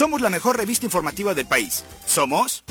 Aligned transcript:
Somos 0.00 0.22
la 0.22 0.30
mejor 0.30 0.56
revista 0.56 0.86
informativa 0.86 1.34
del 1.34 1.44
país. 1.44 1.84
Somos... 2.06 2.64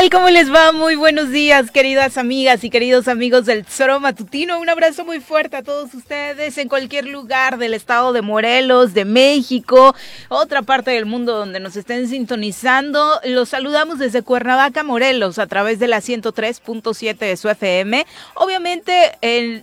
tal? 0.00 0.10
¿Cómo 0.10 0.30
les 0.30 0.52
va? 0.52 0.72
Muy 0.72 0.96
buenos 0.96 1.30
días, 1.30 1.70
queridas 1.70 2.16
amigas 2.16 2.64
y 2.64 2.70
queridos 2.70 3.06
amigos 3.08 3.44
del 3.46 3.64
Tesoro 3.64 4.00
Matutino. 4.00 4.58
Un 4.58 4.70
abrazo 4.70 5.04
muy 5.04 5.20
fuerte 5.20 5.56
a 5.56 5.62
todos 5.62 5.94
ustedes 5.94 6.58
en 6.58 6.68
cualquier 6.68 7.06
lugar 7.06 7.58
del 7.58 7.74
estado 7.74 8.12
de 8.12 8.22
Morelos, 8.22 8.94
de 8.94 9.04
México, 9.04 9.94
otra 10.28 10.62
parte 10.62 10.90
del 10.92 11.04
mundo 11.06 11.36
donde 11.36 11.58
nos 11.60 11.76
estén 11.76 12.08
sintonizando. 12.08 13.20
Los 13.24 13.50
saludamos 13.50 13.98
desde 13.98 14.22
Cuernavaca, 14.22 14.82
Morelos, 14.82 15.38
a 15.38 15.46
través 15.46 15.78
de 15.78 15.88
la 15.88 15.98
103.7 15.98 17.18
de 17.18 17.36
su 17.36 17.50
FM. 17.50 18.06
Obviamente, 18.34 19.18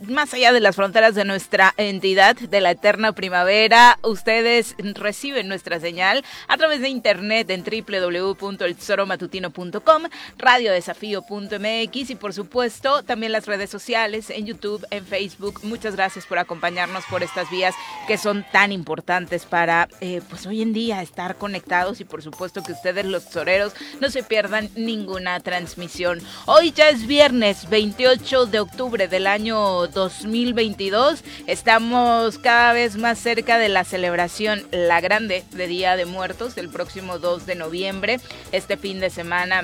más 0.08 0.32
allá 0.34 0.54
de 0.54 0.60
las 0.60 0.76
fronteras 0.76 1.16
de 1.16 1.26
nuestra 1.26 1.74
entidad, 1.78 2.36
de 2.36 2.62
la 2.62 2.70
eterna 2.72 3.14
primavera, 3.14 3.98
ustedes 4.04 4.76
reciben 4.78 5.48
nuestra 5.48 5.80
señal 5.80 6.24
a 6.48 6.58
través 6.58 6.82
de 6.82 6.90
internet 6.90 7.50
en 7.50 7.64
www.eltesoromatutino.com 7.64 10.04
radiodesafío.mx 10.38 12.10
y 12.10 12.16
por 12.16 12.34
supuesto 12.34 13.04
también 13.04 13.32
las 13.32 13.46
redes 13.46 13.70
sociales 13.70 14.30
en 14.30 14.46
YouTube, 14.46 14.86
en 14.92 15.06
Facebook. 15.06 15.62
Muchas 15.64 15.96
gracias 15.96 16.26
por 16.26 16.40
acompañarnos 16.40 17.04
por 17.06 17.24
estas 17.24 17.50
vías 17.50 17.76
que 18.08 18.18
son 18.18 18.46
tan 18.52 18.72
importantes 18.72 19.46
para 19.46 19.88
eh, 20.02 20.22
pues 20.30 20.46
hoy 20.46 20.62
en 20.62 20.74
día 20.74 21.02
estar 21.02 21.36
conectados 21.38 22.02
y 22.02 22.06
por 22.06 22.22
supuesto 22.22 22.64
que 22.64 22.72
ustedes 22.72 23.06
los 23.06 23.30
toreros 23.30 23.74
no 24.00 24.10
se 24.10 24.24
pierdan 24.24 24.70
ninguna 24.76 25.40
transmisión. 25.40 26.22
Hoy 26.46 26.72
ya 26.72 26.90
es 26.90 27.08
viernes 27.08 27.70
28 27.70 28.46
de 28.46 28.60
octubre 28.60 29.08
del 29.08 29.28
año 29.28 29.88
2022. 29.88 31.24
Estamos 31.48 32.38
cada 32.40 32.74
vez 32.74 32.98
más 32.98 33.20
cerca 33.20 33.58
de 33.58 33.70
la 33.70 33.84
celebración 33.84 34.68
La 34.72 35.02
Grande 35.02 35.44
de 35.52 35.68
Día 35.68 35.96
de 35.96 36.06
Muertos 36.06 36.56
del 36.56 36.70
próximo 36.70 37.20
2 37.20 37.46
de 37.46 37.56
noviembre. 37.56 38.20
Este 38.52 38.78
fin 38.78 39.00
de 39.00 39.10
semana 39.10 39.64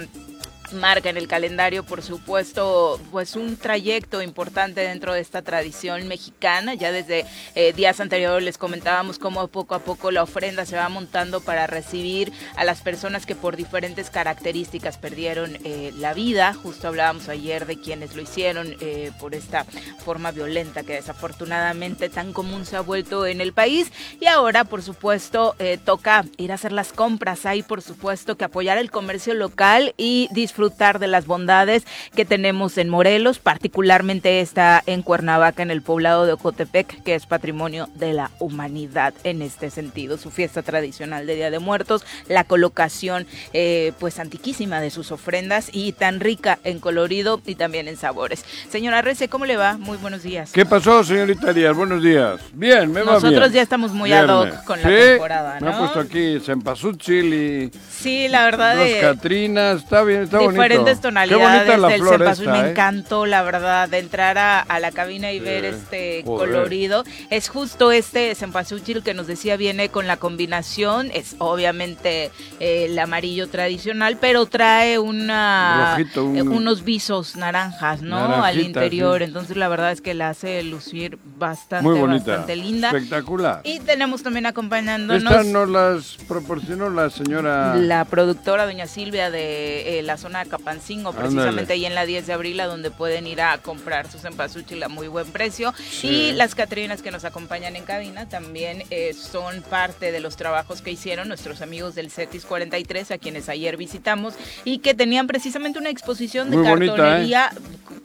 marca 0.74 1.10
en 1.10 1.18
el 1.18 1.28
calendario, 1.28 1.84
por 1.84 2.02
supuesto, 2.02 3.00
pues 3.12 3.36
un 3.36 3.58
trayecto 3.58 4.22
importante 4.22 4.82
dentro 4.82 5.14
de 5.14 5.22
esta 5.22 5.42
tradición 5.42 6.08
mexicana. 6.08 6.74
Ya 6.74 6.92
desde 6.92 7.26
eh, 7.56 7.74
días 7.74 8.00
anteriores 8.00 8.44
les 8.44 8.58
comentábamos 8.58 9.20
cómo 9.20 9.48
poco 9.48 9.76
a 9.76 9.80
poco 9.80 10.12
la 10.12 10.24
ofrenda 10.24 10.66
se 10.66 10.76
va 10.76 10.90
montando 10.90 11.42
para 11.42 11.68
recibir 11.68 12.32
a 12.56 12.64
las 12.64 12.82
personas 12.82 13.26
que 13.26 13.36
por 13.36 13.56
diferentes 13.56 14.10
características 14.10 14.98
perdieron 14.98 15.58
eh, 15.64 15.94
la 15.98 16.14
vida. 16.14 16.54
Justo 16.54 16.88
hablábamos 16.88 17.30
ayer 17.30 17.66
de 17.66 17.80
quienes 17.80 18.16
lo 18.16 18.22
hicieron 18.22 18.76
eh, 18.80 19.12
por 19.20 19.36
esta 19.36 19.66
forma 20.04 20.32
violenta 20.32 20.84
que 20.84 20.94
desafortunadamente 20.94 22.10
tan 22.10 22.34
común 22.34 22.66
se 22.66 22.78
ha 22.78 22.82
vuelto 22.82 23.26
en 23.26 23.42
el 23.42 23.54
país. 23.54 23.92
Y 24.20 24.26
ahora, 24.26 24.64
por 24.64 24.82
supuesto, 24.82 25.56
toca 25.86 26.26
ir 26.38 26.52
a 26.52 26.56
hacer 26.56 26.72
las 26.72 26.94
compras. 26.94 27.46
Hay, 27.46 27.64
por 27.64 27.82
supuesto, 27.82 28.38
que 28.38 28.46
apoyar 28.46 28.78
el 28.78 28.92
comercio 28.92 29.34
local 29.34 29.94
y 29.98 30.28
disfrutar 30.32 30.63
disfrutar 30.64 31.00
de 31.00 31.08
las 31.08 31.26
bondades 31.26 31.84
que 32.16 32.24
tenemos 32.24 32.78
en 32.78 32.88
Morelos, 32.88 33.40
particularmente 33.40 34.40
está 34.40 34.82
en 34.86 35.02
Cuernavaca, 35.02 35.62
en 35.62 35.72
el 35.72 35.82
poblado 35.82 36.26
de 36.26 36.34
Ocotepec, 36.34 37.04
que 37.04 37.16
es 37.16 37.26
patrimonio 37.26 37.90
de 37.96 38.14
la 38.14 38.32
humanidad 38.40 39.14
en 39.26 39.42
este 39.42 39.70
sentido. 39.70 40.18
Su 40.18 40.32
fiesta 40.32 40.62
tradicional 40.62 41.28
de 41.28 41.36
Día 41.36 41.52
de 41.52 41.60
Muertos, 41.60 42.06
la 42.30 42.46
colocación 42.46 43.28
eh, 43.52 43.92
pues 44.00 44.20
antiquísima 44.20 44.80
de 44.80 44.90
sus 44.90 45.12
ofrendas 45.12 45.70
y 45.74 45.92
tan 45.92 46.22
rica 46.22 46.60
en 46.64 46.80
colorido 46.80 47.42
y 47.46 47.56
también 47.56 47.90
en 47.90 47.98
sabores. 47.98 48.46
Señora 48.70 49.02
Rece, 49.02 49.28
¿cómo 49.28 49.46
le 49.46 49.58
va? 49.58 49.78
Muy 49.78 49.98
buenos 49.98 50.24
días. 50.24 50.54
¿Qué 50.54 50.66
pasó, 50.66 51.04
señorita 51.04 51.52
Díaz? 51.52 51.76
Buenos 51.76 52.02
días. 52.02 52.40
Bien, 52.54 52.90
me 52.90 53.04
va 53.04 53.14
Nosotros 53.14 53.52
ya 53.52 53.62
estamos 53.62 53.92
muy 53.92 54.14
ad 54.14 54.30
hoc 54.30 54.64
con 54.64 54.82
la 54.82 54.88
temporada, 54.88 55.60
¿no? 55.60 55.66
Me 55.66 55.74
ha 55.74 55.80
puesto 55.80 56.00
aquí 56.00 56.40
cempasúchil 56.40 57.34
y... 57.34 57.72
Sí, 57.92 58.30
la 58.30 58.46
verdad. 58.46 58.78
Dos 58.78 58.88
Catrinas, 59.02 59.84
está 59.84 60.04
bien, 60.04 60.24
está 60.24 60.40
diferentes 60.50 61.02
tonalidades 61.02 61.68
del 61.68 62.08
cempasúchil. 62.08 62.52
Me 62.52 62.60
¿eh? 62.60 62.70
encantó, 62.72 63.26
la 63.26 63.44
verdad, 63.44 63.90
de 63.90 64.00
entrar 64.00 64.38
a, 64.38 64.80
la 64.80 64.92
cabina 64.92 65.32
y 65.32 65.40
ver 65.40 65.66
este 65.66 66.24
colorido. 66.26 67.04
Es 67.30 67.50
justo 67.50 67.92
este 67.92 68.36
cempasúchil 68.36 69.04
que 69.04 69.14
nos 69.14 69.28
decía 69.28 69.56
viene 69.56 69.90
con 69.90 70.08
la 70.08 70.18
combinación. 70.18 71.10
Es 71.14 71.36
obviamente 71.40 72.32
eh, 72.60 72.86
el 72.86 73.00
amarillo 73.00 73.48
tradicional, 73.48 74.18
pero 74.20 74.46
trae 74.46 75.00
una 75.00 75.98
eh, 76.00 76.42
unos 76.42 76.84
visos 76.84 77.36
naranjas, 77.36 78.02
¿no? 78.02 78.44
Al 78.44 78.60
interior. 78.60 79.22
Entonces, 79.22 79.58
la 79.58 79.68
verdad 79.68 79.92
es 79.92 80.02
que 80.02 80.14
la 80.14 80.30
hace 80.30 80.64
lucir 80.64 81.18
bastante, 81.38 82.02
bastante 82.02 82.56
linda. 82.56 82.90
Espectacular. 82.90 83.62
Y 83.64 83.80
tenemos 83.80 84.24
también 84.24 84.46
acompañándonos. 84.46 85.24
Estas 85.24 85.46
nos 85.48 85.70
las 85.70 86.18
proporcionó 86.28 86.90
la 86.90 87.10
señora. 87.10 87.76
La 87.76 88.06
productora, 88.06 88.66
doña 88.66 88.88
Silvia, 88.88 89.32
de 89.32 90.02
la 90.04 90.18
zona 90.18 90.33
de 90.40 90.50
Capancingo, 90.50 91.14
precisamente 91.14 91.74
ahí 91.74 91.86
en 91.86 91.96
la 91.96 92.06
10 92.06 92.28
de 92.28 92.34
abril, 92.34 92.60
a 92.60 92.68
donde 92.68 92.92
pueden 92.92 93.28
ir 93.28 93.42
a 93.42 93.58
comprar 93.58 94.10
sus 94.10 94.26
empasuchil 94.26 94.82
a 94.84 94.90
muy 94.90 95.08
buen 95.08 95.28
precio. 95.32 95.74
Y 96.02 96.32
las 96.32 96.56
Catrinas 96.56 97.02
que 97.02 97.12
nos 97.12 97.26
acompañan 97.26 97.76
en 97.76 97.84
cabina 97.84 98.28
también 98.28 98.84
eh, 98.90 99.14
son 99.14 99.62
parte 99.62 100.12
de 100.12 100.20
los 100.20 100.36
trabajos 100.36 100.82
que 100.82 100.92
hicieron 100.92 101.28
nuestros 101.28 101.62
amigos 101.62 101.96
del 101.96 102.12
CETIS 102.12 102.46
43, 102.46 103.12
a 103.12 103.18
quienes 103.18 103.50
ayer 103.50 103.78
visitamos, 103.78 104.34
y 104.64 104.80
que 104.80 104.94
tenían 104.94 105.28
precisamente 105.28 105.80
una 105.80 105.90
exposición 105.90 106.50
de 106.50 106.58
¿eh? 106.58 106.64
cartonería, 106.64 107.52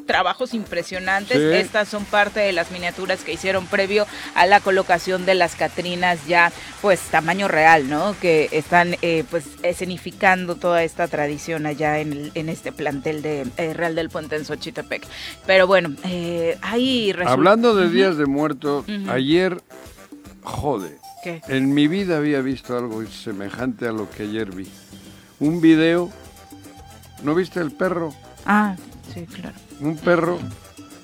trabajos 0.07 0.55
impresionantes. 0.55 1.37
Estas 1.37 1.87
son 1.87 2.05
parte 2.05 2.41
de 2.41 2.53
las 2.53 2.71
miniaturas 2.73 3.23
que 3.23 3.35
hicieron 3.35 3.67
previo 3.67 4.07
a 4.35 4.47
la 4.47 4.59
colocación 4.61 5.27
de 5.27 5.35
las 5.35 5.55
Catrinas 5.55 6.27
ya, 6.27 6.51
pues, 6.81 7.01
tamaño 7.01 7.47
real, 7.47 7.89
¿no? 7.89 8.17
Que 8.21 8.49
están, 8.53 8.97
eh, 9.03 9.25
pues, 9.31 9.45
escenificando 9.63 10.57
toda 10.57 10.83
esta 10.83 11.07
tradición 11.09 11.67
allá 11.67 11.99
en 11.99 12.18
el 12.19 12.33
en 12.35 12.49
este 12.49 12.73
plantel 12.73 13.23
de 13.23 13.47
eh, 13.57 13.75
Real 13.75 13.95
del 13.95 14.11
Puente 14.11 14.37
en 14.37 14.45
Xochitepec. 14.45 15.07
Pero 15.47 15.67
bueno, 15.67 15.95
eh, 16.05 16.59
ahí 16.63 17.15
Hablando 17.27 17.75
de 17.75 17.89
días 17.89 18.17
de 18.17 18.27
muerto, 18.27 18.85
ayer, 19.09 19.63
jode. 20.43 20.99
¿Qué? 21.23 21.43
En 21.49 21.75
mi 21.75 21.89
vida 21.89 22.17
había 22.17 22.41
visto 22.41 22.77
algo 22.77 23.05
semejante 23.07 23.89
a 23.89 23.93
lo 23.93 24.09
que 24.11 24.25
ayer 24.25 24.55
vi. 24.55 24.69
Un 25.41 25.61
video, 25.61 26.11
¿no 27.23 27.35
viste 27.35 27.61
el 27.61 27.73
perro? 27.73 28.15
Ah, 28.47 28.77
sí, 29.13 29.27
claro. 29.27 29.57
Un 29.81 29.97
perro 29.97 30.39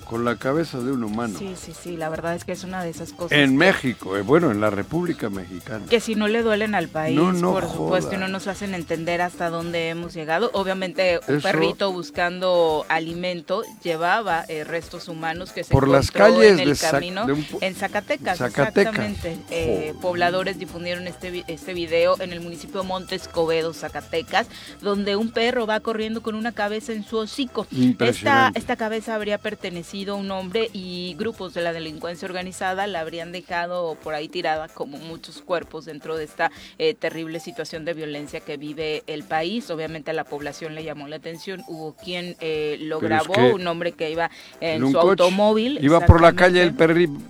con 0.05 0.23
la 0.23 0.37
cabeza 0.37 0.79
de 0.79 0.91
un 0.91 1.03
humano. 1.03 1.37
Sí, 1.37 1.55
sí, 1.59 1.73
sí, 1.73 1.97
la 1.97 2.09
verdad 2.09 2.35
es 2.35 2.45
que 2.45 2.51
es 2.51 2.63
una 2.63 2.83
de 2.83 2.89
esas 2.89 3.11
cosas. 3.11 3.37
En 3.37 3.57
México, 3.57 4.15
eh, 4.17 4.21
bueno, 4.21 4.51
en 4.51 4.61
la 4.61 4.69
República 4.69 5.29
Mexicana. 5.29 5.85
Que 5.89 5.99
si 5.99 6.15
no 6.15 6.27
le 6.27 6.43
duelen 6.43 6.75
al 6.75 6.87
país, 6.87 7.19
por 7.41 7.69
supuesto, 7.69 8.15
y 8.15 8.17
no 8.17 8.27
nos 8.27 8.47
hacen 8.47 8.73
entender 8.73 9.21
hasta 9.21 9.49
dónde 9.49 9.89
hemos 9.89 10.13
llegado. 10.13 10.51
Obviamente, 10.53 11.19
un 11.27 11.41
perrito 11.41 11.91
buscando 11.91 12.85
alimento 12.87 13.63
llevaba 13.83 14.45
eh, 14.47 14.63
restos 14.63 15.07
humanos 15.07 15.51
que 15.51 15.63
se 15.63 15.71
por 15.71 15.87
las 15.87 16.11
calles 16.11 16.59
en 16.59 16.59
el 16.59 16.77
camino 16.77 17.25
en 17.61 17.75
Zacatecas, 17.75 18.39
exactamente. 18.39 19.37
Eh, 19.49 19.93
pobladores 20.01 20.59
difundieron 20.59 21.07
este 21.07 21.43
este 21.47 21.73
video 21.73 22.19
en 22.21 22.31
el 22.31 22.41
municipio 22.41 22.81
de 22.81 22.87
Montes 22.87 23.23
Escobedo, 23.23 23.73
Zacatecas, 23.73 24.47
donde 24.81 25.15
un 25.15 25.31
perro 25.31 25.65
va 25.65 25.79
corriendo 25.79 26.21
con 26.21 26.35
una 26.35 26.51
cabeza 26.51 26.93
en 26.93 27.03
su 27.03 27.17
hocico. 27.17 27.65
Esta 27.99 28.51
esta 28.53 28.75
cabeza 28.75 29.15
habría 29.15 29.37
pertenecido 29.37 29.95
sido 30.05 30.17
un 30.17 30.29
hombre 30.29 30.69
y 30.71 31.15
grupos 31.17 31.55
de 31.55 31.63
la 31.63 31.73
delincuencia 31.73 32.27
organizada 32.27 32.85
la 32.85 32.99
habrían 32.99 33.31
dejado 33.31 33.95
por 34.03 34.13
ahí 34.13 34.27
tirada 34.27 34.67
como 34.67 34.99
muchos 34.99 35.41
cuerpos 35.41 35.85
dentro 35.85 36.15
de 36.15 36.25
esta 36.25 36.51
eh, 36.77 36.93
terrible 36.93 37.39
situación 37.39 37.85
de 37.85 37.95
violencia 37.95 38.39
que 38.39 38.55
vive 38.55 39.01
el 39.07 39.23
país. 39.23 39.67
Obviamente 39.71 40.11
a 40.11 40.13
la 40.13 40.23
población 40.23 40.75
le 40.75 40.83
llamó 40.83 41.07
la 41.07 41.15
atención. 41.15 41.63
Hubo 41.67 41.95
quien 41.95 42.35
eh, 42.39 42.77
lo 42.81 42.99
grabó, 42.99 43.33
un 43.55 43.65
hombre 43.65 43.93
que 43.93 44.11
iba 44.11 44.29
en, 44.61 44.91
su 44.91 44.99
automóvil. 44.99 45.79
Iba 45.81 46.01
por 46.01 46.21
la 46.21 46.33
calle 46.33 46.61
el, 46.61 46.75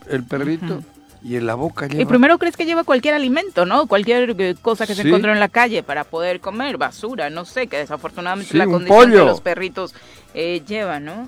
el 0.09 0.23
perrito. 0.25 0.83
Y 1.25 1.37
en 1.37 1.47
la 1.47 1.55
boca 1.55 1.87
lleva... 1.87 2.03
Y 2.03 2.05
primero 2.05 2.37
crees 2.37 2.55
que 2.55 2.67
lleva 2.67 2.83
cualquier 2.83 3.15
alimento, 3.15 3.65
¿no? 3.65 3.87
Cualquier 3.87 4.35
eh, 4.39 4.55
cosa 4.61 4.85
que 4.85 4.93
se 4.93 5.01
encontró 5.01 5.31
en 5.31 5.39
la 5.39 5.49
calle 5.49 5.81
para 5.81 6.03
poder 6.03 6.39
comer, 6.39 6.77
basura, 6.77 7.31
no 7.31 7.45
sé, 7.45 7.65
que 7.65 7.77
desafortunadamente 7.77 8.55
la 8.55 8.67
condición 8.67 9.09
de 9.09 9.17
los 9.17 9.41
perritos 9.41 9.95
eh, 10.35 10.61
lleva, 10.67 10.99
¿no? 10.99 11.27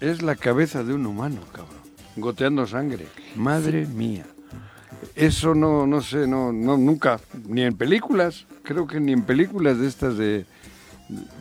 Es 0.00 0.22
la 0.22 0.36
cabeza 0.36 0.84
de 0.84 0.94
un 0.94 1.04
humano, 1.04 1.40
cabrón, 1.50 1.80
goteando 2.14 2.64
sangre. 2.68 3.08
Madre 3.34 3.86
mía. 3.86 4.24
Eso 5.16 5.56
no, 5.56 5.84
no 5.84 6.00
sé, 6.00 6.28
no, 6.28 6.52
no, 6.52 6.76
nunca, 6.76 7.18
ni 7.48 7.62
en 7.62 7.76
películas, 7.76 8.46
creo 8.62 8.86
que 8.86 9.00
ni 9.00 9.12
en 9.12 9.22
películas 9.22 9.80
de 9.80 9.88
estas 9.88 10.16
de 10.16 10.46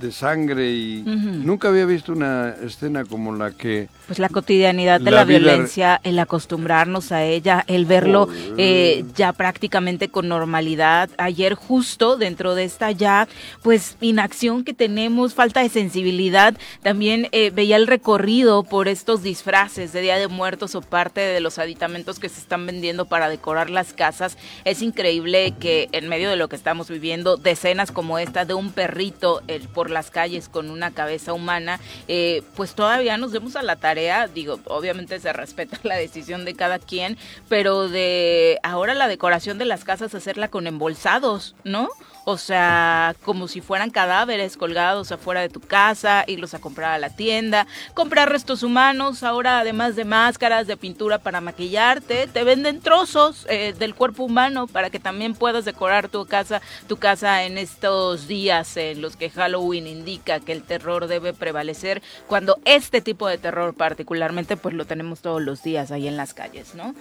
de 0.01 0.11
sangre 0.11 0.71
y 0.71 1.03
nunca 1.03 1.69
había 1.69 1.85
visto 1.85 2.11
una 2.11 2.49
escena 2.49 3.05
como 3.05 3.33
la 3.35 3.51
que... 3.51 3.87
Pues 4.07 4.19
la 4.19 4.29
cotidianidad 4.29 4.99
de 4.99 5.11
la, 5.11 5.23
violencia, 5.23 5.99
el 6.03 6.19
acostumbrarnos 6.19 7.11
a 7.11 7.23
ella, 7.23 7.63
el 7.67 7.85
verlo 7.85 8.27
eh, 8.57 9.05
ya 9.15 9.33
prácticamente 9.33 10.09
con 10.09 10.27
normalidad. 10.27 11.09
Ayer 11.17 11.53
justo 11.53 12.17
dentro 12.17 12.55
de 12.55 12.65
esta 12.65 12.91
ya 12.91 13.27
pues 13.61 13.97
inacción 14.01 14.63
que 14.63 14.73
tenemos, 14.73 15.33
falta 15.33 15.61
de 15.61 15.69
sensibilidad, 15.69 16.55
también 16.81 17.29
eh, 17.31 17.51
veía 17.51 17.77
el 17.77 17.87
recorrido 17.87 18.63
por 18.63 18.87
estos 18.87 19.23
disfraces 19.23 19.93
de 19.93 20.01
Día 20.01 20.17
de 20.17 20.27
Muertos 20.27 20.75
o 20.75 20.81
parte 20.81 21.21
de 21.21 21.39
los 21.39 21.57
aditamentos 21.57 22.19
que 22.19 22.29
se 22.29 22.39
están 22.39 22.65
vendiendo 22.65 23.05
para 23.05 23.29
decorar 23.29 23.69
las 23.69 23.93
casas. 23.93 24.37
Es 24.65 24.81
increíble 24.81 25.53
que 25.59 25.87
en 25.91 26.09
medio 26.09 26.29
de 26.29 26.35
lo 26.35 26.49
que 26.49 26.55
estamos 26.55 26.89
viviendo, 26.89 27.37
decenas 27.37 27.91
como 27.91 28.19
esta 28.19 28.45
de 28.45 28.53
un 28.53 28.71
perrito, 28.71 29.41
por 29.73 29.89
las 29.89 30.11
calles 30.11 30.49
con 30.49 30.69
una 30.69 30.91
cabeza 30.91 31.33
humana, 31.33 31.79
eh, 32.07 32.41
pues 32.55 32.73
todavía 32.73 33.17
nos 33.17 33.31
demos 33.31 33.55
a 33.55 33.63
la 33.63 33.75
tarea, 33.75 33.92
digo, 34.27 34.59
obviamente 34.65 35.19
se 35.19 35.33
respeta 35.33 35.79
la 35.83 35.95
decisión 35.95 36.45
de 36.45 36.55
cada 36.55 36.79
quien, 36.79 37.17
pero 37.49 37.89
de 37.89 38.59
ahora 38.63 38.93
la 38.93 39.07
decoración 39.07 39.57
de 39.57 39.65
las 39.65 39.83
casas 39.83 40.15
hacerla 40.15 40.47
con 40.47 40.67
embolsados, 40.67 41.55
¿no? 41.63 41.89
O 42.25 42.37
sea, 42.37 43.15
como 43.23 43.47
si 43.49 43.59
fueran 43.59 43.89
cadáveres 43.89 44.55
colgados 44.55 45.11
afuera 45.11 45.41
de 45.41 45.49
tu 45.49 45.59
casa, 45.59 46.23
irlos 46.27 46.53
a 46.53 46.59
comprar 46.59 46.91
a 46.91 46.97
la 46.97 47.09
tienda, 47.09 47.67
comprar 47.93 48.29
restos 48.29 48.63
humanos, 48.63 49.23
ahora 49.23 49.59
además 49.59 49.97
de 49.97 50.05
máscaras, 50.05 50.65
de 50.65 50.77
pintura 50.77 51.19
para 51.19 51.41
maquillarte, 51.41 52.27
te 52.27 52.43
venden 52.45 52.79
trozos 52.79 53.45
eh, 53.49 53.73
del 53.77 53.93
cuerpo 53.93 54.23
humano 54.23 54.67
para 54.67 54.89
que 54.89 54.99
también 54.99 55.35
puedas 55.35 55.65
decorar 55.65 56.07
tu 56.07 56.25
casa, 56.25 56.61
tu 56.87 56.95
casa 56.95 57.43
en 57.43 57.57
estos 57.57 58.27
días 58.27 58.77
en 58.77 59.01
los 59.01 59.17
que 59.17 59.29
Halloween 59.29 59.87
indica 59.87 60.39
que 60.39 60.53
el 60.53 60.63
terror 60.63 61.07
debe 61.07 61.33
prevalecer, 61.33 62.01
cuando 62.27 62.57
este 62.63 63.01
tipo 63.01 63.27
de 63.27 63.37
terror 63.37 63.73
particularmente 63.73 64.55
pues 64.55 64.73
lo 64.73 64.85
tenemos 64.85 65.19
todos 65.19 65.41
los 65.41 65.61
días 65.61 65.91
ahí 65.91 66.07
en 66.07 66.15
las 66.15 66.33
calles, 66.33 66.73
¿no? 66.73 66.95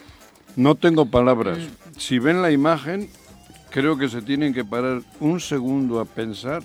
No 0.57 0.75
tengo 0.75 1.07
palabras. 1.07 1.59
Mm. 1.59 1.99
Si 1.99 2.19
ven 2.19 2.43
la 2.43 2.51
imagen, 2.51 3.09
creo 3.73 3.97
que 3.97 4.09
se 4.09 4.23
tienen 4.23 4.55
que 4.55 4.65
parar 4.65 5.03
un 5.19 5.41
segundo 5.41 5.99
a 5.99 6.05
pensar, 6.05 6.63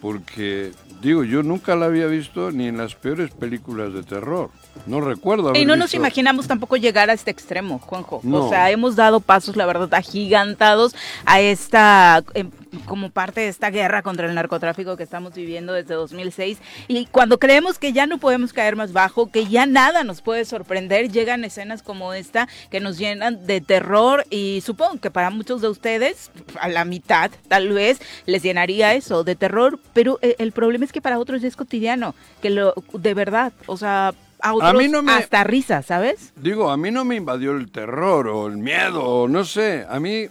porque, 0.00 0.72
digo, 1.00 1.24
yo 1.24 1.42
nunca 1.42 1.74
la 1.74 1.86
había 1.86 2.06
visto 2.06 2.52
ni 2.52 2.68
en 2.68 2.76
las 2.76 2.94
peores 2.94 3.30
películas 3.30 3.92
de 3.92 4.02
terror. 4.02 4.50
No 4.86 5.00
recuerdo. 5.00 5.56
y 5.56 5.64
no 5.64 5.74
nos 5.74 5.94
imaginamos 5.94 6.46
tampoco 6.46 6.76
llegar 6.76 7.10
a 7.10 7.12
este 7.12 7.30
extremo, 7.30 7.78
Juanjo. 7.78 8.20
O 8.30 8.48
sea, 8.48 8.70
hemos 8.70 8.94
dado 8.94 9.20
pasos, 9.20 9.56
la 9.56 9.66
verdad, 9.66 9.92
agigantados 9.92 10.94
a 11.24 11.40
esta 11.40 12.22
em, 12.34 12.50
como 12.86 13.10
parte 13.10 13.42
de 13.42 13.48
esta 13.48 13.70
guerra 13.70 14.02
contra 14.02 14.26
el 14.26 14.34
narcotráfico 14.34 14.96
que 14.96 15.02
estamos 15.02 15.34
viviendo 15.34 15.72
desde 15.72 15.94
2006. 15.94 16.58
Y 16.88 17.06
cuando 17.06 17.38
creemos 17.38 17.78
que 17.78 17.92
ya 17.92 18.06
no 18.06 18.18
podemos 18.18 18.52
caer 18.52 18.76
más 18.76 18.92
bajo, 18.92 19.30
que 19.30 19.46
ya 19.46 19.66
nada 19.66 20.04
nos 20.04 20.22
puede 20.22 20.44
sorprender, 20.44 21.10
llegan 21.10 21.44
escenas 21.44 21.82
como 21.82 22.12
esta 22.12 22.48
que 22.70 22.80
nos 22.80 22.98
llenan 22.98 23.46
de 23.46 23.60
terror 23.60 24.24
y 24.30 24.62
supongo 24.64 25.00
que 25.00 25.10
para 25.10 25.30
muchos 25.30 25.60
de 25.60 25.68
ustedes, 25.68 26.30
a 26.60 26.68
la 26.68 26.84
mitad 26.84 27.30
tal 27.48 27.68
vez, 27.70 28.00
les 28.26 28.42
llenaría 28.42 28.94
eso 28.94 29.24
de 29.24 29.36
terror, 29.36 29.78
pero 29.92 30.18
eh, 30.22 30.36
el 30.38 30.52
problema 30.52 30.84
es 30.84 30.92
que 30.92 31.00
para 31.00 31.18
otros 31.18 31.42
es 31.44 31.56
cotidiano, 31.56 32.14
que 32.42 32.50
lo 32.50 32.74
de 32.92 33.14
verdad, 33.14 33.52
o 33.66 33.76
sea, 33.76 34.14
a 34.40 34.54
otros 34.54 34.82
hasta 35.08 35.44
risa, 35.44 35.82
¿sabes? 35.82 36.32
Digo, 36.36 36.70
a 36.70 36.76
mí 36.76 36.90
no 36.90 37.04
me 37.04 37.16
invadió 37.16 37.52
el 37.52 37.70
terror 37.70 38.28
o 38.28 38.46
el 38.46 38.56
miedo, 38.56 39.02
o 39.02 39.28
no 39.28 39.44
sé, 39.44 39.84
a 39.88 39.98
mí 39.98 40.28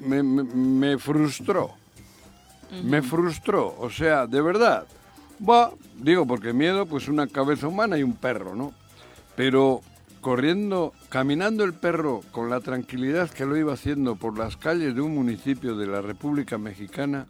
me, 0.00 0.98
frustró. 0.98 1.72
Me 2.84 3.02
frustró, 3.02 3.74
o 3.78 3.90
sea, 3.90 4.26
de 4.26 4.40
verdad. 4.40 4.86
Va, 5.48 5.72
digo, 5.96 6.26
porque 6.26 6.52
miedo, 6.52 6.86
pues 6.86 7.08
una 7.08 7.26
cabeza 7.26 7.68
humana 7.68 7.96
y 7.96 8.02
un 8.02 8.16
perro, 8.16 8.54
¿no? 8.54 8.72
Pero 9.36 9.82
corriendo, 10.20 10.92
caminando 11.08 11.64
el 11.64 11.74
perro 11.74 12.22
con 12.32 12.50
la 12.50 12.60
tranquilidad 12.60 13.30
que 13.30 13.46
lo 13.46 13.56
iba 13.56 13.72
haciendo 13.72 14.16
por 14.16 14.36
las 14.36 14.56
calles 14.56 14.94
de 14.94 15.00
un 15.00 15.14
municipio 15.14 15.76
de 15.76 15.86
la 15.86 16.02
República 16.02 16.58
Mexicana, 16.58 17.26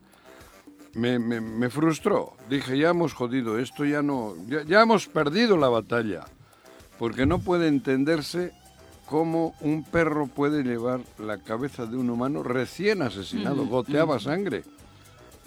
me, 0.94 1.18
me, 1.18 1.70
frustró. 1.70 2.32
Dije, 2.48 2.78
ya 2.78 2.90
hemos 2.90 3.12
jodido, 3.12 3.58
esto 3.58 3.84
ya 3.84 4.02
no, 4.02 4.34
ya, 4.48 4.62
ya 4.62 4.80
hemos 4.80 5.06
perdido 5.06 5.56
la 5.56 5.68
batalla, 5.68 6.24
porque 6.98 7.26
no 7.26 7.38
puede 7.40 7.68
entenderse 7.68 8.52
cómo 9.08 9.54
un 9.60 9.84
perro 9.84 10.26
puede 10.26 10.62
llevar 10.62 11.00
la 11.18 11.38
cabeza 11.38 11.86
de 11.86 11.96
un 11.96 12.10
humano 12.10 12.42
recién 12.42 13.02
asesinado, 13.02 13.66
goteaba 13.66 14.18
sangre. 14.18 14.64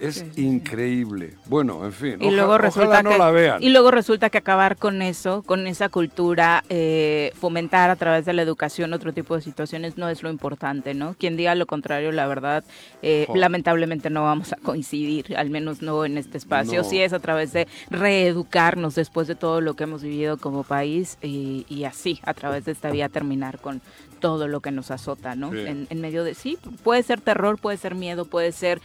Es 0.01 0.25
increíble. 0.35 1.35
Bueno, 1.45 1.85
en 1.85 1.93
fin, 1.93 2.17
y 2.19 2.31
luego 2.31 2.57
resulta 2.57 3.03
no 3.03 3.11
que, 3.11 3.17
la 3.19 3.29
vean. 3.29 3.61
Y 3.61 3.69
luego 3.69 3.91
resulta 3.91 4.31
que 4.31 4.39
acabar 4.39 4.77
con 4.77 5.03
eso, 5.03 5.43
con 5.43 5.67
esa 5.67 5.89
cultura, 5.89 6.63
eh, 6.69 7.31
fomentar 7.39 7.91
a 7.91 7.95
través 7.95 8.25
de 8.25 8.33
la 8.33 8.41
educación 8.41 8.93
otro 8.93 9.13
tipo 9.13 9.35
de 9.35 9.41
situaciones 9.41 9.97
no 9.97 10.09
es 10.09 10.23
lo 10.23 10.31
importante, 10.31 10.95
¿no? 10.95 11.13
Quien 11.19 11.37
diga 11.37 11.53
lo 11.53 11.67
contrario, 11.67 12.11
la 12.11 12.25
verdad, 12.25 12.63
eh, 13.03 13.27
lamentablemente 13.35 14.09
no 14.09 14.23
vamos 14.23 14.53
a 14.53 14.57
coincidir, 14.57 15.37
al 15.37 15.51
menos 15.51 15.83
no 15.83 16.03
en 16.03 16.17
este 16.17 16.39
espacio. 16.39 16.83
Sí 16.83 16.99
es 16.99 17.13
a 17.13 17.19
través 17.19 17.53
de 17.53 17.67
reeducarnos 17.91 18.95
después 18.95 19.27
de 19.27 19.35
todo 19.35 19.61
lo 19.61 19.75
que 19.75 19.83
hemos 19.83 20.01
vivido 20.01 20.37
como 20.37 20.63
país 20.63 21.19
y, 21.21 21.67
y 21.69 21.83
así, 21.83 22.19
a 22.23 22.33
través 22.33 22.65
de 22.65 22.71
esta 22.71 22.89
vía, 22.89 23.07
terminar 23.07 23.59
con 23.59 23.81
todo 24.21 24.47
lo 24.47 24.61
que 24.61 24.71
nos 24.71 24.91
azota, 24.91 25.35
¿no? 25.35 25.53
En, 25.53 25.87
medio 25.99 26.23
de 26.23 26.33
sí, 26.35 26.57
puede 26.83 27.03
ser 27.03 27.19
terror, 27.19 27.57
puede 27.59 27.77
ser 27.77 27.95
miedo, 27.95 28.25
puede 28.25 28.53
ser, 28.53 28.81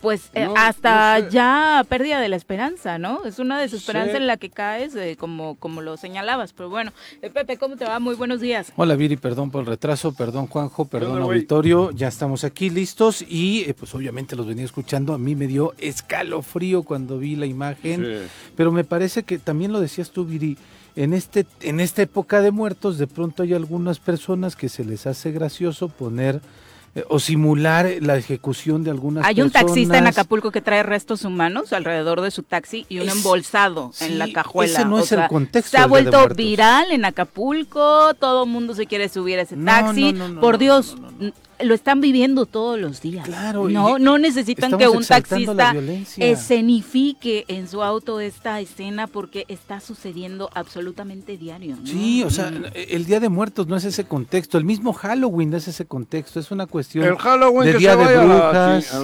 pues, 0.00 0.30
eh, 0.34 0.48
hasta 0.56 1.28
ya 1.28 1.84
pérdida 1.88 2.20
de 2.20 2.28
la 2.28 2.36
esperanza, 2.36 2.98
¿no? 2.98 3.24
Es 3.24 3.38
una 3.40 3.58
desesperanza 3.58 4.16
en 4.16 4.26
la 4.26 4.36
que 4.36 4.50
caes, 4.50 4.94
eh, 4.94 5.16
como, 5.18 5.56
como 5.56 5.80
lo 5.80 5.96
señalabas. 5.96 6.52
Pero 6.52 6.70
bueno, 6.70 6.92
eh, 7.22 7.30
Pepe, 7.30 7.56
¿cómo 7.56 7.76
te 7.76 7.84
va? 7.84 7.98
Muy 7.98 8.14
buenos 8.14 8.40
días. 8.40 8.72
Hola, 8.76 8.94
Viri, 8.94 9.16
perdón 9.16 9.50
por 9.50 9.62
el 9.62 9.66
retraso, 9.66 10.12
perdón, 10.12 10.46
Juanjo, 10.46 10.84
perdón, 10.84 11.22
auditorio. 11.22 11.90
Ya 11.90 12.08
estamos 12.08 12.44
aquí 12.44 12.70
listos 12.70 13.24
y, 13.26 13.72
pues, 13.72 13.94
obviamente 13.94 14.36
los 14.36 14.46
venía 14.46 14.64
escuchando. 14.64 15.14
A 15.14 15.18
mí 15.18 15.34
me 15.34 15.46
dio 15.46 15.74
escalofrío 15.78 16.84
cuando 16.84 17.18
vi 17.18 17.34
la 17.34 17.46
imagen, 17.46 18.28
pero 18.56 18.70
me 18.70 18.84
parece 18.84 19.24
que 19.24 19.38
también 19.38 19.72
lo 19.72 19.80
decías 19.80 20.10
tú, 20.10 20.24
Viri 20.24 20.56
en, 20.96 21.12
este, 21.12 21.46
en 21.60 21.80
esta 21.80 22.02
época 22.02 22.40
de 22.40 22.50
muertos, 22.50 22.98
de 22.98 23.06
pronto 23.06 23.42
hay 23.42 23.54
algunas 23.54 23.98
personas 23.98 24.56
que 24.56 24.68
se 24.68 24.84
les 24.84 25.06
hace 25.06 25.32
gracioso 25.32 25.88
poner 25.88 26.40
eh, 26.96 27.04
o 27.08 27.20
simular 27.20 27.88
la 28.00 28.16
ejecución 28.16 28.82
de 28.82 28.90
algunas 28.90 29.24
Hay 29.24 29.40
un 29.40 29.50
taxista 29.50 29.96
en 29.98 30.08
Acapulco 30.08 30.50
que 30.50 30.60
trae 30.60 30.82
restos 30.82 31.24
humanos 31.24 31.72
alrededor 31.72 32.20
de 32.20 32.32
su 32.32 32.42
taxi 32.42 32.84
y 32.88 32.98
un 32.98 33.08
embolsado 33.08 33.92
en 34.00 34.18
la 34.18 34.32
cajuela. 34.32 34.80
Ese 34.80 34.88
no 34.88 34.98
es 34.98 35.12
el 35.12 35.28
contexto. 35.28 35.70
Se 35.70 35.78
ha 35.78 35.86
vuelto 35.86 36.28
viral 36.30 36.90
en 36.90 37.04
Acapulco, 37.04 38.12
todo 38.14 38.42
el 38.42 38.50
mundo 38.50 38.74
se 38.74 38.86
quiere 38.86 39.08
subir 39.08 39.38
a 39.38 39.42
ese 39.42 39.56
taxi. 39.56 40.16
Por 40.40 40.58
Dios, 40.58 40.96
lo 41.62 41.74
están 41.74 42.00
viviendo 42.00 42.46
todos 42.46 42.78
los 42.78 43.00
días. 43.00 43.26
Claro, 43.26 43.68
no, 43.68 43.98
no 43.98 44.18
necesitan 44.18 44.76
que 44.76 44.88
un 44.88 45.04
taxista 45.04 45.74
escenifique 46.16 47.44
en 47.48 47.68
su 47.68 47.82
auto 47.82 48.20
esta 48.20 48.60
escena 48.60 49.06
porque 49.06 49.44
está 49.48 49.80
sucediendo 49.80 50.50
absolutamente 50.54 51.36
diario. 51.36 51.76
Sí, 51.84 52.22
o 52.22 52.30
sea, 52.30 52.52
el 52.74 53.04
Día 53.04 53.20
de 53.20 53.28
Muertos 53.28 53.66
no 53.66 53.76
es 53.76 53.84
ese 53.84 54.04
contexto, 54.04 54.58
el 54.58 54.64
mismo 54.64 54.92
Halloween 54.92 55.50
no 55.50 55.56
es 55.56 55.68
ese 55.68 55.84
contexto, 55.84 56.40
es 56.40 56.50
una 56.50 56.66
cuestión 56.66 57.04
de 57.04 57.74
Día 57.74 57.96
de 57.96 58.24
Brujas, 58.24 58.94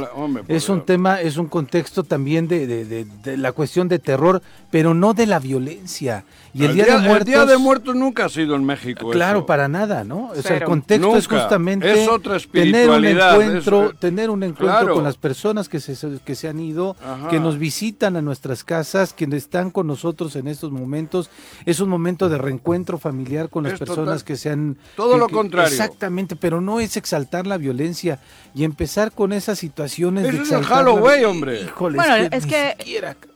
es 0.48 0.68
un 0.68 0.84
tema, 0.84 1.20
es 1.20 1.36
un 1.36 1.46
contexto 1.46 2.04
también 2.04 2.48
de, 2.48 2.66
de, 2.66 3.04
de, 3.04 3.36
la 3.36 3.52
cuestión 3.52 3.88
de 3.88 3.98
terror, 3.98 4.42
pero 4.70 4.94
no 4.94 5.14
de 5.14 5.26
la 5.26 5.38
violencia. 5.38 6.24
Y 6.54 6.64
el, 6.64 6.74
día, 6.74 6.84
de 6.86 6.98
Muertos... 6.98 7.18
El 7.18 7.24
Día 7.24 7.44
de 7.44 7.58
Muertos 7.58 7.94
nunca 7.94 8.24
ha 8.24 8.28
sido 8.28 8.54
en 8.56 8.64
México. 8.64 9.10
Claro, 9.10 9.44
para 9.44 9.68
nada, 9.68 10.04
¿no? 10.04 10.30
O 10.30 10.42
sea, 10.42 10.56
el 10.56 10.64
contexto 10.64 11.16
es 11.16 11.26
justamente 11.26 12.02
es 12.02 12.08
otra 12.08 12.36
tener 12.52 12.90
un 12.90 13.04
encuentro, 13.04 13.92
tener 13.98 14.30
un 14.30 14.42
encuentro 14.42 14.94
con 14.94 15.04
las 15.04 15.16
personas 15.16 15.68
que 15.68 15.80
se, 15.80 15.96
que 16.24 16.34
se 16.34 16.48
han 16.48 16.60
ido, 16.60 16.96
que 17.30 17.40
nos 17.40 17.58
visitan 17.58 18.16
a 18.16 18.22
nuestras 18.22 18.64
casas, 18.64 19.12
que 19.12 19.26
están 19.32 19.70
con 19.70 19.86
nosotros 19.86 20.36
en 20.36 20.48
estos 20.48 20.70
momentos. 20.70 21.30
Es 21.64 21.80
un 21.80 21.88
momento 21.88 22.28
de 22.28 22.38
reencuentro 22.38 22.98
familiar 22.98 23.48
con 23.48 23.64
las 23.64 23.78
personas 23.78 24.24
que 24.24 24.36
se 24.36 24.50
han... 24.50 24.76
Todo 24.96 25.18
lo 25.18 25.28
contrario. 25.28 25.70
Exactamente, 25.70 26.36
pero 26.36 26.60
no 26.60 26.80
es 26.80 26.96
exaltar 26.96 27.46
la 27.46 27.56
violencia 27.56 28.20
y 28.54 28.64
empezar 28.64 29.12
con 29.12 29.32
esas 29.32 29.58
situaciones 29.58 30.24
de 30.24 30.42
es 30.42 30.52
el 30.52 30.64
Halloween, 30.64 31.24
hombre. 31.24 31.66
bueno, 31.78 32.16
es 32.30 32.46
que, 32.46 32.76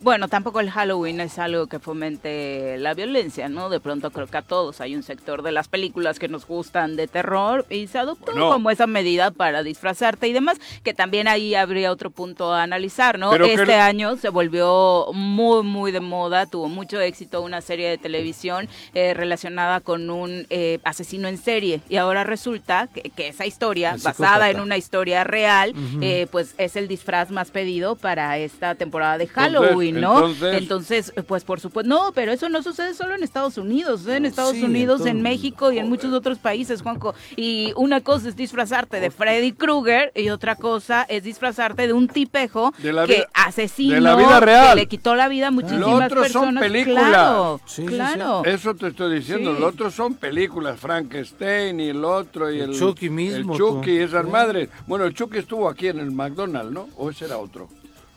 bueno, 0.00 0.28
tampoco 0.28 0.60
el 0.60 0.70
Halloween 0.70 1.20
es 1.20 1.38
algo 1.38 1.66
que 1.66 1.78
fomente 1.78 2.78
la 2.78 2.94
violencia, 2.94 3.48
¿no? 3.48 3.68
De 3.68 3.80
pronto 3.80 4.10
creo 4.10 4.26
que 4.26 4.38
a 4.38 4.42
todos 4.42 4.80
hay 4.80 4.94
un 4.96 5.02
sector 5.02 5.42
de 5.42 5.52
las 5.52 5.68
películas 5.68 6.18
que 6.18 6.28
nos 6.28 6.46
gustan 6.46 6.96
de 6.96 7.06
terror 7.06 7.66
y 7.68 7.86
se 7.86 7.98
adoptó 7.98 8.32
como 8.32 8.70
esa 8.70 8.86
medida 8.86 8.99
para 9.36 9.62
disfrazarte 9.62 10.28
y 10.28 10.32
demás, 10.32 10.58
que 10.82 10.94
también 10.94 11.28
ahí 11.28 11.54
habría 11.54 11.90
otro 11.90 12.10
punto 12.10 12.52
a 12.52 12.62
analizar, 12.62 13.18
¿no? 13.18 13.34
este 13.34 13.74
año 13.74 14.16
se 14.16 14.28
volvió 14.28 15.06
muy, 15.12 15.62
muy 15.62 15.92
de 15.92 16.00
moda, 16.00 16.46
tuvo 16.46 16.68
mucho 16.68 17.00
éxito 17.00 17.42
una 17.42 17.60
serie 17.60 17.88
de 17.88 17.98
televisión 17.98 18.68
eh, 18.94 19.14
relacionada 19.14 19.80
con 19.80 20.10
un 20.10 20.46
eh, 20.50 20.78
asesino 20.84 21.28
en 21.28 21.38
serie 21.38 21.80
y 21.88 21.96
ahora 21.96 22.24
resulta 22.24 22.88
que, 22.88 23.10
esa 23.28 23.46
historia, 23.46 23.96
basada 24.02 24.50
en 24.50 24.60
una 24.60 24.76
historia 24.76 25.24
real, 25.24 25.74
eh, 26.00 26.26
pues 26.30 26.54
es 26.58 26.76
el 26.76 26.88
disfraz 26.88 27.30
más 27.30 27.50
pedido 27.50 27.96
para 27.96 28.38
esta 28.38 28.74
temporada 28.74 29.18
de 29.18 29.26
Halloween, 29.26 30.00
¿no? 30.00 30.30
Entonces, 30.42 31.12
pues 31.26 31.44
por 31.44 31.60
supuesto, 31.60 31.88
no, 31.88 32.12
pero 32.14 32.32
eso 32.32 32.48
no 32.48 32.62
sucede 32.62 32.94
solo 32.94 33.14
en 33.14 33.22
Estados 33.22 33.58
Unidos, 33.58 34.06
en 34.06 34.26
Estados 34.26 34.56
Unidos, 34.56 35.06
en 35.06 35.22
México 35.22 35.70
y 35.72 35.78
en 35.78 35.88
muchos 35.88 36.12
otros 36.12 36.38
países, 36.38 36.82
Juanco. 36.82 37.14
Y 37.36 37.72
una 37.76 38.00
cosa 38.00 38.28
es 38.28 38.36
disfrazarte 38.36 38.89
de 38.98 39.10
Freddy 39.10 39.52
Krueger 39.52 40.10
y 40.14 40.30
otra 40.30 40.56
cosa 40.56 41.02
es 41.02 41.22
disfrazarte 41.22 41.86
de 41.86 41.92
un 41.92 42.08
tipejo 42.08 42.72
que 43.06 43.26
asesino, 43.34 43.94
de 43.94 44.00
la 44.00 44.16
vida 44.16 44.40
real. 44.40 44.70
que 44.70 44.80
le 44.80 44.86
quitó 44.86 45.14
la 45.14 45.28
vida 45.28 45.48
a 45.48 45.50
muchísimas 45.50 46.08
personas. 46.08 46.32
son 46.32 46.58
películas. 46.58 47.04
Claro, 47.04 47.60
claro. 47.86 48.44
Eso 48.44 48.74
te 48.74 48.88
estoy 48.88 49.14
diciendo, 49.14 49.52
los 49.52 49.74
otros 49.74 49.94
son 49.94 50.14
películas, 50.14 50.80
Frankenstein 50.80 51.78
y 51.78 51.90
el 51.90 52.04
otro 52.04 52.50
y 52.50 52.60
el, 52.60 52.76
Chucky 52.76 53.10
mismo. 53.10 53.52
El 53.52 53.58
Chucky, 53.58 53.98
esas 53.98 54.26
madres. 54.26 54.68
Bueno, 54.86 55.04
el 55.04 55.14
Chucky 55.14 55.38
estuvo 55.38 55.68
aquí 55.68 55.88
en 55.88 56.00
el 56.00 56.10
McDonald's, 56.10 56.72
¿no? 56.72 56.88
¿O 56.96 57.10
ese 57.10 57.26
era 57.26 57.38
otro? 57.38 57.68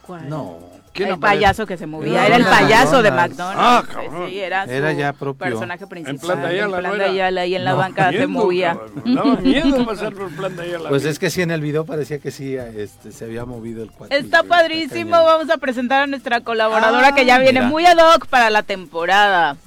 ¿Cuál? 0.01 0.30
No 0.30 0.82
el 0.95 1.17
payaso 1.17 1.65
que 1.65 1.77
se 1.77 1.88
movía, 1.88 2.27
era 2.27 2.35
el 2.35 2.45
payaso 2.45 3.01
de 3.01 3.12
McDonald's. 3.12 3.59
Ah, 3.59 3.83
cabrón. 3.91 4.29
Sí, 4.29 4.39
era, 4.39 4.65
su 4.65 4.97
ya 4.97 5.13
propio. 5.13 5.47
personaje 5.50 5.88
principal. 5.88 6.15
En 6.15 6.19
Plan 6.19 6.41
de 6.41 6.47
Ayala, 6.47 6.77
en 6.77 6.83
Plan 6.83 6.97
de 6.97 7.05
Ayala, 7.05 7.41
ahí 7.41 7.55
en 7.55 7.63
la 7.63 7.73
banca 7.73 8.12
se 8.12 8.27
movía. 8.27 8.79
Daba 9.05 9.35
miedo 9.38 9.85
pasar 9.85 10.13
por 10.13 10.29
Plan 10.35 10.55
de 10.55 10.63
Ayala. 10.63 10.89
Pues 10.89 11.05
es 11.05 11.17
que 11.17 11.29
sí, 11.29 11.41
en 11.41 11.51
el 11.51 11.62
video 11.62 11.85
parecía 11.85 12.19
que 12.19 12.31
sí 12.31 12.55
este, 12.55 13.12
se 13.12 13.25
había 13.25 13.45
movido 13.45 13.81
el 13.83 13.91
cuadro. 13.91 14.15
Está 14.15 14.43
padrísimo, 14.43 15.12
vamos 15.12 15.50
a 15.50 15.57
presentar 15.57 16.03
a 16.03 16.07
nuestra 16.07 16.41
colaboradora 16.41 17.15
que 17.15 17.25
ya 17.25 17.39
viene 17.39 17.62
muy 17.62 17.85
ad 17.85 17.97
hoc 17.97 18.27
para 18.27 18.50
la 18.50 18.63
temporada. 18.63 19.57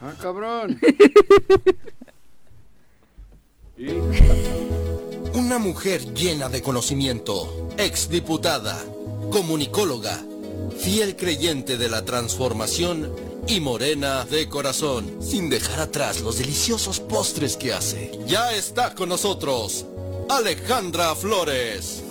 Ah, 0.00 0.12
cabrón. 0.20 0.80
Una 5.34 5.58
mujer 5.58 6.02
llena 6.14 6.48
de 6.48 6.62
conocimiento, 6.62 7.70
exdiputada, 7.78 8.78
comunicóloga 9.30 10.18
fiel 10.78 11.16
creyente 11.16 11.76
de 11.76 11.88
la 11.88 12.04
transformación 12.04 13.12
y 13.46 13.60
morena 13.60 14.24
de 14.24 14.48
corazón, 14.48 15.18
sin 15.20 15.50
dejar 15.50 15.80
atrás 15.80 16.20
los 16.20 16.38
deliciosos 16.38 17.00
postres 17.00 17.56
que 17.56 17.72
hace. 17.72 18.12
Ya 18.26 18.52
está 18.52 18.94
con 18.94 19.08
nosotros, 19.08 19.86
Alejandra 20.28 21.14
Flores. 21.14 22.02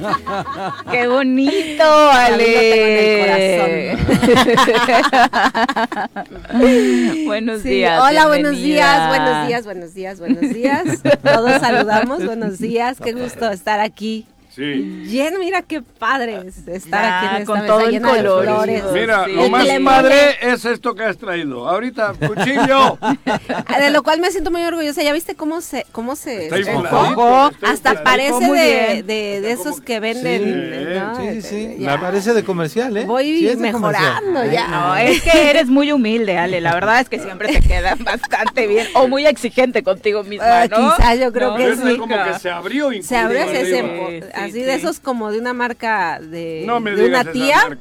Qué 0.90 1.08
bonito, 1.08 1.82
Ale. 1.82 3.96
buenos 7.26 7.62
días. 7.62 8.02
Hola, 8.02 8.26
buenos 8.26 8.56
días, 8.56 9.08
buenos 9.08 9.46
días, 9.46 9.64
buenos 9.64 9.94
días, 9.94 10.20
buenos 10.20 10.54
días. 10.54 10.84
Todos 11.22 11.60
saludamos, 11.60 12.24
buenos 12.24 12.58
días. 12.58 12.98
Qué 13.02 13.12
gusto 13.12 13.50
estar 13.50 13.80
aquí 13.80 14.26
Sí. 14.50 15.04
Lleno, 15.06 15.38
mira 15.38 15.62
qué 15.62 15.80
padre 15.80 16.40
estar 16.66 17.04
aquí 17.04 17.36
en 17.36 17.42
esta 17.42 17.52
con 17.52 17.66
todo 17.66 17.80
el 17.80 18.00
color. 18.00 18.44
flores. 18.44 18.84
Mira, 18.92 19.28
lo 19.28 19.48
más 19.48 19.66
padre 19.84 20.36
es 20.42 20.64
esto 20.64 20.94
que 20.94 21.04
has 21.04 21.16
traído. 21.16 21.68
Ahorita, 21.68 22.14
cuchillo. 22.14 22.98
de 23.80 23.90
lo 23.90 24.02
cual 24.02 24.20
me 24.20 24.30
siento 24.30 24.50
muy 24.50 24.62
orgullosa. 24.62 25.02
¿Ya 25.02 25.12
viste 25.12 25.34
cómo 25.36 25.60
se 25.60 25.86
cómo 25.92 26.16
se 26.16 26.48
enfocó? 26.48 27.50
Hasta 27.62 28.02
parece 28.02 28.50
de, 28.50 29.02
de, 29.02 29.40
de, 29.40 29.52
esos 29.52 29.80
que 29.80 30.00
venden. 30.00 31.42
Sí, 31.42 31.42
sí, 31.42 31.76
Me 31.78 31.98
parece 31.98 32.34
de 32.34 32.42
comercial, 32.42 32.96
¿eh? 32.96 33.04
Voy 33.04 33.56
mejorando 33.56 34.44
ya. 34.44 34.68
No, 34.68 34.96
es 34.96 35.22
que 35.22 35.50
eres 35.50 35.68
muy 35.68 35.92
humilde, 35.92 36.38
Ale. 36.38 36.60
La 36.60 36.74
verdad 36.74 37.00
es 37.00 37.08
que 37.08 37.18
siempre 37.18 37.52
te 37.52 37.60
queda 37.60 37.94
bastante 37.98 38.66
bien. 38.66 38.88
O 38.94 39.08
muy 39.08 39.26
exigente 39.26 39.82
contigo 39.82 40.24
misma, 40.24 40.66
¿no? 40.66 40.96
quizás 40.96 41.18
yo 41.18 41.32
creo 41.32 41.56
que 41.56 41.76
sí. 41.76 41.96
como 41.96 42.24
que 42.24 42.38
se 42.38 42.50
abrió 42.50 42.90
Se 43.02 43.16
abrió 43.16 43.42
ese 43.42 43.82
Así 44.44 44.62
de 44.62 44.74
esos 44.74 45.00
como 45.00 45.30
de 45.30 45.38
una 45.38 45.52
marca 45.52 46.20
de, 46.20 46.64
no 46.66 46.80
me 46.80 46.92
de 46.92 47.06
una 47.06 47.24
tía. 47.24 47.58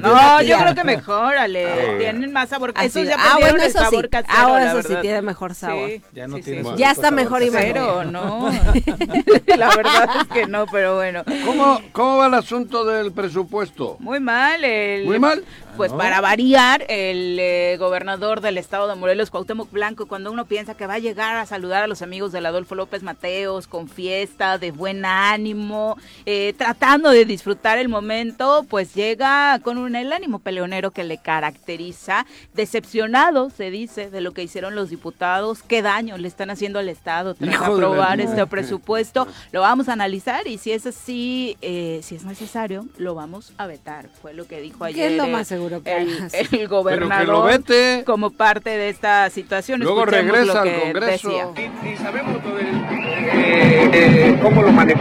No, 0.00 0.42
yo 0.42 0.58
creo 0.58 0.74
que 0.74 0.84
mejor, 0.84 1.36
Ale. 1.36 1.96
Tienen 1.98 2.32
más 2.32 2.48
sabor. 2.48 2.72
Eso 2.80 3.02
ya 3.02 3.16
ah, 3.18 3.36
bueno, 3.40 3.62
eso 3.62 3.78
sí. 3.90 4.02
Casero, 4.10 4.54
ah, 4.54 4.64
eso 4.64 4.88
sí 4.88 4.94
tiene 5.00 5.22
mejor 5.22 5.54
sabor. 5.54 5.90
ya 6.12 6.26
no 6.26 6.38
tiene 6.38 6.62
Ya 6.76 6.90
está 6.90 7.10
mejor 7.10 7.42
y 7.42 7.50
mejor. 7.50 8.06
no. 8.06 8.50
La 9.56 9.74
verdad 9.74 10.08
es 10.20 10.28
que 10.28 10.46
no, 10.46 10.66
pero 10.66 10.96
bueno. 10.96 11.24
¿Cómo, 11.44 11.80
cómo 11.92 12.18
va 12.18 12.26
el 12.26 12.34
asunto 12.34 12.84
del 12.84 13.12
presupuesto? 13.12 13.96
Muy 14.00 14.20
mal. 14.20 14.62
El, 14.64 15.06
Muy 15.06 15.18
mal. 15.18 15.44
Pues 15.76 15.92
para 15.92 16.22
variar, 16.22 16.86
el 16.88 17.38
eh, 17.38 17.76
gobernador 17.78 18.40
del 18.40 18.56
estado 18.56 18.88
de 18.88 18.94
Morelos, 18.94 19.30
Cuauhtémoc 19.30 19.70
Blanco, 19.70 20.06
cuando 20.06 20.32
uno 20.32 20.46
piensa 20.46 20.74
que 20.74 20.86
va 20.86 20.94
a 20.94 20.98
llegar 20.98 21.36
a 21.36 21.44
saludar 21.44 21.82
a 21.82 21.86
los 21.86 22.00
amigos 22.00 22.32
del 22.32 22.46
Adolfo 22.46 22.74
López 22.74 23.02
Mateos 23.02 23.66
con 23.66 23.86
fiesta, 23.86 24.56
de 24.56 24.70
buen 24.70 25.04
ánimo, 25.04 25.98
eh, 26.24 26.54
tratando 26.56 27.10
de 27.10 27.26
disfrutar 27.26 27.76
el 27.76 27.90
momento, 27.90 28.64
pues 28.70 28.94
llega 28.94 29.58
con 29.58 29.76
un, 29.76 29.96
el 29.96 30.14
ánimo 30.14 30.38
peleonero 30.38 30.92
que 30.92 31.04
le 31.04 31.18
caracteriza, 31.18 32.24
decepcionado, 32.54 33.50
se 33.50 33.70
dice, 33.70 34.08
de 34.08 34.22
lo 34.22 34.32
que 34.32 34.42
hicieron 34.42 34.74
los 34.74 34.88
diputados, 34.88 35.62
qué 35.62 35.82
daño 35.82 36.16
le 36.16 36.28
están 36.28 36.48
haciendo 36.48 36.78
al 36.78 36.88
Estado 36.88 37.34
tras 37.34 37.60
aprobar 37.60 38.20
este 38.20 38.46
presupuesto. 38.46 39.28
Lo 39.52 39.60
vamos 39.60 39.90
a 39.90 39.92
analizar 39.92 40.46
y 40.46 40.56
si 40.56 40.72
es 40.72 40.86
así, 40.86 41.58
eh, 41.60 42.00
si 42.02 42.14
es 42.14 42.24
necesario, 42.24 42.86
lo 42.96 43.14
vamos 43.14 43.52
a 43.58 43.66
vetar, 43.66 44.08
fue 44.22 44.32
lo 44.32 44.46
que 44.46 44.62
dijo 44.62 44.82
ayer. 44.82 45.08
¿Qué 45.08 45.16
es 45.16 45.22
lo 45.22 45.28
más 45.28 45.46
seguro? 45.46 45.65
El, 45.84 46.68
gobernador 46.68 47.62
como 48.04 48.30
parte 48.30 48.70
de 48.70 48.88
esta 48.88 49.28
situación. 49.30 49.80
Luego 49.80 50.04
regresa 50.04 50.62
al 50.62 50.80
Congreso. 50.80 51.54
Y, 51.84 51.96
sabemos 51.96 52.36
eh, 52.36 53.90
eh, 53.92 54.38
cómo 54.42 54.62
lo 54.62 54.72
manejó. 54.72 55.00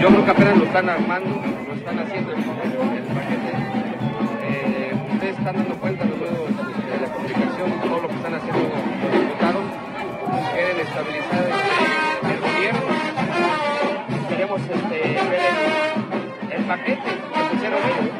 Yo 0.00 0.08
creo 0.08 0.24
que 0.24 0.30
apenas 0.30 0.56
lo 0.56 0.64
están 0.64 0.88
armando, 0.88 1.42
lo 1.68 1.74
están 1.74 1.98
haciendo 1.98 2.32
el, 2.32 2.38
paquete. 2.38 3.52
Eh, 4.42 4.92
ustedes 5.12 5.36
están 5.36 5.56
dando 5.56 5.74
cuenta 5.76 6.04
de 6.04 7.00
la 7.00 7.12
comunicación, 7.12 7.80
todo 7.82 8.00
lo 8.00 8.08
que 8.08 8.14
están 8.14 8.34
haciendo 8.34 8.62
los 8.62 9.12
diputados. 9.12 9.64
Quieren 10.54 10.80
estabilizar 10.80 11.44
el, 12.30 12.40
gobierno. 12.40 12.80
Queremos 14.28 14.60
este, 14.62 14.98
ver 15.30 16.56
el, 16.56 16.64
paquete 16.64 17.10
que 17.34 17.54
pusieron 17.54 17.78
ellos, 17.84 18.19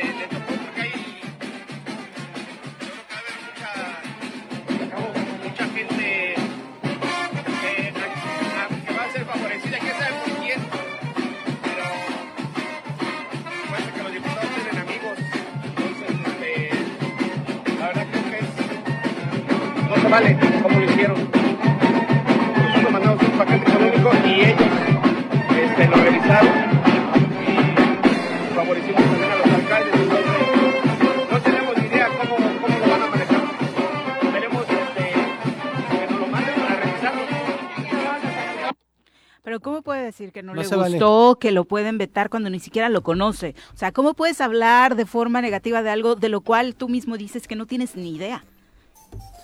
vale 20.11 20.37
como 20.61 20.77
lo 20.77 20.85
hicieron. 20.91 21.17
Nosotros 22.57 22.91
mandamos 22.91 23.23
un 23.23 23.37
paquete 23.37 23.71
económico 23.71 24.11
y 24.27 24.41
ellos 24.41 24.67
este, 25.57 25.87
lo 25.87 25.95
revisaron 25.95 26.53
y 27.47 28.53
favorecimos 28.53 29.01
también 29.03 29.31
a 29.31 29.35
los 29.37 29.47
alcaldes. 29.47 29.95
No 31.31 31.39
tenemos 31.39 31.77
ni 31.77 31.87
idea 31.87 32.09
cómo, 32.09 32.37
lo 32.37 32.91
van 32.91 33.01
a 33.01 33.07
manejar. 33.07 33.41
Veremos 34.33 34.63
este, 34.63 35.13
que 35.97 36.11
nos 36.11 36.19
lo 36.19 36.27
manden 36.27 36.55
para 36.55 36.75
revisarlo. 36.75 37.21
Pero 39.43 39.59
¿cómo 39.61 39.81
puede 39.81 40.03
decir 40.03 40.33
que 40.33 40.43
no, 40.43 40.53
no 40.53 40.61
le 40.61 40.67
gustó, 40.67 41.37
que 41.39 41.51
lo 41.51 41.63
pueden 41.63 41.97
vetar 41.97 42.29
cuando 42.29 42.49
ni 42.49 42.59
siquiera 42.59 42.89
lo 42.89 43.01
conoce? 43.01 43.55
O 43.73 43.77
sea, 43.77 43.93
¿cómo 43.93 44.13
puedes 44.13 44.41
hablar 44.41 44.97
de 44.97 45.05
forma 45.05 45.41
negativa 45.41 45.81
de 45.81 45.89
algo 45.89 46.15
de 46.15 46.27
lo 46.27 46.41
cual 46.41 46.75
tú 46.75 46.89
mismo 46.89 47.15
dices 47.15 47.47
que 47.47 47.55
no 47.55 47.65
tienes 47.65 47.95
ni 47.95 48.13
idea? 48.13 48.43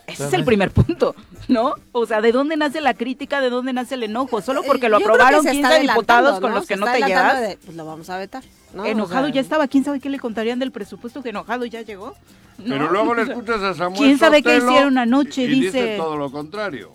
Ese 0.07 0.25
es 0.25 0.33
el 0.33 0.45
primer 0.45 0.71
punto, 0.71 1.15
¿no? 1.49 1.73
O 1.91 2.05
sea, 2.05 2.21
¿de 2.21 2.31
dónde 2.31 2.55
nace 2.55 2.79
la 2.79 2.93
crítica? 2.93 3.41
¿De 3.41 3.49
dónde 3.49 3.73
nace 3.73 3.95
el 3.95 4.03
enojo? 4.03 4.41
Solo 4.41 4.63
porque 4.63 4.87
lo 4.87 4.97
aprobaron 4.97 5.45
15 5.45 5.81
diputados 5.81 6.39
con 6.39 6.53
los 6.53 6.65
que 6.65 6.77
no 6.77 6.85
te 6.85 7.01
llevas. 7.01 7.57
pues 7.63 7.75
lo 7.75 7.85
vamos 7.85 8.09
a 8.09 8.17
vetar. 8.17 8.43
Enojado 8.85 9.27
ya 9.27 9.41
estaba. 9.41 9.67
¿Quién 9.67 9.83
sabe 9.83 9.99
qué 9.99 10.09
le 10.09 10.19
contarían 10.19 10.59
del 10.59 10.71
presupuesto 10.71 11.21
que 11.21 11.29
enojado 11.29 11.65
ya 11.65 11.81
llegó? 11.81 12.15
Pero 12.57 12.89
luego 12.89 13.13
le 13.15 13.21
escuchas 13.29 13.61
a 13.61 13.73
Samuel 13.73 14.01
¿Quién 14.01 14.17
sabe 14.17 14.41
qué 14.41 14.57
hicieron 14.57 14.97
anoche? 14.97 15.43
Y 15.43 15.47
dice 15.47 15.97
todo 15.97 16.15
lo 16.15 16.31
contrario. 16.31 16.91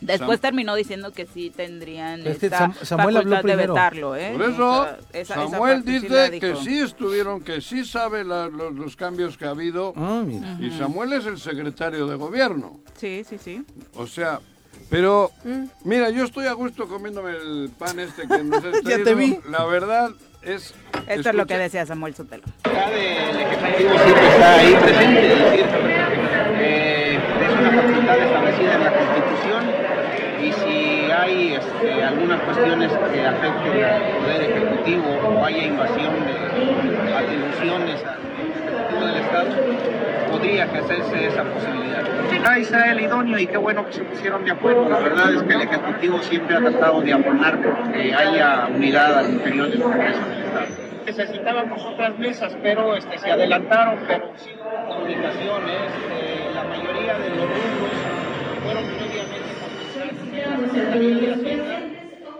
Después 0.00 0.40
terminó 0.40 0.74
diciendo 0.74 1.12
que 1.12 1.26
sí 1.26 1.50
tendrían 1.50 2.26
esta 2.26 2.72
Samuel 2.82 3.16
habló 3.18 3.42
de 3.42 3.56
vetarlo, 3.56 4.16
¿eh? 4.16 4.32
Por 4.32 4.50
eso, 4.50 4.88
Samuel 5.24 5.84
dice 5.84 6.38
que 6.40 6.56
sí 6.56 6.80
estuvieron, 6.80 7.40
que 7.42 7.60
sí 7.60 7.84
sabe 7.84 8.24
los, 8.24 8.96
cambios 8.96 9.36
que 9.36 9.46
ha 9.46 9.50
habido. 9.50 9.92
Ah, 9.96 10.24
y 10.60 10.70
Samuel 10.70 11.14
es 11.14 11.26
el 11.26 11.38
secretario 11.38 12.06
de 12.06 12.16
gobierno. 12.16 12.80
Sí, 12.96 13.24
sí, 13.28 13.38
sí. 13.38 13.64
O 13.94 14.06
sea, 14.06 14.40
pero, 14.90 15.32
mm. 15.44 15.64
mira, 15.84 16.10
yo 16.10 16.24
estoy 16.24 16.46
a 16.46 16.52
gusto 16.52 16.86
comiéndome 16.86 17.30
el 17.30 17.70
pan 17.76 17.98
este 17.98 18.28
que 18.28 18.42
nos 18.44 18.64
está 18.64 18.88
Ya 18.88 19.02
te 19.02 19.14
vi. 19.14 19.38
La 19.48 19.64
verdad 19.64 20.10
es... 20.42 20.74
Esto 21.06 21.30
es 21.30 21.34
lo 21.34 21.46
que 21.46 21.58
decía 21.58 21.84
Samuel 21.86 22.14
Sotelo. 22.14 22.44
El 22.64 23.40
Ejecutivo 23.40 23.98
siempre 23.98 24.28
está 24.28 24.54
ahí 24.54 24.74
presente, 24.74 25.32
es 25.32 25.38
decir, 25.38 25.66
eh, 26.60 27.18
es 27.42 27.58
una 27.58 27.82
facultad 27.82 28.18
establecida 28.18 28.74
en 28.74 28.84
la 28.84 28.92
Constitución 28.92 29.73
hay 31.24 31.54
este, 31.54 32.02
algunas 32.02 32.40
cuestiones 32.42 32.92
que 32.92 33.26
afecten 33.26 33.84
al 33.84 34.02
Poder 34.20 34.42
Ejecutivo 34.42 35.04
o 35.26 35.44
haya 35.44 35.64
invasión 35.64 36.12
de 36.26 37.14
atribuciones 37.14 38.04
al 38.04 38.18
Ejecutivo 38.20 39.06
del 39.06 39.16
Estado, 39.16 39.50
podría 40.30 40.64
ejercerse 40.64 41.26
esa 41.26 41.44
posibilidad. 41.44 42.04
Ahí 42.46 42.64
sea 42.64 42.92
el 42.92 43.00
idóneo 43.00 43.38
y 43.38 43.46
qué 43.46 43.56
bueno 43.56 43.86
que 43.86 43.92
se 43.94 44.04
pusieron 44.04 44.44
de 44.44 44.50
acuerdo. 44.50 44.86
La 44.88 44.98
verdad 44.98 45.34
es 45.34 45.42
que 45.44 45.54
el 45.54 45.62
Ejecutivo 45.62 46.18
siempre 46.18 46.56
ha 46.56 46.60
tratado 46.60 47.00
de 47.00 47.12
abonar 47.12 47.58
que 47.92 48.14
haya 48.14 48.66
unidad 48.66 49.18
al 49.18 49.30
interior 49.30 49.70
del 49.70 49.80
Congreso 49.80 50.20
del 50.28 50.42
Estado. 50.44 50.66
Necesitábamos 51.06 51.84
otras 51.84 52.18
mesas, 52.18 52.56
pero 52.62 52.96
este, 52.96 53.18
se 53.18 53.30
adelantaron, 53.30 53.98
pero 54.06 54.30
sin 54.36 54.56
comunicaciones. 54.58 55.90
Eh, 56.10 56.50
la 56.54 56.64
mayoría 56.64 57.14
de 57.18 57.30
los 57.30 57.38
grupos 57.38 57.90
fueron 58.64 58.84
previamente 58.84 59.23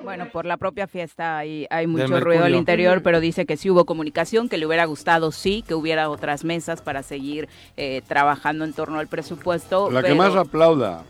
bueno, 0.02 0.28
por 0.30 0.44
la 0.44 0.56
propia 0.56 0.86
fiesta 0.86 1.38
hay, 1.38 1.66
hay 1.70 1.86
mucho 1.86 2.20
ruido 2.20 2.44
al 2.44 2.54
interior, 2.54 3.02
pero 3.02 3.20
dice 3.20 3.46
que 3.46 3.56
sí 3.56 3.70
hubo 3.70 3.84
comunicación, 3.84 4.48
que 4.48 4.58
le 4.58 4.66
hubiera 4.66 4.84
gustado, 4.84 5.32
sí, 5.32 5.64
que 5.66 5.74
hubiera 5.74 6.08
otras 6.10 6.44
mesas 6.44 6.82
para 6.82 7.02
seguir 7.02 7.48
eh, 7.76 8.02
trabajando 8.06 8.64
en 8.64 8.72
torno 8.72 8.98
al 8.98 9.08
presupuesto. 9.08 9.90
La 9.90 10.02
que 10.02 10.14
más 10.14 10.36
aplauda 10.36 11.04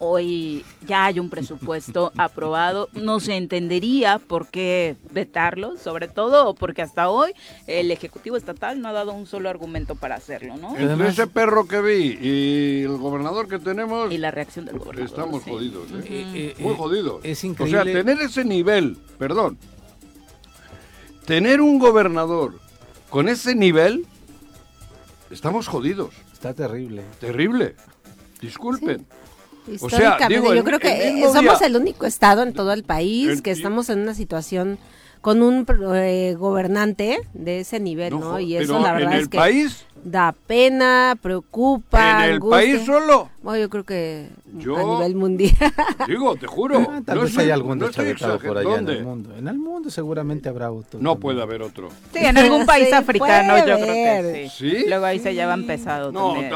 hoy 0.00 0.64
ya 0.86 1.04
hay 1.04 1.20
un 1.20 1.30
presupuesto 1.30 2.10
aprobado, 2.18 2.88
no 2.94 3.20
se 3.20 3.36
entendería 3.36 4.18
por 4.18 4.48
qué 4.48 4.96
vetarlo, 5.12 5.76
sobre 5.76 6.08
todo 6.08 6.54
porque 6.54 6.82
hasta 6.82 7.08
hoy 7.08 7.32
el 7.68 7.90
Ejecutivo 7.92 8.36
Estatal 8.36 8.80
no 8.80 8.88
ha 8.88 8.92
dado 8.92 9.12
un 9.12 9.26
solo 9.26 9.48
argumento 9.48 9.94
para 9.94 10.16
hacerlo, 10.16 10.56
¿no? 10.56 10.76
Entre 10.76 11.08
ese 11.08 11.26
perro 11.28 11.68
que 11.68 11.80
vi 11.80 12.18
y 12.20 12.82
el 12.82 12.96
gobernador 12.96 13.46
que 13.46 13.58
tenemos... 13.58 14.10
Y 14.10 14.18
la 14.18 14.30
reacción 14.30 14.64
del 14.64 14.78
gobernador. 14.78 15.08
Estamos 15.08 15.44
jodidos, 15.44 15.90
¿eh? 15.92 16.04
Eh, 16.06 16.54
eh, 16.58 16.62
Muy 16.62 16.74
jodidos. 16.74 17.20
Es 17.22 17.44
increíble. 17.44 17.78
O 17.78 17.84
sea, 17.84 17.92
tener 17.92 18.20
ese 18.20 18.44
nivel, 18.44 18.96
perdón, 19.18 19.58
tener 21.26 21.60
un 21.60 21.78
gobernador 21.78 22.58
con 23.10 23.28
ese 23.28 23.54
nivel, 23.54 24.06
estamos 25.30 25.68
jodidos. 25.68 26.14
Está 26.32 26.54
terrible. 26.54 27.04
Terrible. 27.20 27.76
Disculpen. 28.40 29.06
Históricamente, 29.72 30.56
yo 30.56 30.64
creo 30.64 30.78
que 30.78 31.22
somos 31.32 31.62
el 31.62 31.76
único 31.76 32.06
estado 32.06 32.42
en 32.42 32.52
todo 32.52 32.72
el 32.72 32.82
país 32.84 33.42
que 33.42 33.50
estamos 33.50 33.88
en 33.90 34.00
una 34.00 34.14
situación 34.14 34.78
con 35.20 35.42
un 35.42 35.66
eh, 35.94 36.34
gobernante 36.38 37.20
de 37.34 37.60
ese 37.60 37.80
nivel, 37.80 38.18
¿no? 38.18 38.40
Y 38.40 38.56
eso 38.56 38.78
la 38.78 38.92
verdad 38.92 39.12
en 39.12 39.18
el 39.18 39.28
que 39.28 39.38
país 39.38 39.86
da 40.04 40.34
pena, 40.46 41.16
preocupa. 41.20 42.26
¿En 42.26 42.32
el 42.32 42.40
país 42.40 42.84
solo? 42.84 43.28
Bueno, 43.42 43.60
yo 43.60 43.70
creo 43.70 43.84
que 43.84 44.28
a 44.46 44.82
nivel 44.82 45.14
mundial. 45.14 45.54
Digo, 46.06 46.36
te 46.36 46.46
juro. 46.46 46.86
Ah, 46.90 47.00
tal 47.04 47.20
vez 47.20 47.36
hay 47.38 47.50
algún 47.50 47.78
deschavetado 47.78 48.38
por 48.38 48.58
allá 48.58 48.78
en 48.78 48.88
el 48.88 49.04
mundo. 49.04 49.34
En 49.36 49.48
el 49.48 49.58
mundo 49.58 49.90
seguramente 49.90 50.48
habrá 50.48 50.70
otro. 50.70 51.00
No 51.00 51.18
puede 51.18 51.40
haber 51.40 51.62
otro. 51.62 51.88
Sí, 52.12 52.18
en 52.20 52.36
algún 52.36 52.66
país 52.66 52.92
africano 52.92 53.58
yo 53.58 53.76
creo 53.76 53.86
que 53.86 54.50
sí. 54.52 54.84
Luego 54.88 55.04
ahí 55.06 55.18
se 55.18 55.34
llevan 55.34 55.64
pesado 55.64 56.12
no, 56.12 56.34
también. 56.34 56.50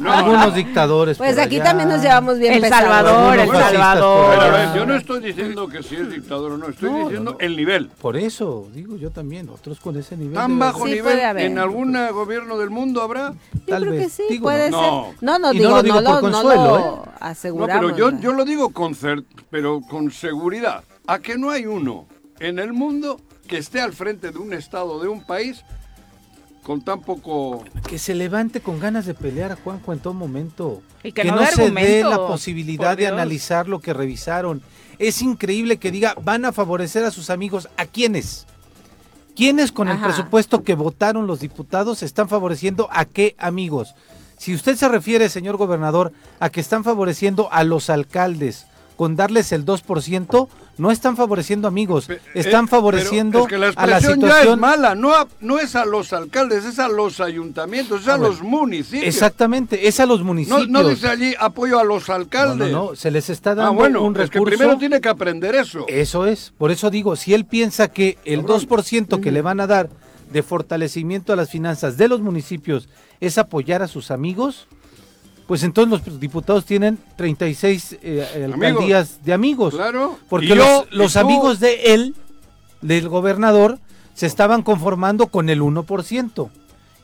No, 0.00 0.12
Algunos 0.12 0.54
dictadores 0.54 1.18
Pues 1.18 1.38
aquí 1.38 1.58
también 1.60 1.88
nos 1.88 2.02
llevamos 2.02 2.38
bien 2.38 2.54
El 2.54 2.68
Salvador, 2.68 3.38
El 3.38 3.48
Salvador. 3.48 4.40
a 4.40 4.50
ver, 4.50 4.74
yo 4.74 4.86
no 4.86 4.94
estoy 4.94 5.20
diciendo 5.20 5.68
que 5.68 5.82
si 5.82 5.96
es 5.96 6.10
dictador 6.10 6.52
o 6.52 6.58
no, 6.58 6.68
estoy 6.68 6.90
diciendo 6.90 7.17
el 7.38 7.56
nivel. 7.56 7.88
Por 8.00 8.16
eso, 8.16 8.68
digo 8.72 8.96
yo 8.96 9.10
también, 9.10 9.48
otros 9.48 9.80
con 9.80 9.96
ese 9.96 10.16
nivel. 10.16 10.34
Tan 10.34 10.58
bajo 10.58 10.86
nivel 10.86 11.18
en 11.38 11.58
algún 11.58 11.96
gobierno 12.12 12.58
del 12.58 12.70
mundo 12.70 13.02
habrá. 13.02 13.34
Tal 13.66 13.82
creo 13.82 13.92
vez. 13.92 14.16
que 14.16 14.28
sí, 14.28 14.38
puede 14.38 14.70
ser. 14.70 14.72
No, 14.72 15.38
no, 15.38 15.52
digo, 15.52 15.70
no 15.70 15.76
lo 15.76 15.82
digo 15.82 16.02
por 16.02 16.20
consuelo, 16.20 17.04
¿eh? 17.06 17.10
aseguramos. 17.20 17.82
No, 17.82 17.96
pero 17.96 18.10
yo, 18.10 18.20
yo 18.20 18.32
lo 18.32 18.44
digo 18.44 18.70
con, 18.70 18.96
pero 19.50 19.80
con 19.80 20.10
seguridad. 20.10 20.84
¿A 21.06 21.18
que 21.20 21.38
no 21.38 21.50
hay 21.50 21.66
uno 21.66 22.06
en 22.40 22.58
el 22.58 22.72
mundo 22.72 23.20
que 23.48 23.58
esté 23.58 23.80
al 23.80 23.92
frente 23.92 24.30
de 24.30 24.38
un 24.38 24.52
estado, 24.52 25.00
de 25.00 25.08
un 25.08 25.24
país, 25.24 25.64
con 26.62 26.82
tan 26.82 27.00
poco... 27.00 27.64
Que 27.88 27.98
se 27.98 28.14
levante 28.14 28.60
con 28.60 28.78
ganas 28.78 29.06
de 29.06 29.14
pelear 29.14 29.52
a 29.52 29.56
Juanjo 29.56 29.92
en 29.92 30.00
todo 30.00 30.12
momento. 30.12 30.82
Y 31.02 31.12
que, 31.12 31.24
no, 31.24 31.44
se 31.46 31.70
dé 31.70 32.04
la 32.04 32.18
posibilidad 32.18 32.96
de 32.96 33.06
analizar 33.06 33.68
lo 33.68 33.80
que 33.80 33.94
revisaron. 33.94 34.62
Es 34.98 35.22
increíble 35.22 35.78
que 35.78 35.90
diga, 35.90 36.14
van 36.22 36.44
a 36.44 36.52
favorecer 36.52 37.04
a 37.04 37.10
sus 37.10 37.30
amigos. 37.30 37.68
¿A 37.76 37.86
quiénes? 37.86 38.46
¿Quiénes 39.36 39.70
con 39.70 39.88
el 39.88 40.00
presupuesto 40.00 40.64
que 40.64 40.74
votaron 40.74 41.28
los 41.28 41.38
diputados 41.38 42.02
están 42.02 42.28
favoreciendo 42.28 42.88
a 42.90 43.04
qué 43.04 43.36
amigos? 43.38 43.94
Si 44.36 44.54
usted 44.54 44.76
se 44.76 44.88
refiere, 44.88 45.28
señor 45.28 45.56
gobernador, 45.56 46.12
a 46.40 46.50
que 46.50 46.60
están 46.60 46.82
favoreciendo 46.82 47.48
a 47.52 47.62
los 47.62 47.90
alcaldes 47.90 48.66
con 48.96 49.14
darles 49.14 49.52
el 49.52 49.64
2%, 49.64 50.48
no 50.78 50.90
están 50.90 51.16
favoreciendo 51.16 51.68
amigos, 51.68 52.08
están 52.34 52.64
eh, 52.64 52.68
favoreciendo 52.68 53.40
es 53.40 53.46
que 53.48 53.58
la 53.58 53.68
a 53.74 53.86
la 53.86 54.00
situación. 54.00 54.20
Ya 54.20 54.42
es 54.42 54.56
mala, 54.56 54.94
no, 54.94 55.12
no 55.40 55.58
es 55.58 55.76
a 55.76 55.84
los 55.84 56.12
alcaldes, 56.12 56.64
es 56.64 56.78
a 56.78 56.88
los 56.88 57.20
ayuntamientos, 57.20 58.02
es 58.02 58.08
a, 58.08 58.16
los 58.16 58.42
municipios. 58.42 59.04
Exactamente, 59.04 59.88
es 59.88 60.00
a 60.00 60.06
los 60.06 60.22
municipios. 60.22 60.68
No, 60.68 60.88
dice 60.88 61.08
allí 61.08 61.34
apoyo 61.38 61.78
a 61.78 61.84
los 61.84 62.08
alcaldes. 62.08 62.70
No, 62.70 62.90
no, 62.90 62.96
se 62.96 63.10
les 63.10 63.28
está 63.28 63.54
dando 63.54 63.72
ah, 63.72 63.74
bueno, 63.74 64.02
un 64.02 64.14
recurso. 64.14 64.38
Es 64.38 64.44
que 64.44 64.56
primero 64.56 64.78
tiene 64.78 65.00
que 65.00 65.08
aprender 65.08 65.54
eso. 65.54 65.84
Eso 65.88 66.26
es, 66.26 66.52
por 66.56 66.70
eso 66.70 66.90
digo, 66.90 67.16
si 67.16 67.34
él 67.34 67.44
piensa 67.44 67.88
que 67.88 68.18
el 68.24 68.44
2% 68.44 69.20
que 69.20 69.32
le 69.32 69.42
van 69.42 69.60
a 69.60 69.66
dar 69.66 69.90
de 70.30 70.42
fortalecimiento 70.42 71.32
a 71.32 71.36
las 71.36 71.50
finanzas 71.50 71.96
de 71.96 72.08
los 72.08 72.20
municipios 72.20 72.88
es 73.20 73.38
apoyar 73.38 73.82
a 73.82 73.88
sus 73.88 74.10
amigos, 74.10 74.68
pues 75.48 75.62
entonces 75.62 76.06
los 76.06 76.20
diputados 76.20 76.66
tienen 76.66 76.98
36 77.16 77.96
eh, 78.02 78.50
alcaldías 78.52 79.24
de 79.24 79.32
amigos. 79.32 79.74
Claro. 79.74 80.18
Porque 80.28 80.54
los, 80.54 81.16
amigos 81.16 81.58
de 81.58 81.94
él, 81.94 82.14
del 82.82 83.08
gobernador, 83.08 83.78
se 84.12 84.26
estaban 84.26 84.62
conformando 84.62 85.28
con 85.28 85.48
el 85.48 85.62
1%. 85.62 86.50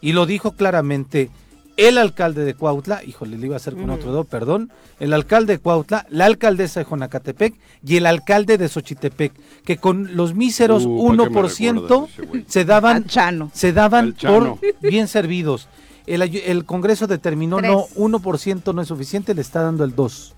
Y 0.03 0.13
lo 0.13 0.27
dijo 0.27 0.53
claramente 0.53 1.31
el 1.79 1.97
alcalde 1.97 2.45
de 2.45 2.53
Cuautla, 2.53 3.03
híjole, 3.03 3.39
le 3.39 3.47
iba 3.47 3.55
a 3.55 3.57
hacer 3.57 3.77
con 3.77 3.89
otro 3.89 4.11
dedo, 4.11 4.25
perdón, 4.25 4.71
el 5.01 5.15
alcalde 5.15 5.55
de 5.55 5.59
Cuautla, 5.59 6.05
la 6.11 6.27
alcaldesa 6.27 6.81
de 6.81 6.87
Jonacatepec 6.87 7.55
y 7.83 7.97
el 7.97 8.05
alcalde 8.05 8.59
de 8.59 8.69
Xochitepec, 8.69 9.33
que 9.65 9.79
con 9.79 10.17
los 10.17 10.35
míseros 10.35 10.87
1% 10.87 12.03
uh, 12.03 12.09
se 12.47 12.65
daban, 12.67 13.07
se 13.55 13.73
daban 13.73 14.15
por 14.21 14.59
bien 14.83 15.09
servidos. 15.09 15.67
El, 16.07 16.65
Congreso 16.65 17.07
determinó 17.07 17.61
no, 17.61 17.87
1% 17.97 18.75
no 18.75 18.83
es 18.83 18.89
suficiente, 18.89 19.35
le 19.35 19.41
está 19.41 19.63
dando 19.63 19.85
el 19.85 19.95
2%. 19.95 20.33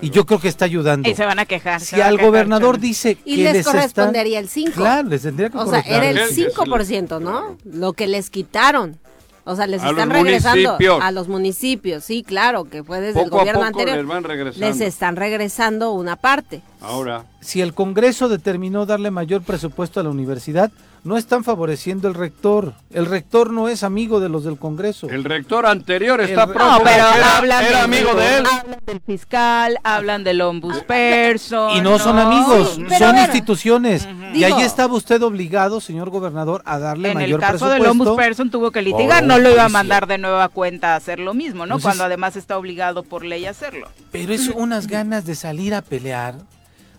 Y 0.00 0.10
yo 0.10 0.24
creo 0.24 0.40
que 0.40 0.48
está 0.48 0.64
ayudando. 0.64 1.08
Y 1.08 1.14
se 1.14 1.26
van 1.26 1.38
a 1.38 1.46
quejar. 1.46 1.80
Si 1.80 2.00
al 2.00 2.18
gobernador 2.18 2.78
dice 2.78 3.16
que 3.16 3.30
y 3.30 3.36
les, 3.38 3.66
correspondería 3.66 4.38
el 4.38 4.48
5. 4.48 4.72
Claro, 4.72 5.08
les 5.08 5.22
tendría 5.22 5.50
que 5.50 5.58
O 5.58 5.66
sea, 5.66 5.80
era 5.80 6.08
el 6.08 6.18
5%, 6.18 7.20
¿no? 7.20 7.56
Lo 7.64 7.92
que 7.92 8.06
les 8.06 8.30
quitaron. 8.30 8.98
O 9.44 9.56
sea, 9.56 9.66
les 9.66 9.82
están 9.82 10.10
regresando 10.10 10.78
a 11.00 11.10
los 11.10 11.28
municipios. 11.28 12.04
Sí, 12.04 12.22
claro, 12.22 12.64
que 12.64 12.84
fue 12.84 13.00
desde 13.00 13.22
el 13.22 13.30
gobierno 13.30 13.64
anterior. 13.64 14.04
Les, 14.04 14.58
les 14.58 14.80
están 14.80 15.16
regresando 15.16 15.92
una 15.92 16.16
parte. 16.16 16.62
Ahora. 16.80 17.24
Si 17.40 17.60
el 17.60 17.74
Congreso 17.74 18.28
determinó 18.28 18.86
darle 18.86 19.10
mayor 19.10 19.42
presupuesto 19.42 19.98
a 19.98 20.02
la 20.02 20.10
universidad, 20.10 20.70
no 21.02 21.16
están 21.16 21.44
favoreciendo 21.44 22.08
el 22.08 22.14
rector. 22.14 22.74
El 22.90 23.06
rector 23.06 23.52
no 23.52 23.68
es 23.68 23.82
amigo 23.82 24.20
de 24.20 24.28
los 24.28 24.44
del 24.44 24.58
Congreso. 24.58 25.08
El 25.08 25.24
rector 25.24 25.66
anterior 25.66 26.20
está 26.20 26.46
próximo. 26.46 26.78
No, 26.78 26.84
pero 26.84 27.04
hablan 27.04 27.64
era 27.64 27.84
amigo 27.84 28.14
de 28.14 28.38
él. 28.38 28.44
Hablan 28.46 28.80
del 28.84 29.00
fiscal, 29.00 29.78
hablan 29.82 30.24
del 30.24 30.40
ombudsperson. 30.40 31.76
Y 31.76 31.80
no, 31.80 31.98
son 31.98 32.18
amigos, 32.18 32.78
son 32.98 33.18
instituciones. 33.18 34.06
Y 34.34 34.44
ahí 34.44 34.62
estaba 34.62 34.94
usted 34.94 35.22
obligado, 35.22 35.80
señor 35.80 36.10
gobernador, 36.10 36.62
a 36.64 36.78
darle 36.78 37.14
mayor 37.14 37.40
presupuesto. 37.40 37.66
En 37.66 37.72
el 37.72 37.78
caso 37.78 37.90
del 37.90 38.00
ombudsperson 38.00 38.50
tuvo 38.50 38.70
que 38.70 38.82
litigar, 38.82 39.24
no 39.24 39.38
lo 39.38 39.50
iba 39.50 39.64
a 39.64 39.68
mandar 39.68 40.06
de 40.06 40.18
nueva 40.18 40.48
cuenta 40.48 40.92
a 40.94 40.96
hacer 40.96 41.18
lo 41.18 41.34
mismo, 41.34 41.66
¿no? 41.66 41.78
Cuando 41.80 42.04
además 42.04 42.36
está 42.36 42.58
obligado 42.58 43.02
por 43.02 43.24
ley 43.24 43.46
a 43.46 43.50
hacerlo. 43.50 43.88
Pero 44.12 44.32
es 44.32 44.48
unas 44.48 44.86
ganas 44.86 45.24
de 45.24 45.34
salir 45.34 45.74
a 45.74 45.82
pelear. 45.82 46.34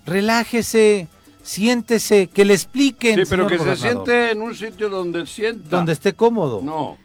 Relájese 0.06 1.08
siéntese, 1.42 2.28
que 2.28 2.46
le 2.46 2.54
expliquen. 2.54 3.16
Sí, 3.16 3.24
pero 3.30 3.48
que 3.48 3.58
se 3.60 3.76
siente 3.76 4.32
en 4.32 4.42
un 4.42 4.56
sitio 4.56 4.90
donde 4.90 5.26
sienta. 5.26 5.78
Donde 5.78 5.94
esté 5.94 6.14
cómodo. 6.14 6.62
No. 6.64 6.98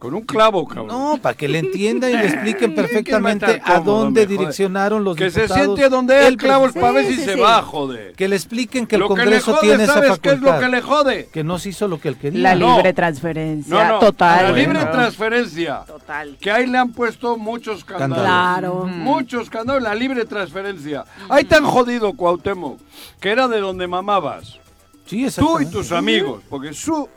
Con 0.00 0.14
un 0.14 0.22
clavo, 0.22 0.66
cabrón. 0.66 0.88
No, 0.88 1.18
para 1.20 1.36
que 1.36 1.46
le 1.46 1.58
entienda 1.58 2.08
y 2.10 2.14
le 2.14 2.24
expliquen 2.24 2.74
perfectamente 2.74 3.60
a 3.62 3.80
dónde 3.80 4.26
direccionaron 4.26 5.04
los 5.04 5.14
que 5.14 5.30
se 5.30 5.46
siente 5.46 5.90
donde 5.90 6.26
el 6.26 6.38
clavo 6.38 6.72
para 6.72 6.92
ver 6.92 7.06
si 7.06 7.16
se 7.16 7.36
va, 7.36 7.60
joder. 7.60 8.14
Que 8.14 8.26
le 8.26 8.34
expliquen 8.34 8.86
que 8.86 8.96
el 8.96 9.04
Congreso 9.04 9.58
tiene 9.60 9.84
esa 9.84 10.00
facultad. 10.02 10.20
qué 10.22 10.30
es 10.30 10.40
lo 10.40 10.58
que 10.58 10.68
le 10.68 10.80
jode? 10.80 11.28
Que 11.30 11.44
no 11.44 11.58
se 11.58 11.68
hizo 11.68 11.86
lo 11.86 12.00
que 12.00 12.08
él 12.08 12.16
quería. 12.16 12.40
La 12.40 12.54
libre 12.54 12.94
transferencia, 12.94 13.98
total. 13.98 14.44
La 14.44 14.52
libre 14.52 14.86
transferencia. 14.86 15.82
Total. 15.86 16.38
Que 16.40 16.50
ahí 16.50 16.66
le 16.66 16.78
han 16.78 16.92
puesto 16.92 17.36
muchos 17.36 17.84
candados. 17.84 18.24
Claro. 18.24 18.86
Muchos 18.86 19.50
candados, 19.50 19.82
la 19.82 19.94
libre 19.94 20.24
transferencia. 20.24 21.04
Ahí 21.28 21.44
tan 21.44 21.66
jodido, 21.66 22.14
Cuauhtémoc, 22.14 22.80
que 23.20 23.30
era 23.30 23.48
de 23.48 23.60
donde 23.60 23.86
mamabas. 23.86 24.58
Sí, 25.04 25.26
Tú 25.36 25.60
y 25.60 25.66
tus 25.66 25.92
amigos, 25.92 26.40
porque 26.48 26.72
su 26.72 27.08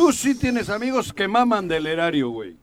Tú 0.00 0.14
sí 0.14 0.34
tienes 0.34 0.70
amigos 0.70 1.12
que 1.12 1.28
maman 1.28 1.68
del 1.68 1.86
erario, 1.86 2.30
güey. 2.30 2.56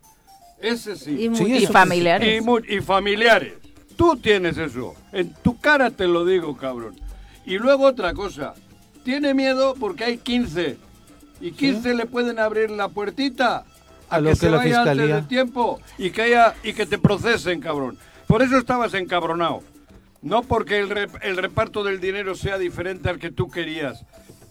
Ese 0.59 0.95
sí. 0.95 1.29
Y, 1.31 1.67
familiares. 1.67 2.43
Y, 2.67 2.81
familiares. 2.81 3.53
Tú 3.95 4.17
tienes 4.17 4.57
eso. 4.57 4.95
En 5.11 5.31
tu 5.43 5.59
cara 5.59 5.91
te 5.91 6.07
lo 6.07 6.25
digo, 6.25 6.57
cabrón. 6.57 6.95
Y 7.45 7.59
luego 7.59 7.85
otra 7.85 8.15
cosa. 8.15 8.55
Tiene 9.03 9.35
miedo 9.35 9.75
porque 9.79 10.03
hay 10.03 10.17
15. 10.17 10.77
Y 11.39 11.51
15 11.51 11.93
le 11.93 12.07
pueden 12.07 12.39
abrir 12.39 12.71
la 12.71 12.89
puertita 12.89 13.65
a, 14.09 14.19
lo 14.19 14.31
que, 14.31 14.35
se 14.35 14.49
vaya 14.49 14.81
antes 14.81 14.97
del 14.97 15.27
tiempo 15.27 15.79
y 15.99 16.09
que, 16.09 16.23
haya, 16.23 16.55
y 16.63 16.73
que 16.73 16.87
te 16.87 16.97
procesen, 16.97 17.59
cabrón. 17.61 17.99
Por 18.25 18.41
eso 18.41 18.57
estabas 18.57 18.95
encabronado. 18.95 19.61
No 20.23 20.41
porque 20.41 20.79
el, 20.79 21.07
el 21.21 21.37
reparto 21.37 21.83
del 21.83 22.01
dinero 22.01 22.33
sea 22.33 22.57
diferente 22.57 23.09
al 23.09 23.19
que 23.19 23.29
tú 23.29 23.51
querías, 23.51 24.05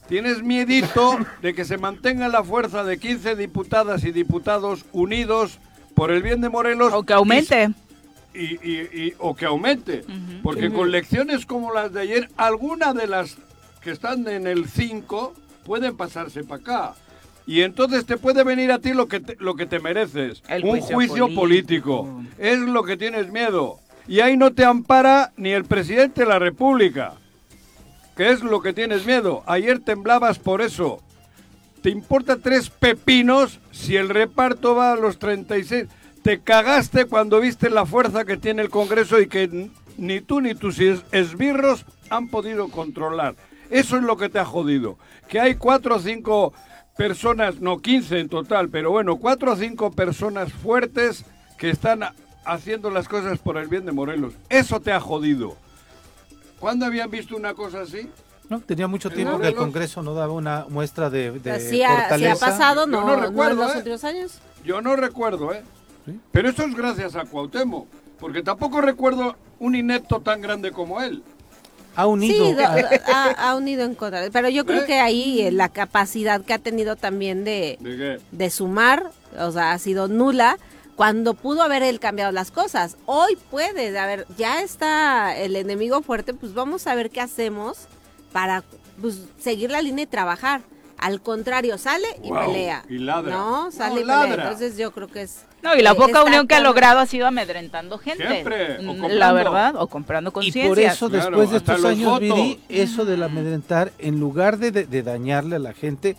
Tienes 0.08 0.42
miedito 0.42 1.18
de 1.42 1.54
que 1.54 1.64
se 1.64 1.78
mantenga 1.78 2.28
la 2.28 2.44
fuerza 2.44 2.84
de 2.84 2.98
15 2.98 3.34
diputadas 3.34 4.04
y 4.04 4.12
diputados 4.12 4.84
unidos 4.92 5.58
por 5.94 6.10
el 6.10 6.22
bien 6.22 6.40
de 6.40 6.48
Morelos. 6.48 6.92
O 6.92 7.02
que 7.02 7.12
aumente. 7.12 7.70
Y, 8.34 9.14
o 9.18 9.34
que 9.34 9.46
aumente. 9.46 10.04
Porque 10.42 10.70
con 10.70 10.90
lecciones 10.90 11.46
como 11.46 11.72
las 11.72 11.92
de 11.92 12.02
ayer, 12.02 12.30
alguna 12.36 12.92
de 12.92 13.06
las 13.06 13.36
que 13.80 13.90
están 13.90 14.28
en 14.28 14.46
el 14.46 14.68
5 14.68 15.34
pueden 15.64 15.96
pasarse 15.96 16.44
para 16.44 16.60
acá. 16.60 16.94
Y 17.46 17.62
entonces 17.62 18.04
te 18.04 18.16
puede 18.16 18.44
venir 18.44 18.72
a 18.72 18.78
ti 18.78 18.92
lo 18.92 19.06
que 19.08 19.20
te, 19.20 19.36
lo 19.38 19.54
que 19.54 19.66
te 19.66 19.80
mereces. 19.80 20.42
Un 20.62 20.80
juicio, 20.80 21.34
político. 21.34 22.22
Es 22.38 22.58
lo 22.58 22.82
que 22.82 22.96
tienes 22.96 23.30
miedo. 23.30 23.78
Y 24.08 24.20
ahí 24.20 24.36
no 24.36 24.52
te 24.52 24.64
ampara 24.64 25.32
ni 25.36 25.50
el 25.50 25.64
presidente 25.64 26.22
de 26.22 26.28
la 26.28 26.38
República. 26.38 27.14
¿Qué 28.16 28.30
es 28.30 28.42
lo 28.42 28.62
que 28.62 28.72
tienes 28.72 29.04
miedo? 29.04 29.42
Ayer 29.46 29.78
temblabas 29.80 30.38
por 30.38 30.62
eso. 30.62 31.02
¿Te 31.82 31.90
importa 31.90 32.38
tres 32.38 32.70
pepinos 32.70 33.60
si 33.72 33.96
el 33.96 34.08
reparto 34.08 34.74
va 34.74 34.92
a 34.92 34.96
los 34.96 35.18
36? 35.18 35.86
Te 36.22 36.40
cagaste 36.40 37.04
cuando 37.04 37.40
viste 37.40 37.68
la 37.68 37.84
fuerza 37.84 38.24
que 38.24 38.38
tiene 38.38 38.62
el 38.62 38.70
Congreso 38.70 39.20
y 39.20 39.28
que 39.28 39.68
ni 39.98 40.20
tú 40.22 40.40
ni 40.40 40.54
tus 40.54 40.78
esbirros 40.80 41.84
han 42.08 42.28
podido 42.28 42.68
controlar. 42.68 43.36
Eso 43.68 43.98
es 43.98 44.02
lo 44.02 44.16
que 44.16 44.30
te 44.30 44.38
ha 44.38 44.46
jodido. 44.46 44.96
Que 45.28 45.38
hay 45.38 45.56
cuatro 45.56 45.96
o 45.96 46.00
cinco 46.00 46.54
personas, 46.96 47.60
no 47.60 47.80
15 47.82 48.18
en 48.18 48.28
total, 48.30 48.70
pero 48.70 48.90
bueno, 48.90 49.16
cuatro 49.16 49.52
o 49.52 49.56
cinco 49.56 49.90
personas 49.90 50.50
fuertes 50.54 51.26
que 51.58 51.68
están 51.68 52.00
haciendo 52.46 52.90
las 52.90 53.08
cosas 53.08 53.38
por 53.40 53.58
el 53.58 53.68
bien 53.68 53.84
de 53.84 53.92
Morelos. 53.92 54.32
Eso 54.48 54.80
te 54.80 54.92
ha 54.92 55.00
jodido. 55.00 55.58
¿Cuándo 56.58 56.86
habían 56.86 57.10
visto 57.10 57.36
una 57.36 57.54
cosa 57.54 57.82
así? 57.82 58.08
No, 58.48 58.60
tenía 58.60 58.86
mucho 58.86 59.10
tiempo 59.10 59.38
que 59.38 59.48
el 59.48 59.54
Congreso 59.54 60.02
no 60.02 60.14
daba 60.14 60.32
una 60.32 60.66
muestra 60.68 61.10
de, 61.10 61.32
de 61.32 61.58
fortaleza. 61.58 62.32
ha 62.32 62.50
pasado, 62.50 62.86
no, 62.86 63.04
no, 63.04 63.16
recuerdo, 63.16 63.62
en 63.62 63.66
los 63.66 63.74
¿eh? 63.74 63.78
últimos 63.78 64.04
años. 64.04 64.38
Yo 64.64 64.80
no 64.80 64.94
recuerdo, 64.96 65.52
¿eh? 65.52 65.62
Pero 66.30 66.50
eso 66.50 66.62
es 66.64 66.74
gracias 66.74 67.16
a 67.16 67.24
Cuauhtémoc, 67.24 67.88
porque 68.20 68.42
tampoco 68.42 68.80
recuerdo 68.80 69.36
un 69.58 69.74
inepto 69.74 70.20
tan 70.20 70.40
grande 70.40 70.70
como 70.70 71.00
él. 71.02 71.22
Ha 71.96 72.06
unido. 72.06 72.46
Sí, 72.46 72.56
ha, 73.36 73.56
unido 73.56 73.84
en 73.84 73.94
contra. 73.94 74.28
Pero 74.30 74.48
yo 74.48 74.64
creo 74.66 74.82
¿Eh? 74.82 74.86
que 74.86 75.00
ahí 75.00 75.40
eh, 75.40 75.50
la 75.50 75.70
capacidad 75.70 76.42
que 76.42 76.52
ha 76.52 76.58
tenido 76.58 76.94
también 76.94 77.42
de, 77.42 77.78
¿De, 77.80 78.20
de 78.30 78.50
sumar, 78.50 79.10
o 79.38 79.50
sea, 79.50 79.72
ha 79.72 79.78
sido 79.78 80.06
nula 80.06 80.58
cuando 80.96 81.34
pudo 81.34 81.62
haber 81.62 81.82
él 81.82 82.00
cambiado 82.00 82.32
las 82.32 82.50
cosas. 82.50 82.96
Hoy 83.04 83.36
puede, 83.50 83.96
a 83.98 84.06
ver, 84.06 84.26
ya 84.36 84.62
está 84.62 85.36
el 85.36 85.54
enemigo 85.54 86.02
fuerte, 86.02 86.34
pues 86.34 86.54
vamos 86.54 86.86
a 86.86 86.94
ver 86.94 87.10
qué 87.10 87.20
hacemos 87.20 87.86
para 88.32 88.64
pues, 89.00 89.20
seguir 89.38 89.70
la 89.70 89.82
línea 89.82 90.04
y 90.04 90.06
trabajar. 90.06 90.62
Al 90.98 91.20
contrario, 91.20 91.76
sale 91.76 92.06
y 92.22 92.32
pelea. 92.32 92.82
Y 92.88 92.96
ladra. 92.96 93.30
No, 93.30 93.70
sale 93.70 94.00
y 94.00 94.04
pelea. 94.04 94.34
Entonces 94.34 94.78
yo 94.78 94.92
creo 94.92 95.08
que 95.08 95.22
es... 95.22 95.44
No, 95.62 95.76
y 95.76 95.82
la 95.82 95.94
poca 95.94 96.22
unión 96.24 96.46
que 96.46 96.54
ha 96.54 96.60
logrado 96.60 97.00
ha 97.00 97.06
sido 97.06 97.26
amedrentando 97.26 97.98
gente. 97.98 98.26
Siempre. 98.26 98.78
Mm, 98.78 99.06
la 99.08 99.32
verdad, 99.32 99.74
o 99.76 99.88
comprando 99.88 100.32
conciencia. 100.32 100.64
Y 100.64 100.68
por 100.68 100.78
eso, 100.78 101.08
después 101.10 101.50
de 101.50 101.58
estos 101.58 101.84
años, 101.84 102.18
Viri, 102.20 102.60
eso 102.70 103.04
del 103.04 103.22
amedrentar, 103.22 103.92
en 103.98 104.18
lugar 104.18 104.56
de, 104.56 104.70
de 104.70 105.02
dañarle 105.02 105.56
a 105.56 105.58
la 105.58 105.74
gente, 105.74 106.16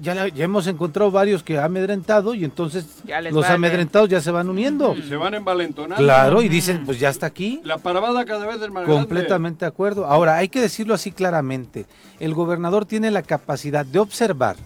ya, 0.00 0.28
ya 0.28 0.44
hemos 0.44 0.66
encontrado 0.66 1.10
varios 1.10 1.42
que 1.42 1.58
ha 1.58 1.64
amedrentado 1.64 2.34
y 2.34 2.44
entonces 2.44 2.86
los 3.30 3.46
amedrentados 3.46 4.08
ya 4.08 4.20
se 4.20 4.30
van 4.30 4.48
uniendo. 4.48 4.94
Y 4.96 5.02
se 5.02 5.16
van 5.16 5.34
envalentonando. 5.34 6.02
Claro, 6.02 6.42
y 6.42 6.48
dicen, 6.48 6.84
pues 6.84 7.00
ya 7.00 7.08
está 7.08 7.26
aquí. 7.26 7.60
La 7.64 7.78
parvada 7.78 8.24
cada 8.24 8.46
vez 8.46 8.60
es 8.60 8.70
más 8.70 8.86
Completamente 8.86 9.64
de 9.64 9.68
acuerdo. 9.68 10.06
Ahora, 10.06 10.36
hay 10.36 10.48
que 10.48 10.60
decirlo 10.60 10.94
así 10.94 11.12
claramente. 11.12 11.86
El 12.18 12.34
gobernador 12.34 12.86
tiene 12.86 13.10
la 13.10 13.22
capacidad 13.22 13.84
de 13.84 13.98
observar. 13.98 14.56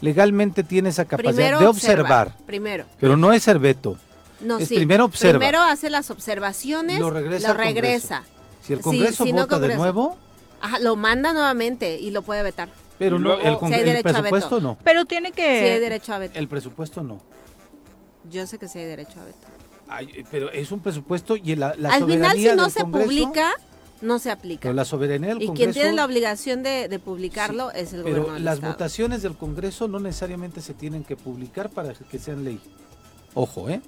Legalmente 0.00 0.64
tiene 0.64 0.88
esa 0.88 1.04
capacidad 1.04 1.58
de 1.58 1.66
observar. 1.66 2.36
Primero. 2.44 2.84
Pero 3.00 3.16
no 3.16 3.32
es 3.32 3.44
ser 3.44 3.58
veto. 3.58 3.96
No, 4.40 4.58
es 4.58 4.68
Primero 4.68 5.04
observa. 5.04 5.38
Primero 5.38 5.60
hace 5.62 5.88
las 5.88 6.10
observaciones, 6.10 6.98
lo 6.98 7.10
regresa. 7.10 8.24
Si 8.60 8.72
el 8.72 8.80
Congreso 8.80 9.24
vota 9.26 9.58
de 9.58 9.76
nuevo... 9.76 10.18
lo 10.80 10.96
manda 10.96 11.32
nuevamente 11.32 11.98
y 11.98 12.10
lo 12.10 12.22
puede 12.22 12.42
vetar. 12.42 12.68
Pero 12.98 13.18
no, 13.18 13.38
el, 13.38 13.58
presupuesto 14.02 14.60
no. 14.60 14.78
Pero 14.84 15.04
tiene 15.04 15.32
que... 15.32 15.42
Sí 15.42 15.64
hay 15.66 15.80
derecho 15.80 16.14
a 16.14 16.18
veto. 16.18 16.38
El 16.38 16.48
presupuesto 16.48 17.02
no. 17.02 17.20
Yo 18.30 18.46
sé 18.46 18.58
que 18.58 18.68
sí 18.68 18.78
hay 18.78 18.86
derecho 18.86 19.20
a 19.20 19.24
veto. 19.24 20.24
pero 20.30 20.50
es 20.50 20.70
un 20.70 20.80
presupuesto 20.80 21.36
y 21.36 21.56
la, 21.56 21.74
la 21.76 21.94
Al 21.94 22.06
final, 22.06 22.36
si 22.36 22.52
no 22.54 22.70
se 22.70 22.84
publica, 22.84 23.52
no 24.00 24.18
se 24.18 24.30
aplica. 24.30 24.62
Pero 24.62 24.74
la 24.74 24.84
soberanía 24.84 25.30
del 25.30 25.42
y 25.42 25.46
Congreso... 25.46 25.72
quien 25.72 25.72
tiene 25.72 25.92
la 25.96 26.04
obligación 26.04 26.62
de, 26.62 27.00
publicarlo 27.04 27.70
es 27.72 27.92
el 27.92 28.02
gobierno 28.02 28.26
Pero 28.26 28.38
las 28.38 28.60
votaciones 28.60 29.22
del 29.22 29.36
Congreso 29.36 29.88
no 29.88 29.98
necesariamente 29.98 30.60
se 30.60 30.74
tienen 30.74 31.04
que 31.04 31.16
publicar 31.16 31.70
para 31.70 31.94
que 31.94 32.18
sean 32.18 32.44
ley. 32.44 32.60
Ojo, 33.34 33.68
¿eh? 33.68 33.80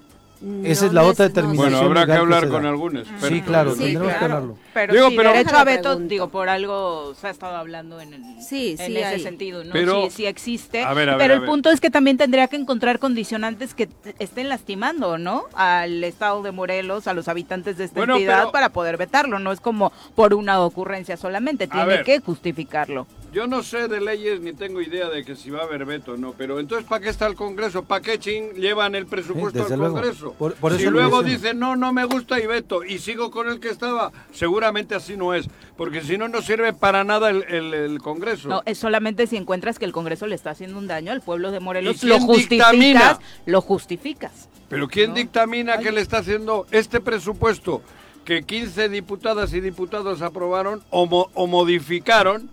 Esa 0.64 0.87
es 0.87 0.92
la 0.92 1.04
otra 1.04 1.26
determinación. 1.28 1.72
Bueno, 1.72 1.87
habrá 1.87 2.07
que 2.07 2.12
hablar 2.12 2.48
con 2.48 2.66
algunos. 2.66 3.07
Sí, 3.22 3.40
claro, 3.40 3.74
tendremos 3.74 4.12
que 4.12 4.24
hablarlo. 4.24 4.59
Pero 4.74 4.92
digo, 4.92 5.09
pero 5.16 5.33
derecho 5.33 5.57
a 5.57 5.64
veto, 5.64 5.96
digo, 5.96 6.28
por 6.28 6.48
algo 6.48 7.14
se 7.14 7.28
ha 7.28 7.30
estado 7.30 7.57
hablando 7.57 8.00
en, 8.00 8.14
el, 8.14 8.42
sí, 8.42 8.76
en 8.78 8.96
ese 8.96 9.20
sentido, 9.20 9.64
¿no? 9.64 9.72
Pero, 9.72 10.04
sí, 10.04 10.11
sí 10.11 10.26
existe. 10.26 10.85
pero 10.94 11.35
el 11.35 11.44
punto 11.44 11.70
es 11.70 11.80
que 11.80 11.90
también 11.90 12.16
tendría 12.16 12.48
que 12.48 12.57
encontrar 12.57 12.98
condicionantes 12.98 13.74
que 13.74 13.88
estén 14.18 14.48
lastimando, 14.48 15.16
¿no? 15.16 15.44
Al 15.54 16.04
Estado 16.04 16.42
de 16.42 16.52
Morelos, 16.52 17.07
a 17.07 17.14
los 17.14 17.28
habitantes 17.28 17.78
de 17.78 17.85
esta 17.85 18.02
entidad 18.02 18.50
para 18.50 18.70
poder 18.70 18.96
vetarlo. 18.96 19.38
No 19.38 19.52
es 19.52 19.61
como 19.61 19.92
por 20.14 20.35
una 20.35 20.61
ocurrencia 20.61 21.16
solamente, 21.16 21.66
tiene 21.68 22.02
que 22.02 22.20
justificarlo. 22.20 23.07
Yo 23.35 23.48
no 23.48 23.64
sé 23.64 23.88
de 23.88 24.00
leyes 24.00 24.40
ni 24.40 24.52
tengo 24.52 24.80
idea 24.80 25.09
de 25.09 25.24
que 25.24 25.35
si 25.35 25.50
va 25.50 25.62
a 25.62 25.64
haber 25.64 25.85
veto 25.85 26.12
o 26.12 26.16
no, 26.16 26.35
pero 26.38 26.61
entonces 26.61 26.87
¿para 26.87 27.02
qué 27.02 27.09
está 27.09 27.26
el 27.26 27.35
Congreso? 27.35 27.83
¿Para 27.83 28.00
qué 28.00 28.16
ching 28.16 28.52
llevan 28.52 28.94
el 28.94 29.07
presupuesto 29.07 29.64
al 29.64 29.76
Congreso? 29.76 30.34
Por, 30.38 30.77
si 30.77 30.87
luego 30.87 31.23
dicen, 31.23 31.59
no, 31.61 31.77
no 31.77 31.92
me 31.92 32.05
gusta 32.05 32.40
y 32.40 32.47
veto 32.47 32.83
y 32.83 32.99
sigo 32.99 33.31
con 33.31 33.49
el 33.49 33.61
que 33.61 33.68
estaba, 33.68 34.11
seguramente 34.33 34.94
así 34.94 35.16
no 35.16 35.33
es, 35.33 35.49
porque 35.77 36.03
si 36.03 36.18
no, 36.18 36.29
no 36.29 36.42
sirve 36.42 36.73
para 36.73 37.05
nada 37.05 37.31
el, 37.31 37.99
Congreso. 38.03 38.49
No, 38.49 38.62
es 38.66 38.79
solamente 38.79 39.27
si 39.27 39.37
encuentras 39.37 39.79
que 39.79 39.85
el 39.85 39.92
Congreso 39.92 40.27
le 40.27 40.35
está 40.35 40.51
haciendo 40.51 40.79
un 40.79 40.88
daño 40.88 41.12
al 41.12 41.20
pueblo 41.20 41.53
de 41.53 41.61
Morelos, 41.61 42.03
lo 42.03 42.18
justificas, 42.18 43.18
lo 43.47 43.61
justificas. 43.61 44.49
Pero 44.68 44.88
¿quién 44.88 45.14
dictamina 45.14 45.79
que 45.79 45.92
le 45.92 46.01
está 46.01 46.18
haciendo 46.18 46.66
este 46.73 47.01
presupuesto 47.01 47.83
que 48.25 48.42
15 48.42 48.88
diputadas 48.88 49.53
y 49.53 49.61
diputados 49.61 50.20
aprobaron 50.20 50.83
o, 50.90 51.29
o 51.33 51.47
modificaron? 51.47 52.51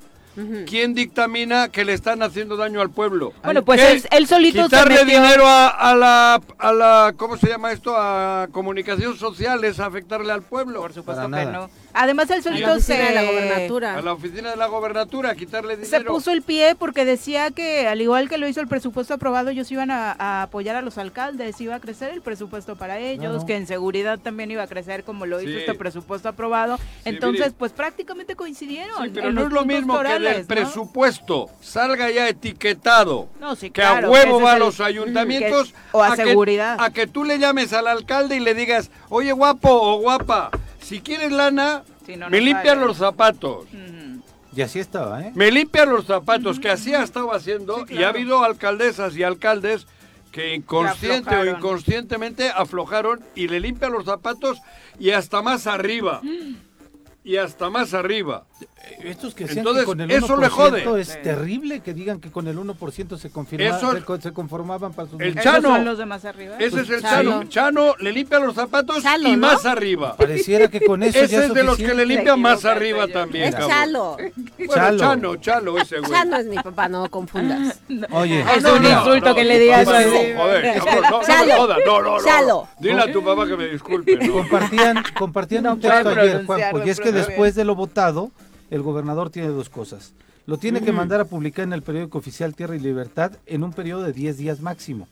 ¿Quién 0.68 0.94
dictamina 0.94 1.70
que 1.70 1.86
le 1.86 1.94
están 1.94 2.24
haciendo 2.24 2.58
daño 2.58 2.82
al 2.82 2.90
pueblo? 2.90 3.34
Bueno, 3.44 3.64
pues 3.64 4.06
él, 4.12 4.28
solito 4.28 4.64
Quitarle 4.64 4.98
se 4.98 5.06
metió... 5.06 5.22
dinero 5.22 5.44
a, 5.48 5.96
la, 5.96 6.42
a 6.58 6.74
la, 6.74 7.14
¿cómo 7.18 7.38
se 7.38 7.48
llama 7.48 7.72
esto? 7.72 7.96
A 7.98 8.48
comunicación 8.52 9.18
social 9.18 9.64
es 9.64 9.80
afectarle 9.80 10.32
al 10.32 10.42
pueblo. 10.42 10.82
Por 10.82 10.94
supuesto 10.94 11.30
que 11.30 11.46
no. 11.46 11.70
Además 11.94 12.30
él 12.32 12.44
solito 12.44 12.80
se... 12.80 13.02
A 13.02 13.12
la 13.12 13.24
gobernatura. 13.24 13.98
A 13.98 14.02
la 14.02 14.14
oficina 14.14 14.52
de 14.52 14.56
la 14.56 14.68
gobernatura, 14.68 15.36
quitarle 15.36 15.78
dinero. 15.78 15.98
Se 15.98 16.04
puso 16.04 16.32
el 16.32 16.42
pie 16.42 16.76
porque 16.76 17.06
decía 17.06 17.52
que, 17.52 17.88
al 17.88 18.02
igual 18.02 18.30
que 18.30 18.38
lo 18.38 18.48
hizo 18.48 18.62
el 18.62 18.68
presupuesto 18.68 19.14
aprobado, 19.14 19.50
ellos 19.50 19.72
iban 19.72 19.92
a, 19.92 20.42
apoyar 20.44 20.76
a 20.76 20.82
los 20.82 20.98
alcaldes, 20.98 21.60
iba 21.62 21.76
a 21.76 21.80
crecer 21.80 22.12
el 22.12 22.22
presupuesto 22.22 22.76
para 22.76 23.00
ellos, 23.00 23.46
que 23.46 23.56
en 23.56 23.68
seguridad 23.68 24.20
también 24.20 24.52
iba 24.52 24.64
a 24.64 24.68
crecer 24.68 25.04
como 25.04 25.26
lo 25.26 25.42
hizo 25.42 25.58
este 25.58 25.74
presupuesto 25.74 26.30
aprobado. 26.30 26.80
Entonces, 27.06 27.54
pues 27.58 27.72
prácticamente 27.72 28.36
coincidieron. 28.36 29.12
pero 29.14 29.32
no 29.32 29.48
es 29.48 29.52
lo 29.52 29.66
mismo 29.66 30.00
que 30.00 30.16
el 30.16 30.46
presupuesto 30.46 31.50
salga 31.62 32.10
ya 32.10 32.28
etiquetado, 32.28 33.30
que 33.74 33.84
a 33.84 34.10
huevo 34.10 34.42
va 34.42 34.54
a 34.54 34.60
los 34.60 34.80
ayuntamientos, 34.80 35.74
o 35.92 36.02
a, 36.02 36.16
seguridad. 36.16 36.78
a 36.80 36.92
que 36.92 37.08
tú 37.08 37.24
le 37.24 37.40
llames 37.40 37.74
al 37.74 37.88
alcalde 37.88 38.36
y 38.36 38.40
le 38.40 38.54
digas, 38.54 38.92
oye 39.10 39.32
guapo 39.32 39.70
o 39.70 40.00
guapa, 40.00 40.52
si 40.82 41.02
quieres 41.02 41.32
lana, 41.32 41.84
me 42.30 42.42
limpian 42.42 42.80
los 42.82 42.98
zapatos. 42.98 43.66
Y 44.54 44.62
así 44.62 44.80
estaba, 44.80 45.22
¿eh? 45.22 45.32
Me 45.34 45.50
limpian 45.50 45.90
los 45.90 46.06
zapatos, 46.06 46.60
que 46.60 46.70
así 46.70 46.94
ha 46.94 47.04
estado 47.04 47.34
haciendo, 47.34 47.86
y 47.90 48.04
ha 48.04 48.10
habido 48.10 48.44
alcaldesas 48.44 49.16
y 49.16 49.24
alcaldes 49.24 49.88
que 50.32 50.56
inconsciente 50.56 51.36
o 51.36 51.46
inconscientemente 51.46 52.50
aflojaron 52.50 53.22
y 53.36 53.48
le 53.48 53.60
limpian 53.60 53.92
los 53.92 54.06
zapatos 54.06 54.62
y 55.00 55.12
hasta 55.12 55.42
más 55.42 55.68
arriba. 55.68 56.22
y 57.24 57.38
hasta 57.38 57.70
más 57.70 57.94
arriba. 57.94 58.46
Estos 59.04 59.34
que 59.34 59.46
Entonces, 59.46 59.82
que 59.82 59.86
con 59.86 60.02
el 60.02 60.10
1% 60.10 60.24
eso 60.24 60.38
le 60.38 60.50
jode. 60.50 61.02
Es 61.02 61.22
terrible 61.22 61.80
que 61.82 61.94
digan 61.94 62.20
que 62.20 62.32
con 62.32 62.48
el 62.48 62.58
1% 62.58 63.18
se, 63.18 63.30
confirma, 63.30 63.80
se, 64.20 64.32
conformaban 64.32 64.94
para 64.94 65.10
sus 65.10 65.20
El 65.20 65.40
Chano. 65.40 65.78
los 65.80 65.98
de 65.98 66.06
más 66.06 66.26
arriba? 66.26 66.56
Ese 66.60 66.82
es 66.82 66.90
el 66.90 67.02
Chano. 67.02 67.44
Chano 67.46 67.96
le 68.00 68.12
limpia 68.12 68.40
los 68.40 68.56
zapatos 68.56 69.04
y 69.26 69.38
más 69.38 69.66
arriba. 69.66 70.16
Pareciera 70.16 70.68
que 70.68 70.82
con 70.82 71.04
eso 71.04 71.20
Ese 71.20 71.46
es, 71.46 71.54
de 71.54 71.64
los 71.64 71.78
que 71.78 71.94
le 71.94 72.06
limpian 72.06 72.40
más 72.40 72.66
arriba 72.66 73.08
también. 73.08 73.50
Es 73.50 73.56
Chalo. 73.56 74.18
Bueno, 74.58 74.98
Chano, 74.98 75.36
Chalo 75.38 75.78
ese 75.80 76.00
güey. 76.00 76.12
Chano 76.12 76.38
es 76.38 76.46
mi 76.46 76.58
papá, 76.58 76.88
no 76.88 77.10
confundas. 77.10 77.80
Oye. 78.12 78.42
Es 78.56 78.64
un 78.64 78.86
insulto 78.86 79.36
que 79.36 79.44
le 79.44 79.60
digas 79.60 79.88
así. 79.88 80.34
Joder, 80.36 80.82
no, 81.10 81.68
no, 81.68 82.02
no, 82.02 82.48
no. 82.48 82.70
Dile 82.80 83.02
a 83.02 83.12
tu 83.12 83.24
papá 83.24 83.48
que 83.48 83.58
me 83.58 83.68
disculpe. 83.68 84.30
Compartían, 84.30 85.04
compartían 85.18 85.68
un 85.68 85.80
texto 85.80 86.10
ayer, 86.10 86.46
Juanjo, 86.46 86.86
y 86.86 86.90
es 86.90 87.00
que 87.00 87.12
después 87.12 87.56
de 87.56 87.66
lo 87.66 87.76
votado 87.76 88.32
el 88.72 88.82
gobernador 88.82 89.30
tiene 89.30 89.50
dos 89.50 89.70
cosas. 89.70 90.14
Lo 90.48 90.58
tiene 90.58 90.82
que 90.82 90.92
mandar 90.92 91.22
a 91.22 91.26
publicar 91.26 91.64
en 91.64 91.74
el 91.74 91.84
periódico 91.84 92.18
oficial 92.18 92.56
Tierra 92.56 92.76
y 92.76 92.80
Libertad 92.80 93.34
en 93.46 93.64
un 93.64 93.74
periodo 93.74 94.02
de 94.02 94.14
10 94.14 94.38
días 94.38 94.62
máximo. 94.62 95.08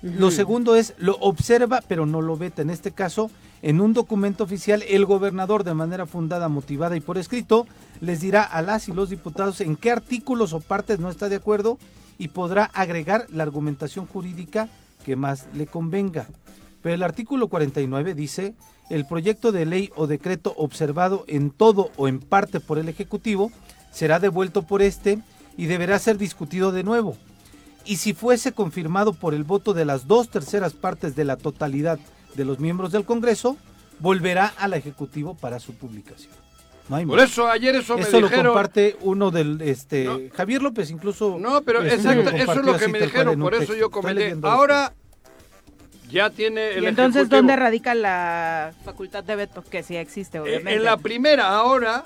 Lo 0.00 0.30
segundo 0.30 0.74
es, 0.76 0.94
lo 0.96 1.16
observa 1.16 1.82
pero 1.86 2.06
no 2.06 2.22
lo 2.22 2.36
veta. 2.36 2.62
En 2.62 2.70
este 2.70 2.92
caso, 2.92 3.30
en 3.62 3.80
un 3.80 3.92
documento 3.92 4.44
oficial, 4.44 4.82
el 4.88 5.06
gobernador 5.06 5.64
de 5.64 5.74
manera 5.74 6.06
fundada, 6.06 6.48
motivada 6.48 6.96
y 6.96 7.00
por 7.00 7.18
escrito, 7.18 7.66
les 8.00 8.20
dirá 8.20 8.42
a 8.42 8.62
las 8.62 8.88
y 8.88 8.92
los 8.92 9.10
diputados 9.10 9.60
en 9.60 9.76
qué 9.76 9.90
artículos 9.90 10.52
o 10.52 10.60
partes 10.60 10.98
no 10.98 11.10
está 11.10 11.28
de 11.28 11.36
acuerdo 11.36 11.78
y 12.18 12.28
podrá 12.28 12.64
agregar 12.64 13.26
la 13.30 13.42
argumentación 13.42 14.06
jurídica 14.06 14.68
que 15.04 15.16
más 15.16 15.46
le 15.54 15.66
convenga. 15.66 16.26
Pero 16.82 16.94
el 16.94 17.02
artículo 17.02 17.48
49 17.48 18.14
dice 18.14 18.54
el 18.90 19.06
proyecto 19.06 19.52
de 19.52 19.66
ley 19.66 19.90
o 19.96 20.06
decreto 20.06 20.54
observado 20.56 21.24
en 21.26 21.50
todo 21.50 21.90
o 21.96 22.08
en 22.08 22.20
parte 22.20 22.60
por 22.60 22.78
el 22.78 22.88
Ejecutivo 22.88 23.50
será 23.90 24.18
devuelto 24.18 24.62
por 24.62 24.82
este 24.82 25.20
y 25.56 25.66
deberá 25.66 25.98
ser 25.98 26.18
discutido 26.18 26.72
de 26.72 26.82
nuevo. 26.82 27.16
Y 27.84 27.96
si 27.96 28.14
fuese 28.14 28.52
confirmado 28.52 29.12
por 29.12 29.34
el 29.34 29.44
voto 29.44 29.74
de 29.74 29.84
las 29.84 30.06
dos 30.06 30.30
terceras 30.30 30.72
partes 30.72 31.14
de 31.14 31.24
la 31.24 31.36
totalidad 31.36 31.98
de 32.34 32.44
los 32.44 32.58
miembros 32.58 32.92
del 32.92 33.04
Congreso, 33.04 33.56
volverá 34.00 34.52
al 34.58 34.74
Ejecutivo 34.74 35.34
para 35.34 35.60
su 35.60 35.74
publicación. 35.74 36.32
No 36.88 36.96
hay 36.96 37.06
por 37.06 37.18
eso 37.18 37.48
ayer 37.48 37.74
eso, 37.76 37.96
eso 37.96 38.20
lo 38.20 38.30
comparte 38.30 38.96
uno 39.00 39.30
del 39.30 39.62
este 39.62 40.30
Javier 40.34 40.60
López 40.60 40.90
incluso. 40.90 41.38
No, 41.38 41.62
pero 41.62 41.82
exacto, 41.82 42.28
eso 42.28 42.52
es 42.52 42.66
lo 42.66 42.76
que 42.76 42.88
me 42.88 43.00
dijeron, 43.00 43.40
por 43.40 43.54
eso 43.54 43.74
yo 43.74 43.90
comenté. 43.90 44.36
Ahora 44.42 44.92
ya 46.14 46.30
tiene 46.30 46.74
el 46.74 46.84
¿Y 46.84 46.86
entonces 46.86 47.28
dónde 47.28 47.56
radica 47.56 47.94
la 47.94 48.72
facultad 48.84 49.24
de 49.24 49.36
veto? 49.36 49.62
Que 49.62 49.82
sí 49.82 49.96
existe, 49.96 50.38
obviamente. 50.38 50.74
En 50.74 50.84
la 50.84 50.96
primera, 50.96 51.48
ahora 51.48 52.04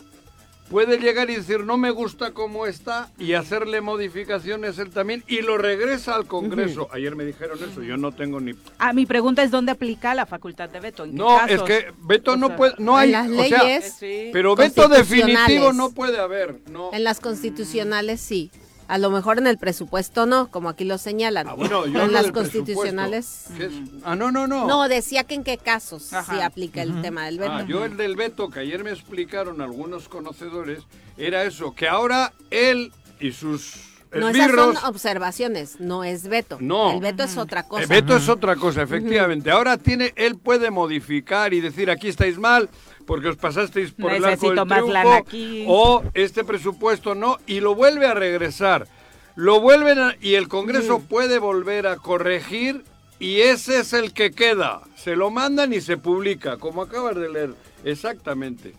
puede 0.70 0.98
llegar 0.98 1.30
y 1.30 1.36
decir 1.36 1.60
no 1.64 1.76
me 1.76 1.90
gusta 1.90 2.32
cómo 2.32 2.66
está 2.66 3.10
y 3.18 3.34
hacerle 3.34 3.80
modificaciones 3.80 4.78
él 4.78 4.90
también 4.90 5.24
y 5.26 5.42
lo 5.42 5.58
regresa 5.58 6.14
al 6.14 6.26
Congreso. 6.26 6.88
Ayer 6.92 7.16
me 7.16 7.24
dijeron 7.24 7.58
eso, 7.62 7.82
yo 7.82 7.96
no 7.96 8.12
tengo 8.12 8.40
ni... 8.40 8.54
Ah, 8.78 8.92
mi 8.92 9.06
pregunta 9.06 9.42
es 9.42 9.50
dónde 9.50 9.72
aplica 9.72 10.14
la 10.14 10.26
facultad 10.26 10.68
de 10.70 10.80
veto. 10.80 11.06
no, 11.06 11.46
es 11.46 11.62
que 11.62 11.92
veto 11.98 12.36
no 12.36 12.56
puede, 12.56 12.74
no 12.78 12.96
hay... 12.96 13.08
En 13.08 13.12
las 13.12 13.28
leyes, 13.28 13.96
pero 14.32 14.56
veto 14.56 14.88
definitivo 14.88 15.72
no 15.72 15.90
puede 15.90 16.18
haber. 16.18 16.60
No. 16.70 16.90
En 16.92 17.04
las 17.04 17.20
constitucionales 17.20 18.20
sí. 18.20 18.50
A 18.88 18.96
lo 18.96 19.10
mejor 19.10 19.36
en 19.38 19.46
el 19.46 19.58
presupuesto 19.58 20.24
no, 20.24 20.50
como 20.50 20.70
aquí 20.70 20.84
lo 20.84 20.96
señalan. 20.96 21.46
Ah, 21.46 21.52
bueno, 21.52 21.86
yo 21.86 22.02
en 22.02 22.12
las 22.12 22.32
constitucionales. 22.32 23.46
Ah, 24.02 24.16
no, 24.16 24.32
no, 24.32 24.46
no. 24.46 24.66
No, 24.66 24.88
decía 24.88 25.24
que 25.24 25.34
en 25.34 25.44
qué 25.44 25.58
casos 25.58 26.02
se 26.02 26.42
aplica 26.42 26.82
el 26.82 27.02
tema 27.02 27.26
del 27.26 27.38
veto. 27.38 27.52
Ah, 27.52 27.64
yo 27.68 27.84
el 27.84 27.98
del 27.98 28.16
veto, 28.16 28.48
que 28.48 28.60
ayer 28.60 28.82
me 28.82 28.90
explicaron 28.90 29.60
algunos 29.60 30.08
conocedores, 30.08 30.84
era 31.18 31.44
eso, 31.44 31.74
que 31.74 31.86
ahora 31.86 32.32
él 32.50 32.92
y 33.20 33.32
sus 33.32 33.88
no, 34.12 34.28
esas 34.30 34.50
son 34.52 34.76
observaciones, 34.86 35.80
no 35.80 36.02
es 36.02 36.28
veto. 36.28 36.56
No. 36.60 36.92
El 36.92 37.00
veto 37.00 37.24
es 37.24 37.36
otra 37.36 37.64
cosa. 37.64 37.82
El 37.82 37.88
veto 37.88 38.16
es 38.16 38.28
otra 38.28 38.56
cosa, 38.56 38.82
efectivamente. 38.82 39.50
Ahora 39.50 39.76
tiene, 39.76 40.14
él 40.16 40.38
puede 40.38 40.70
modificar 40.70 41.52
y 41.52 41.60
decir 41.60 41.90
aquí 41.90 42.08
estáis 42.08 42.38
mal, 42.38 42.70
porque 43.08 43.28
os 43.28 43.36
pasasteis 43.36 43.92
por 43.92 44.12
el 44.12 44.22
arco 44.22 44.52
del 44.52 44.68
triunfo, 45.24 45.72
o 45.72 46.02
este 46.12 46.44
presupuesto 46.44 47.14
no, 47.14 47.38
y 47.46 47.60
lo 47.60 47.74
vuelve 47.74 48.06
a 48.06 48.12
regresar. 48.12 48.86
Lo 49.34 49.62
vuelven 49.62 50.14
y 50.20 50.34
el 50.34 50.46
Congreso 50.46 51.00
puede 51.00 51.38
volver 51.38 51.86
a 51.86 51.96
corregir 51.96 52.84
y 53.18 53.40
ese 53.40 53.80
es 53.80 53.94
el 53.94 54.12
que 54.12 54.32
queda. 54.32 54.82
Se 54.94 55.16
lo 55.16 55.30
mandan 55.30 55.72
y 55.72 55.80
se 55.80 55.96
publica, 55.96 56.58
como 56.58 56.82
acabas 56.82 57.16
de 57.16 57.30
leer. 57.30 57.54
Exactamente. 57.82 58.74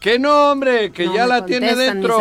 Que 0.00 0.18
no, 0.18 0.52
hombre, 0.52 0.90
que 0.90 1.12
ya 1.12 1.26
la 1.26 1.44
tiene 1.44 1.76
dentro. 1.76 2.16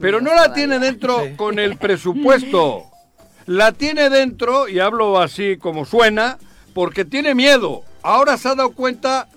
Pero 0.00 0.22
no 0.22 0.34
la 0.34 0.54
tiene 0.54 0.78
dentro 0.78 1.22
con 1.36 1.58
el 1.58 1.76
presupuesto. 1.76 2.84
La 3.44 3.72
tiene 3.72 4.08
dentro, 4.08 4.68
y 4.68 4.78
hablo 4.78 5.20
así 5.20 5.58
como 5.58 5.84
suena, 5.84 6.38
porque 6.72 7.04
tiene 7.04 7.34
miedo. 7.34 7.82
Ahora 8.02 8.38
se 8.38 8.48
ha 8.48 8.54
dado 8.54 8.72
cuenta 8.72 9.28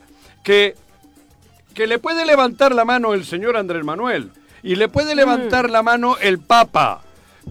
que, 0.47 0.77
que 1.73 1.87
le 1.87 1.99
puede 1.99 2.25
levantar 2.25 2.73
la 2.73 2.85
mano 2.85 3.13
el 3.13 3.25
señor 3.25 3.57
Andrés 3.57 3.83
Manuel 3.83 4.31
y 4.63 4.75
le 4.75 4.87
puede 4.87 5.13
levantar 5.13 5.67
mm. 5.67 5.71
la 5.71 5.83
mano 5.83 6.15
el 6.21 6.39
Papa. 6.39 7.01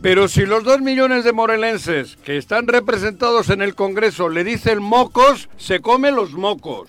Pero 0.00 0.28
si 0.28 0.46
los 0.46 0.64
dos 0.64 0.80
millones 0.80 1.22
de 1.22 1.34
morelenses 1.34 2.16
que 2.16 2.38
están 2.38 2.66
representados 2.66 3.50
en 3.50 3.60
el 3.60 3.74
Congreso 3.74 4.30
le 4.30 4.44
dicen 4.44 4.82
mocos, 4.82 5.50
se 5.58 5.80
come 5.80 6.10
los 6.10 6.32
mocos. 6.32 6.88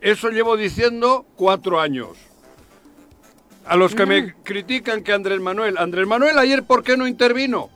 Eso 0.00 0.30
llevo 0.30 0.56
diciendo 0.56 1.24
cuatro 1.36 1.80
años. 1.80 2.16
A 3.64 3.76
los 3.76 3.94
que 3.94 4.06
me 4.06 4.22
mm. 4.22 4.32
critican 4.42 5.04
que 5.04 5.12
Andrés 5.12 5.40
Manuel, 5.40 5.78
Andrés 5.78 6.08
Manuel 6.08 6.36
ayer, 6.36 6.64
¿por 6.64 6.82
qué 6.82 6.96
no 6.96 7.06
intervino? 7.06 7.70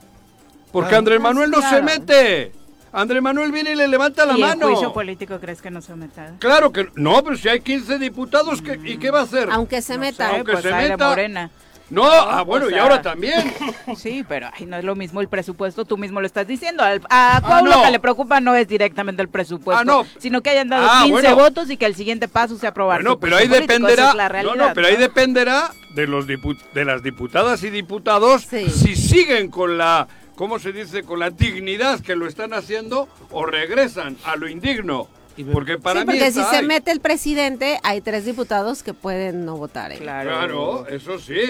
Porque 0.72 0.96
Andrés 0.96 1.20
Manuel 1.20 1.52
no 1.52 1.62
se 1.62 1.80
mete. 1.80 2.52
Andrés 2.96 3.20
Manuel 3.20 3.52
viene 3.52 3.72
y 3.72 3.74
le 3.74 3.88
levanta 3.88 4.24
la 4.24 4.38
mano. 4.38 4.70
¿Y 4.70 4.72
juicio 4.72 4.92
político 4.94 5.38
crees 5.38 5.60
que 5.60 5.70
no 5.70 5.82
se 5.82 5.94
meta? 5.94 6.32
Claro 6.38 6.72
que 6.72 6.88
no, 6.94 7.22
pero 7.22 7.36
si 7.36 7.46
hay 7.46 7.60
15 7.60 7.98
diputados, 7.98 8.62
¿y 8.84 8.96
qué 8.96 9.10
va 9.10 9.20
a 9.20 9.22
hacer? 9.24 9.50
Aunque 9.52 9.82
se 9.82 9.98
meta. 9.98 10.30
Aunque 10.30 10.52
pues 10.52 10.64
se 10.64 10.72
meta. 10.72 11.10
Morena. 11.10 11.50
No, 11.90 12.04
ah, 12.04 12.42
bueno, 12.42 12.68
y 12.70 12.74
ahora 12.74 13.02
también. 13.02 13.52
Sí, 13.96 14.24
pero 14.28 14.48
no 14.66 14.78
es 14.78 14.84
lo 14.84 14.96
mismo 14.96 15.20
el 15.20 15.28
presupuesto, 15.28 15.84
tú 15.84 15.96
mismo 15.96 16.20
lo 16.20 16.26
estás 16.26 16.46
diciendo. 16.46 16.82
a 16.82 16.98
ah, 17.08 17.40
Pablo 17.40 17.70
lo 17.70 17.82
que 17.82 17.90
le 17.92 18.00
preocupa 18.00 18.40
no 18.40 18.56
es 18.56 18.66
directamente 18.66 19.22
el 19.22 19.28
presupuesto, 19.28 20.00
ah, 20.00 20.04
sino 20.18 20.40
que 20.42 20.50
hayan 20.50 20.68
dado 20.68 21.04
15 21.04 21.34
votos 21.34 21.70
y 21.70 21.76
que 21.76 21.86
el 21.86 21.94
siguiente 21.94 22.26
paso 22.26 22.56
sea 22.58 22.70
aprobar. 22.70 23.04
No, 23.04 23.20
pero 23.20 23.36
ahí 23.36 23.46
dependerá. 23.46 24.12
no, 24.42 24.56
no, 24.56 24.72
pero 24.74 24.88
ahí 24.88 24.96
dependerá 24.96 25.70
de 25.94 26.06
los 26.06 26.26
de 26.26 26.84
las 26.84 27.02
diputadas 27.02 27.62
y 27.62 27.70
diputados 27.70 28.42
si 28.42 28.96
siguen 28.96 29.50
con 29.50 29.78
la 29.78 30.08
¿cómo 30.36 30.60
se 30.60 30.72
dice? 30.72 31.02
Con 31.02 31.18
la 31.18 31.30
dignidad 31.30 32.00
que 32.00 32.14
lo 32.14 32.28
están 32.28 32.54
haciendo 32.54 33.08
o 33.30 33.44
regresan 33.44 34.16
a 34.24 34.36
lo 34.36 34.48
indigno. 34.48 35.08
Porque 35.52 35.76
para 35.76 36.00
sí, 36.00 36.06
porque 36.06 36.32
si 36.32 36.42
se 36.44 36.62
mete 36.62 36.90
el 36.90 37.00
presidente, 37.00 37.78
hay 37.82 38.00
tres 38.00 38.24
diputados 38.24 38.82
que 38.82 38.94
pueden 38.94 39.44
no 39.44 39.56
votar. 39.56 39.92
¿eh? 39.92 39.98
Claro. 39.98 40.86
eso 40.86 41.18
sí, 41.18 41.40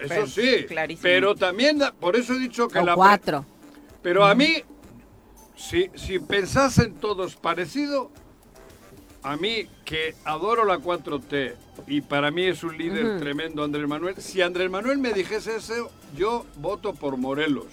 eso 0.00 0.26
sí. 0.26 0.66
Pero 1.02 1.34
también, 1.34 1.80
por 2.00 2.16
eso 2.16 2.34
he 2.34 2.38
dicho 2.38 2.68
que 2.68 2.80
la... 2.80 2.94
cuatro. 2.94 3.44
Pero 4.02 4.24
a 4.24 4.34
mí, 4.34 4.62
si, 5.56 5.90
si 5.94 6.18
pensasen 6.20 6.94
todos 6.94 7.36
parecido, 7.36 8.10
a 9.22 9.36
mí 9.36 9.66
que 9.84 10.14
adoro 10.24 10.64
la 10.64 10.78
4T 10.78 11.54
y 11.86 12.00
para 12.02 12.30
mí 12.30 12.44
es 12.44 12.62
un 12.62 12.76
líder 12.78 13.18
tremendo 13.18 13.64
Andrés 13.64 13.88
Manuel, 13.88 14.16
si 14.18 14.42
Andrés 14.42 14.70
Manuel 14.70 14.98
me 14.98 15.12
dijese 15.12 15.56
eso, 15.56 15.90
yo 16.16 16.46
voto 16.56 16.94
por 16.94 17.16
Morelos. 17.16 17.66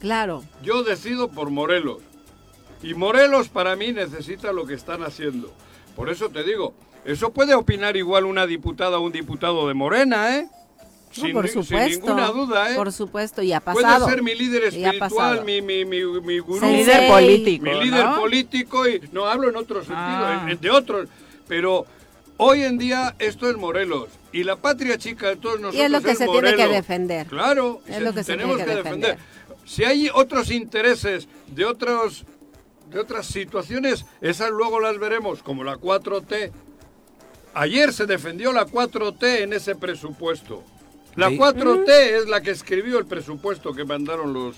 Claro. 0.00 0.44
Yo 0.62 0.82
decido 0.82 1.28
por 1.28 1.50
Morelos. 1.50 1.98
Y 2.82 2.94
Morelos 2.94 3.48
para 3.48 3.76
mí 3.76 3.92
necesita 3.92 4.52
lo 4.52 4.66
que 4.66 4.74
están 4.74 5.02
haciendo. 5.02 5.52
Por 5.94 6.10
eso 6.10 6.28
te 6.28 6.44
digo, 6.44 6.74
eso 7.04 7.32
puede 7.32 7.54
opinar 7.54 7.96
igual 7.96 8.24
una 8.24 8.46
diputada 8.46 8.98
o 8.98 9.02
un 9.02 9.12
diputado 9.12 9.66
de 9.68 9.74
Morena, 9.74 10.36
¿eh? 10.36 10.48
sin, 11.10 11.32
por 11.32 11.48
supuesto. 11.48 11.88
Sin 11.88 12.00
ninguna 12.00 12.28
duda, 12.28 12.72
¿eh? 12.72 12.76
Por 12.76 12.92
supuesto, 12.92 13.42
y 13.42 13.52
ha 13.52 13.60
pasado. 13.60 14.04
Puede 14.04 14.10
ser 14.10 14.22
mi 14.22 14.34
líder 14.34 14.64
espiritual, 14.64 15.44
mi, 15.44 15.62
mi, 15.62 15.84
mi, 15.84 16.04
mi 16.20 16.38
gurú. 16.38 16.64
Mi 16.66 16.78
líder 16.78 17.08
político. 17.08 17.64
Mi 17.64 17.84
líder 17.84 18.06
político, 18.16 18.88
y 18.88 19.00
no 19.12 19.26
hablo 19.26 19.48
en 19.48 19.56
otro 19.56 19.78
sentido, 19.80 19.98
ah. 19.98 20.48
de 20.60 20.70
otros. 20.70 21.08
Pero 21.48 21.86
hoy 22.36 22.62
en 22.62 22.78
día 22.78 23.14
esto 23.18 23.48
es 23.48 23.56
Morelos. 23.56 24.08
Y 24.32 24.44
la 24.44 24.56
patria 24.56 24.98
chica 24.98 25.28
de 25.28 25.36
todos 25.36 25.60
nosotros. 25.60 25.80
Y 25.80 25.84
es 25.84 25.90
lo 25.90 26.02
que 26.02 26.14
se 26.14 26.26
tiene 26.26 26.54
que 26.54 26.68
defender. 26.68 27.26
Claro, 27.26 27.80
es 27.86 28.02
lo 28.02 28.12
que 28.12 28.22
se 28.22 28.32
tenemos 28.32 28.56
tiene 28.56 28.72
que, 28.72 28.76
defender. 28.76 29.18
Si 29.66 29.84
hay 29.84 30.08
otros 30.14 30.50
intereses 30.50 31.28
de 31.48 31.66
otros 31.66 32.24
de 32.88 33.00
otras 33.00 33.26
situaciones, 33.26 34.06
esas 34.20 34.50
luego 34.50 34.78
las 34.78 34.98
veremos, 34.98 35.42
como 35.42 35.64
la 35.64 35.76
4T. 35.76 36.52
Ayer 37.54 37.92
se 37.92 38.06
defendió 38.06 38.52
la 38.52 38.66
4T 38.66 39.42
en 39.42 39.52
ese 39.52 39.74
presupuesto. 39.74 40.62
La 41.16 41.30
4T 41.30 41.88
es 41.88 42.28
la 42.28 42.42
que 42.42 42.50
escribió 42.50 42.98
el 42.98 43.06
presupuesto 43.06 43.72
que 43.72 43.84
mandaron 43.84 44.32
los, 44.32 44.56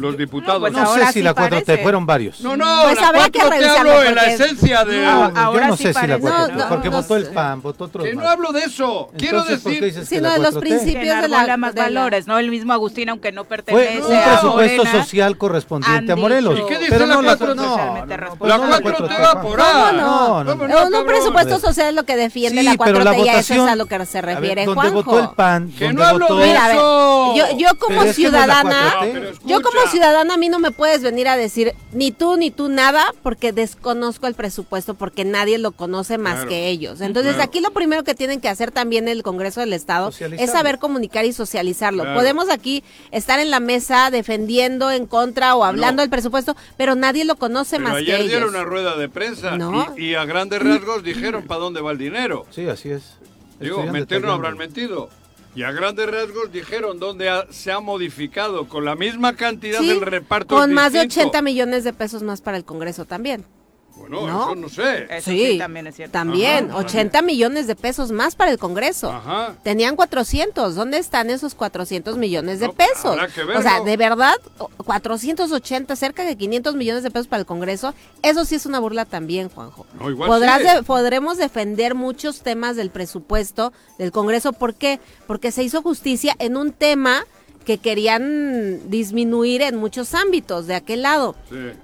los 0.00 0.16
diputados. 0.16 0.60
Pues 0.60 0.72
no, 0.72 0.94
sé 0.94 1.12
si 1.12 1.22
la 1.22 1.34
4T, 1.34 1.82
fueron 1.82 2.06
varios. 2.06 2.40
No, 2.40 2.56
no, 2.56 2.82
pues 2.82 3.00
la 3.00 3.12
4T 3.12 3.78
hablo 3.78 4.02
en 4.02 4.14
la 4.14 4.24
esencia 4.26 4.84
de... 4.84 5.04
No, 5.04 5.54
yo 5.54 5.60
no 5.66 5.76
sé 5.76 5.94
si 5.94 6.06
la 6.06 6.18
4T, 6.18 6.68
porque 6.68 6.88
votó 6.88 7.16
el 7.16 7.26
PAN, 7.26 7.62
votó 7.62 7.84
otro 7.84 8.04
Que 8.04 8.14
no 8.14 8.28
hablo 8.28 8.52
de 8.52 8.60
eso, 8.60 9.10
quiero 9.16 9.42
decir... 9.44 10.04
Sino 10.04 10.30
de 10.30 10.38
los 10.38 10.56
principios 10.56 11.22
de 11.22 11.28
la... 11.28 11.56
más 11.56 11.74
valores, 11.74 12.26
¿no? 12.26 12.38
El 12.38 12.50
mismo 12.50 12.72
Agustín, 12.72 13.08
aunque 13.08 13.32
no 13.32 13.44
pertenece 13.44 14.00
Fue 14.02 14.16
un 14.16 14.24
presupuesto 14.24 14.86
social 14.86 15.36
correspondiente 15.36 16.12
a 16.12 16.16
Morelos. 16.16 16.58
¿Y 16.58 16.66
qué 16.66 16.78
dice 16.78 17.06
la 17.06 17.16
4T? 17.16 17.54
No, 17.54 18.46
la 18.46 18.80
4T 18.80 19.22
va 19.22 19.42
por 19.42 19.60
ahí. 19.60 19.96
No, 19.96 20.44
no, 20.44 20.54
no. 20.54 21.00
Un 21.00 21.06
presupuesto 21.06 21.58
social 21.58 21.88
es 21.88 21.94
lo 21.94 22.04
que 22.04 22.16
defiende 22.16 22.62
la 22.62 22.74
4T 22.74 23.24
y 23.24 23.28
a 23.28 23.38
eso 23.38 23.54
es 23.54 23.60
a 23.60 23.76
lo 23.76 23.86
que 23.86 24.04
se 24.06 24.20
refiere 24.20 24.64
Juanjo. 24.64 24.82
Donde 24.82 25.02
votó 25.02 25.20
el 25.20 25.28
PAN, 25.30 25.72
que 25.78 25.92
no 25.92 26.04
hablo 26.04 26.34
de 26.36 26.52
eso. 26.52 27.34
Yo 27.56 27.68
como 27.78 28.04
ciudadana, 28.12 28.94
yo 29.44 29.60
como 29.62 29.80
ciudadana 29.90 30.34
a 30.34 30.36
mí 30.36 30.48
no 30.48 30.58
me 30.58 30.70
puedes 30.70 31.02
venir 31.02 31.28
a 31.28 31.36
decir 31.36 31.74
ni 31.92 32.12
tú 32.12 32.36
ni 32.36 32.50
tú 32.50 32.68
nada 32.68 33.12
porque 33.22 33.52
desconozco 33.52 34.26
el 34.26 34.34
presupuesto 34.34 34.94
porque 34.94 35.24
nadie 35.24 35.58
lo 35.58 35.72
conoce 35.72 36.18
más 36.18 36.46
que 36.46 36.68
ellos. 36.68 37.00
Entonces 37.00 37.36
aquí 37.38 37.60
lo 37.60 37.72
primero 37.72 38.04
que 38.04 38.14
tienen 38.14 38.40
que 38.40 38.48
hacer 38.48 38.70
también 38.70 39.08
el 39.08 39.22
Congreso 39.22 39.60
del 39.60 39.72
Estado 39.72 40.10
es 40.18 40.50
saber 40.50 40.78
comunicar 40.78 41.24
y 41.24 41.32
socializarlo. 41.32 42.04
Podemos 42.14 42.50
aquí 42.50 42.82
estar 43.10 43.40
en 43.40 43.50
la 43.50 43.60
mesa 43.60 44.10
defendiendo 44.10 44.90
en 44.90 45.06
contra 45.06 45.54
o 45.56 45.64
hablando 45.64 46.02
del 46.02 46.10
presupuesto, 46.10 46.56
pero 46.76 46.94
nadie 46.94 47.24
lo 47.24 47.36
conoce 47.36 47.78
más 47.78 47.94
que 47.96 48.02
ellos. 48.02 48.14
Ayer 48.14 48.28
dieron 48.28 48.50
una 48.50 48.64
rueda 48.64 48.96
de 48.96 49.08
prensa 49.08 49.56
y, 49.96 50.14
a 50.14 50.24
grandes 50.24 50.62
rasgos 50.62 51.02
dijeron 51.02 51.44
para 51.44 51.60
dónde 51.60 51.80
va 51.80 51.92
el 51.92 51.98
dinero. 51.98 52.46
Sí, 52.50 52.68
así 52.68 52.90
es. 52.90 53.16
Digo, 53.60 53.82
mentir 53.84 54.22
no 54.22 54.32
habrán 54.32 54.56
mentido. 54.56 55.10
Y 55.54 55.64
a 55.64 55.72
grandes 55.72 56.08
rasgos 56.08 56.52
dijeron 56.52 57.00
dónde 57.00 57.28
se 57.50 57.72
ha 57.72 57.80
modificado 57.80 58.68
con 58.68 58.84
la 58.84 58.94
misma 58.94 59.34
cantidad 59.34 59.80
del 59.80 60.00
reparto. 60.00 60.54
Con 60.54 60.72
más 60.72 60.92
de 60.92 61.00
80 61.00 61.42
millones 61.42 61.84
de 61.84 61.92
pesos 61.92 62.22
más 62.22 62.40
para 62.40 62.56
el 62.56 62.64
Congreso 62.64 63.04
también. 63.04 63.44
Bueno, 64.00 64.26
eso 64.26 64.56
no 64.56 64.68
sé. 64.68 65.20
sí, 65.20 65.58
también 65.58 65.86
es 65.86 65.96
cierto. 65.96 66.12
También, 66.12 66.70
80 66.70 67.22
millones 67.22 67.66
de 67.66 67.76
pesos 67.76 68.10
más 68.12 68.34
para 68.34 68.50
el 68.50 68.58
Congreso. 68.58 69.10
Ajá. 69.10 69.54
Tenían 69.62 69.96
400. 69.96 70.74
¿Dónde 70.74 70.98
están 70.98 71.30
esos 71.30 71.54
400 71.54 72.16
millones 72.16 72.60
de 72.60 72.68
pesos? 72.70 73.16
o 73.56 73.62
sea, 73.62 73.80
de 73.80 73.96
verdad, 73.96 74.34
480, 74.84 75.94
cerca 75.96 76.24
de 76.24 76.36
500 76.36 76.74
millones 76.74 77.02
de 77.02 77.10
pesos 77.10 77.28
para 77.28 77.40
el 77.40 77.46
Congreso. 77.46 77.94
Eso 78.22 78.44
sí 78.44 78.54
es 78.54 78.66
una 78.66 78.80
burla 78.80 79.04
también, 79.04 79.48
Juanjo. 79.48 79.86
No, 79.98 80.10
igual 80.10 80.28
Podrás 80.28 80.84
podremos 80.84 81.38
defender 81.38 81.94
muchos 81.94 82.40
temas 82.42 82.76
del 82.76 82.90
presupuesto 82.90 83.72
del 83.98 84.12
Congreso. 84.12 84.52
¿Por 84.52 84.74
qué? 84.74 85.00
Porque 85.26 85.52
se 85.52 85.62
hizo 85.62 85.82
justicia 85.82 86.34
en 86.38 86.56
un 86.56 86.72
tema 86.72 87.24
que 87.64 87.78
querían 87.78 88.90
disminuir 88.90 89.62
en 89.62 89.76
muchos 89.76 90.14
ámbitos 90.14 90.66
de 90.66 90.74
aquel 90.74 91.02
lado. 91.02 91.34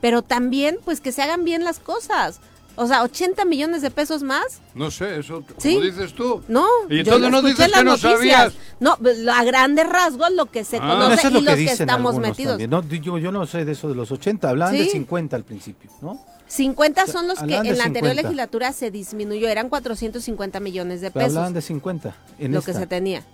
Pero 0.00 0.22
también, 0.22 0.78
pues 0.84 1.00
que 1.00 1.12
se 1.12 1.22
hagan 1.22 1.44
bien 1.44 1.64
las 1.64 1.78
cosas. 1.78 2.40
O 2.78 2.86
sea, 2.86 3.02
80 3.02 3.46
millones 3.46 3.80
de 3.80 3.90
pesos 3.90 4.22
más. 4.22 4.60
No 4.74 4.90
sé, 4.90 5.18
eso 5.18 5.42
¿Sí? 5.56 5.80
dices 5.80 6.12
tú. 6.12 6.42
No, 6.46 6.66
y 6.90 6.98
entonces 6.98 7.30
no 7.30 7.40
dices 7.40 7.72
que 7.72 7.84
no 7.84 7.96
sabías. 7.96 8.52
No, 8.80 8.98
a 9.32 9.44
grandes 9.44 9.88
rasgos 9.88 10.30
lo 10.32 10.46
que 10.46 10.62
se 10.62 10.76
ah. 10.76 10.80
conoce 10.80 11.28
y 11.28 11.40
los 11.40 11.54
que 11.54 11.64
estamos 11.64 12.18
metidos. 12.18 12.60
No, 12.68 12.86
yo, 12.86 13.18
yo, 13.18 13.32
no 13.32 13.46
sé 13.46 13.64
de 13.64 13.72
eso 13.72 13.88
de 13.88 13.94
los 13.94 14.12
80, 14.12 14.50
hablaban 14.50 14.76
de 14.76 14.86
50 14.86 15.36
al 15.36 15.44
principio, 15.44 15.90
¿no? 16.02 16.20
50 16.48 17.06
son 17.06 17.26
los 17.26 17.40
que 17.40 17.56
en 17.56 17.78
la 17.78 17.84
anterior 17.84 18.14
legislatura 18.14 18.72
se 18.72 18.90
disminuyó, 18.90 19.48
eran 19.48 19.68
450 19.68 20.60
millones 20.60 21.00
de 21.00 21.10
pesos. 21.10 21.30
hablaban 21.30 21.54
de 21.54 21.62
50 21.62 22.14
en 22.38 22.52
Lo 22.52 22.62
que 22.62 22.72
se 22.72 22.86
tenía 22.86 23.24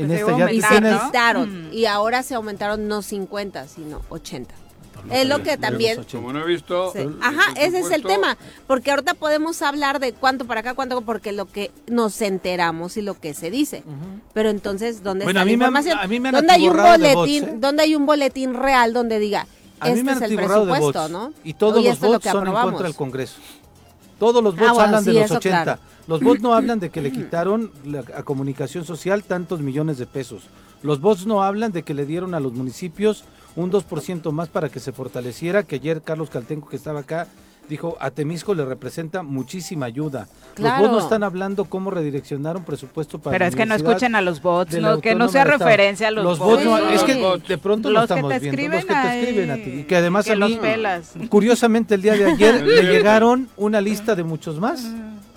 y 0.00 0.60
se 0.60 0.74
aumentaron. 0.74 1.68
Y 1.72 1.86
ahora 1.86 2.22
se 2.22 2.34
aumentaron 2.34 2.88
no 2.88 3.02
50, 3.02 3.68
sino 3.68 4.00
80. 4.08 4.54
Es 5.10 5.26
lo 5.26 5.42
que 5.42 5.56
también. 5.56 6.04
Como 6.10 6.32
no 6.32 6.40
he 6.42 6.46
visto. 6.46 6.92
Ajá, 7.20 7.52
ese 7.56 7.80
es 7.80 7.90
el 7.90 8.02
tema. 8.02 8.36
Porque 8.66 8.90
ahorita 8.90 9.14
podemos 9.14 9.60
hablar 9.62 9.98
de 9.98 10.12
cuánto 10.12 10.44
para 10.46 10.60
acá, 10.60 10.74
cuánto, 10.74 11.00
porque 11.02 11.32
lo 11.32 11.46
que 11.46 11.70
nos 11.88 12.20
enteramos 12.22 12.96
y 12.96 13.02
lo 13.02 13.18
que 13.18 13.34
se 13.34 13.50
dice. 13.50 13.82
Pero 14.32 14.50
entonces, 14.50 15.02
¿dónde 15.02 15.24
está 15.24 15.44
la 15.44 15.50
información? 15.50 15.98
¿Dónde 16.32 16.52
hay 16.52 16.68
un 16.68 16.76
boletín? 16.76 17.44
¿eh? 17.44 17.54
¿Dónde 17.58 17.82
hay 17.82 17.96
un 17.96 18.06
boletín 18.06 18.54
real 18.54 18.92
donde 18.92 19.18
diga 19.18 19.46
este 19.84 20.12
es 20.12 20.22
el 20.22 20.36
presupuesto, 20.36 21.08
¿no? 21.08 21.32
Y 21.44 21.54
todos 21.54 21.84
los 21.84 21.98
votos 21.98 22.30
son 22.30 22.46
en 22.46 22.54
contra 22.54 22.86
del 22.86 22.94
Congreso. 22.94 23.36
Todos 24.18 24.42
los 24.42 24.54
votos 24.54 24.78
ah, 24.78 24.84
hablan 24.84 25.04
de 25.04 25.12
los 25.14 25.30
80. 25.30 25.78
Los 26.06 26.20
bots 26.20 26.40
no 26.40 26.54
hablan 26.54 26.80
de 26.80 26.90
que 26.90 27.02
le 27.02 27.12
quitaron 27.12 27.70
a 28.14 28.22
comunicación 28.22 28.84
social 28.84 29.22
tantos 29.22 29.60
millones 29.60 29.98
de 29.98 30.06
pesos. 30.06 30.44
Los 30.82 31.00
bots 31.00 31.26
no 31.26 31.42
hablan 31.42 31.72
de 31.72 31.82
que 31.82 31.94
le 31.94 32.06
dieron 32.06 32.34
a 32.34 32.40
los 32.40 32.52
municipios 32.52 33.24
un 33.54 33.70
2% 33.70 34.32
más 34.32 34.48
para 34.48 34.68
que 34.68 34.80
se 34.80 34.92
fortaleciera, 34.92 35.62
que 35.62 35.76
ayer 35.76 36.02
Carlos 36.02 36.30
Caltenco 36.30 36.68
que 36.68 36.76
estaba 36.76 37.00
acá 37.00 37.28
dijo, 37.68 37.96
a 38.00 38.10
Temisco 38.10 38.54
le 38.54 38.64
representa 38.64 39.22
muchísima 39.22 39.86
ayuda. 39.86 40.26
Los 40.56 40.78
bots 40.78 40.90
no 40.90 40.98
están 40.98 41.22
hablando 41.22 41.64
cómo 41.66 41.90
redireccionar 41.90 42.56
un 42.56 42.64
presupuesto 42.64 43.18
para 43.18 43.32
Pero 43.32 43.46
es 43.46 43.56
que 43.56 43.66
no 43.66 43.74
escuchen 43.74 44.14
a 44.14 44.20
los 44.20 44.42
bots, 44.42 44.76
que 45.02 45.14
no 45.14 45.28
sea 45.28 45.44
referencia 45.44 46.08
a 46.08 46.10
los, 46.10 46.38
bots. 46.38 46.62
es 46.92 47.02
que 47.04 47.42
de 47.48 47.58
pronto 47.58 47.90
lo 47.90 48.02
estamos 48.02 48.30
viendo, 48.40 48.68
los 48.68 48.84
que 48.84 48.92
te 48.92 49.20
escriben 49.20 49.50
a 49.50 49.54
ti. 49.56 49.70
Y 49.70 49.84
que 49.84 49.96
además 49.96 50.28
a 50.28 50.36
mí, 50.36 50.58
curiosamente 51.28 51.94
el 51.94 52.02
día 52.02 52.14
de 52.14 52.30
ayer 52.30 52.62
le 52.66 52.82
llegaron 52.82 53.48
una 53.56 53.80
lista 53.80 54.14
de 54.14 54.24
muchos 54.24 54.58
más. 54.58 54.84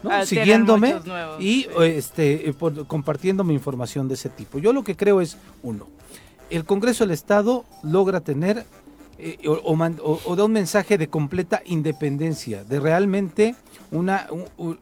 Ah, 0.10 0.26
siguiéndome 0.26 0.96
y 1.40 1.68
este, 1.82 2.50
eh, 2.50 2.56
compartiendo 2.88 3.44
mi 3.44 3.54
información 3.54 4.08
de 4.08 4.16
ese 4.16 4.30
tipo. 4.30 4.60
Yo 4.60 4.74
lo 4.74 4.84
que 4.84 4.96
creo 4.96 5.22
es, 5.22 5.38
uno, 5.64 5.88
el 6.50 6.66
Congreso 6.66 7.04
del 7.04 7.12
Estado 7.12 7.66
logra 7.84 8.22
tener 8.22 8.66
eh, 9.18 9.38
o, 9.48 10.36
da 10.36 10.44
un 10.44 10.52
mensaje 10.52 10.98
de 10.98 11.08
completa 11.08 11.62
independencia, 11.66 12.64
de 12.64 12.80
realmente 12.80 13.56
una 13.92 14.28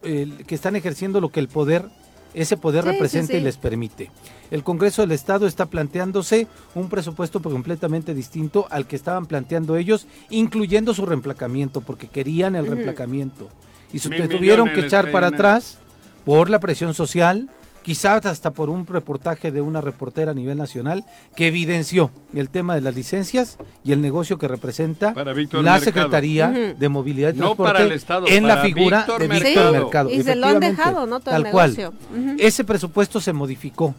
que 0.04 0.56
están 0.56 0.76
ejerciendo 0.76 1.22
lo 1.22 1.30
que 1.30 1.40
el 1.40 1.48
poder, 1.48 1.88
ese 2.34 2.58
poder 2.58 2.84
representa 2.86 3.34
y 3.34 3.42
les 3.42 3.58
permite. 3.58 4.10
El 4.50 4.64
Congreso 4.64 5.04
del 5.04 5.12
Estado 5.12 5.46
está 5.46 5.68
planteándose 5.68 6.48
un 6.74 6.90
presupuesto 6.90 7.42
completamente 7.42 8.14
distinto 8.14 8.66
al 8.72 8.88
que 8.88 8.96
estaban 8.96 9.28
planteando 9.28 9.78
ellos, 9.78 10.08
incluyendo 10.30 10.94
su 10.94 11.06
reemplacamiento, 11.06 11.82
porque 11.82 12.08
querían 12.08 12.56
el 12.56 12.68
reemplacamiento 12.68 13.50
y 13.94 14.00
se 14.00 14.10
tuvieron 14.28 14.70
que 14.74 14.82
echar 14.82 15.12
para 15.12 15.28
atrás 15.28 15.78
por 16.26 16.50
la 16.50 16.60
presión 16.60 16.94
social, 16.94 17.50
quizás 17.84 18.26
hasta 18.26 18.52
por 18.52 18.70
un 18.70 18.88
reportaje 18.88 19.52
de 19.52 19.62
una 19.62 19.82
reportera 19.82 20.32
a 20.32 20.34
nivel 20.34 20.58
nacional 20.58 21.06
que 21.36 21.48
evidenció 21.48 22.10
el 22.34 22.50
tema 22.50 22.76
de 22.76 22.82
las 22.82 22.96
licencias 22.96 23.58
y 23.84 23.92
el 23.92 24.02
negocio 24.02 24.38
que 24.40 24.48
representa 24.48 25.14
la 25.52 25.80
Secretaría 25.80 26.50
de 26.50 26.90
Movilidad 26.90 27.34
y 27.36 27.38
Transporte 27.38 28.00
en 28.28 28.48
la 28.48 28.58
figura 28.58 29.06
de 29.20 29.28
Víctor 29.28 29.72
Mercado. 29.72 30.10
Y 30.10 30.24
se 30.24 30.36
lo 30.36 30.48
han 30.48 30.60
dejado, 30.60 31.06
¿no? 31.06 31.20
tal 31.20 31.52
cual. 31.52 31.94
Ese 32.40 32.64
presupuesto 32.64 33.22
se 33.22 33.34
modificó. 33.34 33.94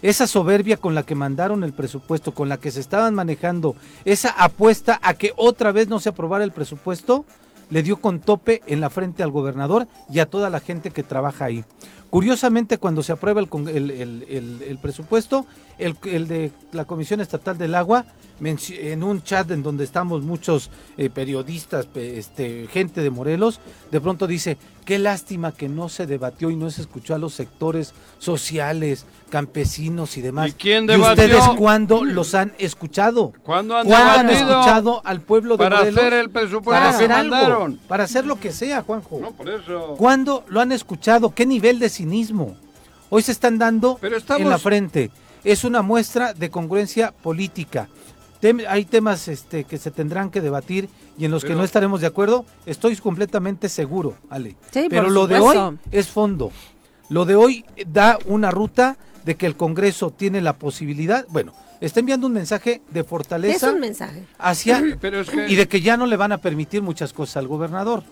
Esa 0.00 0.28
soberbia 0.28 0.76
con 0.76 0.94
la 0.94 1.02
que 1.02 1.16
mandaron 1.16 1.64
el 1.64 1.72
presupuesto, 1.72 2.32
con 2.32 2.48
la 2.48 2.58
que 2.58 2.70
se 2.70 2.78
estaban 2.78 3.14
manejando, 3.16 3.74
esa 4.04 4.30
apuesta 4.30 5.00
a 5.02 5.14
que 5.14 5.32
otra 5.34 5.72
vez 5.72 5.88
no 5.88 5.98
se 5.98 6.10
aprobara 6.10 6.44
el 6.44 6.52
presupuesto, 6.52 7.24
le 7.70 7.82
dio 7.82 7.98
con 8.00 8.20
tope 8.20 8.62
en 8.66 8.80
la 8.80 8.90
frente 8.90 9.22
al 9.22 9.30
gobernador 9.30 9.86
y 10.10 10.20
a 10.20 10.26
toda 10.26 10.50
la 10.50 10.60
gente 10.60 10.90
que 10.90 11.02
trabaja 11.02 11.46
ahí. 11.46 11.64
Curiosamente, 12.10 12.78
cuando 12.78 13.02
se 13.02 13.12
aprueba 13.12 13.40
el, 13.40 13.90
el, 13.90 14.78
presupuesto, 14.80 15.44
el, 15.78 15.94
de 16.26 16.52
la 16.72 16.86
Comisión 16.86 17.20
Estatal 17.20 17.58
del 17.58 17.74
Agua, 17.74 18.06
en 18.40 19.02
un 19.02 19.22
chat 19.22 19.50
en 19.50 19.62
donde 19.62 19.84
estamos 19.84 20.22
muchos 20.22 20.70
eh, 20.96 21.10
periodistas, 21.10 21.88
este, 21.94 22.66
gente 22.70 23.02
de 23.02 23.10
Morelos, 23.10 23.60
de 23.90 24.00
pronto 24.00 24.26
dice, 24.26 24.56
qué 24.84 24.98
lástima 24.98 25.52
que 25.52 25.68
no 25.68 25.88
se 25.88 26.06
debatió 26.06 26.50
y 26.50 26.56
no 26.56 26.70
se 26.70 26.80
escuchó 26.80 27.14
a 27.14 27.18
los 27.18 27.34
sectores 27.34 27.92
sociales, 28.18 29.06
campesinos 29.28 30.16
y 30.16 30.22
demás. 30.22 30.48
¿Y 30.48 30.52
quién 30.52 30.86
debatió? 30.86 31.24
ustedes 31.24 31.44
cuándo 31.56 32.04
los 32.04 32.34
han 32.34 32.54
escuchado? 32.58 33.32
¿Cuándo 33.42 33.76
han, 33.76 33.92
han 33.92 34.30
escuchado 34.30 35.02
al 35.04 35.20
pueblo 35.20 35.56
de 35.56 35.64
para 35.64 35.78
Morelos? 35.80 36.00
hacer 36.00 36.12
el 36.14 36.30
presupuesto 36.30 36.70
para 36.70 36.88
hacer 36.88 37.12
algo, 37.12 37.76
para 37.86 38.04
hacer 38.04 38.24
lo 38.24 38.40
que 38.40 38.52
sea, 38.52 38.82
Juanjo. 38.82 39.18
No, 39.20 39.32
por 39.32 39.48
eso. 39.50 39.94
¿Cuándo 39.98 40.44
lo 40.48 40.60
han 40.60 40.72
escuchado? 40.72 41.34
¿Qué 41.34 41.44
nivel 41.44 41.78
de 41.78 41.88
cinismo? 41.88 42.56
Hoy 43.10 43.22
se 43.22 43.32
están 43.32 43.58
dando 43.58 43.98
en 44.02 44.48
la 44.48 44.58
frente. 44.58 45.10
Es 45.44 45.64
una 45.64 45.82
muestra 45.82 46.34
de 46.34 46.50
congruencia 46.50 47.12
política. 47.12 47.88
Hay 48.68 48.84
temas 48.84 49.28
este, 49.28 49.64
que 49.64 49.78
se 49.78 49.90
tendrán 49.90 50.30
que 50.30 50.40
debatir 50.40 50.88
y 51.18 51.24
en 51.24 51.30
los 51.30 51.44
que 51.44 51.54
no 51.54 51.64
estaremos 51.64 52.00
de 52.00 52.06
acuerdo. 52.06 52.44
Estoy 52.66 52.96
completamente 52.96 53.68
seguro, 53.68 54.16
Ale. 54.30 54.56
Pero 54.72 55.10
lo 55.10 55.26
de 55.26 55.38
hoy 55.38 55.78
es 55.90 56.08
fondo. 56.08 56.52
Lo 57.08 57.24
de 57.24 57.34
hoy 57.34 57.64
da 57.86 58.18
una 58.26 58.50
ruta 58.50 58.96
de 59.24 59.36
que 59.36 59.46
el 59.46 59.56
Congreso 59.56 60.10
tiene 60.10 60.40
la 60.40 60.54
posibilidad, 60.54 61.26
bueno, 61.28 61.52
está 61.80 62.00
enviando 62.00 62.26
un 62.26 62.32
mensaje 62.32 62.82
de 62.90 63.04
fortaleza. 63.04 63.68
Es 63.68 63.72
un 63.74 63.80
mensaje. 63.80 64.24
Hacia, 64.38 64.80
y 65.48 65.56
de 65.56 65.68
que 65.68 65.80
ya 65.80 65.96
no 65.96 66.06
le 66.06 66.16
van 66.16 66.32
a 66.32 66.38
permitir 66.38 66.82
muchas 66.82 67.12
cosas 67.12 67.38
al 67.38 67.48
gobernador. 67.48 68.04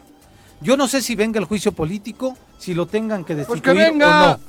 Yo 0.61 0.77
no 0.77 0.89
sé 0.89 1.03
si 1.03 1.15
venga 1.15 1.39
el 1.39 1.45
juicio 1.45 1.73
político, 1.73 2.37
si 2.59 2.75
lo 2.75 2.87
tengan 2.87 3.25
que 3.25 3.35
pues 3.35 3.49
destituir 3.49 3.91
o 3.91 3.95
no. 3.95 4.41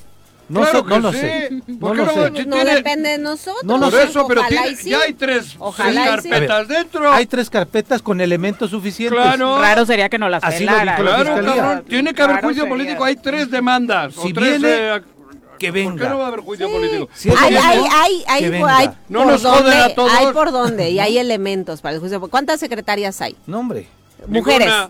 No, 0.49 0.61
no 0.83 0.99
lo 0.99 1.11
sé. 1.11 1.49
No, 1.67 1.93
lo 1.93 2.09
sé. 2.09 2.45
no 2.45 2.63
depende 2.63 3.09
de 3.09 3.17
nosotros. 3.17 3.63
No 3.63 3.77
lo 3.77 3.91
sé. 3.91 4.07
pero 4.27 4.41
ya 4.83 4.99
hay 5.01 5.13
tres, 5.13 5.57
carpetas 5.75 6.67
dentro. 6.67 7.11
Hay 7.11 7.25
tres 7.25 7.49
carpetas 7.49 8.01
con 8.01 8.21
elementos 8.21 8.71
suficientes. 8.71 9.19
Claro. 9.19 9.59
Raro 9.59 9.85
sería 9.85 10.09
que 10.09 10.17
no 10.17 10.29
las 10.29 10.43
Así 10.43 10.65
Claro, 10.65 11.83
Tiene 11.87 12.13
que 12.13 12.21
haber 12.21 12.41
juicio 12.41 12.67
político. 12.67 13.03
Hay 13.03 13.15
tres 13.17 13.51
demandas. 13.51 14.13
Si 14.15 14.31
viene, 14.33 14.95
eh, 14.95 15.01
que 15.57 15.71
venga. 15.71 15.91
¿Por 15.91 16.01
qué 16.01 16.09
no 16.09 16.17
va 16.19 16.25
a 16.25 16.27
haber 16.27 16.39
juicio 16.41 16.71
político? 16.71 17.09
hay, 17.37 17.55
hay, 17.55 17.79
hay, 17.91 18.23
hay, 18.27 18.63
hay, 18.63 18.89
no 19.09 19.23
por 19.23 19.31
nos 19.31 19.41
dónde, 19.41 19.75
a 19.75 19.95
todos. 19.95 20.11
Hay 20.13 20.27
por 20.31 20.51
dónde 20.51 20.91
y 20.91 20.99
hay 20.99 21.17
elementos 21.17 21.81
para 21.81 21.95
el 21.95 21.99
juicio. 21.99 22.21
¿Cuántas 22.21 22.59
secretarias 22.59 23.21
hay? 23.21 23.35
No, 23.45 23.59
hombre. 23.59 23.87
Mujeres. 24.27 24.67
Ninguna. 24.67 24.89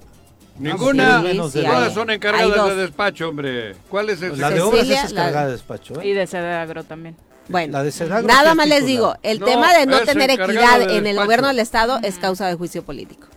Todas 0.58 1.94
son 1.94 2.10
encargadas 2.10 2.70
de 2.70 2.76
despacho, 2.76 3.30
hombre. 3.30 3.76
¿Cuál 3.90 4.10
es 4.10 4.22
el 4.22 4.40
La 4.40 4.50
de 4.50 4.62
obras 4.62 4.90
es 4.90 5.12
encargada 5.12 5.46
de 5.48 5.52
despacho. 5.54 6.02
¿eh? 6.02 6.08
Y 6.08 6.14
de 6.14 6.28
Sedagro 6.28 6.84
también. 6.84 7.16
Bueno, 7.50 7.74
la 7.74 7.84
de 7.84 8.24
nada 8.24 8.56
más 8.56 8.68
les 8.68 8.86
digo, 8.86 9.16
el 9.24 9.40
tema 9.40 9.74
de 9.74 9.86
no 9.86 10.02
tener 10.02 10.32
equidad 10.32 10.82
en 10.82 11.08
el 11.08 11.18
gobierno 11.18 11.48
del 11.48 11.60
Estado 11.60 12.00
es 12.04 12.18
causa 12.18 12.48
de 12.48 12.56
juicio 12.56 12.84
político. 12.84 13.28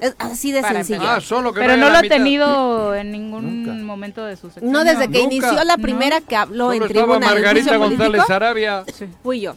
Es 0.00 0.14
así 0.18 0.52
de 0.52 0.62
sencillo. 0.62 1.02
Ah, 1.02 1.20
solo 1.20 1.52
Pero 1.52 1.76
no 1.76 1.90
lo 1.90 1.98
ha 1.98 2.02
tenido 2.02 2.94
en 2.94 3.10
ningún 3.10 3.84
momento 3.84 4.24
de 4.24 4.36
su 4.36 4.50
No, 4.62 4.84
desde 4.84 5.10
que 5.10 5.20
inició 5.20 5.64
la 5.64 5.76
primera 5.76 6.20
que 6.20 6.36
habló 6.36 6.72
en 6.72 6.86
tribuna 6.86 7.18
Margarita 7.18 7.76
González 7.76 8.30
Arabia. 8.30 8.84
Fui 9.22 9.40
yo. 9.40 9.56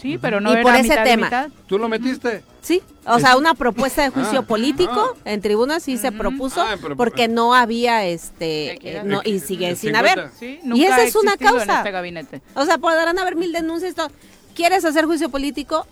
Sí, 0.00 0.18
pero 0.18 0.40
no 0.40 0.52
y 0.58 0.62
por 0.62 0.74
ese 0.74 0.96
tema. 0.98 1.48
¿Tú 1.66 1.78
lo 1.78 1.88
metiste? 1.88 2.42
Sí, 2.60 2.82
o 3.06 3.18
sea, 3.18 3.36
una 3.36 3.54
propuesta 3.54 4.02
de 4.02 4.10
juicio 4.10 4.40
ah, 4.40 4.42
político 4.42 5.16
ah. 5.16 5.18
en 5.24 5.40
tribuna 5.40 5.80
sí 5.80 5.96
se 5.96 6.12
propuso 6.12 6.60
ah, 6.60 6.76
porque 6.96 7.28
no 7.28 7.54
había 7.54 8.04
este 8.04 8.98
eh, 8.98 9.02
no, 9.04 9.22
y 9.24 9.38
sigue 9.38 9.74
sin 9.76 9.96
haber. 9.96 10.30
y 10.40 10.84
esa 10.84 11.02
es 11.02 11.16
una 11.16 11.36
causa. 11.36 11.82
Este 11.82 12.42
o 12.54 12.64
sea, 12.64 12.78
podrán 12.78 13.18
haber 13.18 13.36
mil 13.36 13.52
denuncias. 13.52 13.94
¿Quieres 14.54 14.84
hacer 14.84 15.06
juicio 15.06 15.30
político? 15.30 15.86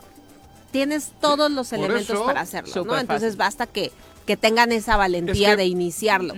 Tienes 0.71 1.13
todos 1.21 1.51
los 1.51 1.73
elementos 1.73 2.21
para 2.23 2.41
hacerlo, 2.41 2.85
¿no? 2.85 2.99
Entonces 2.99 3.37
basta 3.37 3.67
que, 3.67 3.93
que 4.27 4.37
tengan 4.37 4.73
esa 4.73 4.97
valentía 4.97 5.57
de 5.57 5.67
iniciarlo. 5.67 6.35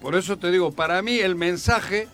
Por 0.00 0.16
eso 0.16 0.36
te 0.36 0.50
digo, 0.50 0.72
para 0.72 1.00
mí 1.02 1.18
el 1.18 1.36
mensaje, 1.36 2.08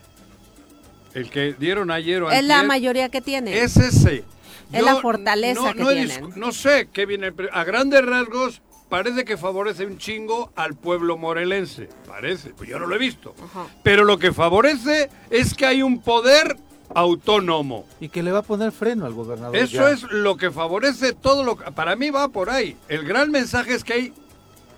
el 1.14 1.30
que 1.30 1.54
dieron 1.58 1.90
ayer 1.90 2.22
o 2.22 2.30
Es 2.30 2.44
la 2.44 2.62
mayoría 2.62 3.08
que 3.08 3.20
tiene. 3.20 3.60
Es 3.60 3.76
ese 3.76 4.24
es 4.72 4.82
la 4.82 4.96
fortaleza 4.96 5.72
que 5.72 5.84
tienen. 5.84 6.32
No 6.36 6.52
sé 6.52 6.88
qué 6.92 7.06
viene. 7.06 7.32
A 7.52 7.64
grandes 7.64 8.04
rasgos, 8.04 8.62
parece 8.88 9.24
que 9.24 9.36
favorece 9.36 9.86
un 9.86 9.98
chingo 9.98 10.52
al 10.56 10.74
pueblo 10.74 11.16
morelense. 11.16 11.88
Parece, 12.06 12.50
pues 12.50 12.68
yo 12.68 12.78
no 12.78 12.86
lo 12.86 12.94
he 12.96 12.98
visto. 12.98 13.34
Pero 13.82 14.04
lo 14.04 14.18
que 14.18 14.32
favorece 14.32 15.10
es 15.30 15.54
que 15.54 15.66
hay 15.66 15.82
un 15.82 16.00
poder 16.00 16.56
autónomo. 16.94 17.86
Y 18.00 18.08
que 18.08 18.22
le 18.22 18.32
va 18.32 18.40
a 18.40 18.42
poner 18.42 18.72
freno 18.72 19.06
al 19.06 19.12
gobernador. 19.12 19.56
Eso 19.56 19.88
es 19.88 20.02
lo 20.04 20.36
que 20.36 20.50
favorece 20.50 21.12
todo 21.12 21.42
lo 21.42 21.56
que... 21.56 21.70
Para 21.72 21.96
mí 21.96 22.10
va 22.10 22.28
por 22.28 22.50
ahí. 22.50 22.76
El 22.88 23.04
gran 23.04 23.30
mensaje 23.30 23.74
es 23.74 23.84
que 23.84 23.92
hay 23.92 24.12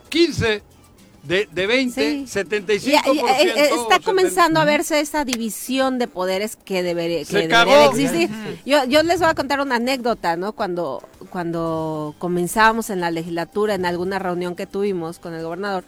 15 0.09 0.63
de, 1.23 1.49
de 1.53 1.67
20, 1.67 2.23
75%. 2.25 2.81
Eh, 2.81 3.71
está 3.71 3.99
comenzando 4.03 4.61
a 4.61 4.65
verse 4.65 5.01
esa 5.01 5.25
división 5.25 5.99
de 5.99 6.09
poderes 6.09 6.57
que 6.57 6.83
debería, 6.83 7.25
que 7.25 7.49
debería 7.49 7.87
existir. 7.87 8.31
Yo, 8.65 8.85
yo 8.85 9.03
les 9.03 9.21
voy 9.21 9.29
a 9.29 9.35
contar 9.35 9.61
una 9.61 9.77
anécdota, 9.77 10.37
¿no? 10.37 10.53
Cuando, 10.53 11.03
cuando 11.31 12.15
comenzábamos 12.19 12.91
en 12.91 13.01
la 13.01 13.11
legislatura, 13.11 13.75
en 13.75 13.85
alguna 13.85 14.19
reunión 14.19 14.55
que 14.55 14.67
tuvimos 14.67 15.19
con 15.19 15.35
el 15.35 15.43
gobernador, 15.43 15.85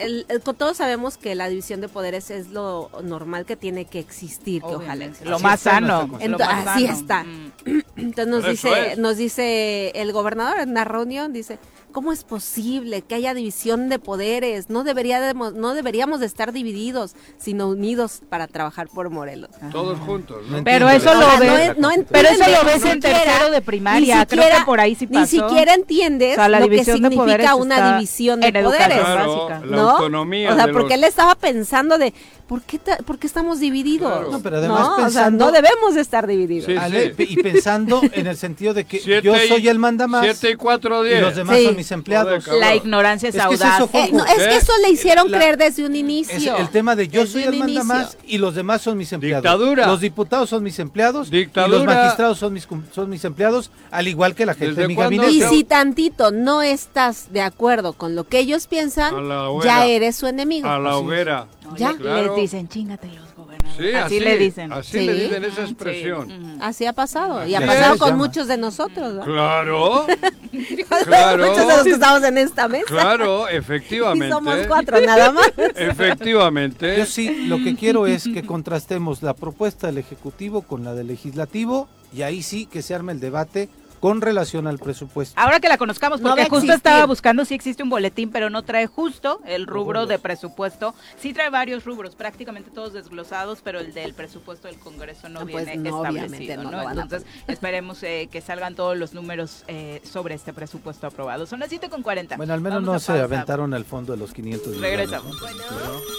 el, 0.00 0.26
todos 0.42 0.78
sabemos 0.78 1.18
que 1.18 1.34
la 1.34 1.48
división 1.48 1.80
de 1.80 1.88
poderes 1.88 2.30
es 2.30 2.48
lo 2.48 2.90
normal 3.02 3.44
que 3.44 3.56
tiene 3.56 3.84
que 3.84 3.98
existir, 3.98 4.62
que 4.62 4.74
ojalá 4.74 5.10
lo 5.24 5.38
más 5.40 5.60
sano. 5.60 6.18
así 6.42 6.86
está. 6.86 7.24
Mm. 7.24 7.52
Entonces 7.96 8.26
nos 8.26 8.44
dice, 8.46 8.96
nos 8.96 9.16
dice 9.16 9.92
el 9.94 10.12
gobernador 10.12 10.60
en 10.60 10.74
la 10.74 10.84
reunión, 10.84 11.32
dice, 11.32 11.58
¿Cómo 11.92 12.12
es 12.12 12.24
posible 12.24 13.02
que 13.02 13.14
haya 13.14 13.34
división 13.34 13.88
de 13.88 13.98
poderes? 13.98 14.70
No 14.70 14.84
deberíamos, 14.84 15.54
no 15.54 15.74
deberíamos 15.74 16.20
de 16.20 16.26
estar 16.26 16.52
divididos, 16.52 17.14
sino 17.38 17.68
unidos 17.68 18.22
para 18.28 18.46
trabajar 18.46 18.88
por 18.88 19.10
Morelos. 19.10 19.50
Todos 19.72 19.98
juntos. 20.00 20.38
pero 20.64 20.88
eso 20.88 21.12
lo 21.14 21.26
ves, 21.38 21.74
pero 22.10 22.28
eso 22.28 22.44
lo 22.48 22.64
ves 22.64 22.84
en 22.84 23.00
tercero 23.00 23.50
de 23.50 23.60
primaria. 23.60 24.26
Creo 24.26 24.44
que 24.44 24.64
por 24.64 24.80
ahí 24.80 24.94
sí 24.94 25.06
pasó. 25.06 25.20
Ni 25.20 25.26
siquiera 25.26 25.74
entiendes 25.74 26.38
lo 26.38 26.68
que 26.68 26.84
significa 26.84 27.54
una 27.54 27.94
división 27.94 28.40
de 28.40 28.52
poderes. 28.52 29.00
Claro, 29.00 29.60
la 29.64 29.82
autonomía. 29.82 30.52
O 30.52 30.56
sea, 30.56 30.68
porque 30.72 30.94
él 30.94 31.04
estaba 31.04 31.34
pensando 31.34 31.98
de 31.98 32.14
¿por 32.50 32.62
qué, 32.62 32.80
¿por 33.06 33.16
qué 33.16 33.28
estamos 33.28 33.60
divididos? 33.60 34.28
No, 34.28 34.42
pero 34.42 34.56
además 34.56 34.80
no, 34.80 34.96
pensando, 34.96 35.06
o 35.06 35.10
sea, 35.12 35.30
no 35.30 35.52
debemos 35.52 35.94
de 35.94 36.00
estar 36.00 36.26
divididos. 36.26 36.68
Y 37.16 37.36
pensando 37.44 38.00
en 38.12 38.26
el 38.26 38.36
sentido 38.36 38.74
de 38.74 38.86
que 38.86 38.98
yo 39.22 39.32
soy 39.46 39.68
el 39.68 39.78
mandamás. 39.78 40.24
7 40.24 40.50
y 40.50 40.56
4, 40.56 41.04
10. 41.04 41.16
Y 41.16 41.20
los 41.20 41.36
demás 41.36 41.62
son 41.62 41.76
mis 41.76 41.92
empleados. 41.92 42.48
La 42.48 42.74
ignorancia 42.74 43.28
es, 43.28 43.38
audaz. 43.38 43.88
Eh, 43.92 44.10
no, 44.12 44.26
es 44.26 44.48
que 44.48 44.56
eso 44.56 44.72
le 44.82 44.90
hicieron 44.90 45.28
creer 45.28 45.58
desde 45.58 45.86
un 45.86 45.94
inicio. 45.94 46.56
el 46.56 46.68
tema 46.70 46.96
de 46.96 47.06
yo 47.06 47.24
soy 47.24 47.44
el 47.44 47.56
mandamás 47.56 48.18
y 48.26 48.38
los 48.38 48.56
demás 48.56 48.82
son 48.82 48.98
mis 48.98 49.12
empleados. 49.12 49.44
Dictadura. 49.44 49.86
Los 49.86 50.00
diputados 50.00 50.50
son 50.50 50.64
mis 50.64 50.76
empleados 50.80 51.30
Dictadura. 51.30 51.82
y 51.82 51.86
los 51.86 51.94
magistrados 51.94 52.38
son 52.40 52.52
mis, 52.52 52.66
son 52.92 53.10
mis 53.10 53.24
empleados, 53.24 53.70
al 53.92 54.08
igual 54.08 54.34
que 54.34 54.44
la 54.44 54.54
gente 54.54 54.80
de 54.80 54.88
mi 54.88 54.96
gabinete. 54.96 55.30
Y 55.30 55.42
si 55.42 55.62
tantito 55.62 56.32
no 56.32 56.62
estás 56.62 57.32
de 57.32 57.42
acuerdo 57.42 57.92
con 57.92 58.16
lo 58.16 58.24
que 58.24 58.40
ellos 58.40 58.66
piensan, 58.66 59.14
ya 59.62 59.86
eres 59.86 60.16
su 60.16 60.26
enemigo. 60.26 60.68
A 60.68 60.80
la 60.80 60.96
hoguera. 60.96 61.46
Ya 61.76 61.92
les 61.92 62.36
dicen, 62.36 62.68
chingate 62.68 63.08
los 63.08 63.34
gobernadores. 63.34 63.94
así, 63.96 64.20
le 64.20 64.38
dicen. 64.38 64.72
Así 64.72 65.00
le 65.00 65.14
dicen 65.14 65.44
esa 65.44 65.62
expresión. 65.62 66.58
Así 66.60 66.86
ha 66.86 66.92
pasado. 66.92 67.46
Y 67.46 67.54
ha 67.54 67.64
pasado 67.64 67.98
con 67.98 68.16
muchos 68.16 68.48
de 68.48 68.56
nosotros. 68.56 69.24
Claro. 69.24 70.06
claro. 71.06 71.46
Muchos 71.46 71.66
de 71.66 71.76
los 71.76 71.84
que 71.84 71.90
estamos 71.90 72.22
en 72.24 72.38
esta 72.38 72.68
mesa. 72.68 72.86
Claro, 72.86 73.48
efectivamente. 73.48 74.26
Y 74.26 74.30
somos 74.30 74.56
cuatro 74.66 75.00
nada 75.00 75.32
más. 75.32 75.52
efectivamente. 75.76 76.96
Yo 76.98 77.06
sí, 77.06 77.46
lo 77.46 77.58
que 77.58 77.74
quiero 77.76 78.06
es 78.06 78.24
que 78.24 78.44
contrastemos 78.44 79.22
la 79.22 79.34
propuesta 79.34 79.86
del 79.86 79.98
Ejecutivo 79.98 80.62
con 80.62 80.84
la 80.84 80.94
del 80.94 81.08
Legislativo 81.08 81.88
y 82.12 82.22
ahí 82.22 82.42
sí 82.42 82.66
que 82.66 82.82
se 82.82 82.94
arme 82.94 83.12
el 83.12 83.20
debate 83.20 83.68
con 84.00 84.20
relación 84.20 84.66
al 84.66 84.78
presupuesto. 84.78 85.38
Ahora 85.38 85.60
que 85.60 85.68
la 85.68 85.78
conozcamos, 85.78 86.20
porque 86.20 86.48
justo 86.48 86.72
estaba 86.72 87.04
buscando 87.06 87.44
si 87.44 87.54
existe 87.54 87.82
un 87.82 87.90
boletín, 87.90 88.30
pero 88.30 88.50
no 88.50 88.62
trae 88.62 88.86
justo 88.86 89.40
el 89.46 89.66
rubro 89.66 90.06
de 90.06 90.18
presupuesto. 90.18 90.94
Sí 91.18 91.32
trae 91.32 91.50
varios 91.50 91.84
rubros, 91.84 92.16
prácticamente 92.16 92.70
todos 92.70 92.92
desglosados, 92.92 93.60
pero 93.62 93.78
el 93.78 93.92
del 93.92 94.14
presupuesto 94.14 94.68
del 94.68 94.78
Congreso 94.78 95.28
no, 95.28 95.46
pues 95.46 95.66
viene 95.66 95.90
establecido. 95.90 96.62
¿no? 96.64 96.90
Entonces, 96.90 97.24
esperemos 97.46 98.02
eh, 98.02 98.28
que 98.32 98.40
salgan 98.40 98.74
todos 98.74 98.96
los 98.96 99.12
números 99.12 99.64
eh, 99.68 100.00
sobre 100.04 100.34
este 100.34 100.52
presupuesto 100.52 101.06
aprobado. 101.06 101.46
Son 101.46 101.60
las 101.60 101.70
7.40. 101.70 102.36
Bueno, 102.36 102.54
al 102.54 102.60
menos 102.60 102.82
no 102.82 102.98
se 102.98 103.12
aventaron 103.12 103.74
al 103.74 103.84
fondo 103.84 104.12
de 104.12 104.18
los 104.18 104.32
500 104.32 104.80
Regresamos. 104.80 105.38
bueno, 105.40 105.62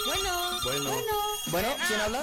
bueno. 0.05 0.50
Bueno. 0.63 0.91
Bueno, 1.47 1.67
¿quién 1.87 1.99
habla? 1.99 2.21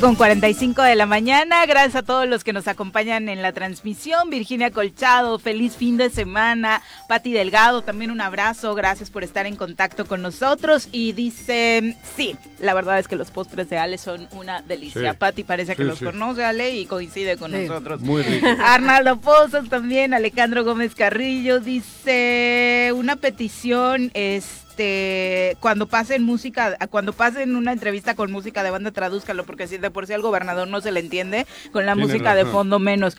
Con 0.00 0.16
45 0.16 0.82
de 0.82 0.96
la 0.96 1.06
mañana, 1.06 1.64
gracias 1.64 1.94
a 1.94 2.02
todos 2.02 2.28
los 2.28 2.42
que 2.42 2.52
nos 2.52 2.66
acompañan 2.66 3.28
en 3.28 3.40
la 3.40 3.52
transmisión. 3.52 4.30
Virginia 4.30 4.70
Colchado, 4.72 5.38
feliz 5.38 5.76
fin 5.76 5.96
de 5.96 6.10
semana. 6.10 6.82
Pati 7.08 7.32
Delgado, 7.32 7.82
también 7.82 8.10
un 8.10 8.20
abrazo, 8.20 8.74
gracias 8.74 9.10
por 9.10 9.22
estar 9.22 9.46
en 9.46 9.56
contacto 9.56 10.06
con 10.06 10.22
nosotros. 10.22 10.88
Y 10.92 11.12
dice, 11.12 11.96
sí, 12.16 12.36
la 12.58 12.74
verdad 12.74 12.98
es 12.98 13.06
que 13.06 13.16
los 13.16 13.30
postres 13.30 13.70
de 13.70 13.78
Ale 13.78 13.96
son 13.96 14.28
una 14.32 14.60
delicia. 14.60 15.14
Pati 15.14 15.44
parece 15.44 15.76
que 15.76 15.84
los 15.84 16.00
conoce 16.00 16.44
Ale 16.44 16.76
y 16.76 16.84
coincide 16.84 17.36
con 17.36 17.52
nosotros. 17.52 18.00
Muy 18.00 18.22
rico. 18.22 18.46
Arnaldo 18.62 19.20
Pozos 19.20 19.68
también, 19.68 20.14
Alejandro 20.14 20.64
Gómez 20.64 20.94
Carrillo 20.94 21.60
dice, 21.60 22.90
una 22.94 23.16
petición, 23.16 24.10
es 24.14 24.67
este, 24.78 25.56
cuando 25.58 25.86
pasen 25.86 26.22
música, 26.22 26.76
cuando 26.90 27.12
pasen 27.12 27.56
una 27.56 27.72
entrevista 27.72 28.14
con 28.14 28.30
música 28.30 28.62
de 28.62 28.70
banda, 28.70 28.92
tradúzcalo, 28.92 29.44
porque 29.44 29.66
si 29.66 29.76
de 29.76 29.90
por 29.90 30.06
sí 30.06 30.12
al 30.12 30.22
gobernador 30.22 30.68
no 30.68 30.80
se 30.80 30.92
le 30.92 31.00
entiende, 31.00 31.46
con 31.72 31.84
la 31.84 31.96
música 31.96 32.36
de 32.36 32.44
fondo 32.44 32.78
menos. 32.78 33.16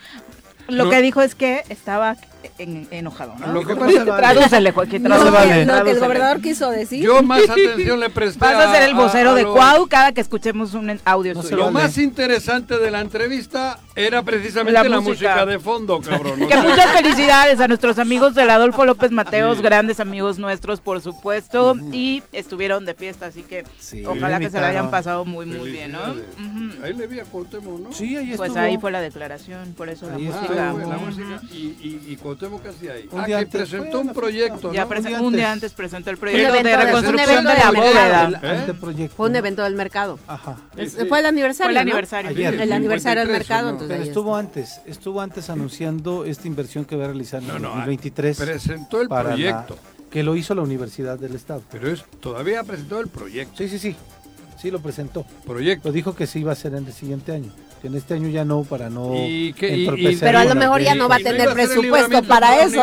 Lo 0.70 0.90
que 0.90 1.02
dijo 1.02 1.22
es 1.22 1.36
que 1.36 1.64
estaba 1.70 2.16
enojado, 2.60 3.34
¿no? 3.40 3.54
Lo 3.54 3.66
que 3.66 3.76
pasa 3.76 4.06
Tradúcele, 4.06 4.72
Joaquín, 4.72 5.04
tradúcele. 5.04 5.66
Lo 5.66 5.84
que 5.84 5.92
el 5.92 6.00
gobernador 6.00 6.42
quiso 6.42 6.70
decir. 6.70 7.04
Yo 7.04 7.24
más 7.24 7.50
atención 7.50 8.00
le 8.00 8.10
presté 8.10 8.40
Vas 8.40 8.68
a 8.68 8.72
ser 8.72 8.84
el 8.84 8.94
vocero 8.94 9.34
de 9.34 9.46
Cuau 9.46 9.88
cada 9.88 10.12
que 10.14 10.22
escuchemos 10.22 10.76
un 10.76 11.00
audio 11.04 11.42
suyo. 11.42 11.58
Lo 11.58 11.72
más 11.72 11.98
interesante 11.98 12.78
de 12.78 12.92
la 12.92 13.02
entrevista 13.02 13.80
era 14.06 14.24
precisamente 14.24 14.90
la, 14.90 15.00
música. 15.02 15.46
de 15.46 15.60
fondo, 15.60 16.00
cabrón. 16.00 16.48
que 16.48 16.58
muchas 16.58 16.92
felicidades 16.92 17.60
a 17.60 17.68
nuestros 17.68 18.00
amigos 18.00 18.34
del 18.36 18.50
Adolfo 18.50 18.86
López 18.86 19.12
Mateos, 19.12 19.62
grandes 19.62 20.00
amigos 20.00 20.40
nuestros, 20.40 20.80
por 20.80 21.02
supuesto, 21.02 21.76
y 21.92 22.24
estuvieron 22.32 22.86
de 22.86 22.94
fiesta, 22.94 23.28
así 23.28 23.44
que 23.44 23.66
ojalá 24.06 24.40
que 24.40 24.50
se 24.50 24.60
la 24.60 24.68
hayan 24.68 24.90
pasado 24.92 25.26
muy, 25.26 25.46
muy 25.46 25.72
bien, 25.72 25.92
¿no? 25.92 26.00
Ahí 26.84 26.94
le 26.94 27.08
vi 27.08 27.20
a 27.20 27.26
Cuauhtémoc, 27.26 27.80
¿no? 27.80 27.94
Sí, 27.94 28.16
ahí 28.16 28.34
Pues 28.38 28.56
ahí 28.56 28.78
fue 28.78 28.92
la 28.92 29.02
declaración, 29.02 29.74
por 29.74 29.90
eso 29.90 30.08
la 30.08 30.18
música. 30.18 30.54
la 30.54 30.98
música 30.98 31.42
y, 31.52 32.02
y, 32.08 32.18
Cuauhtémoc 32.22 32.64
casi 32.64 32.88
ahí. 32.88 33.08
Un 33.12 33.22
ah, 33.22 33.26
que 33.26 33.46
presentó 33.48 34.00
un 34.00 34.14
proyecto, 34.14 34.72
Ya 34.72 34.88
un, 35.22 35.34
día 35.34 35.52
antes 35.52 35.74
presentó 35.74 36.10
el 36.10 36.18
proyecto 36.18 36.54
de 36.54 36.78
reconstrucción 36.78 37.44
de 37.44 37.54
la 37.54 37.72
bóveda. 37.72 38.42
¿Eh? 38.44 39.10
Fue 39.16 39.30
un 39.30 39.36
evento 39.36 39.64
del 39.64 39.76
mercado. 39.76 40.20
Ajá. 40.28 40.58
Fue 41.08 41.20
el 41.20 41.26
aniversario, 41.26 41.66
Fue 41.66 41.72
el 41.72 41.78
aniversario. 41.78 42.30
El 42.30 42.72
aniversario 42.72 43.24
del 43.24 43.32
mercado, 43.32 43.70
entonces 43.70 43.89
Pero 43.90 44.04
estuvo 44.04 44.36
antes, 44.36 44.82
estuvo 44.86 45.22
antes 45.22 45.50
anunciando 45.50 46.26
esta 46.26 46.48
inversión 46.48 46.86
que 46.86 46.96
va 46.96 47.06
a 47.06 47.08
realizar 47.08 47.44
en 47.44 47.50
el 47.50 47.62
2023. 47.62 48.38
Presentó 48.38 49.02
el 49.02 49.10
proyecto. 49.10 49.78
que 50.10 50.24
lo 50.24 50.36
hizo 50.36 50.56
la 50.56 50.62
Universidad 50.62 51.20
del 51.20 51.36
Estado. 51.36 51.62
Pero 51.72 51.90
es 51.90 52.04
todavía 52.20 52.64
presentó 52.64 53.00
el 53.00 53.08
proyecto. 53.08 53.58
Sí, 53.58 53.70
sí, 53.70 53.80
sí. 53.80 53.96
Sí, 54.60 54.72
lo 54.72 54.80
presentó. 54.82 55.26
Proyecto. 55.46 55.88
Lo 55.88 55.94
dijo 55.94 56.16
que 56.16 56.28
se 56.28 56.40
iba 56.40 56.52
a 56.52 56.54
hacer 56.54 56.74
en 56.74 56.86
el 56.86 56.94
siguiente 56.94 57.32
año 57.32 57.52
en 57.88 57.96
este 57.96 58.14
año 58.16 58.30
ya 58.30 58.46
no 58.46 58.64
para 58.64 58.90
no 58.90 59.14
¿Y 59.16 59.54
pero 60.20 60.40
a 60.40 60.46
lo 60.46 60.56
mejor 60.56 60.82
ya 60.82 60.96
no 60.96 61.08
va 61.08 61.16
a 61.16 61.20
tener 61.20 61.54
presupuesto 61.54 62.24
para 62.24 62.64
eso 62.64 62.82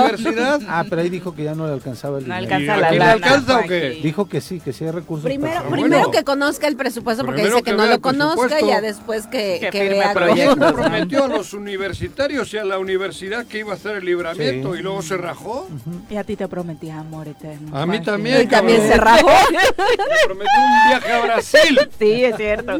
ah 0.69 0.85
pero 0.89 1.03
ahí 1.03 1.09
dijo 1.09 1.35
que 1.35 1.45
ya 1.45 1.55
no 1.55 1.67
le 1.67 1.73
alcanzaba 1.73 2.19
el 2.19 2.29
no 2.29 2.35
alcanza 2.35 2.77
la 2.77 2.91
lana 2.93 3.13
alcanza 3.13 3.59
o 3.61 3.63
qué 3.67 4.01
dijo 4.03 4.29
que 4.29 4.41
sí 4.41 4.61
que 4.61 4.73
sí 4.73 4.85
hay 4.85 4.91
recursos 4.91 5.25
primero 5.25 5.63
primero 5.71 6.11
que 6.11 6.25
conozca 6.25 6.69
el 6.69 6.77
presupuesto 6.77 7.25
porque 7.25 7.45
dice 7.45 7.63
que, 7.63 7.73
no 7.73 7.87
lo 7.87 8.01
conozca 8.01 8.61
y 8.61 8.67
ya 8.69 8.81
después 8.81 9.27
que, 9.27 9.69
que, 9.71 9.89
vea 9.89 10.13
proyectos. 10.13 10.73
prometió 10.73 11.25
a 11.25 11.29
los 11.37 11.53
universitarios 11.53 12.53
y 12.55 12.59
a 12.59 12.65
la 12.65 12.79
universidad 12.79 13.47
que 13.47 13.61
iba 13.61 13.73
a 13.73 13.77
hacer 13.77 13.97
el 13.97 14.05
libramiento 14.05 14.77
y 14.77 14.83
luego 14.83 15.03
se 15.03 15.17
rajó. 15.17 15.69
Y 16.11 16.17
a 16.17 16.25
ti 16.25 16.37
te 16.37 16.49
prometí 16.49 16.91
amor 16.91 17.29
eterno 17.29 17.77
a 17.77 17.87
mí 17.87 18.01
también 18.01 18.43
y 18.43 18.47
también 18.47 18.81
se 18.83 18.97
rajó. 18.97 19.27
Prometió 20.25 20.59
un 20.59 20.89
viaje 20.89 21.13
a 21.13 21.21
Brasil. 21.21 21.79
Sí 21.99 22.25
es 22.25 22.37
cierto. 22.37 22.73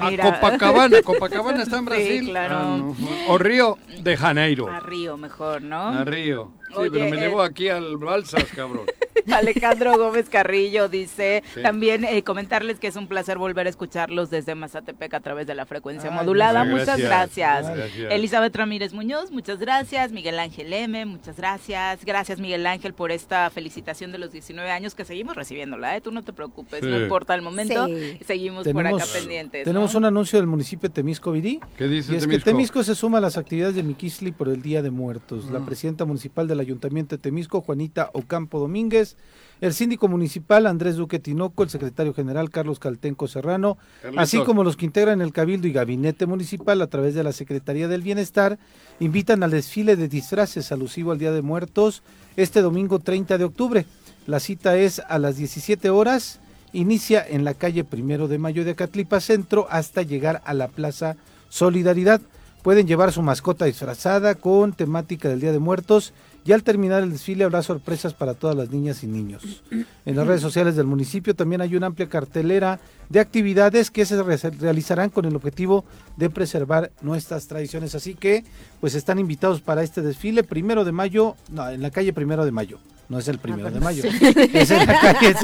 A 0.00 0.16
Copacabana 0.16 1.02
Copacabana 1.02 1.43
está 1.52 1.78
en 1.78 1.84
Brasil. 1.84 2.24
Sí, 2.24 2.30
claro. 2.30 2.56
Ah, 2.56 2.94
o 3.28 3.38
Río 3.38 3.78
de 4.02 4.16
Janeiro. 4.16 4.68
A 4.68 4.80
Río 4.80 5.16
mejor, 5.16 5.62
¿no? 5.62 5.88
A 5.88 6.04
Río. 6.04 6.52
Sí, 6.82 6.88
pero 6.90 7.08
me 7.08 7.16
llevo 7.16 7.42
aquí 7.42 7.68
al 7.68 7.96
Balsas, 7.96 8.44
cabrón. 8.54 8.86
Alejandro 9.32 9.96
Gómez 9.96 10.28
Carrillo 10.28 10.88
dice 10.88 11.42
también 11.62 12.04
eh, 12.04 12.22
comentarles 12.22 12.78
que 12.78 12.88
es 12.88 12.96
un 12.96 13.06
placer 13.06 13.38
volver 13.38 13.66
a 13.66 13.70
escucharlos 13.70 14.30
desde 14.30 14.54
Mazatepec 14.54 15.14
a 15.14 15.20
través 15.20 15.46
de 15.46 15.54
la 15.54 15.66
frecuencia 15.66 16.10
modulada. 16.10 16.64
Muchas 16.64 17.00
gracias. 17.00 17.66
Elizabeth 18.10 18.54
Ramírez 18.54 18.92
Muñoz, 18.92 19.30
muchas 19.30 19.58
gracias. 19.58 20.12
Miguel 20.12 20.38
Ángel 20.38 20.72
M, 20.72 21.06
muchas 21.06 21.36
gracias. 21.36 22.04
Gracias 22.04 22.38
Miguel 22.38 22.66
Ángel 22.66 22.94
por 22.94 23.10
esta 23.10 23.48
felicitación 23.50 24.12
de 24.12 24.18
los 24.18 24.32
19 24.32 24.70
años 24.70 24.94
que 24.94 25.04
seguimos 25.04 25.36
recibiéndola. 25.36 25.96
¿eh? 25.96 26.00
Tú 26.00 26.10
no 26.10 26.22
te 26.22 26.32
preocupes, 26.32 26.82
no 26.82 26.98
importa 26.98 27.34
el 27.34 27.42
momento, 27.42 27.86
seguimos 28.26 28.66
por 28.68 28.86
acá 28.86 29.04
pendientes. 29.12 29.64
Tenemos 29.64 29.94
un 29.94 30.04
anuncio 30.04 30.38
del 30.38 30.46
municipio 30.46 30.88
de 30.88 30.94
Temisco 30.94 31.32
Virí. 31.32 31.60
¿Qué 31.76 31.86
dice 31.86 32.12
y 32.12 32.16
es 32.16 32.22
Temisco? 32.22 32.44
que 32.44 32.50
Temisco 32.50 32.82
se 32.82 32.94
suma 32.94 33.18
a 33.18 33.20
las 33.20 33.38
actividades 33.38 33.74
de 33.74 33.82
Miquisli 33.82 34.32
por 34.32 34.48
el 34.48 34.62
Día 34.62 34.82
de 34.82 34.90
Muertos. 34.90 35.50
La 35.50 35.60
mm. 35.60 35.66
presidenta 35.66 36.04
municipal 36.04 36.46
de 36.48 36.54
la 36.54 36.63
Ayuntamiento 36.64 37.16
de 37.16 37.22
Temisco, 37.22 37.60
Juanita 37.60 38.10
Ocampo 38.12 38.58
Domínguez, 38.58 39.16
el 39.60 39.72
síndico 39.72 40.08
municipal 40.08 40.66
Andrés 40.66 40.96
Duque 40.96 41.18
Tinoco, 41.18 41.62
el 41.62 41.70
secretario 41.70 42.12
general 42.12 42.50
Carlos 42.50 42.78
Caltenco 42.78 43.28
Serrano, 43.28 43.78
así 44.16 44.38
como 44.40 44.64
los 44.64 44.76
que 44.76 44.86
integran 44.86 45.22
el 45.22 45.32
Cabildo 45.32 45.68
y 45.68 45.72
Gabinete 45.72 46.26
Municipal 46.26 46.82
a 46.82 46.88
través 46.88 47.14
de 47.14 47.24
la 47.24 47.32
Secretaría 47.32 47.88
del 47.88 48.02
Bienestar, 48.02 48.58
invitan 49.00 49.42
al 49.42 49.52
desfile 49.52 49.96
de 49.96 50.08
disfraces 50.08 50.72
alusivo 50.72 51.12
al 51.12 51.18
Día 51.18 51.32
de 51.32 51.42
Muertos 51.42 52.02
este 52.36 52.62
domingo 52.62 52.98
30 52.98 53.38
de 53.38 53.44
octubre. 53.44 53.86
La 54.26 54.40
cita 54.40 54.76
es 54.76 55.00
a 55.08 55.18
las 55.18 55.36
17 55.36 55.90
horas, 55.90 56.40
inicia 56.72 57.24
en 57.26 57.44
la 57.44 57.54
calle 57.54 57.84
Primero 57.84 58.28
de 58.28 58.38
Mayo 58.38 58.64
de 58.64 58.72
Acatlipa 58.72 59.20
Centro 59.20 59.66
hasta 59.70 60.02
llegar 60.02 60.42
a 60.44 60.54
la 60.54 60.68
Plaza 60.68 61.16
Solidaridad. 61.48 62.20
Pueden 62.62 62.86
llevar 62.86 63.12
su 63.12 63.22
mascota 63.22 63.66
disfrazada 63.66 64.34
con 64.34 64.72
temática 64.72 65.28
del 65.28 65.40
Día 65.40 65.52
de 65.52 65.58
Muertos 65.58 66.14
y 66.44 66.52
al 66.52 66.62
terminar 66.62 67.02
el 67.02 67.10
desfile 67.10 67.44
habrá 67.44 67.62
sorpresas 67.62 68.12
para 68.12 68.34
todas 68.34 68.54
las 68.54 68.70
niñas 68.70 69.02
y 69.02 69.06
niños. 69.06 69.62
En 70.04 70.16
las 70.16 70.26
redes 70.26 70.42
sociales 70.42 70.76
del 70.76 70.86
municipio 70.86 71.34
también 71.34 71.60
hay 71.60 71.74
una 71.74 71.86
amplia 71.86 72.08
cartelera 72.08 72.80
de 73.08 73.20
actividades 73.20 73.90
que 73.90 74.04
se 74.04 74.22
realizarán 74.22 75.10
con 75.10 75.24
el 75.24 75.36
objetivo 75.36 75.84
de 76.16 76.28
preservar 76.28 76.92
nuestras 77.00 77.46
tradiciones. 77.46 77.94
Así 77.94 78.14
que, 78.14 78.44
pues 78.80 78.94
están 78.94 79.18
invitados 79.18 79.62
para 79.62 79.82
este 79.82 80.02
desfile 80.02 80.44
primero 80.44 80.84
de 80.84 80.92
mayo, 80.92 81.34
no, 81.50 81.68
en 81.70 81.80
la 81.80 81.90
calle 81.90 82.12
primero 82.12 82.44
de 82.44 82.52
mayo. 82.52 82.78
No 83.08 83.18
es 83.18 83.28
el 83.28 83.38
primero 83.38 83.70
de 83.70 83.80
mayo. 83.80 84.04
Es 84.04 84.70
en 84.70 84.86
la 84.86 85.00
calle 85.00 85.34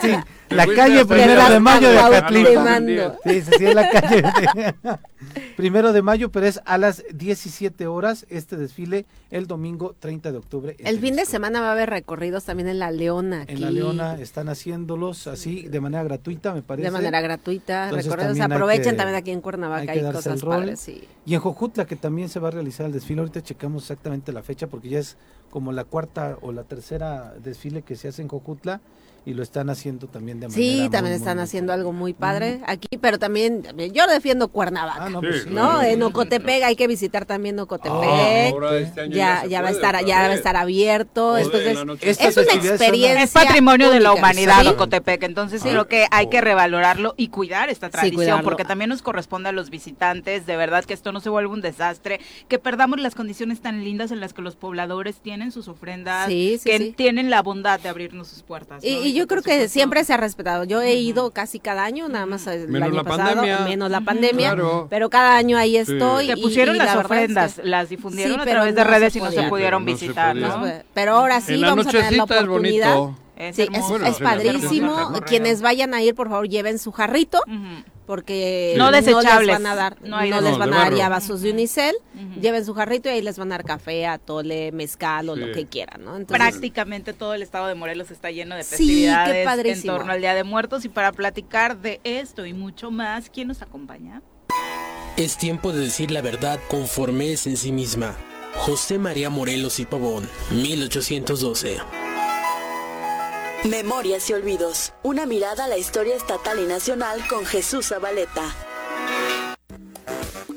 sí, 0.00 0.14
la 0.54 0.66
calle 0.66 1.04
Primero 1.06 1.48
de 1.48 1.60
Mayo 1.60 1.90
de 1.90 1.98
Acatlipa. 1.98 2.80
Sí, 3.24 3.42
sí, 3.42 3.64
es 3.64 3.74
la 3.74 3.90
calle 3.90 4.22
Primero 5.56 5.92
de 5.92 6.02
Mayo, 6.02 6.30
pero 6.30 6.46
es 6.46 6.60
a 6.64 6.78
las 6.78 7.04
17 7.14 7.86
horas 7.86 8.26
este 8.28 8.56
desfile 8.56 9.06
el 9.30 9.46
domingo 9.46 9.94
30 9.98 10.32
de 10.32 10.38
octubre. 10.38 10.76
El 10.78 10.98
fin 10.98 11.16
de 11.16 11.24
semana 11.24 11.60
va 11.60 11.68
a 11.68 11.72
haber 11.72 11.90
recorridos 11.90 12.44
también 12.44 12.68
en 12.68 12.78
La 12.78 12.90
Leona. 12.90 13.44
En 13.46 13.60
La 13.60 13.70
Leona 13.70 14.18
están 14.20 14.48
haciéndolos 14.48 15.26
así 15.26 15.68
de 15.68 15.80
manera 15.80 16.02
gratuita, 16.04 16.52
me 16.52 16.62
parece. 16.62 16.86
De 16.86 16.90
manera 16.90 17.20
gratuita, 17.20 17.90
recorridos. 17.90 18.40
Aprovechen 18.40 18.96
también 18.96 19.16
aquí 19.16 19.30
en 19.30 19.40
Cuernavaca, 19.40 19.92
hay, 19.92 20.00
hay 20.00 20.12
cosas 20.12 20.42
padres. 20.42 20.88
Y 21.24 21.34
en 21.34 21.40
Jojutla, 21.40 21.86
que 21.86 21.96
también 21.96 22.28
se 22.28 22.40
va 22.40 22.48
a 22.48 22.50
realizar 22.50 22.86
el 22.86 22.92
desfile. 22.92 23.20
Ahorita 23.20 23.42
checamos 23.42 23.84
exactamente 23.84 24.32
la 24.32 24.42
fecha 24.42 24.66
porque 24.66 24.88
ya 24.88 24.98
es 24.98 25.11
como 25.50 25.72
la 25.72 25.84
cuarta 25.84 26.38
o 26.40 26.52
la 26.52 26.64
tercera 26.64 27.34
desfile 27.42 27.82
que 27.82 27.96
se 27.96 28.08
hace 28.08 28.22
en 28.22 28.28
Jojutla 28.28 28.80
y 29.24 29.34
lo 29.34 29.42
están 29.42 29.70
haciendo 29.70 30.08
también 30.08 30.40
de 30.40 30.48
manera 30.48 30.60
Sí, 30.60 30.88
también 30.90 31.14
están 31.14 31.38
haciendo 31.38 31.72
algo 31.72 31.92
muy 31.92 32.12
padre 32.12 32.60
aquí, 32.66 32.88
pero 33.00 33.18
también 33.18 33.62
yo 33.92 34.06
defiendo 34.06 34.48
Cuernavaca, 34.48 35.04
ah, 35.04 35.10
no, 35.10 35.20
pues 35.20 35.46
En 35.46 36.02
Ocotepec 36.02 36.64
hay 36.64 36.76
que 36.76 36.88
visitar 36.88 37.24
también 37.24 37.58
Ocotepec. 37.58 37.92
Ah, 37.94 38.76
este 38.76 39.10
ya 39.10 39.46
ya, 39.46 39.62
va 39.62 39.68
a 39.68 39.70
estar 39.70 40.04
ya 40.04 40.22
va 40.22 40.26
a 40.26 40.34
estar 40.34 40.56
abierto, 40.56 41.38
entonces 41.38 41.76
es 41.76 42.36
una 42.36 42.52
experiencia 42.54 43.22
es 43.22 43.30
patrimonio 43.30 43.90
de 43.90 44.00
la 44.00 44.12
humanidad 44.12 44.66
Ocotepec, 44.66 45.22
entonces 45.22 45.62
creo 45.62 45.86
que 45.86 46.06
hay 46.10 46.28
que 46.28 46.40
revalorarlo 46.40 47.14
y 47.16 47.28
cuidar 47.28 47.70
esta 47.70 47.90
tradición 47.90 48.42
porque 48.42 48.64
también 48.64 48.90
nos 48.90 49.02
corresponde 49.02 49.50
a 49.50 49.52
los 49.52 49.70
visitantes, 49.70 50.46
de 50.46 50.56
verdad 50.56 50.84
que 50.84 50.94
esto 50.94 51.12
no 51.12 51.20
se 51.20 51.28
vuelva 51.28 51.52
un 51.52 51.60
desastre, 51.60 52.20
que 52.48 52.58
perdamos 52.58 53.00
las 53.00 53.14
condiciones 53.14 53.60
tan 53.60 53.84
lindas 53.84 54.10
en 54.10 54.20
las 54.20 54.32
que 54.32 54.42
los 54.42 54.56
pobladores 54.56 55.16
tienen 55.16 55.52
sus 55.52 55.68
ofrendas, 55.68 56.28
que 56.28 56.94
tienen 56.96 57.30
la 57.30 57.42
bondad 57.42 57.78
de 57.80 57.88
abrirnos 57.88 58.28
sus 58.28 58.42
puertas. 58.42 58.82
Y, 58.84 59.11
yo 59.14 59.26
creo 59.26 59.42
que 59.42 59.68
siempre 59.68 60.04
se 60.04 60.12
ha 60.12 60.16
respetado. 60.16 60.64
Yo 60.64 60.80
he 60.80 60.94
ido 60.94 61.30
casi 61.30 61.58
cada 61.58 61.84
año, 61.84 62.08
nada 62.08 62.26
más 62.26 62.46
el 62.46 62.74
año 62.82 62.92
la 62.92 63.04
pasado, 63.04 63.36
pandemia. 63.36 63.60
menos 63.60 63.90
la 63.90 64.00
pandemia, 64.00 64.56
pero 64.88 65.10
cada 65.10 65.36
año 65.36 65.58
ahí 65.58 65.76
estoy. 65.76 66.26
Se 66.28 66.36
pusieron 66.36 66.78
las 66.78 66.96
ofrendas, 66.96 67.60
las 67.64 67.88
difundieron 67.88 68.40
a 68.40 68.44
través 68.44 68.74
de 68.74 68.84
redes 68.84 69.16
y 69.16 69.20
no 69.20 69.30
se 69.30 69.42
pudieron 69.44 69.84
visitar, 69.84 70.34
¿no? 70.36 70.64
Pero 70.94 71.16
ahora 71.16 71.40
sí 71.40 71.60
vamos 71.60 71.86
a 71.86 71.90
tener 71.90 72.12
la 72.12 72.24
oportunidad. 72.24 73.10
Es 73.34 73.56
sí, 73.56 73.66
es, 73.72 74.18
padrísimo. 74.20 75.20
Quienes 75.26 75.62
vayan 75.62 75.94
a 75.94 76.02
ir, 76.02 76.14
por 76.14 76.28
favor, 76.28 76.48
lleven 76.48 76.78
su 76.78 76.92
jarrito 76.92 77.40
porque 78.06 78.74
no, 78.76 78.90
desechables. 78.90 79.46
les 79.46 79.56
van 79.56 79.66
a 79.66 79.74
dar, 79.74 80.02
no, 80.02 80.20
les 80.20 80.58
van 80.58 80.72
a 80.72 80.78
dar 80.78 80.94
ya 80.94 81.08
vasos 81.08 81.42
de 81.42 81.50
unicel, 81.50 81.94
lleven 82.40 82.64
su 82.64 82.74
jarrito 82.74 83.08
y 83.08 83.12
ahí 83.12 83.22
les 83.22 83.38
van 83.38 83.52
a 83.52 83.56
dar 83.56 83.64
café, 83.64 84.06
atole, 84.06 84.72
mezcal 84.72 85.28
o 85.28 85.36
lo 85.36 85.52
que 85.52 85.66
quieran, 85.66 86.04
¿no? 86.04 86.24
Prácticamente 86.26 87.12
todo 87.12 87.34
el 87.34 87.42
estado 87.42 87.66
de 87.66 87.74
Morelos 87.74 88.10
está 88.10 88.30
lleno 88.30 88.56
de 88.56 88.64
festividades 88.64 89.64
en 89.64 89.82
torno 89.86 90.12
al 90.12 90.20
Día 90.20 90.34
de 90.34 90.44
Muertos 90.44 90.84
y 90.84 90.88
para 90.88 91.12
platicar 91.12 91.78
de 91.78 92.00
esto 92.04 92.46
y 92.46 92.52
mucho 92.52 92.90
más, 92.90 93.30
¿quién 93.30 93.48
nos 93.48 93.62
acompaña? 93.62 94.22
Es 95.16 95.36
tiempo 95.36 95.72
de 95.72 95.80
decir 95.80 96.10
la 96.10 96.22
verdad 96.22 96.58
conforme 96.68 97.32
es 97.32 97.46
en 97.46 97.56
sí 97.56 97.72
misma. 97.72 98.16
José 98.54 98.98
María 98.98 99.30
Morelos 99.30 99.80
y 99.80 99.86
Pavón, 99.86 100.28
1812. 100.50 101.78
Memorias 103.68 104.28
y 104.28 104.32
Olvidos. 104.32 104.92
Una 105.04 105.24
mirada 105.24 105.66
a 105.66 105.68
la 105.68 105.78
historia 105.78 106.16
estatal 106.16 106.58
y 106.58 106.66
nacional 106.66 107.20
con 107.28 107.44
Jesús 107.44 107.88
Zabaleta. 107.88 108.42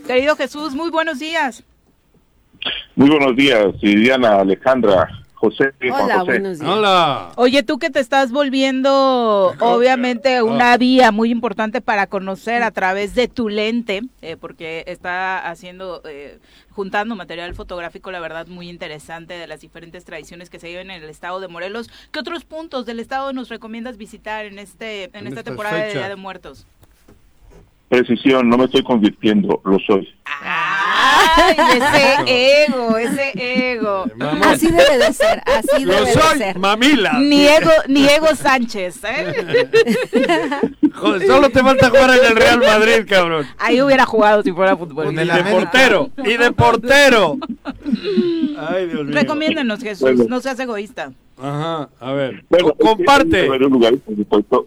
Querido 0.08 0.36
Jesús, 0.36 0.74
muy 0.74 0.90
buenos 0.90 1.20
días. 1.20 1.64
Muy 2.96 3.10
buenos 3.10 3.36
días, 3.36 3.68
Diana 3.80 4.40
Alejandra. 4.40 5.25
José. 5.46 5.74
Hola, 5.92 6.24
buenos 6.24 6.60
días. 6.60 6.72
Hola. 6.72 7.32
Oye, 7.36 7.62
tú 7.62 7.78
que 7.78 7.92
te 7.92 8.00
estás 8.00 8.32
volviendo, 8.32 9.54
obviamente, 9.60 10.42
una 10.42 10.76
vía 10.78 11.12
muy 11.12 11.30
importante 11.30 11.82
para 11.82 12.08
conocer 12.08 12.64
a 12.64 12.72
través 12.72 13.14
de 13.14 13.28
tu 13.28 13.48
lente, 13.48 14.02
eh, 14.24 14.38
porque 14.38 14.84
está 14.88 15.48
haciendo, 15.48 16.02
eh, 16.06 16.40
juntando 16.72 17.16
material 17.16 17.54
fotográfico, 17.54 18.12
la 18.12 18.20
verdad, 18.20 18.48
muy 18.48 18.70
interesante 18.70 19.36
de 19.36 19.46
las 19.46 19.62
diferentes 19.62 20.04
tradiciones 20.04 20.50
que 20.50 20.60
se 20.60 20.68
viven 20.68 20.90
en 20.90 21.04
el 21.04 21.10
estado 21.10 21.40
de 21.40 21.48
Morelos. 21.48 21.92
¿Qué 22.12 22.20
otros 22.20 22.44
puntos 22.44 22.88
del 22.88 23.00
estado 23.00 23.32
nos 23.32 23.50
recomiendas 23.50 23.98
visitar 23.98 24.46
en 24.46 24.58
este 24.58 25.12
en, 25.14 25.28
esta 25.28 25.44
temporada 25.44 25.78
de 25.78 25.94
Día 25.94 26.10
de 26.10 26.16
Muertos? 26.16 26.66
Precisión, 27.90 28.50
no 28.50 28.58
me 28.58 28.66
estoy 28.66 28.84
convirtiendo, 28.84 29.62
lo 29.64 29.78
soy. 29.80 30.08
Ay, 30.26 31.56
ese 31.78 32.66
ego, 32.68 32.98
ese 32.98 33.72
ego. 33.72 34.06
Así 34.44 34.68
debe 34.68 34.98
de 34.98 35.14
ser, 35.14 35.42
así 35.46 35.86
debe 35.86 36.06
de 36.06 36.14
ser. 36.14 36.60
mamila. 36.60 37.20
Niego, 37.20 37.72
Niego 37.88 38.36
Sánchez, 38.36 39.02
¿eh? 39.04 39.70
Joder, 40.94 41.28
solo 41.28 41.50
te 41.50 41.62
falta 41.62 41.90
jugar 41.90 42.18
en 42.18 42.26
el 42.32 42.36
Real 42.36 42.60
Madrid, 42.60 43.06
cabrón. 43.08 43.46
Ahí 43.60 43.82
hubiera 43.82 44.06
jugado 44.06 44.42
si 44.42 44.52
fuera 44.52 44.76
fútbol. 44.76 45.14
Y 45.14 45.16
de 45.16 45.44
portero, 45.44 46.10
y 46.18 46.38
de 46.38 46.52
portero. 46.52 47.38
Ay, 48.58 48.88
Dios 48.88 49.06
mío. 49.06 49.14
Recomiéndanos, 49.14 49.82
Jesús, 49.82 50.28
no 50.28 50.40
seas 50.40 50.60
egoísta. 50.60 51.12
Ajá, 51.38 51.90
a 52.00 52.14
ver, 52.14 52.46
bueno, 52.50 52.74
comparte. 52.76 53.50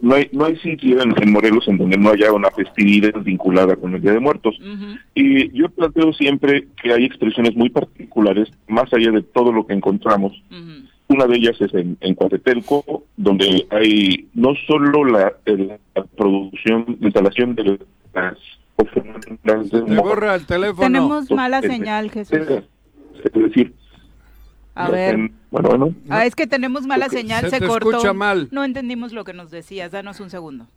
no 0.01 0.15
hay, 0.15 0.29
no 0.31 0.45
hay 0.45 0.55
sitio 0.57 1.01
en, 1.01 1.31
Morelos 1.31 1.67
en 1.67 1.79
donde 1.79 1.97
no 1.97 2.11
haya 2.11 2.31
una 2.31 2.51
festividad 2.51 3.08
vinculada 3.23 3.75
con 3.75 3.95
el 3.95 4.01
Día 4.01 4.13
de 4.13 4.19
Muertos. 4.19 4.59
Y 5.13 5.51
yo 5.57 5.69
planteo 5.69 6.13
siempre 6.13 6.67
que 6.81 6.93
hay 6.93 7.05
expresiones 7.05 7.55
muy 7.55 7.69
particulares, 7.69 8.49
más 8.67 8.91
allá 8.93 9.11
de 9.11 9.21
todo 9.21 9.51
lo 9.51 9.65
que 9.65 9.73
encontramos. 9.73 10.33
Una 11.07 11.25
de 11.25 11.37
ellas 11.37 11.59
es 11.59 11.73
en, 11.73 11.97
en 12.01 12.13
Cuatetelco, 12.13 13.03
donde 13.17 13.65
hay 13.71 14.27
no 14.35 14.53
solo 14.67 15.05
la, 15.05 15.33
producción, 16.15 16.97
la 16.99 17.07
instalación 17.07 17.55
de 17.55 17.79
las 18.13 18.37
ofrendas 18.75 19.71
de 19.71 19.81
borra 19.81 20.35
el 20.35 20.45
teléfono. 20.45 20.81
Tenemos 20.81 21.31
mala 21.31 21.61
señal, 21.61 22.11
Jesús. 22.11 22.37
Es 23.23 23.33
decir, 23.33 23.73
a 24.75 24.89
ver. 24.89 25.31
bueno, 25.51 25.69
bueno. 25.69 25.95
Ah, 26.09 26.25
es 26.25 26.35
que 26.35 26.47
tenemos 26.47 26.85
mala 26.85 27.09
señal, 27.09 27.49
se, 27.49 27.57
se 27.57 27.67
cortó. 27.67 27.89
Escucha 27.89 28.13
mal. 28.13 28.47
No 28.51 28.63
entendimos 28.63 29.11
lo 29.11 29.25
que 29.25 29.33
nos 29.33 29.51
decías. 29.51 29.91
Danos 29.91 30.19
un 30.19 30.29
segundo 30.29 30.67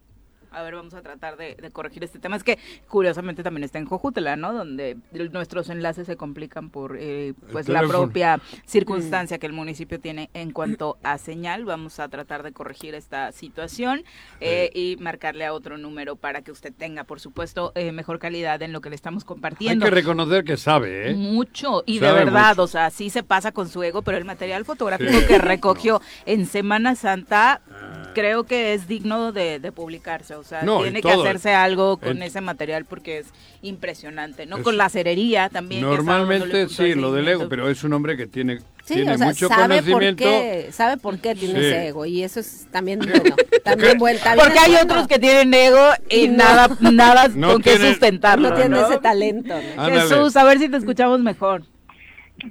a 0.53 0.63
ver, 0.63 0.75
vamos 0.75 0.95
a 0.95 1.03
tratar 1.03 1.37
de, 1.37 1.57
corregir 1.73 2.05
este 2.05 2.19
tema. 2.19 2.37
Es 2.37 2.45
que 2.45 2.59
curiosamente 2.89 3.43
también 3.43 3.65
está 3.65 3.79
en 3.79 3.87
Jojutla, 3.87 4.37
¿no? 4.37 4.53
Donde 4.53 4.97
nuestros 5.33 5.69
enlaces 5.71 6.07
se 6.07 6.17
complican 6.17 6.71
por 6.71 6.97
eh, 6.99 7.35
pues 7.51 7.69
la 7.69 7.83
propia 7.83 8.41
circunstancia 8.67 9.39
que 9.39 9.47
el 9.47 9.53
municipio 9.53 9.99
tiene 10.01 10.31
en 10.35 10.53
cuanto 10.53 10.99
a 11.03 11.19
señal. 11.19 11.65
Vamos 11.65 12.01
a 12.01 12.09
tratar 12.09 12.43
de 12.43 12.53
corregir 12.53 12.95
esta 12.95 13.33
situación 13.33 14.05
eh, 14.41 14.71
y 14.75 14.97
marcarle 15.01 15.47
a 15.47 15.53
otro 15.53 15.79
número 15.79 16.17
para 16.17 16.43
que 16.43 16.53
usted 16.53 16.73
tenga, 16.77 17.05
por 17.05 17.21
supuesto, 17.21 17.73
eh, 17.75 17.93
mejor 17.93 18.19
calidad 18.19 18.61
en 18.63 18.73
lo 18.73 18.81
que 18.81 18.91
le 18.91 18.97
estamos 18.97 19.25
compartiendo. 19.25 19.85
Hay 19.85 19.91
que 19.91 19.95
reconocer 19.95 20.45
que 20.45 20.57
sabe, 20.57 21.11
¿eh? 21.11 21.15
Mucho, 21.15 21.83
y 21.87 21.99
de 21.99 22.13
verdad, 22.13 22.59
o 22.59 22.67
sea, 22.67 22.91
sí 22.91 23.11
se 23.11 23.23
pasa 23.23 23.53
con 23.53 23.69
su 23.69 23.83
ego, 23.83 24.03
pero 24.03 24.19
el 24.19 24.25
material 24.25 24.65
fotográfico 24.65 25.27
que 25.27 25.39
recogió 25.39 26.01
en 26.27 26.47
Semana 26.47 26.95
Santa 26.95 27.63
ah. 27.71 28.11
creo 28.15 28.45
que 28.45 28.75
es 28.75 28.87
digno 28.87 29.33
de, 29.33 29.59
de 29.59 29.73
publicarse. 29.73 30.35
O 30.43 30.45
sea, 30.45 30.61
tiene 30.61 31.01
que 31.01 31.11
hacerse 31.11 31.55
algo 31.55 31.99
con 31.99 32.21
ese 32.21 32.41
material 32.41 32.85
porque 32.85 33.19
es 33.19 33.27
impresionante, 33.63 34.45
¿no? 34.45 34.61
con 34.61 34.77
la 34.77 34.89
cerería 34.89 35.49
también. 35.49 35.83
Normalmente 35.83 36.69
sí, 36.69 36.95
lo 36.95 37.13
del 37.13 37.29
ego, 37.29 37.49
pero 37.49 37.69
es 37.69 37.85
un 37.85 37.93
hombre 37.93 38.17
que 38.17 38.27
tiene, 38.27 38.59
tiene 38.85 39.17
mucho 39.17 39.47
sabe 39.47 39.77
conocimiento. 39.77 40.25
Por 40.25 40.33
qué, 40.33 40.69
sabe 40.73 40.97
por 40.97 41.19
qué 41.21 41.37
tiene 41.37 41.61
ese 41.61 41.87
ego 41.87 42.07
y 42.07 42.25
eso 42.25 42.41
es 42.41 42.67
también 42.73 42.99
bueno, 43.07 43.37
también 43.63 43.99
vuelta. 43.99 44.35
Porque 44.35 44.59
hay 44.59 44.75
otros 44.83 45.07
que 45.07 45.21
tienen 45.21 45.55
ego 45.55 45.91
y 46.11 46.27
nada, 46.27 46.77
nada 46.81 47.29
con 47.29 47.63
qué 47.63 47.79
sustentarlo. 47.79 48.51
No 48.51 48.57
tiene 48.57 48.81
ese 48.81 48.99
talento. 48.99 49.55
Jesús, 49.87 50.37
a 50.37 50.43
ver 50.43 50.59
si 50.59 50.69
te 50.69 50.77
escuchamos 50.77 51.21
mejor. 51.21 51.63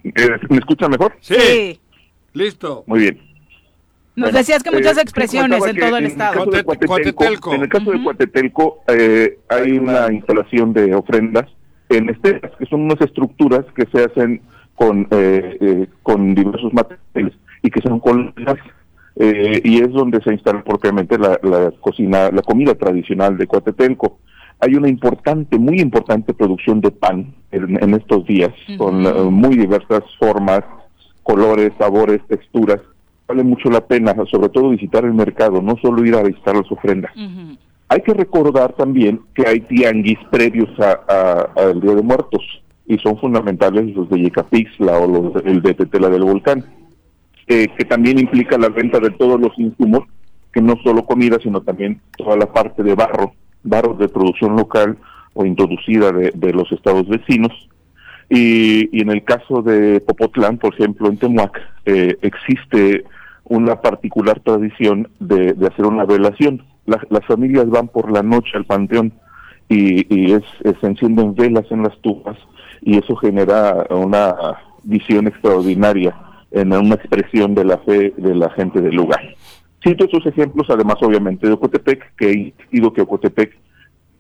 Eh, 0.06 0.30
¿Me 0.50 0.60
escucha 0.60 0.88
mejor? 0.88 1.18
sí. 1.20 1.78
Listo. 2.34 2.86
Muy 2.88 3.02
bien. 3.02 3.31
Nos 4.16 4.34
decías 4.34 4.62
que 4.62 4.72
muchas 4.72 4.97
eh, 4.97 5.01
expresiones 5.01 5.66
en 5.66 5.78
todo 5.78 5.97
el 5.97 6.05
estado. 6.05 6.43
En 6.43 7.62
el 7.62 7.70
caso 7.70 7.91
de 7.91 8.03
Cuatetelco 8.03 8.84
eh, 8.88 9.39
hay 9.49 9.78
una 9.78 10.12
instalación 10.12 10.74
de 10.74 10.93
ofrendas 10.93 11.45
en 11.89 12.09
esteras, 12.09 12.51
que 12.57 12.66
son 12.66 12.82
unas 12.82 12.99
estructuras 13.01 13.66
que 13.76 13.86
se 13.91 14.03
hacen 14.03 14.41
con, 14.76 15.07
eh, 15.12 15.88
con 16.03 16.36
diversos 16.36 16.74
materiales 16.74 17.34
y 17.62 17.70
que 17.70 17.82
son 17.82 17.99
colgas 17.99 18.57
y 19.14 19.82
es 19.82 19.91
donde 19.91 20.20
se 20.24 20.32
instala 20.32 20.64
propiamente 20.64 21.18
la, 21.18 21.38
cocina, 21.80 22.32
la 22.32 22.41
comida 22.41 22.74
tradicional 22.74 23.38
de 23.38 23.45
Cuatetelco. 23.45 24.18
Hay 24.59 24.74
una 24.76 24.88
importante, 24.88 25.59
muy 25.59 25.80
importante 25.80 26.34
producción 26.34 26.82
de 26.82 26.91
pan 26.91 27.36
en, 27.51 27.93
estos 27.93 28.26
días, 28.26 28.51
con 28.78 29.03
muy 29.32 29.57
diversas 29.57 30.01
formas, 30.18 30.62
colores, 31.24 31.72
sabores, 31.78 32.22
texturas 32.28 32.80
vale 33.32 33.44
mucho 33.44 33.70
la 33.70 33.80
pena, 33.80 34.14
sobre 34.30 34.50
todo 34.50 34.70
visitar 34.70 35.06
el 35.06 35.14
mercado, 35.14 35.62
no 35.62 35.78
solo 35.82 36.06
ir 36.06 36.16
a 36.16 36.24
visitar 36.24 36.54
las 36.54 36.70
ofrendas. 36.70 37.12
Hay 37.88 38.02
que 38.02 38.14
recordar 38.14 38.74
también 38.74 39.22
que 39.34 39.48
hay 39.48 39.62
tianguis 39.62 40.20
previos 40.30 40.70
al 40.78 41.80
Día 41.80 41.96
de 41.96 42.02
Muertos 42.02 42.44
y 42.88 42.98
son 42.98 43.18
fundamentales 43.18 43.96
los 43.96 44.10
de 44.10 44.20
Yecapixla 44.20 44.98
o 44.98 45.08
los 45.08 45.46
el 45.46 45.62
de 45.62 45.74
Tetela 45.74 46.10
del 46.10 46.24
Volcán, 46.24 46.66
que 47.48 47.86
también 47.88 48.20
implica 48.20 48.58
la 48.58 48.70
venta 48.70 49.00
de 49.00 49.12
todos 49.12 49.40
los 49.40 49.58
insumos, 49.58 50.02
que 50.52 50.62
no 50.62 50.76
solo 50.84 51.06
comida, 51.06 51.38
sino 51.42 51.62
también 51.62 52.02
toda 52.18 52.36
la 52.36 52.52
parte 52.52 52.84
de 52.84 52.96
barro, 52.96 53.34
barro 53.64 53.94
de 53.94 54.10
producción 54.10 54.58
local 54.58 54.98
o 55.34 55.46
introducida 55.46 56.12
de, 56.12 56.54
los 56.54 56.70
estados 56.72 57.08
vecinos. 57.08 57.52
Y, 58.30 59.02
en 59.02 59.10
el 59.10 59.24
caso 59.24 59.62
de 59.62 60.02
Popotlán, 60.02 60.58
por 60.58 60.74
ejemplo, 60.74 61.08
en 61.08 61.18
Temuac, 61.18 61.60
eh, 61.86 62.18
existe 62.22 63.04
una 63.52 63.82
particular 63.82 64.39
tradición 64.39 65.10
de, 65.20 65.54
hacer 65.68 65.86
una 65.86 66.06
velación. 66.06 66.64
las 66.86 67.26
familias 67.28 67.70
van 67.70 67.89
por 67.89 68.10
la 68.10 68.24
noche 68.24 68.52
al 68.56 68.66
panteón 68.66 69.12
y, 69.68 70.32
es, 70.32 70.43
se 70.80 70.88
encienden 70.88 71.36
velas 71.36 71.66
en 71.70 71.84
las 71.84 71.97
tumbas 72.02 72.38
y 72.82 72.97
eso 72.97 73.16
genera 73.18 73.86
una 73.89 74.36
visión 74.84 75.28
extraordinaria 75.28 76.16
en 76.52 76.72
una 76.72 76.95
expresión 76.95 77.54
de 77.54 77.66
la 77.66 77.78
fe 77.80 78.14
de 78.16 78.36
la 78.36 78.49
gente 78.52 78.82
del 78.82 78.95
lugar. 78.95 79.22
Cito 79.84 80.06
esos 80.06 80.26
ejemplos, 80.26 80.68
además 80.70 80.95
obviamente 81.02 81.47
de 81.47 81.54
Ocotepec, 81.54 82.16
que 82.16 82.54
ido 82.72 82.93
que 82.93 83.02
Ocotepec 83.02 83.58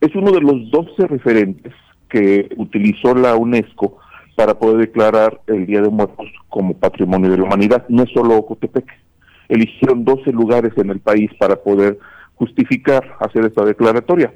es 0.01 0.13
uno 0.13 0.31
de 0.31 0.41
los 0.41 0.69
12 0.71 1.07
referentes 1.07 1.73
que 2.09 2.49
utilizó 2.57 3.15
la 3.15 3.35
UNESCO 3.35 3.97
para 4.35 4.59
poder 4.59 4.77
declarar 4.77 5.39
el 5.47 5.65
Día 5.65 5.81
de 5.81 5.89
Muertos 5.89 6.27
como 6.49 6.73
Patrimonio 6.73 7.31
de 7.31 7.37
la 7.37 7.43
Humanidad. 7.43 7.85
No 7.89 8.03
es 8.03 8.09
solo 8.11 8.37
Ocotepec, 8.37 8.85
eligieron 9.51 10.05
12 10.05 10.31
lugares 10.31 10.71
en 10.77 10.89
el 10.89 10.99
país 10.99 11.29
para 11.37 11.57
poder 11.57 11.99
justificar 12.35 13.17
hacer 13.19 13.45
esta 13.45 13.63
declaratoria. 13.65 14.33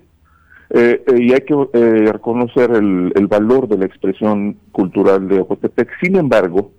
Eh, 0.70 1.03
eh, 1.07 1.16
y 1.20 1.32
hay 1.32 1.41
que 1.41 1.53
eh, 1.74 2.11
reconocer 2.11 2.72
el, 2.72 3.28
valor 3.28 3.68
de 3.68 3.78
la 3.78 3.86
expresión 3.86 4.57
cultural 4.72 5.28
de 5.28 5.39
Ocotepec. 5.39 5.89
Sin 6.01 6.18
embargo, 6.18 6.72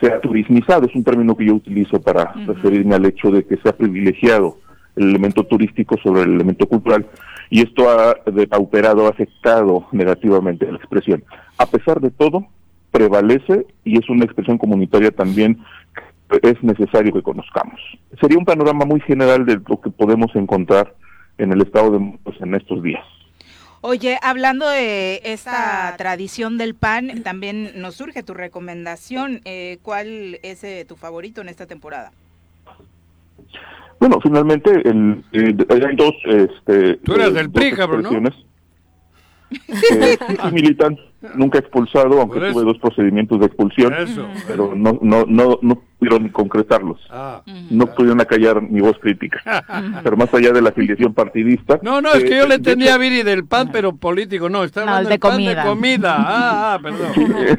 se 0.00 0.08
ha 0.08 0.20
turismizado, 0.20 0.86
es 0.86 0.94
un 0.94 1.04
término 1.04 1.36
que 1.36 1.46
yo 1.46 1.54
utilizo 1.54 2.00
para 2.00 2.32
referirme 2.46 2.94
al 2.94 3.06
hecho 3.06 3.30
de 3.30 3.44
que 3.44 3.56
se 3.56 3.68
ha 3.68 3.76
privilegiado 3.76 4.58
el 4.96 5.10
elemento 5.10 5.44
turístico 5.44 5.96
sobre 6.02 6.22
el 6.22 6.34
elemento 6.34 6.66
cultural 6.66 7.06
y 7.48 7.62
esto 7.62 7.88
ha 7.88 8.14
depauperado, 8.30 9.06
ha 9.06 9.10
afectado 9.10 9.86
negativamente 9.92 10.70
la 10.70 10.78
expresión. 10.78 11.24
A 11.58 11.66
pesar 11.66 12.00
de 12.00 12.10
todo, 12.10 12.46
prevalece 12.90 13.66
y 13.84 13.98
es 13.98 14.08
una 14.08 14.24
expresión 14.24 14.58
comunitaria 14.58 15.10
también 15.10 15.58
es 16.42 16.62
necesario 16.62 17.12
que 17.12 17.22
conozcamos. 17.22 17.80
Sería 18.20 18.38
un 18.38 18.44
panorama 18.44 18.84
muy 18.84 19.00
general 19.00 19.46
de 19.46 19.60
lo 19.66 19.80
que 19.80 19.90
podemos 19.90 20.34
encontrar 20.34 20.94
en 21.38 21.52
el 21.52 21.62
estado 21.62 21.90
de 21.92 21.98
Morelos 21.98 22.40
en 22.40 22.54
estos 22.54 22.82
días. 22.82 23.04
Oye, 23.82 24.18
hablando 24.22 24.68
de 24.68 25.22
esta 25.24 25.94
tradición 25.96 26.58
del 26.58 26.74
pan, 26.74 27.22
también 27.22 27.70
nos 27.76 27.94
surge 27.94 28.22
tu 28.22 28.34
recomendación. 28.34 29.40
Eh, 29.46 29.78
¿Cuál 29.82 30.38
es 30.42 30.62
eh, 30.64 30.84
tu 30.86 30.96
favorito 30.96 31.40
en 31.40 31.48
esta 31.48 31.66
temporada? 31.66 32.12
Bueno, 33.98 34.18
finalmente 34.22 34.70
el, 34.86 35.24
hay 35.32 35.96
dos... 35.96 36.12
Este, 36.26 36.96
Tú 36.96 37.14
eres 37.14 37.32
del 37.32 37.50
PRI, 37.50 37.72
cabrón, 37.72 38.02
¿no? 38.02 38.49
Eh, 39.50 40.18
militante, 40.52 41.00
nunca 41.34 41.58
expulsado, 41.58 42.20
aunque 42.20 42.38
tuve 42.38 42.64
dos 42.64 42.78
procedimientos 42.78 43.40
de 43.40 43.46
expulsión, 43.46 43.94
pero 44.46 44.74
no, 44.74 44.98
no, 45.02 45.24
no, 45.26 45.58
no 45.60 45.82
pudieron 45.98 46.28
concretarlos. 46.28 47.00
Ah. 47.10 47.42
No 47.70 47.86
pudieron 47.86 48.20
acallar 48.20 48.62
mi 48.62 48.80
voz 48.80 48.98
crítica. 49.00 49.64
pero 50.02 50.16
más 50.16 50.32
allá 50.32 50.52
de 50.52 50.62
la 50.62 50.70
afiliación 50.70 51.14
partidista. 51.14 51.78
No, 51.82 52.00
no, 52.00 52.12
es 52.12 52.24
que 52.24 52.36
yo 52.36 52.46
le 52.46 52.58
tenía 52.58 52.94
a 52.94 52.98
Viri 52.98 53.22
del 53.22 53.44
pan, 53.44 53.70
pero 53.72 53.96
político, 53.96 54.48
no, 54.48 54.64
está 54.64 54.82
hablando 54.82 55.08
de 55.08 55.18
pan 55.18 55.32
comida. 55.32 55.62
de 55.62 55.68
comida. 55.68 56.16
Ah, 56.18 56.74
ah 56.74 56.78
perdón. 56.80 57.58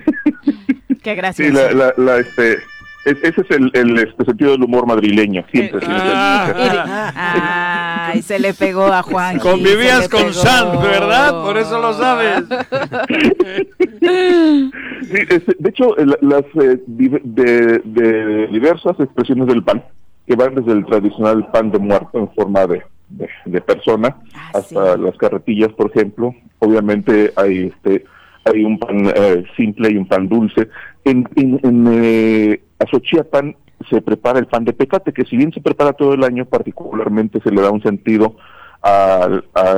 Qué 1.02 1.16
gracias. 1.16 1.48
Sí, 1.48 1.54
la, 1.54 1.94
la, 1.98 2.18
este, 2.20 2.58
ese 3.06 3.42
es 3.42 3.52
el, 3.52 3.72
el 3.74 3.98
este, 3.98 4.26
sentido 4.26 4.52
del 4.52 4.64
humor 4.64 4.86
madrileño, 4.86 5.44
siempre. 5.52 5.82
Ah, 5.88 7.34
se 8.22 8.38
le 8.40 8.54
pegó 8.54 8.86
a 8.86 9.02
Juan. 9.02 9.40
Convivías 9.40 10.08
con 10.08 10.32
Sanz, 10.34 10.80
¿verdad? 10.82 11.42
Por 11.44 11.58
eso 11.58 11.82
lo 11.82 11.94
sabes. 11.94 12.48
de 14.00 15.70
hecho, 15.70 15.96
las 16.22 16.44
eh, 16.62 16.80
de, 16.86 18.48
diversas 18.52 19.00
expresiones 19.00 19.48
del 19.48 19.64
pan, 19.64 19.84
que 20.28 20.36
van 20.36 20.54
desde 20.54 20.74
el 20.74 20.86
tradicional 20.86 21.50
pan 21.52 21.72
de 21.72 21.80
muerto 21.80 22.20
en 22.20 22.32
forma 22.34 22.68
de, 22.68 22.84
de, 23.46 23.62
persona, 23.62 24.18
ah, 24.36 24.52
hasta 24.54 24.96
las 24.98 25.18
carretillas, 25.18 25.74
por 25.74 25.90
ejemplo. 25.90 26.36
Obviamente 26.60 27.34
hay 27.36 27.72
este 27.74 28.06
hay 28.46 28.64
un 28.64 28.80
pan 28.80 29.12
eh, 29.16 29.44
simple 29.56 29.92
y 29.92 29.98
un 29.98 30.08
pan 30.08 30.28
dulce. 30.28 30.70
En, 31.04 31.28
en, 31.36 31.60
en 31.64 31.88
eh, 31.92 32.62
Azochiapan 32.80 33.56
se 33.90 34.02
prepara 34.02 34.40
el 34.40 34.48
pan 34.48 34.66
de 34.66 34.74
pecate, 34.74 35.14
que 35.14 35.26
si 35.26 35.38
bien 35.38 35.52
se 35.52 35.62
prepara 35.62 35.94
todo 35.94 36.14
el 36.14 36.24
año, 36.24 36.46
particularmente 36.46 37.40
se 37.42 37.52
le 37.52 37.62
da 37.62 37.72
un 37.72 37.82
sentido 37.82 38.36
a, 38.84 39.28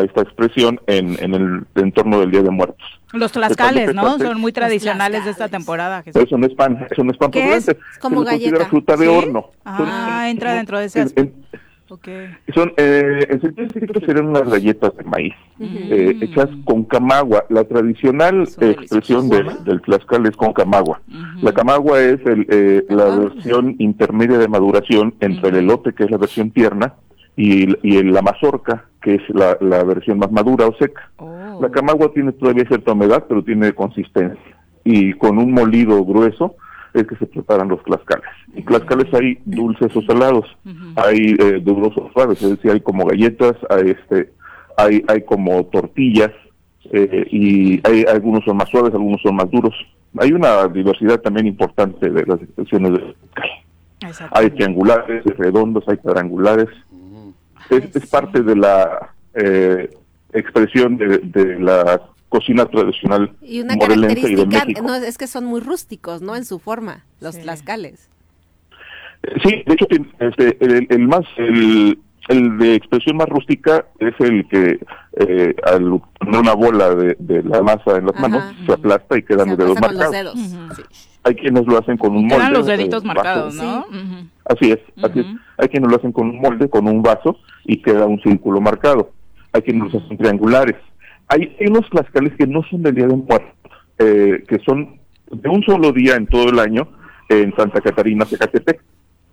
esta 0.03 0.21
expresión 0.21 0.79
en, 0.87 1.17
en, 1.21 1.33
el 1.33 1.65
entorno 1.75 2.19
del 2.21 2.31
Día 2.31 2.41
de 2.41 2.51
Muertos. 2.51 2.85
Los 3.11 3.31
tlascales, 3.31 3.93
¿no? 3.93 4.17
Son 4.17 4.39
muy 4.39 4.51
tradicionales 4.51 5.25
de 5.25 5.31
esta 5.31 5.49
temporada. 5.49 6.03
Eso 6.05 6.37
no 6.37 6.47
es 6.47 6.53
pan, 6.53 6.87
eso 6.89 7.03
no 7.03 7.11
es 7.11 7.17
pan. 7.17 7.31
¿Qué 7.31 7.53
es? 7.53 7.75
Como 7.99 8.23
galleta. 8.23 8.65
fruta 8.65 8.95
de 8.95 9.07
horno. 9.07 9.51
Ah, 9.65 10.27
entra 10.29 10.53
dentro 10.53 10.79
de 10.79 10.85
ese 10.85 11.01
Son, 12.53 12.71
eh, 12.77 13.25
en 13.29 13.41
sentido 13.41 13.67
estricto 13.67 13.99
serían 14.01 14.27
unas 14.27 14.49
galletas 14.49 14.95
de 14.97 15.03
maíz, 15.03 15.33
eh, 15.59 16.17
hechas 16.21 16.49
con 16.65 16.83
camagua. 16.83 17.45
La 17.49 17.63
tradicional 17.63 18.41
expresión 18.41 19.29
del 19.29 19.81
tlaxcal 19.81 20.25
es 20.25 20.35
con 20.35 20.53
camagua. 20.53 21.01
La 21.41 21.51
camagua 21.51 22.01
es 22.01 22.19
el, 22.25 22.45
eh, 22.49 22.83
la 22.89 23.15
versión 23.15 23.75
intermedia 23.79 24.37
de 24.37 24.47
maduración 24.47 25.13
entre 25.19 25.49
el 25.49 25.55
elote, 25.57 25.93
que 25.93 26.03
es 26.05 26.11
la 26.11 26.17
versión 26.17 26.51
tierna, 26.51 26.93
y, 27.35 27.75
y 27.87 28.03
la 28.03 28.21
mazorca, 28.21 28.85
que 29.01 29.15
es 29.15 29.21
la, 29.29 29.57
la 29.59 29.83
versión 29.83 30.19
más 30.19 30.31
madura 30.31 30.67
o 30.67 30.75
seca. 30.77 31.09
Oh. 31.17 31.59
La 31.61 31.69
camagua 31.69 32.11
tiene 32.13 32.31
todavía 32.31 32.65
cierta 32.65 32.93
humedad, 32.93 33.25
pero 33.27 33.43
tiene 33.43 33.73
consistencia. 33.73 34.57
Y 34.83 35.13
con 35.13 35.37
un 35.37 35.51
molido 35.51 36.03
grueso, 36.05 36.55
es 36.93 37.07
que 37.07 37.15
se 37.15 37.25
preparan 37.25 37.69
los 37.69 37.83
tlaxcales. 37.83 38.29
Y 38.55 38.61
tlaxcales 38.63 39.13
hay 39.13 39.39
dulces 39.45 39.95
o 39.95 40.01
salados, 40.03 40.45
hay 40.95 41.35
eh, 41.39 41.59
duros 41.61 41.93
o 41.97 42.09
suaves, 42.13 42.41
es 42.41 42.51
decir, 42.51 42.71
hay 42.71 42.81
como 42.81 43.05
galletas, 43.05 43.55
hay, 43.69 43.91
este, 43.91 44.31
hay, 44.77 45.03
hay 45.07 45.21
como 45.23 45.63
tortillas, 45.65 46.31
eh, 46.91 47.27
y 47.31 47.81
hay 47.87 48.03
algunos 48.03 48.43
son 48.45 48.57
más 48.57 48.69
suaves, 48.69 48.93
algunos 48.93 49.21
son 49.21 49.35
más 49.35 49.49
duros. 49.49 49.73
Hay 50.19 50.31
una 50.31 50.67
diversidad 50.67 51.19
también 51.21 51.47
importante 51.47 52.09
de 52.09 52.25
las 52.25 52.41
expresiones 52.41 52.91
de 52.93 53.15
Hay 54.31 54.51
triangulares, 54.51 55.23
redondos, 55.37 55.83
hay 55.87 55.97
cuadrangulares. 55.97 56.69
Es, 57.69 57.95
es 57.95 58.09
parte 58.09 58.43
de 58.43 58.55
la 58.55 59.09
eh, 59.33 59.89
expresión 60.33 60.97
de, 60.97 61.19
de 61.19 61.59
la 61.59 61.99
cocina 62.33 62.65
tradicional 62.65 63.31
y 63.43 63.61
una 63.61 63.77
característica 63.77 64.65
no 64.81 64.95
es 64.95 65.19
que 65.19 65.27
son 65.27 65.45
muy 65.45 65.61
rústicos 65.61 66.23
no 66.23 66.35
en 66.35 66.45
su 66.45 66.57
forma 66.57 67.05
los 67.21 67.37
tlaxcales. 67.39 68.09
Sí 69.43 69.63
de 69.67 69.73
hecho 69.73 69.85
este, 70.19 70.57
el, 70.59 71.07
más 71.07 71.21
el, 71.37 72.57
de 72.57 72.73
expresión 72.73 73.17
más 73.17 73.29
rústica 73.29 73.85
es 73.99 74.15
el 74.19 74.47
que 74.47 74.79
eh, 75.19 75.55
al 75.63 76.01
poner 76.19 76.39
una 76.39 76.53
bola 76.53 76.95
de, 76.95 77.43
la 77.43 77.61
masa 77.61 77.97
en 77.97 78.07
las 78.07 78.19
manos 78.19 78.43
se 78.65 78.73
aplasta 78.73 79.15
y 79.15 79.21
quedan 79.21 79.49
los 79.49 79.57
dedos. 79.59 79.79
Marcados 79.79 80.35
hay 81.25 81.35
quienes 81.35 81.67
lo 81.67 81.77
hacen 81.77 81.97
con 81.97 82.15
un 82.17 82.25
molde 82.25 82.49
los 82.49 82.65
deditos 82.65 83.03
eh, 83.03 83.07
marcados 83.07 83.53
no 83.53 83.85
así 84.45 84.71
es 84.71 84.79
así 85.03 85.19
es. 85.19 85.27
Hay 85.59 85.67
quienes 85.67 85.91
lo 85.91 85.97
hacen 85.97 86.11
con 86.11 86.29
un 86.29 86.39
molde 86.41 86.67
con 86.67 86.87
un 86.87 87.03
vaso 87.03 87.37
y 87.65 87.79
queda 87.79 88.07
un 88.07 88.19
círculo 88.21 88.59
marcado. 88.59 89.11
Hay 89.53 89.61
quienes 89.61 89.93
lo 89.93 89.99
hacen 89.99 90.17
triangulares 90.17 90.77
hay, 91.33 91.55
unos 91.67 91.89
tlaxcales 91.89 92.33
que 92.37 92.47
no 92.47 92.63
son 92.69 92.83
del 92.83 92.95
Día 92.95 93.07
de 93.07 93.15
Muertos, 93.15 93.71
eh, 93.99 94.43
que 94.47 94.59
son 94.59 94.99
de 95.31 95.49
un 95.49 95.63
solo 95.63 95.91
día 95.91 96.15
en 96.15 96.27
todo 96.27 96.49
el 96.49 96.59
año 96.59 96.87
en 97.29 97.55
Santa 97.55 97.81
Catarina, 97.81 98.25
Tecatepec. 98.25 98.81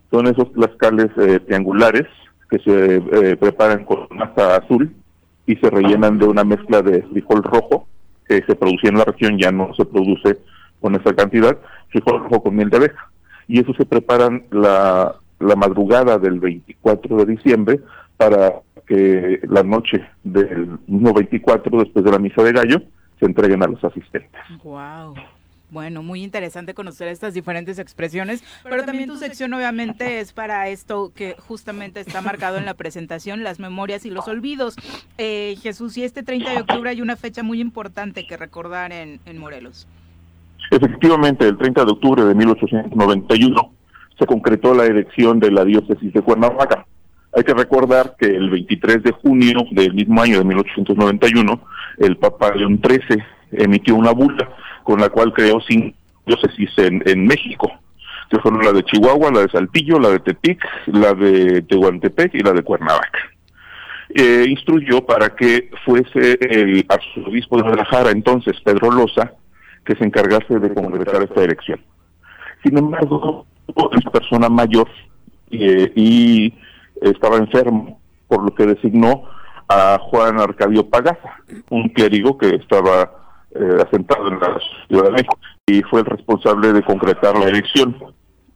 Son 0.09 0.27
esos 0.27 0.51
tlaxcales 0.53 1.09
eh, 1.17 1.39
triangulares 1.39 2.07
que 2.49 2.59
se 2.59 2.95
eh, 2.95 3.37
preparan 3.37 3.85
con 3.85 4.07
masa 4.11 4.57
azul 4.57 4.91
y 5.45 5.55
se 5.55 5.69
rellenan 5.69 6.17
de 6.17 6.25
una 6.25 6.43
mezcla 6.43 6.81
de 6.81 7.03
frijol 7.03 7.43
rojo 7.43 7.87
que 8.27 8.43
se 8.45 8.55
producía 8.55 8.89
en 8.89 8.97
la 8.97 9.05
región, 9.05 9.37
ya 9.37 9.51
no 9.51 9.73
se 9.75 9.85
produce 9.85 10.39
con 10.79 10.95
esa 10.95 11.13
cantidad, 11.13 11.57
frijol 11.89 12.23
rojo 12.23 12.43
con 12.43 12.55
miel 12.55 12.69
de 12.69 12.77
abeja. 12.77 13.11
Y 13.47 13.59
eso 13.59 13.73
se 13.73 13.85
preparan 13.85 14.43
la, 14.51 15.15
la 15.39 15.55
madrugada 15.55 16.17
del 16.17 16.39
24 16.39 17.17
de 17.17 17.25
diciembre 17.25 17.79
para 18.17 18.61
que 18.87 19.39
la 19.49 19.63
noche 19.63 20.01
del 20.23 20.77
mismo 20.87 21.13
24, 21.13 21.79
después 21.79 22.05
de 22.05 22.11
la 22.11 22.19
misa 22.19 22.43
de 22.43 22.51
gallo, 22.51 22.81
se 23.19 23.25
entreguen 23.25 23.63
a 23.63 23.67
los 23.67 23.83
asistentes. 23.83 24.41
Wow. 24.63 25.15
Bueno, 25.71 26.03
muy 26.03 26.21
interesante 26.21 26.73
conocer 26.73 27.07
estas 27.07 27.33
diferentes 27.33 27.79
expresiones, 27.79 28.43
pero, 28.61 28.83
también 28.83 29.07
tu 29.07 29.15
sección 29.15 29.53
obviamente 29.53 30.19
es 30.19 30.33
para 30.33 30.67
esto 30.67 31.13
que 31.15 31.35
justamente 31.39 32.01
está 32.01 32.21
marcado 32.21 32.57
en 32.57 32.65
la 32.65 32.73
presentación, 32.73 33.41
las 33.43 33.57
memorias 33.57 34.05
y 34.05 34.09
los 34.09 34.27
olvidos. 34.27 34.75
Eh, 35.17 35.55
Jesús, 35.61 35.97
y 35.97 36.03
este 36.03 36.23
30 36.23 36.51
de 36.51 36.57
octubre 36.57 36.89
hay 36.89 37.01
una 37.01 37.15
fecha 37.15 37.41
muy 37.41 37.61
importante 37.61 38.27
que 38.27 38.35
recordar 38.35 38.91
en, 38.91 39.21
en 39.25 39.37
Morelos. 39.37 39.87
Efectivamente, 40.71 41.47
el 41.47 41.57
30 41.57 41.85
de 41.85 41.91
octubre 41.91 42.25
de 42.25 42.35
1891 42.35 43.73
se 44.19 44.25
concretó 44.25 44.73
la 44.73 44.85
elección 44.85 45.39
de 45.39 45.51
la 45.51 45.63
diócesis 45.63 46.11
de 46.11 46.21
Cuernavaca. 46.21 46.85
Hay 47.33 47.43
que 47.43 47.53
recordar 47.53 48.15
que 48.19 48.25
el 48.25 48.49
23 48.49 49.03
de 49.03 49.11
junio 49.11 49.65
del 49.71 49.93
mismo 49.93 50.21
año 50.21 50.37
de 50.37 50.43
1891, 50.43 51.61
el 51.99 52.17
Papa 52.17 52.53
León 52.53 52.81
XIII 52.83 53.23
emitió 53.51 53.95
una 53.95 54.11
bula 54.11 54.49
con 54.83 54.99
la 54.99 55.09
cual 55.09 55.33
creó 55.33 55.59
cinco 55.61 55.95
diócesis 56.25 56.69
en, 56.77 57.01
en 57.05 57.25
México, 57.25 57.71
que 58.29 58.39
fueron 58.39 58.63
la 58.63 58.71
de 58.71 58.83
Chihuahua, 58.83 59.31
la 59.31 59.41
de 59.41 59.49
Saltillo, 59.49 59.99
la 59.99 60.09
de 60.09 60.19
Tepic, 60.19 60.63
la 60.87 61.13
de 61.13 61.61
Tehuantepec 61.63 62.35
y 62.35 62.39
la 62.39 62.53
de 62.53 62.63
Cuernavaca. 62.63 63.19
Eh, 64.13 64.45
instruyó 64.47 65.05
para 65.05 65.29
que 65.35 65.69
fuese 65.85 66.37
el 66.41 66.85
arzobispo 66.87 67.57
de 67.57 67.63
Guadalajara, 67.63 68.11
entonces 68.11 68.59
Pedro 68.63 68.91
Loza, 68.91 69.33
que 69.85 69.95
se 69.95 70.03
encargase 70.03 70.59
de 70.59 70.73
concretar 70.73 71.23
esta 71.23 71.43
elección. 71.43 71.79
Sin 72.63 72.77
embargo, 72.77 73.45
una 73.73 74.11
persona 74.11 74.49
mayor 74.49 74.87
eh, 75.49 75.91
y 75.95 76.53
estaba 77.01 77.37
enfermo, 77.37 77.99
por 78.27 78.43
lo 78.43 78.55
que 78.55 78.65
designó 78.65 79.23
a 79.67 79.99
Juan 79.99 80.39
Arcadio 80.39 80.89
Pagaza, 80.89 81.37
un 81.69 81.89
clérigo 81.89 82.37
que 82.37 82.55
estaba 82.55 83.11
eh, 83.55 83.83
asentado 83.85 84.27
en 84.27 84.39
la 84.39 84.57
Ciudad 84.87 85.05
de 85.05 85.11
México 85.11 85.37
y 85.65 85.81
fue 85.83 86.01
el 86.01 86.05
responsable 86.05 86.73
de 86.73 86.83
concretar 86.83 87.37
la 87.37 87.49
elección, 87.49 87.95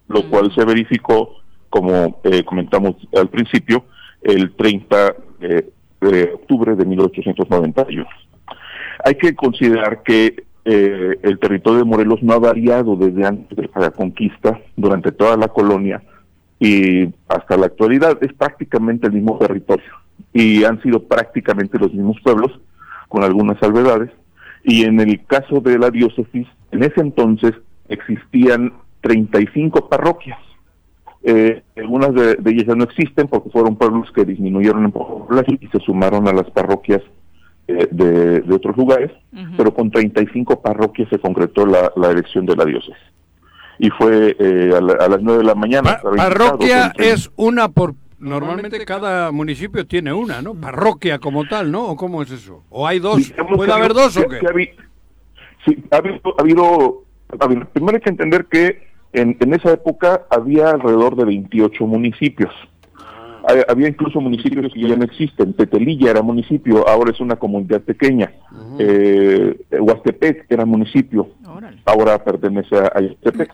lo 0.08 0.30
cual 0.30 0.54
se 0.54 0.66
verificó, 0.66 1.38
como 1.70 2.22
eh, 2.24 2.44
comentamos 2.44 2.96
al 3.18 3.30
principio, 3.30 3.86
el 4.22 4.56
30 4.56 5.16
de 5.40 6.34
octubre 6.34 6.76
de 6.76 6.86
1891. 6.86 8.06
Hay 9.04 9.16
que 9.16 9.36
considerar 9.36 10.04
que 10.04 10.46
eh, 10.66 11.20
el 11.22 11.38
territorio 11.40 11.80
de 11.80 11.86
Morelos 11.86 12.24
no 12.24 12.34
ha 12.34 12.40
variado 12.40 12.96
desde 12.96 13.26
antes 13.26 13.56
de 13.56 13.70
la 13.76 13.92
conquista, 13.92 14.60
durante 14.76 15.12
toda 15.12 15.38
la 15.38 15.48
colonia, 15.48 16.02
y 16.60 17.14
hasta 17.28 17.58
la 17.58 17.68
actualidad 17.68 18.18
es 18.22 18.34
prácticamente 18.34 19.08
el 19.08 19.14
mismo 19.14 19.38
territorio. 19.38 19.92
Y 20.34 20.64
han 20.64 20.82
sido 20.82 21.04
prácticamente 21.04 21.78
los 21.78 21.94
mismos 21.94 22.18
pueblos 22.24 22.52
con 23.10 23.24
algunas 23.24 23.60
salvedades. 23.60 24.12
Y 24.64 24.84
en 24.84 25.00
el 25.00 25.26
caso 25.26 25.60
de 25.62 25.78
la 25.78 25.92
diócesis 25.92 26.48
en 26.72 26.84
ese 26.84 27.02
entonces 27.02 27.54
existían 27.88 28.74
35 29.02 29.88
parroquias. 29.88 30.40
Eh, 31.24 31.64
algunas 31.78 32.14
de, 32.14 32.38
ellas 32.46 32.66
ya 32.68 32.76
no 32.76 32.84
existen 32.84 33.28
porque 33.28 33.50
fueron 33.50 33.78
pueblos 33.78 34.12
que 34.12 34.26
disminuyeron 34.26 34.86
en 34.86 34.92
población 34.92 35.58
y 35.62 35.68
se 35.68 35.80
sumaron 35.80 36.28
a 36.28 36.34
las 36.34 36.50
parroquias 36.52 37.02
de, 37.68 38.44
otros 38.54 38.78
lugares, 38.78 39.12
pero 39.58 39.74
con 39.74 39.90
35 39.90 40.62
parroquias 40.62 41.10
se 41.10 41.18
concretó 41.18 41.66
la, 41.66 42.12
elección 42.12 42.46
de 42.46 42.56
la 42.56 42.66
diócesis. 42.66 42.96
Y 43.80 43.90
fue 43.90 44.36
eh, 44.40 44.72
a, 44.76 44.82
las 44.82 45.22
9 45.22 45.40
de 45.40 45.44
la 45.44 45.56
mañana. 45.56 46.00
parroquia 46.16 46.94
es 46.98 47.32
una 47.36 47.70
por... 47.70 47.96
Normalmente 48.18 48.84
cada 48.86 49.32
municipio 49.32 49.86
tiene 49.86 50.14
una, 50.14 50.42
¿no? 50.42 50.56
Parroquia 50.56 51.20
como 51.20 51.46
tal, 51.46 51.72
¿no? 51.72 51.86
¿O 51.86 51.96
cómo 51.96 52.24
es 52.24 52.32
eso? 52.32 52.64
¿O 52.70 52.88
hay 52.88 53.00
dos? 53.00 53.34
¿Puede 53.56 53.74
haber 53.74 53.94
dos 53.94 54.18
o 54.18 54.28
qué? 54.28 54.40
sí, 55.66 55.84
ha 55.92 55.98
habido... 55.98 56.22
Ha 56.38 56.42
habido 57.46 57.66
primero 57.74 57.98
hay 57.98 58.02
que 58.02 58.10
entender 58.10 58.46
que 58.46 58.88
en, 59.12 59.36
en 59.40 59.54
esa 59.54 59.72
época 59.72 60.26
había 60.30 60.70
alrededor 60.70 61.16
de 61.16 61.26
28 61.26 61.86
municipios 61.86 62.52
había 63.68 63.88
incluso 63.88 64.20
municipios 64.22 64.74
que 64.74 64.82
ya 64.82 64.96
no 64.96 65.04
existen. 65.04 65.54
Petelilla 65.54 66.12
era 66.12 66.22
municipio, 66.22 66.88
ahora 66.88 67.12
es 67.12 67.20
una 67.20 67.36
comunidad 67.36 67.82
pequeña. 67.82 68.32
eh, 68.80 69.56
Huastepec 69.80 70.46
era 70.50 70.66
municipio, 70.66 71.30
ahora 71.86 72.24
pertenece 72.24 72.76
a 72.78 72.92
Huastepec. 73.00 73.54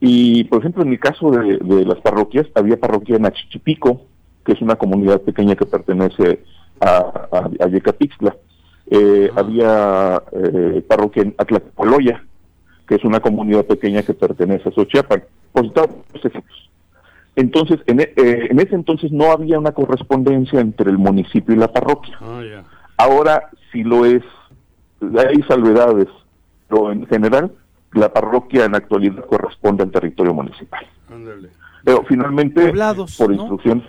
Y, 0.00 0.44
por 0.44 0.60
ejemplo, 0.60 0.82
en 0.82 0.92
el 0.92 1.00
caso 1.00 1.30
de, 1.30 1.84
las 1.84 2.00
parroquias, 2.00 2.46
había 2.54 2.78
parroquia 2.78 3.16
en 3.16 3.26
Achichipico, 3.26 4.02
que 4.44 4.52
es 4.52 4.60
una 4.60 4.76
comunidad 4.76 5.22
pequeña 5.22 5.56
que 5.56 5.66
pertenece 5.66 6.44
a, 6.80 7.48
a, 7.60 7.68
Yecapixtla. 7.68 8.36
Eh, 8.88 9.30
había 9.34 10.22
eh, 10.32 10.84
parroquia 10.86 11.22
en 11.22 11.34
Atlacoloya, 11.38 12.22
que 12.86 12.96
es 12.96 13.04
una 13.04 13.20
comunidad 13.20 13.64
pequeña 13.64 14.02
que 14.02 14.14
pertenece 14.14 14.68
a 14.68 14.72
Xochiapan. 14.72 15.24
Por 15.52 15.72
ejemplos. 16.24 16.65
Entonces, 17.36 17.80
en, 17.86 18.00
e, 18.00 18.12
eh, 18.16 18.48
en, 18.50 18.58
ese 18.58 18.74
entonces 18.74 19.12
no 19.12 19.30
había 19.30 19.58
una 19.58 19.72
correspondencia 19.72 20.58
entre 20.60 20.90
el 20.90 20.98
municipio 20.98 21.54
y 21.54 21.58
la 21.58 21.70
parroquia. 21.70 22.18
Ah, 22.20 22.42
Ahora 22.96 23.50
sí 23.70 23.84
lo 23.84 24.06
es. 24.06 24.22
Hay 25.00 25.42
salvedades, 25.46 26.08
pero 26.66 26.90
en 26.90 27.06
general 27.06 27.52
la 27.92 28.12
parroquia 28.12 28.64
en 28.64 28.74
actualidad 28.74 29.24
corresponde 29.26 29.84
al 29.84 29.90
territorio 29.90 30.32
municipal. 30.32 30.86
Pero 31.84 32.04
finalmente, 32.08 32.72
por 33.18 33.32
instrucción, 33.32 33.84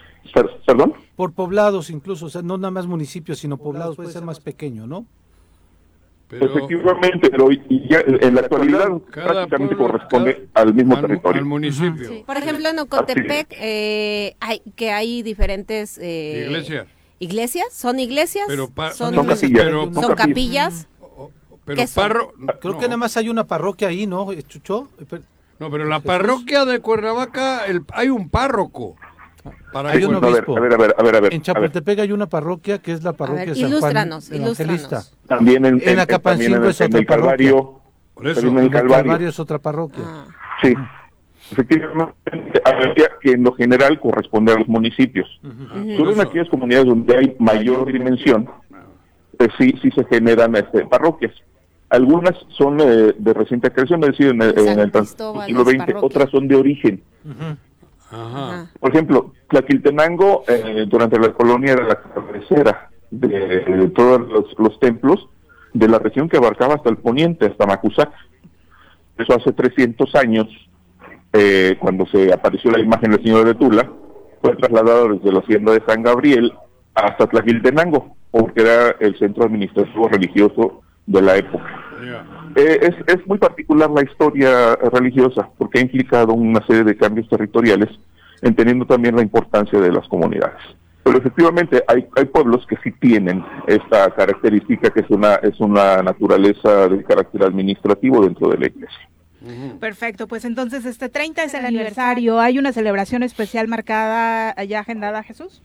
perdón. 0.65 0.93
Por 1.15 1.33
poblados 1.33 1.89
incluso, 1.89 2.27
o 2.27 2.29
sea, 2.29 2.41
no 2.41 2.57
nada 2.57 2.71
más 2.71 2.85
municipios, 2.85 3.39
sino 3.39 3.57
poblados 3.57 3.95
puede 3.95 4.11
ser 4.11 4.23
más 4.23 4.39
pequeño, 4.39 4.87
¿no? 4.87 5.05
Efectivamente, 6.29 7.29
pero 7.29 7.49
ya, 7.51 8.01
en 8.05 8.35
la 8.35 8.41
actualidad 8.41 8.89
prácticamente 9.13 9.75
corresponde 9.77 10.49
al 10.53 10.73
mismo 10.73 10.99
territorio. 10.99 11.39
Al 11.39 11.45
municipio. 11.45 12.25
Por 12.25 12.37
ejemplo, 12.37 12.67
en 12.67 12.79
Ocotepec, 12.79 13.47
eh, 13.51 14.35
hay, 14.39 14.61
que 14.75 14.91
hay 14.91 15.23
diferentes... 15.23 15.97
Eh, 15.97 16.47
iglesias. 16.47 16.87
¿Iglesias? 17.19 17.67
¿Son 17.71 17.99
iglesias? 17.99 18.45
Pero 18.47 18.69
son, 18.93 19.15
capillas. 19.25 19.93
¿Son 19.93 20.15
capillas? 20.15 20.87
Pero 21.65 21.83
parro... 21.95 22.33
Creo 22.61 22.77
que 22.77 22.85
nada 22.85 22.97
más 22.97 23.15
hay 23.17 23.29
una 23.29 23.45
parroquia 23.45 23.87
ahí, 23.87 24.05
¿no, 24.05 24.33
Chucho? 24.41 24.89
No, 25.59 25.71
pero 25.71 25.85
la 25.85 26.01
parroquia 26.01 26.65
de 26.65 26.79
Cuernavaca 26.81 27.65
el, 27.65 27.81
hay 27.93 28.09
un 28.09 28.29
párroco. 28.29 28.95
Para 29.71 29.91
hay 29.91 30.03
un 30.03 30.15
obispo. 30.15 30.57
A 30.57 30.61
ver, 30.61 30.73
a 30.73 30.77
ver, 30.77 30.95
a 30.97 31.03
ver, 31.03 31.15
a 31.15 31.19
ver, 31.19 31.33
En 31.33 31.41
Chapultepec 31.41 31.99
hay 31.99 32.11
una 32.11 32.27
parroquia 32.27 32.79
que 32.79 32.91
es 32.91 33.03
la 33.03 33.13
parroquia 33.13 33.55
San 33.55 33.71
Juan 33.79 33.97
Evangelista. 34.31 35.03
También 35.27 35.65
en, 35.65 35.81
en, 35.83 35.99
Acapancingo 35.99 36.69
es 36.69 36.81
otra 36.81 37.01
parroquia. 37.01 37.53
Por 38.13 38.27
eso. 38.27 38.47
En 38.47 38.57
el 38.57 38.69
Calvario. 38.69 39.29
es 39.29 39.39
otra 39.39 39.59
parroquia. 39.59 40.03
Ah. 40.05 40.25
Sí. 40.61 40.73
Efectivamente, 41.51 42.13
que 43.21 43.31
en 43.31 43.43
lo 43.43 43.53
general 43.53 43.99
corresponde 43.99 44.51
a 44.51 44.57
los 44.57 44.67
municipios. 44.67 45.27
Solo 45.95 46.11
en 46.11 46.21
aquellas 46.21 46.49
comunidades 46.49 46.87
donde 46.87 47.15
hay 47.15 47.35
mayor 47.39 47.91
dimensión, 47.91 48.49
pues 49.37 49.49
sí, 49.57 49.73
sí 49.81 49.89
se 49.91 50.03
generan 50.05 50.55
este, 50.55 50.85
parroquias. 50.85 51.33
Algunas 51.89 52.35
son 52.49 52.81
eh, 52.81 53.13
de 53.17 53.33
reciente 53.33 53.71
creación, 53.71 54.03
es 54.03 54.09
decir, 54.09 54.27
en 54.27 54.41
el, 54.41 54.59
en 54.59 54.79
el 54.79 54.91
siglo 54.91 55.63
XX, 55.63 55.95
otras 56.01 56.29
son 56.31 56.47
de 56.49 56.55
origen. 56.55 57.01
Por 58.79 58.91
ejemplo, 58.91 59.33
Tlaquiltenango 59.49 60.43
eh, 60.47 60.85
durante 60.87 61.19
la 61.19 61.33
colonia 61.33 61.73
era 61.73 61.87
la 61.87 62.01
cabecera 62.01 62.89
de, 63.11 63.91
todos 63.95 64.21
los, 64.57 64.79
templos 64.79 65.29
de 65.73 65.87
la 65.87 65.99
región 65.99 66.29
que 66.29 66.37
abarcaba 66.37 66.75
hasta 66.75 66.89
el 66.89 66.97
poniente, 66.97 67.47
hasta 67.47 67.65
Macusac. 67.65 68.11
Eso 69.17 69.35
hace 69.35 69.51
300 69.51 70.15
años, 70.15 70.47
eh, 71.33 71.75
cuando 71.79 72.05
se 72.05 72.31
apareció 72.31 72.71
la 72.71 72.79
imagen 72.79 73.11
del 73.11 73.23
señor 73.23 73.45
de 73.45 73.55
Tula, 73.55 73.91
fue 74.41 74.55
trasladado 74.55 75.09
desde 75.09 75.31
la 75.31 75.39
hacienda 75.39 75.73
de 75.73 75.83
San 75.85 76.03
Gabriel 76.03 76.53
hasta 76.93 77.27
Tlaquiltenango, 77.27 78.15
porque 78.31 78.61
era 78.61 78.95
el 78.99 79.17
centro 79.17 79.45
administrativo 79.45 80.07
religioso 80.07 80.81
de 81.05 81.21
la 81.21 81.37
época. 81.37 81.86
Eh, 82.55 82.79
es, 82.81 82.95
es 83.07 83.27
muy 83.27 83.37
particular 83.37 83.89
la 83.89 84.03
historia 84.03 84.75
religiosa 84.75 85.49
porque 85.57 85.79
ha 85.79 85.81
implicado 85.81 86.33
una 86.33 86.65
serie 86.65 86.83
de 86.83 86.97
cambios 86.97 87.27
territoriales, 87.29 87.89
entendiendo 88.41 88.85
también 88.85 89.15
la 89.15 89.21
importancia 89.21 89.79
de 89.79 89.91
las 89.91 90.07
comunidades. 90.07 90.61
Pero 91.03 91.19
efectivamente 91.19 91.83
hay, 91.87 92.05
hay 92.17 92.25
pueblos 92.25 92.65
que 92.67 92.75
sí 92.83 92.91
tienen 92.91 93.43
esta 93.65 94.13
característica 94.13 94.89
que 94.89 94.99
es 94.99 95.09
una, 95.09 95.35
es 95.35 95.57
una 95.59 96.01
naturaleza 96.03 96.89
de 96.89 97.01
carácter 97.03 97.43
administrativo 97.43 98.23
dentro 98.23 98.49
de 98.49 98.57
la 98.57 98.67
iglesia. 98.67 99.09
Perfecto, 99.79 100.27
pues 100.27 100.43
entonces 100.43 100.85
este 100.85 101.07
30 101.07 101.43
es 101.43 101.53
el 101.53 101.65
aniversario. 101.65 102.39
¿Hay 102.39 102.59
una 102.59 102.73
celebración 102.73 103.23
especial 103.23 103.67
marcada, 103.67 104.61
ya 104.65 104.81
agendada, 104.81 105.23
Jesús? 105.23 105.61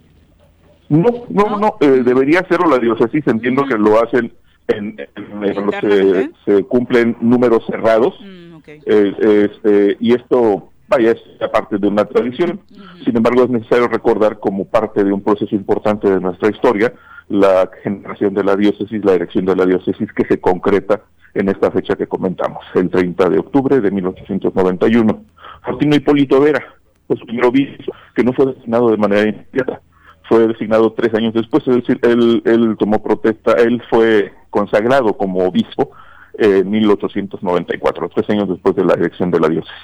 No, 0.89 1.24
no, 1.30 1.59
no, 1.59 1.76
eh, 1.80 2.03
debería 2.05 2.41
hacerlo 2.41 2.68
la 2.68 2.78
diócesis. 2.78 3.26
Entiendo 3.26 3.64
que 3.66 3.76
lo 3.76 4.01
hacen 4.03 4.33
en, 4.68 4.96
en, 5.16 6.32
se, 6.44 6.64
cumplen 6.64 7.16
números 7.20 7.64
cerrados. 7.66 8.14
Mm, 8.20 8.58
este, 8.86 9.96
y 9.98 10.14
esto, 10.14 10.70
vaya, 10.88 11.12
es 11.12 11.22
parte 11.52 11.78
de 11.78 11.88
una 11.88 12.04
tradición. 12.04 12.60
Sin 13.04 13.16
embargo, 13.16 13.44
es 13.44 13.50
necesario 13.50 13.88
recordar 13.88 14.38
como 14.38 14.64
parte 14.64 15.02
de 15.02 15.12
un 15.12 15.22
proceso 15.22 15.54
importante 15.54 16.08
de 16.08 16.20
nuestra 16.20 16.50
historia 16.50 16.92
la 17.28 17.70
generación 17.82 18.34
de 18.34 18.44
la 18.44 18.56
diócesis, 18.56 19.04
la 19.04 19.14
erección 19.14 19.46
de 19.46 19.56
la 19.56 19.64
diócesis 19.64 20.12
que 20.12 20.26
se 20.26 20.40
concreta 20.40 21.02
en 21.34 21.48
esta 21.48 21.70
fecha 21.70 21.96
que 21.96 22.06
comentamos, 22.06 22.62
el 22.74 22.90
30 22.90 23.30
de 23.30 23.38
octubre 23.38 23.80
de 23.80 23.90
1891. 23.90 25.24
Fortino 25.64 25.96
Hipólito 25.96 26.40
Vera 26.40 26.62
fue 27.06 27.16
su 27.16 27.24
primer 27.24 27.46
obispo, 27.46 27.92
que 28.14 28.22
no 28.22 28.32
fue 28.32 28.52
designado 28.54 28.90
de 28.90 28.96
manera 28.98 29.28
inmediata, 29.28 29.80
fue 30.28 30.46
designado 30.46 30.92
tres 30.92 31.14
años 31.14 31.32
después, 31.32 31.66
es 31.66 31.76
decir, 31.76 31.98
él, 32.02 32.42
él 32.44 32.76
tomó 32.78 33.02
protesta, 33.02 33.52
él 33.54 33.82
fue 33.88 34.32
consagrado 34.53 35.16
como 35.16 35.44
obispo 35.44 35.90
en 36.34 36.70
1894, 36.70 38.09
tres 38.14 38.30
años 38.30 38.48
después 38.48 38.76
de 38.76 38.84
la 38.84 38.94
elección 38.94 39.30
de 39.32 39.40
la 39.40 39.48
diócesis. 39.48 39.74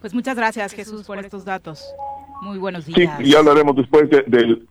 Pues 0.00 0.14
muchas 0.14 0.36
gracias 0.36 0.72
Jesús 0.72 1.04
por 1.06 1.18
estos 1.18 1.44
datos. 1.44 1.84
Muy 2.42 2.58
buenos 2.58 2.86
días. 2.86 3.18
Sí, 3.18 3.24
y 3.30 3.34
hablaremos 3.34 3.76
después 3.76 4.08
del 4.10 4.66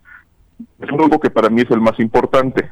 grupo 0.79 1.19
que 1.19 1.29
para 1.29 1.49
mí 1.49 1.61
es 1.61 1.71
el 1.71 1.81
más 1.81 1.99
importante. 1.99 2.69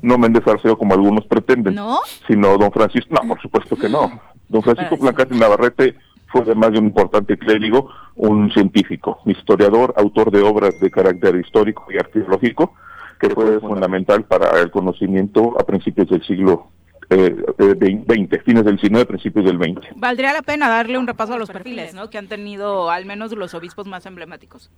No 0.00 0.18
Méndez 0.18 0.46
Arceo 0.46 0.76
como 0.76 0.94
algunos 0.94 1.26
pretenden, 1.26 1.74
¿No? 1.74 2.00
sino 2.26 2.58
don 2.58 2.72
Francisco, 2.72 3.14
no, 3.14 3.28
por 3.28 3.40
supuesto 3.40 3.76
que 3.76 3.88
no. 3.88 4.20
Don 4.48 4.62
Francisco 4.62 4.96
Blancate 4.96 5.34
Navarrete 5.34 5.96
fue 6.26 6.42
además 6.42 6.72
de 6.72 6.78
un 6.80 6.86
importante 6.86 7.38
clérigo, 7.38 7.88
un 8.16 8.50
científico, 8.52 9.20
historiador, 9.26 9.94
autor 9.96 10.30
de 10.30 10.42
obras 10.42 10.78
de 10.80 10.90
carácter 10.90 11.36
histórico 11.36 11.86
y 11.90 11.98
arqueológico, 11.98 12.74
que 13.22 13.30
fue 13.30 13.60
fundamental 13.60 14.24
para 14.24 14.60
el 14.60 14.70
conocimiento 14.70 15.54
a 15.58 15.64
principios 15.64 16.08
del 16.08 16.24
siglo 16.24 16.68
eh, 17.08 17.36
eh 17.58 18.40
fines 18.44 18.64
del 18.64 18.76
19, 18.76 19.06
principios 19.06 19.44
del 19.44 19.58
20. 19.58 19.88
Valdría 19.96 20.32
la 20.32 20.42
pena 20.42 20.68
darle 20.68 20.98
un 20.98 21.06
repaso 21.06 21.34
a 21.34 21.38
los 21.38 21.50
perfiles, 21.50 21.94
¿no? 21.94 22.10
Que 22.10 22.18
han 22.18 22.26
tenido 22.26 22.90
al 22.90 23.06
menos 23.06 23.32
los 23.32 23.54
obispos 23.54 23.86
más 23.86 24.06
emblemáticos. 24.06 24.70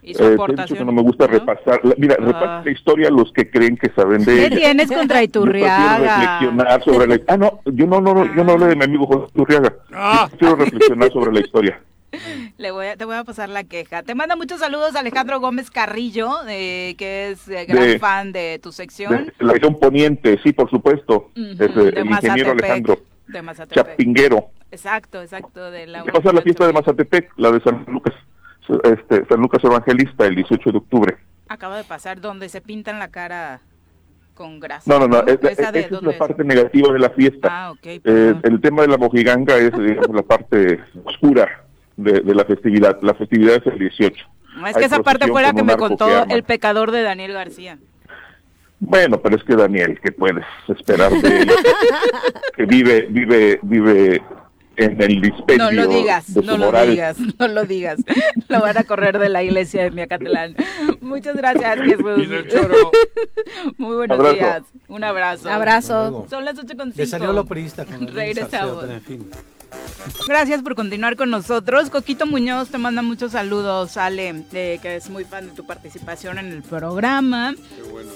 Y 0.00 0.14
su 0.14 0.22
eh, 0.22 0.34
aportación, 0.34 0.86
no 0.86 0.92
me 0.92 1.02
gusta 1.02 1.26
repasar. 1.26 1.80
Mira, 1.96 2.16
ah. 2.20 2.62
la 2.64 2.70
historia 2.70 3.10
los 3.10 3.32
que 3.32 3.50
creen 3.50 3.76
que 3.76 3.90
saben 3.90 4.24
de 4.24 4.48
¿Qué 4.48 4.56
tienes 4.56 4.90
contra 4.90 5.22
Iturriaga? 5.24 6.18
reflexionar 6.18 6.84
sobre 6.84 7.06
la... 7.06 7.20
Ah, 7.28 7.36
no, 7.36 7.60
yo 7.64 7.86
no, 7.86 8.00
no, 8.00 8.34
yo 8.34 8.44
no 8.44 8.52
hablo 8.52 8.66
de 8.66 8.76
mi 8.76 8.84
amigo 8.84 9.06
José 9.06 9.26
Iturriaga. 9.34 9.74
Ah. 9.92 10.28
quiero 10.38 10.56
reflexionar 10.56 11.12
sobre 11.12 11.32
la 11.32 11.40
historia. 11.40 11.80
Le 12.58 12.70
voy 12.70 12.86
a, 12.86 12.96
te 12.96 13.04
voy 13.04 13.16
a 13.16 13.24
pasar 13.24 13.48
la 13.48 13.64
queja. 13.64 14.02
Te 14.02 14.14
manda 14.14 14.36
muchos 14.36 14.60
saludos 14.60 14.94
Alejandro 14.96 15.40
Gómez 15.40 15.70
Carrillo, 15.70 16.30
eh, 16.48 16.94
que 16.98 17.30
es 17.30 17.48
eh, 17.48 17.64
gran 17.66 17.98
fan 17.98 18.32
de 18.32 18.60
tu 18.62 18.72
sección. 18.72 19.32
la 19.38 19.52
región 19.52 19.78
poniente, 19.78 20.38
sí, 20.42 20.52
por 20.52 20.70
supuesto. 20.70 21.30
el 21.34 22.06
ingeniero 22.06 22.52
Alejandro. 22.52 23.00
De 23.26 23.40
Chapinguero. 23.70 24.50
Exacto, 24.70 25.22
exacto. 25.22 25.70
De 25.70 25.86
la 25.86 26.02
¿Qué 26.02 26.12
pasa 26.12 26.32
la 26.32 26.42
fiesta 26.42 26.66
de 26.66 26.72
Mazatepec, 26.72 27.32
la 27.36 27.50
de 27.50 27.60
San 27.60 27.84
Lucas? 27.88 28.14
Este, 28.84 29.26
San 29.26 29.40
Lucas 29.40 29.62
Evangelista, 29.64 30.26
el 30.26 30.36
18 30.36 30.70
de 30.70 30.78
octubre. 30.78 31.16
Acaba 31.48 31.76
de 31.76 31.84
pasar, 31.84 32.20
donde 32.20 32.48
se 32.48 32.60
pintan 32.60 32.98
la 32.98 33.08
cara 33.08 33.60
con 34.34 34.60
grasa. 34.60 34.90
No, 34.90 34.98
no, 34.98 35.08
no, 35.08 35.26
esa, 35.26 35.70
es 35.70 35.90
la 35.90 36.16
parte 36.16 36.44
negativa 36.44 36.92
de 36.92 36.98
la 36.98 37.10
fiesta. 37.10 37.48
Ah, 37.50 37.70
okay, 37.72 38.00
eh, 38.04 38.34
el 38.42 38.60
tema 38.60 38.82
de 38.82 38.88
la 38.88 38.98
mojiganga 38.98 39.56
es 39.56 39.72
la 39.76 40.22
parte 40.22 40.80
oscura 41.04 41.62
de, 41.96 42.34
la 42.34 42.44
festividad. 42.44 42.98
La 43.02 43.14
festividad 43.14 43.56
es 43.56 43.66
el 43.66 43.78
18. 43.78 44.24
es 44.68 44.76
que 44.76 44.84
esa 44.84 45.02
parte 45.02 45.28
fuera 45.28 45.52
que 45.52 45.62
me 45.62 45.76
contó 45.76 46.24
el 46.28 46.42
pecador 46.42 46.90
de 46.90 47.02
Daniel 47.02 47.32
García. 47.32 47.78
Bueno, 48.84 49.20
pero 49.22 49.36
es 49.36 49.44
que 49.44 49.54
Daniel, 49.54 50.00
¿qué 50.02 50.10
puedes 50.10 50.44
esperar 50.66 51.12
de 51.12 51.42
él? 51.42 51.52
que 52.56 52.66
vive, 52.66 53.06
vive, 53.10 53.60
vive 53.62 54.20
en 54.76 55.00
el 55.00 55.20
dispendio 55.20 55.64
No 55.64 55.70
lo 55.70 55.86
digas, 55.86 56.36
no 56.36 56.56
lo 56.56 56.72
digas, 56.72 57.16
no 57.38 57.48
lo 57.48 57.64
digas. 57.64 58.00
Lo 58.48 58.60
van 58.60 58.76
a 58.76 58.84
correr 58.84 59.18
de 59.18 59.28
la 59.28 59.42
iglesia 59.42 59.84
de 59.84 59.90
Miacatlán. 59.90 60.56
Muchas 61.00 61.36
gracias, 61.36 61.78
Jesús. 61.80 62.28
Muy 63.78 63.96
buenos 63.96 64.34
días. 64.34 64.62
Un 64.88 65.04
abrazo. 65.04 65.48
Abrazo. 65.48 66.26
Son 66.28 66.44
las 66.44 66.58
8 66.58 66.76
con 66.76 66.92
Le 66.94 67.06
salió 67.06 67.32
lo 67.32 67.44
priista 67.44 67.84
con 67.84 68.08
Regresamos. 68.08 68.84
Gracias 70.26 70.62
por 70.62 70.74
continuar 70.74 71.16
con 71.16 71.30
nosotros. 71.30 71.90
Coquito 71.90 72.26
Muñoz 72.26 72.68
te 72.68 72.78
manda 72.78 73.02
muchos 73.02 73.32
saludos, 73.32 73.96
Ale, 73.96 74.44
que 74.50 74.96
es 74.96 75.10
muy 75.10 75.24
fan 75.24 75.48
de 75.48 75.52
tu 75.52 75.64
participación 75.64 76.38
en 76.38 76.52
el 76.52 76.62
programa. 76.62 77.54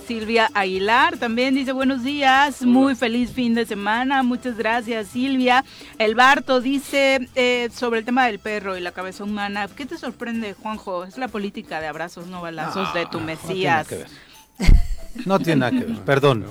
Silvia 0.06 0.50
Aguilar 0.54 1.18
también 1.18 1.54
dice 1.54 1.72
buenos 1.72 2.04
días, 2.04 2.62
muy 2.62 2.94
feliz 2.94 3.30
fin 3.30 3.54
de 3.54 3.66
semana. 3.66 4.22
Muchas 4.22 4.56
gracias, 4.56 5.08
Silvia. 5.08 5.64
El 5.98 6.14
Barto 6.14 6.60
dice 6.60 7.28
eh, 7.34 7.68
sobre 7.72 8.00
el 8.00 8.04
tema 8.04 8.26
del 8.26 8.38
perro 8.38 8.76
y 8.76 8.80
la 8.80 8.92
cabeza 8.92 9.24
humana. 9.24 9.68
¿Qué 9.68 9.86
te 9.86 9.98
sorprende, 9.98 10.54
Juanjo? 10.54 11.04
Es 11.04 11.18
la 11.18 11.28
política 11.28 11.80
de 11.80 11.86
abrazos, 11.86 12.26
no 12.26 12.40
balazos 12.40 12.92
de 12.94 13.06
tu 13.06 13.20
Mesías. 13.20 13.88
No 15.24 15.38
tiene 15.38 15.60
nada 15.60 15.72
que 15.72 15.84
ver. 15.84 15.96
Perdón. 16.04 16.44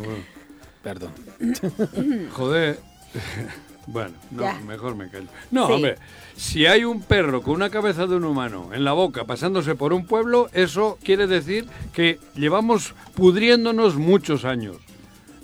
Perdón. 0.83 1.11
Joder. 2.31 2.79
Bueno, 3.87 4.15
no, 4.31 4.43
mejor 4.61 4.95
me 4.95 5.09
callo. 5.09 5.27
No, 5.51 5.67
hombre, 5.67 5.97
si 6.35 6.65
hay 6.65 6.83
un 6.85 7.01
perro 7.01 7.41
con 7.41 7.53
una 7.53 7.69
cabeza 7.69 8.07
de 8.07 8.15
un 8.15 8.23
humano 8.23 8.71
en 8.73 8.83
la 8.83 8.93
boca 8.93 9.25
pasándose 9.25 9.75
por 9.75 9.93
un 9.93 10.05
pueblo, 10.05 10.49
eso 10.53 10.97
quiere 11.03 11.27
decir 11.27 11.67
que 11.93 12.19
llevamos 12.35 12.95
pudriéndonos 13.13 13.95
muchos 13.95 14.43
años. 14.43 14.77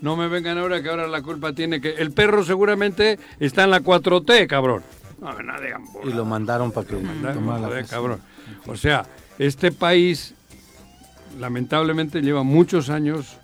No 0.01 0.17
me 0.17 0.27
vengan 0.27 0.57
ahora 0.57 0.81
que 0.81 0.89
ahora 0.89 1.07
la 1.07 1.21
culpa 1.21 1.53
tiene 1.53 1.79
que... 1.79 1.89
El 1.91 2.11
perro 2.11 2.43
seguramente 2.43 3.19
está 3.39 3.65
en 3.65 3.69
la 3.69 3.81
4T, 3.81 4.47
cabrón. 4.47 4.81
No, 5.19 5.29
y 6.03 6.13
lo 6.13 6.25
mandaron 6.25 6.71
para 6.71 6.87
que 6.87 6.95
tomara 6.95 7.83
cabrón. 7.83 8.19
O 8.65 8.75
sea, 8.75 9.05
este 9.37 9.71
país 9.71 10.33
lamentablemente 11.39 12.21
lleva 12.21 12.41
muchos 12.41 12.89
años 12.89 13.37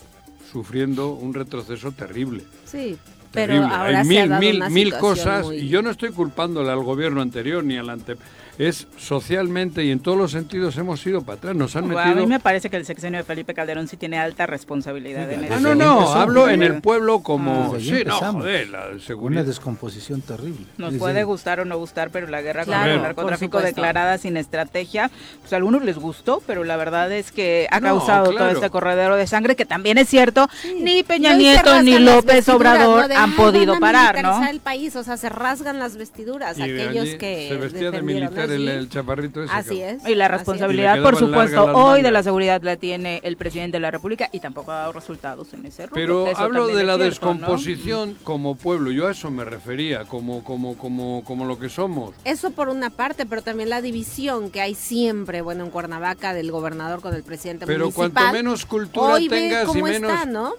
sufriendo 0.52 1.12
un 1.12 1.36
retroceso 1.36 1.92
terrible. 1.92 2.44
Sí. 2.66 2.98
Pero 3.38 3.66
ahora 3.66 4.00
Hay 4.00 4.08
mil, 4.08 4.30
mil, 4.40 4.64
mil 4.72 4.94
cosas 4.98 5.46
y 5.54 5.68
yo 5.68 5.84
no 5.84 5.92
estoy 5.92 6.12
culpándole 6.12 6.72
al 6.72 6.84
gobierno 6.84 7.22
anterior 7.22 7.64
ni 7.64 7.78
al 7.78 7.90
ante 7.90 8.18
es 8.58 8.88
socialmente 8.98 9.84
y 9.84 9.92
en 9.92 10.00
todos 10.00 10.18
los 10.18 10.32
sentidos 10.32 10.78
hemos 10.78 11.06
ido 11.06 11.22
para 11.22 11.38
atrás. 11.38 11.56
Nos 11.56 11.76
han 11.76 11.88
metido... 11.88 12.02
A 12.02 12.16
mí 12.16 12.26
me 12.26 12.40
parece 12.40 12.70
que 12.70 12.78
el 12.78 12.86
sexenio 12.86 13.20
de 13.20 13.24
Felipe 13.24 13.54
Calderón 13.54 13.88
sí 13.88 13.98
tiene 13.98 14.18
alta 14.18 14.46
responsabilidad 14.46 15.32
en 15.32 15.46
eso. 15.46 15.60
No, 15.60 15.76
no, 15.76 16.02
no, 16.02 16.14
hablo 16.14 16.50
en 16.50 16.64
el 16.64 16.82
pueblo 16.82 17.22
como... 17.22 17.74
Ah, 17.76 17.80
sí, 17.80 18.04
no, 18.06 18.18
joder, 18.18 18.70
la 18.70 19.00
seguridad. 19.00 19.42
Una 19.42 19.48
descomposición 19.48 20.22
terrible. 20.22 20.66
Nos 20.78 20.96
puede 20.96 21.24
gustar 21.24 21.60
o 21.60 21.66
no 21.66 21.78
gustar, 21.78 22.10
pero 22.10 22.28
la 22.28 22.42
guerra 22.42 22.66
contra 22.66 22.94
el 22.94 23.02
narcotráfico 23.02 23.62
declarada 23.62 24.18
sin 24.18 24.38
estrategia, 24.38 25.12
pues 25.42 25.54
a 25.54 25.58
algunos 25.58 25.84
les 25.84 25.98
gustó, 25.98 26.42
pero 26.46 26.64
la 26.64 26.78
verdad 26.78 27.12
es 27.12 27.32
que 27.32 27.68
ha 27.72 27.80
causado 27.80 28.32
todo 28.34 28.50
este 28.50 28.70
corredero 28.70 29.16
de 29.16 29.28
sangre, 29.28 29.56
que 29.56 29.66
también 29.66 29.98
es 29.98 30.08
cierto, 30.10 30.48
ni 30.82 31.04
Peña 31.04 31.36
Nieto 31.36 31.82
ni 31.82 32.00
López 32.00 32.48
Obrador 32.50 33.12
han 33.12 33.36
podido 33.36 33.80
parar, 33.80 34.22
¿no? 34.22 34.48
el 34.48 34.60
país, 34.62 34.96
o 34.96 35.04
sea, 35.04 35.18
se 35.18 35.30
rasgan 35.30 35.78
las 35.78 35.98
vestiduras 35.98 36.60
aquellos 36.60 37.16
que 37.16 37.48
se 37.50 37.58
vestía 37.58 37.92
de 37.92 38.02
militar 38.02 38.47
el, 38.50 38.90
chaparrito 38.90 39.44
ese. 39.44 39.54
Así 39.54 39.82
es. 39.82 40.08
Y 40.08 40.16
la 40.16 40.28
responsabilidad, 40.28 41.02
por 41.02 41.16
supuesto, 41.16 41.66
hoy 41.66 42.02
de 42.02 42.12
la 42.12 42.24
seguridad 42.24 42.62
la 42.62 42.78
tiene 42.78 43.20
el 43.24 43.38
presidente 43.38 43.78
de 43.78 43.82
la 43.82 43.92
República 43.92 44.30
y 44.32 44.40
tampoco 44.40 44.72
ha 44.72 44.78
dado 44.80 44.94
resultados 44.94 45.54
en 45.54 45.66
ese 45.66 45.88
rubro. 45.88 45.96
Pero 45.96 46.38
hablo 46.38 46.68
de 46.68 46.84
la 46.84 46.98
descomposición 46.98 48.18
como 48.24 48.56
pueblo, 48.56 48.92
yo 48.92 49.08
a 49.08 49.12
eso 49.12 49.32
me 49.32 49.46
refería, 49.46 50.06
como, 50.06 50.44
como, 50.44 50.78
como, 50.78 51.24
como 51.24 51.46
lo 51.46 51.60
que 51.60 51.70
somos. 51.70 52.16
Eso 52.24 52.52
por 52.52 52.70
una 52.70 52.90
parte, 52.90 53.26
pero 53.26 53.42
también 53.42 53.70
la 53.70 53.82
división 53.82 54.52
que 54.52 54.62
hay 54.62 54.76
siempre, 54.76 55.42
bueno, 55.42 55.64
en 55.64 55.70
Cuernavaca 55.70 56.34
del 56.34 56.52
gobernador 56.52 57.02
con 57.02 57.14
el 57.14 57.24
presidente 57.24 57.66
pero 57.66 57.86
municipal. 57.86 58.12
Pero 58.12 58.24
cuanto 58.24 58.38
menos 58.38 58.66
cultura 58.66 59.18
tengas 59.18 59.76
y 59.76 59.82
menos... 59.82 60.28
¿no? 60.28 60.54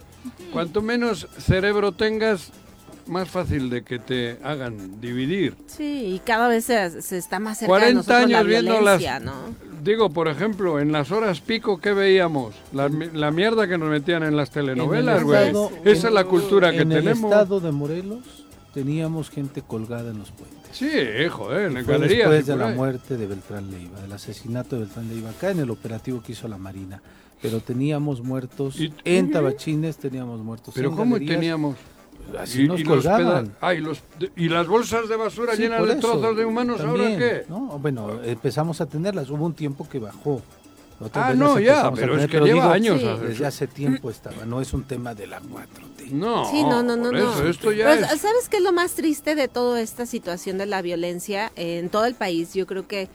Cuanto 0.53 0.83
menos 0.83 1.29
cerebro 1.39 1.93
tengas, 1.93 2.51
más 3.09 3.29
fácil 3.29 3.71
de 3.71 3.83
que 3.83 3.99
te 3.99 4.39
hagan 4.43 5.01
dividir. 5.01 5.55
Sí, 5.67 6.15
y 6.15 6.19
cada 6.21 6.49
vez 6.49 6.65
se, 6.65 6.87
está 7.17 7.39
más 7.39 7.59
cerca 7.59 7.71
40 7.71 8.17
años 8.17 8.31
la 8.31 8.43
viendo 8.43 8.81
las, 8.81 9.23
¿no? 9.23 9.33
Digo, 9.83 10.11
por 10.11 10.29
ejemplo, 10.29 10.81
en 10.81 10.93
las 10.93 11.13
horas 11.13 11.41
pico, 11.41 11.81
¿qué 11.81 11.93
veíamos? 11.93 12.55
La, 12.73 12.89
la 12.89 13.31
mierda 13.31 13.69
que 13.69 13.79
nos 13.79 13.89
metían 13.89 14.23
en 14.23 14.37
las 14.37 14.51
telenovelas, 14.51 15.23
güey. 15.23 15.53
Esa 15.85 16.09
es 16.09 16.15
la 16.15 16.25
cultura 16.25 16.73
que 16.73 16.79
tenemos. 16.79 17.01
En 17.01 17.09
el 17.09 17.15
estado 17.15 17.61
de 17.61 17.73
Morelos 17.73 18.47
teníamos 18.75 19.31
gente 19.31 19.63
colgada 19.63 20.11
en 20.11 20.19
los 20.19 20.31
puentes. 20.31 20.59
Sí, 20.73 20.89
joder, 21.31 21.67
en 21.67 21.75
la 21.75 21.99
Después 21.99 22.47
de 22.47 22.57
la 22.57 22.69
muerte 22.69 23.17
de 23.17 23.27
Beltrán 23.27 23.71
Leiva, 23.71 24.01
del 24.01 24.13
asesinato 24.13 24.77
de 24.77 24.83
Beltrán 24.83 25.09
Leiva, 25.09 25.31
acá 25.31 25.51
en 25.51 25.61
el 25.61 25.71
operativo 25.71 26.23
que 26.23 26.33
hizo 26.33 26.49
la 26.49 26.59
Marina. 26.59 27.01
Pero 27.41 27.61
teníamos 27.61 28.21
muertos 28.21 28.79
en 29.05 29.31
Tabachines, 29.31 29.97
teníamos 29.97 30.41
muertos 30.41 30.75
¿Pero 30.75 30.95
cómo 30.95 31.19
teníamos? 31.19 31.77
Así 32.37 32.67
nos 32.67 32.83
colgaban. 32.83 33.55
Ah, 33.61 33.75
y, 33.75 34.49
las 34.49 34.67
bolsas 34.67 35.09
de 35.09 35.17
basura 35.17 35.55
llenas 35.55 35.87
de 35.87 35.97
trozos 35.97 36.37
de 36.37 36.45
humanos, 36.45 36.81
¿ahora 36.81 37.05
qué? 37.17 37.45
¿no? 37.49 37.79
Bueno, 37.79 38.23
empezamos 38.23 38.81
a 38.81 38.87
tenerlas. 38.87 39.31
Hubo 39.31 39.45
un 39.45 39.55
tiempo 39.55 39.89
que 39.89 39.99
bajó. 39.99 40.43
ah, 41.15 41.33
no, 41.35 41.59
ya, 41.59 41.91
pero 41.93 42.19
es 42.19 42.29
que 42.29 42.41
lleva 42.41 42.73
años. 42.73 43.01
Desde 43.21 43.47
hace 43.47 43.67
tiempo 43.67 44.11
estaba, 44.11 44.45
no 44.45 44.61
es 44.61 44.73
un 44.73 44.85
tema 44.85 45.15
de 45.15 45.27
la 45.27 45.41
4T. 45.41 46.11
No, 46.11 46.51
sí, 46.51 46.63
no, 46.63 46.83
no, 46.83 46.97
no. 46.97 47.47
esto 47.47 47.71
ya 47.71 47.95
¿Sabes 48.17 48.49
qué 48.49 48.57
es 48.57 48.63
lo 48.63 48.73
más 48.73 48.95
triste 48.95 49.35
de 49.35 49.47
toda 49.47 49.81
esta 49.83 50.07
situación 50.07 50.57
de 50.57 50.65
la 50.65 50.81
violencia 50.83 51.53
en 51.57 51.91
todo 51.91 52.07
el 52.07 52.15
país? 52.15 52.55
Yo 52.55 52.67
creo 52.67 52.87
que 52.87 53.09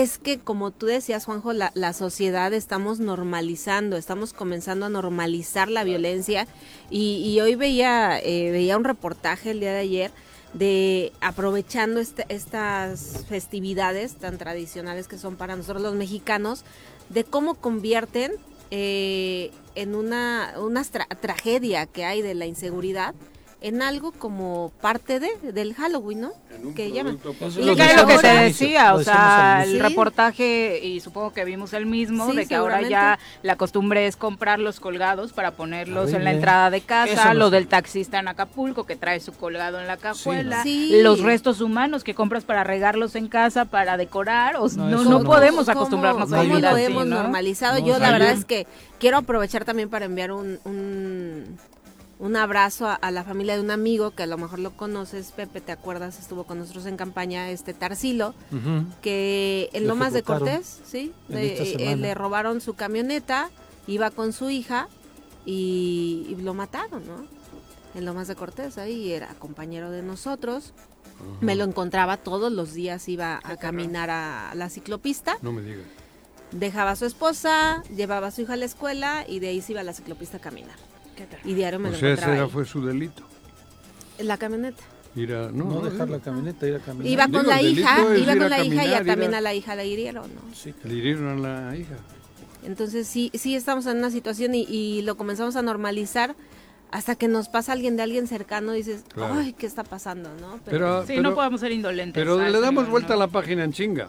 es 0.00 0.18
que, 0.18 0.40
como 0.40 0.72
tú 0.72 0.86
decías, 0.86 1.24
Juanjo, 1.24 1.52
la, 1.52 1.70
la, 1.74 1.92
sociedad 1.92 2.52
estamos 2.52 2.98
normalizando, 2.98 3.96
estamos 3.96 4.32
comenzando 4.32 4.86
a 4.86 4.88
normalizar 4.88 5.70
la 5.70 5.84
violencia. 5.84 6.48
Y, 6.90 7.38
hoy 7.40 7.54
veía, 7.54 8.18
eh, 8.18 8.50
veía 8.50 8.76
un 8.76 8.82
reportaje 8.82 9.52
el 9.52 9.60
día 9.60 9.72
de 9.72 9.78
ayer 9.78 10.10
de 10.52 11.12
aprovechando 11.20 12.00
este, 12.00 12.26
estas 12.28 13.24
festividades 13.28 14.14
tan 14.16 14.36
tradicionales 14.36 15.06
que 15.06 15.16
son 15.16 15.36
para 15.36 15.54
nosotros 15.54 15.80
los 15.82 15.94
mexicanos, 15.94 16.64
de 17.08 17.22
cómo 17.22 17.54
convierten 17.54 18.32
eh, 18.72 19.52
en 19.76 19.94
una, 19.94 20.54
una 20.58 20.82
tragedia 20.84 21.86
que 21.86 22.04
hay 22.04 22.20
de 22.20 22.34
la 22.34 22.46
inseguridad 22.46 23.14
en 23.64 23.80
algo 23.80 24.12
como 24.12 24.72
parte 24.82 25.20
de 25.20 25.30
del 25.52 25.72
Halloween, 25.72 26.20
¿no? 26.20 26.32
Que 26.74 26.92
llaman. 26.92 27.18
Y 27.56 27.64
lo 27.64 27.74
que 27.74 28.18
se 28.18 28.26
decía, 28.26 28.94
o 28.94 29.02
sea, 29.02 29.64
el 29.64 29.80
reportaje 29.80 30.80
y 30.82 31.00
supongo 31.00 31.32
que 31.32 31.46
vimos 31.46 31.72
el 31.72 31.86
mismo 31.86 32.34
de 32.34 32.46
que 32.46 32.56
ahora 32.56 32.82
ya 32.82 33.18
la 33.42 33.56
costumbre 33.56 34.06
es 34.06 34.16
comprar 34.16 34.60
los 34.60 34.80
colgados 34.80 35.32
para 35.32 35.52
ponerlos 35.52 36.12
en 36.12 36.24
la 36.24 36.32
entrada 36.32 36.68
de 36.68 36.82
casa, 36.82 37.32
lo 37.32 37.48
del 37.48 37.66
taxista 37.66 38.18
en 38.18 38.28
Acapulco 38.28 38.84
que 38.84 38.96
trae 38.96 39.18
su 39.20 39.32
colgado 39.32 39.80
en 39.80 39.86
la 39.86 39.96
cajuela, 39.96 40.62
los 40.90 41.20
restos 41.20 41.62
humanos 41.62 42.04
que 42.04 42.14
compras 42.14 42.44
para 42.44 42.64
regarlos 42.64 43.16
en 43.16 43.28
casa 43.28 43.64
para 43.64 43.96
decorar, 43.96 44.56
o 44.56 44.68
no, 44.68 45.04
no, 45.04 45.24
podemos 45.24 45.70
acostumbrarnos 45.70 46.30
a 46.34 46.42
vivir 46.42 46.60
lo 46.60 46.76
hemos 46.76 47.06
normalizado? 47.06 47.78
Yo 47.78 47.98
la 47.98 48.10
verdad 48.10 48.32
es 48.32 48.44
que 48.44 48.66
quiero 48.98 49.16
aprovechar 49.16 49.64
también 49.64 49.88
para 49.88 50.04
enviar 50.04 50.32
un 50.32 50.58
un 50.64 51.56
abrazo 52.36 52.88
a, 52.88 53.10
la 53.10 53.22
familia 53.22 53.54
de 53.54 53.60
un 53.60 53.70
amigo 53.70 54.12
que 54.12 54.22
a 54.22 54.26
lo 54.26 54.38
mejor 54.38 54.58
lo 54.58 54.70
conoces, 54.70 55.30
Pepe, 55.32 55.60
¿te 55.60 55.72
acuerdas? 55.72 56.18
Estuvo 56.18 56.44
con 56.44 56.58
nosotros 56.58 56.86
en 56.86 56.96
campaña, 56.96 57.50
este 57.50 57.74
Tarsilo, 57.74 58.34
que 59.02 59.68
en 59.74 59.86
Lomas 59.86 60.14
de 60.14 60.22
Cortés, 60.22 60.80
¿sí? 60.86 61.12
Eh, 61.28 61.96
le 61.98 62.14
robaron 62.14 62.62
su 62.62 62.74
camioneta, 62.74 63.50
iba 63.86 64.10
con 64.10 64.32
su 64.32 64.48
hija 64.48 64.88
y, 65.44 66.34
lo 66.40 66.54
mataron, 66.54 67.06
¿no? 67.06 67.26
En 67.94 68.06
Lomas 68.06 68.26
de 68.26 68.36
Cortés, 68.36 68.78
ahí 68.78 69.12
era 69.12 69.28
compañero 69.38 69.90
de 69.90 70.02
nosotros. 70.02 70.72
Me 71.42 71.54
lo 71.54 71.64
encontraba 71.64 72.16
todos 72.16 72.50
los 72.50 72.72
días, 72.72 73.06
iba 73.08 73.38
a 73.44 73.56
caminar 73.56 74.08
a 74.08 74.54
la 74.54 74.70
ciclopista. 74.70 75.36
No 75.42 75.52
me 75.52 75.60
digas. 75.60 75.84
Dejaba 76.52 76.92
a 76.92 76.96
su 76.96 77.04
esposa, 77.04 77.82
llevaba 77.94 78.28
a 78.28 78.30
su 78.30 78.42
hija 78.42 78.54
a 78.54 78.56
la 78.56 78.64
escuela 78.64 79.24
y 79.28 79.40
de 79.40 79.48
ahí 79.48 79.60
se 79.60 79.72
iba 79.72 79.82
a 79.82 79.84
la 79.84 79.92
ciclopista 79.92 80.38
a 80.38 80.40
caminar. 80.40 80.93
Y 81.44 81.54
diario 81.54 81.78
me 81.78 81.90
o 81.90 81.94
sea, 81.94 82.14
ese 82.14 82.46
fue 82.48 82.64
su 82.64 82.84
delito. 82.84 83.22
La 84.18 84.36
camioneta. 84.38 84.82
no, 85.14 85.80
dejar 85.80 86.08
la 86.08 86.20
camioneta, 86.20 86.66
ir 86.66 86.76
a 86.76 86.78
caminar. 86.80 87.06
Iba 87.06 87.28
con 87.28 87.46
la 87.46 87.62
hija, 87.62 88.16
iba 88.16 88.36
con 88.36 88.50
la 88.50 88.64
hija 88.64 89.02
y 89.02 89.04
también 89.04 89.34
a... 89.34 89.40
la 89.40 89.54
hija 89.54 89.74
la 89.74 89.84
hirieron, 89.84 90.34
¿no? 90.34 90.54
Sí, 90.54 90.74
le 90.84 90.94
hirieron 90.94 91.28
a 91.28 91.68
la 91.68 91.76
hija. 91.76 91.96
Entonces 92.64 93.06
sí, 93.06 93.30
sí 93.34 93.54
estamos 93.54 93.86
en 93.86 93.98
una 93.98 94.10
situación 94.10 94.52
y, 94.54 95.02
lo 95.02 95.16
comenzamos 95.16 95.56
a 95.56 95.62
normalizar 95.62 96.34
hasta 96.90 97.16
que 97.16 97.26
nos 97.28 97.48
pasa 97.48 97.72
alguien 97.72 97.96
de 97.96 98.04
alguien 98.04 98.28
cercano 98.28 98.74
y 98.74 98.78
dices, 98.78 99.04
ay, 99.16 99.52
¿qué 99.52 99.66
está 99.66 99.82
pasando? 99.82 100.30
¿no? 100.40 100.60
Pero, 100.64 101.04
sí, 101.06 101.18
no 101.18 101.34
podemos 101.34 101.60
ser 101.60 101.72
indolentes. 101.72 102.20
Pero 102.20 102.38
le 102.38 102.60
damos 102.60 102.88
vuelta 102.88 103.14
a 103.14 103.16
la 103.16 103.26
página 103.26 103.64
en 103.64 103.72
chinga. 103.72 104.08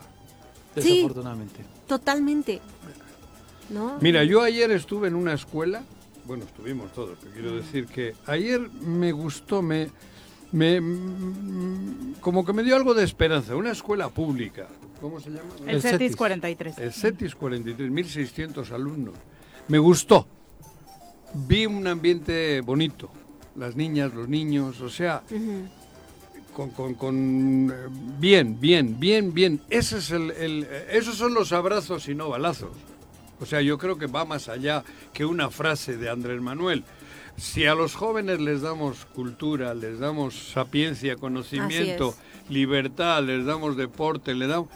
Sí, 0.77 0.97
Desafortunadamente. 0.97 1.61
Totalmente. 1.87 2.61
¿No? 3.69 3.97
Mira, 4.01 4.23
yo 4.23 4.41
ayer 4.41 4.69
estuve 4.71 5.07
en 5.07 5.15
una 5.15 5.33
escuela 5.33 5.83
bueno, 6.25 6.43
estuvimos 6.45 6.91
todos, 6.93 7.17
pero 7.21 7.33
quiero 7.33 7.55
decir 7.55 7.85
que 7.85 8.15
ayer 8.25 8.59
me 8.81 9.11
gustó, 9.11 9.61
me, 9.61 9.89
me, 10.51 10.81
como 12.19 12.43
que 12.45 12.53
me 12.53 12.63
dio 12.63 12.75
algo 12.75 12.93
de 12.93 13.03
esperanza, 13.03 13.55
una 13.55 13.71
escuela 13.71 14.09
pública, 14.09 14.67
¿cómo 14.99 15.19
se 15.19 15.29
llama? 15.29 15.49
El, 15.67 15.81
CETIS 15.81 16.15
43. 16.15 16.77
El 16.79 16.93
CETIS 16.93 17.35
43, 17.35 17.91
1.600 17.91 18.71
alumnos. 18.71 19.13
Me 19.67 19.77
gustó, 19.77 20.27
vi 21.33 21.65
un 21.65 21.85
ambiente 21.87 22.61
bonito, 22.61 23.09
las 23.55 23.75
niñas, 23.75 24.13
los 24.13 24.27
niños, 24.27 24.81
o 24.81 24.89
sea, 24.89 25.23
con, 26.55 26.71
con, 26.71 26.95
con, 26.95 27.71
eh, 27.71 27.87
bien, 28.19 28.59
bien, 28.59 28.99
bien, 28.99 29.33
bien. 29.33 29.61
Ese 29.69 29.99
es 29.99 30.11
el, 30.11 30.31
el, 30.31 30.67
esos 30.91 31.15
son 31.15 31.33
los 31.33 31.51
abrazos 31.51 32.07
y 32.07 32.15
no 32.15 32.29
balazos. 32.29 32.71
O 33.39 33.45
sea, 33.45 33.61
yo 33.61 33.77
creo 33.77 33.97
que 33.97 34.07
va 34.07 34.25
más 34.25 34.49
allá 34.49 34.83
que 35.13 35.25
una 35.25 35.49
frase 35.49 35.97
de 35.97 36.09
Andrés 36.09 36.41
Manuel. 36.41 36.83
Si 37.37 37.65
a 37.65 37.75
los 37.75 37.95
jóvenes 37.95 38.39
les 38.39 38.61
damos 38.61 39.05
cultura, 39.13 39.73
les 39.73 39.99
damos 39.99 40.51
sapiencia, 40.53 41.17
conocimiento, 41.17 42.15
libertad, 42.49 43.23
les 43.23 43.45
damos 43.45 43.75
deporte, 43.75 44.33
les 44.33 44.47
damos 44.47 44.69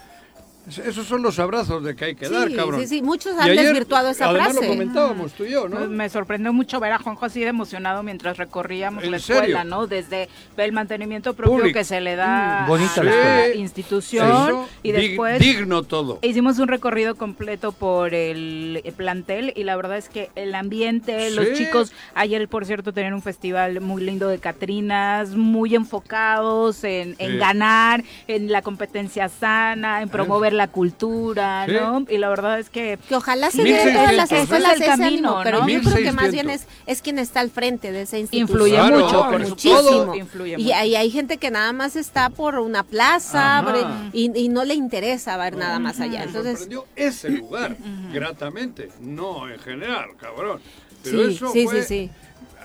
esos 0.77 1.07
son 1.07 1.21
los 1.21 1.39
abrazos 1.39 1.83
de 1.83 1.95
que 1.95 2.05
hay 2.05 2.15
que 2.15 2.29
dar, 2.29 2.53
cabrón. 2.53 2.81
Sí, 2.81 2.87
sí, 2.87 3.01
muchos 3.01 3.37
han 3.37 3.55
desvirtuado 3.55 4.09
esa 4.09 4.29
además 4.29 4.51
frase. 4.51 4.67
lo 4.67 4.73
comentábamos 4.73 5.33
tú 5.33 5.45
y 5.45 5.51
yo, 5.51 5.67
¿no? 5.67 5.77
Pues 5.77 5.89
me 5.89 6.09
sorprendió 6.09 6.53
mucho 6.53 6.79
ver 6.79 6.91
a 6.91 6.99
Juanjo 6.99 7.25
así 7.25 7.41
de 7.41 7.47
emocionado 7.47 8.03
mientras 8.03 8.37
recorríamos 8.37 9.05
la 9.05 9.17
escuela, 9.17 9.63
¿no? 9.63 9.87
Desde 9.87 10.29
el 10.57 10.71
mantenimiento 10.71 11.33
propio 11.33 11.73
que 11.73 11.83
se 11.83 12.01
le 12.01 12.15
da 12.15 12.63
mm, 12.65 12.67
Bonita 12.67 13.01
a 13.01 13.03
la 13.03 13.55
institución 13.55 14.65
y 14.83 14.91
después 14.91 15.39
digno 15.39 15.83
todo. 15.83 16.19
Hicimos 16.21 16.59
un 16.59 16.67
recorrido 16.67 17.15
completo 17.15 17.71
por 17.71 18.13
el 18.13 18.83
plantel 18.97 19.53
y 19.55 19.63
la 19.63 19.75
verdad 19.75 19.97
es 19.97 20.09
que 20.09 20.29
el 20.35 20.53
ambiente, 20.55 21.31
los 21.31 21.53
chicos, 21.53 21.91
ayer 22.13 22.47
por 22.47 22.65
cierto 22.65 22.93
tenían 22.93 23.13
un 23.13 23.21
festival 23.21 23.81
muy 23.81 24.03
lindo 24.03 24.27
de 24.27 24.39
Catrinas, 24.39 25.35
muy 25.35 25.75
enfocados 25.75 26.83
en, 26.83 27.15
en 27.17 27.39
ganar, 27.39 28.03
en 28.27 28.51
la 28.51 28.61
competencia 28.61 29.29
sana, 29.29 30.01
en 30.01 30.09
promover 30.09 30.53
la 30.59 30.67
cultura, 30.67 31.65
¿no? 31.67 32.05
Y 32.09 32.17
la 32.17 32.27
verdad 32.27 32.59
es 32.59 32.69
que... 32.69 32.99
Que 33.07 33.15
ojalá 33.15 33.49
se 33.49 33.63
diera 33.63 33.93
todas 33.93 34.13
las 34.13 34.29
escuelas 34.29 34.73
ese 34.75 34.85
camino, 34.85 35.39
pero 35.41 35.65
yo 35.65 35.81
creo 35.81 35.95
que 35.95 36.11
más 36.11 36.31
bien 36.33 36.49
es, 36.49 36.67
es 36.85 37.01
quien 37.01 37.17
está 37.17 37.39
al 37.39 37.49
frente 37.49 37.93
de 37.93 38.01
esa 38.01 38.17
institución. 38.17 38.67
Influye 38.67 38.81
mucho, 38.91 39.29
por 39.29 39.39
muchísimo. 39.39 40.13
y 40.57 40.71
ahí 40.73 40.95
hay 40.97 41.09
gente 41.11 41.37
que 41.37 41.49
nada 41.49 41.71
más 41.71 41.95
está 41.95 42.29
por 42.29 42.59
una 42.59 42.83
plaza 42.83 43.63
y, 44.11 44.31
y, 44.37 44.49
no 44.49 44.65
le 44.65 44.73
interesa 44.73 45.37
ver 45.37 45.55
nada 45.55 45.79
más 45.79 46.01
allá. 46.01 46.23
Entonces... 46.23 46.67
ese 46.97 47.29
lugar, 47.39 47.77
gratamente, 48.13 48.89
no 48.99 49.49
en 49.49 49.59
general, 49.59 50.09
cabrón. 50.19 50.59
Pero 51.03 51.29
sí, 51.29 51.35
eso 51.35 51.51
sí, 51.53 51.65
fue, 51.65 51.83
sí, 51.83 51.87
sí. 51.87 52.11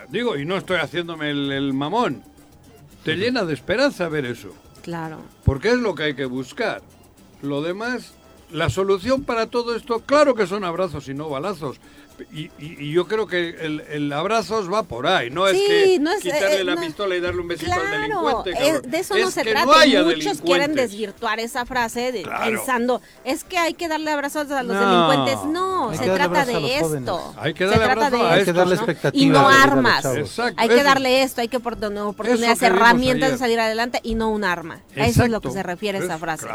Digo, 0.09 0.37
y 0.37 0.45
no 0.45 0.57
estoy 0.57 0.79
haciéndome 0.79 1.31
el, 1.31 1.53
el 1.53 1.73
mamón. 1.73 2.25
Te 3.05 3.15
llena 3.15 3.45
de 3.45 3.55
esperanza 3.55 4.09
ver 4.09 4.27
eso. 4.27 4.53
Claro. 4.83 5.21
Porque 5.45 5.69
es 5.69 5.79
lo 5.79 5.95
que 5.95 6.03
hay 6.03 6.15
que 6.15 6.25
buscar. 6.25 6.83
Lo 7.45 7.61
demás, 7.61 8.15
la 8.51 8.71
solución 8.71 9.23
para 9.23 9.49
todo 9.49 9.77
esto, 9.77 10.01
claro 10.01 10.35
que 10.35 10.47
son 10.47 10.65
abrazos 10.65 11.09
y 11.09 11.15
no 11.15 11.29
balazos, 11.29 11.77
y, 12.33 12.51
y, 12.59 12.93
yo 12.93 13.09
creo 13.09 13.27
que 13.27 13.51
el, 13.61 13.81
el 13.91 14.13
abrazo 14.13 14.69
va 14.71 14.85
por 14.85 15.07
ahí, 15.07 15.31
no 15.31 15.47
es 15.49 15.55
que 15.55 16.01
quitarle 16.23 16.61
eh, 16.61 16.65
la 16.65 16.77
pistola 16.77 17.17
y 17.17 17.21
darle 17.21 17.41
un 17.41 17.49
besito 17.49 17.73
al 17.73 18.03
delincuente. 18.03 18.89
de 18.89 18.99
eso 18.99 19.17
no 19.17 19.31
se 19.31 19.43
trata. 19.43 19.85
Muchos 20.05 20.41
quieren 20.41 20.75
desvirtuar 20.75 21.41
esa 21.41 21.67
frase 21.67 22.25
pensando, 22.45 23.01
es 23.25 23.43
que 23.43 23.59
hay 23.59 23.75
que 23.75 23.89
darle 23.89 24.13
abrazos 24.13 24.51
a 24.51 24.63
los 24.63 24.79
delincuentes. 24.79 25.45
No, 25.47 25.93
se 25.95 26.05
trata 26.05 26.45
de 26.45 26.77
esto. 26.77 27.35
Hay 27.37 27.55
que 27.55 27.65
darle, 27.65 27.85
trata 27.85 28.11
de 28.11 28.41
esto, 28.41 28.53
darle 28.53 28.77
Y 29.13 29.27
no 29.27 29.49
armas. 29.49 30.05
hay 30.57 30.69
que 30.69 30.83
darle 30.83 31.23
esto, 31.23 31.41
hay 31.41 31.49
que 31.49 31.57
oportunidades, 31.57 32.63
herramientas 32.63 33.33
de 33.33 33.39
salir 33.39 33.59
adelante 33.59 34.01
y 34.03 34.15
no 34.15 34.31
un 34.31 34.45
arma. 34.45 34.81
A 34.97 35.07
eso 35.07 35.25
es 35.25 35.31
lo 35.31 35.41
que 35.41 35.51
se 35.51 35.63
refiere 35.63 35.99
esa 35.99 36.19
frase. 36.19 36.47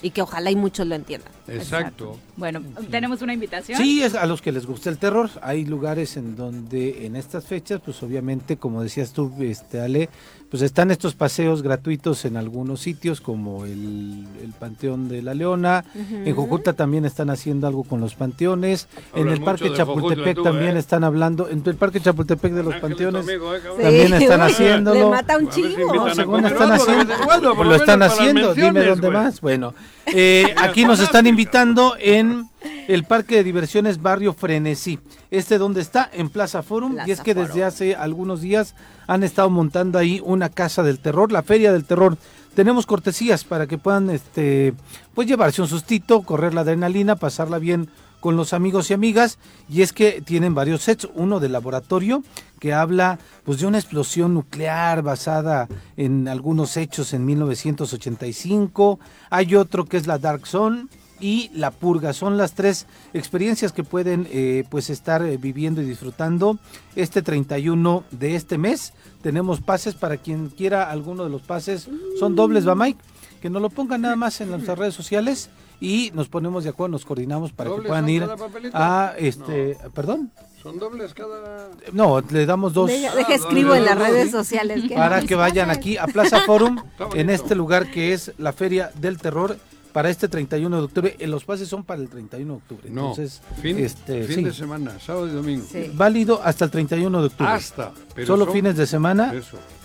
Y 0.00 0.10
que 0.10 0.22
ojalá 0.22 0.50
y 0.50 0.56
muchos 0.56 0.86
lo 0.86 0.94
entiendan. 0.94 1.32
Exacto. 1.48 2.18
Bueno, 2.36 2.62
¿tenemos 2.90 3.20
una 3.22 3.34
invitación? 3.34 3.78
Sí, 3.78 4.02
es 4.02 4.14
a 4.14 4.26
los 4.26 4.40
que 4.40 4.52
les 4.52 4.66
gusta 4.66 4.90
el 4.90 4.98
terror. 5.02 5.28
Hay 5.42 5.64
lugares 5.64 6.16
en 6.16 6.36
donde 6.36 7.04
en 7.06 7.16
estas 7.16 7.44
fechas, 7.44 7.80
pues 7.84 8.00
obviamente, 8.04 8.56
como 8.56 8.84
decías 8.84 9.12
tú, 9.12 9.32
este 9.40 9.80
Ale, 9.80 10.08
pues 10.48 10.62
están 10.62 10.92
estos 10.92 11.16
paseos 11.16 11.62
gratuitos 11.62 12.24
en 12.24 12.36
algunos 12.36 12.80
sitios 12.80 13.20
como 13.20 13.64
el, 13.64 14.28
Panteón 14.60 15.08
de 15.08 15.20
la 15.22 15.34
Leona. 15.34 15.84
En 15.94 16.32
Jocuta 16.36 16.74
también 16.74 17.04
están 17.04 17.30
haciendo 17.30 17.66
algo 17.66 17.82
con 17.82 18.00
los 18.00 18.14
panteones. 18.14 18.86
en 19.16 19.28
el 19.28 19.40
Parque 19.40 19.72
Chapultepec 19.72 20.40
también 20.40 20.76
¿eh? 20.76 20.78
están 20.78 21.02
hablando. 21.02 21.48
En 21.48 21.64
el 21.66 21.74
Parque 21.74 22.00
Chapultepec 22.00 22.52
de 22.52 22.62
los 22.62 22.76
panteones 22.76 23.26
¿eh, 23.26 23.38
también 23.80 24.14
están 24.14 24.42
haciéndolo. 24.42 25.00
Le 25.00 25.10
mata 25.10 25.36
un 25.36 25.48
chingo. 25.48 25.94
No, 25.94 26.14
según 26.14 26.44
están 26.44 26.70
haciendo. 26.70 27.64
Lo 27.64 27.74
están 27.74 28.02
haciendo. 28.02 28.54
Dime 28.54 28.84
dónde 28.84 29.10
más. 29.10 29.40
Bueno, 29.40 29.74
eh, 30.06 30.54
aquí 30.58 30.84
nos 30.84 31.00
están 31.00 31.26
invitando 31.26 31.96
en 31.98 32.48
el 32.88 33.04
Parque 33.04 33.36
de 33.36 33.44
Diversiones 33.44 34.00
Barrio 34.00 34.32
Frenesí. 34.32 34.98
Este 35.30 35.58
donde 35.58 35.80
está, 35.80 36.10
en 36.12 36.28
Plaza 36.28 36.62
Forum, 36.62 36.96
y 37.06 37.10
es 37.10 37.20
que 37.20 37.34
desde 37.34 37.64
hace 37.64 37.94
algunos 37.94 38.40
días 38.40 38.74
han 39.06 39.22
estado 39.22 39.50
montando 39.50 39.98
ahí 39.98 40.20
una 40.24 40.48
casa 40.48 40.82
del 40.82 40.98
terror, 40.98 41.32
la 41.32 41.42
Feria 41.42 41.72
del 41.72 41.84
Terror. 41.84 42.16
Tenemos 42.54 42.84
cortesías 42.84 43.44
para 43.44 43.66
que 43.66 43.78
puedan 43.78 44.10
este 44.10 44.74
pues 45.14 45.26
llevarse 45.26 45.62
un 45.62 45.68
sustito, 45.68 46.22
correr 46.22 46.52
la 46.52 46.60
adrenalina, 46.62 47.16
pasarla 47.16 47.58
bien 47.58 47.88
con 48.22 48.36
los 48.36 48.52
amigos 48.52 48.88
y 48.88 48.94
amigas 48.94 49.38
y 49.68 49.82
es 49.82 49.92
que 49.92 50.22
tienen 50.22 50.54
varios 50.54 50.82
sets, 50.82 51.08
uno 51.14 51.40
de 51.40 51.48
laboratorio 51.48 52.22
que 52.60 52.72
habla 52.72 53.18
pues 53.44 53.58
de 53.58 53.66
una 53.66 53.78
explosión 53.78 54.32
nuclear 54.32 55.02
basada 55.02 55.66
en 55.96 56.28
algunos 56.28 56.76
hechos 56.76 57.14
en 57.14 57.24
1985, 57.26 59.00
hay 59.28 59.56
otro 59.56 59.86
que 59.86 59.96
es 59.96 60.06
la 60.06 60.18
Dark 60.18 60.46
Zone 60.46 60.86
y 61.18 61.50
La 61.52 61.72
Purga. 61.72 62.12
Son 62.12 62.36
las 62.36 62.54
tres 62.54 62.86
experiencias 63.12 63.72
que 63.72 63.82
pueden 63.82 64.28
eh, 64.30 64.62
pues 64.70 64.88
estar 64.88 65.24
eh, 65.24 65.36
viviendo 65.36 65.82
y 65.82 65.84
disfrutando 65.84 66.60
este 66.94 67.22
31 67.22 68.04
de 68.12 68.36
este 68.36 68.56
mes. 68.56 68.92
Tenemos 69.20 69.60
pases 69.60 69.96
para 69.96 70.16
quien 70.16 70.48
quiera 70.48 70.88
alguno 70.88 71.24
de 71.24 71.30
los 71.30 71.42
pases. 71.42 71.88
Son 72.20 72.36
dobles, 72.36 72.66
¿va 72.66 72.76
Mike? 72.76 73.00
Que 73.40 73.50
nos 73.50 73.60
lo 73.60 73.70
pongan 73.70 74.02
nada 74.02 74.14
más 74.14 74.40
en 74.40 74.50
nuestras 74.50 74.78
redes 74.78 74.94
sociales 74.94 75.50
y 75.82 76.12
nos 76.14 76.28
ponemos 76.28 76.62
de 76.62 76.70
acuerdo, 76.70 76.92
nos 76.92 77.04
coordinamos 77.04 77.50
para 77.50 77.68
que 77.68 77.82
puedan 77.82 78.08
ir 78.08 78.24
a 78.72 79.14
este, 79.18 79.76
perdón. 79.92 80.30
¿Son 80.62 80.78
dobles 80.78 81.12
cada...? 81.12 81.70
No, 81.92 82.20
le 82.20 82.46
damos 82.46 82.72
dos. 82.72 82.86
Deja, 82.86 83.10
ah, 83.16 83.34
escribo 83.34 83.74
en 83.74 83.84
las 83.84 83.98
redes 83.98 84.30
sociales. 84.30 84.84
para 84.94 85.22
que 85.22 85.34
vayan 85.34 85.70
aquí 85.70 85.96
a 85.96 86.06
Plaza 86.06 86.40
Forum, 86.46 86.78
en 87.14 87.30
este 87.30 87.56
lugar 87.56 87.90
que 87.90 88.12
es 88.12 88.32
la 88.38 88.52
Feria 88.52 88.92
del 88.94 89.18
Terror 89.18 89.56
para 89.92 90.10
este 90.10 90.28
31 90.28 90.76
de 90.76 90.82
octubre. 90.82 91.16
Eh, 91.18 91.26
los 91.26 91.44
pases 91.44 91.68
son 91.68 91.84
para 91.84 92.00
el 92.00 92.08
31 92.08 92.52
de 92.52 92.56
octubre. 92.56 92.88
Entonces, 92.88 93.40
fin, 93.60 93.78
este, 93.78 94.24
fin 94.24 94.44
de 94.44 94.52
semana, 94.52 94.98
sábado 94.98 95.28
y 95.28 95.30
domingo. 95.30 95.66
Válido 95.94 96.40
hasta 96.42 96.64
el 96.64 96.70
31 96.70 97.20
de 97.20 97.26
octubre. 97.26 97.50
Hasta. 97.50 97.92
Solo 98.26 98.46
fines 98.46 98.76
de 98.76 98.86
semana 98.86 99.34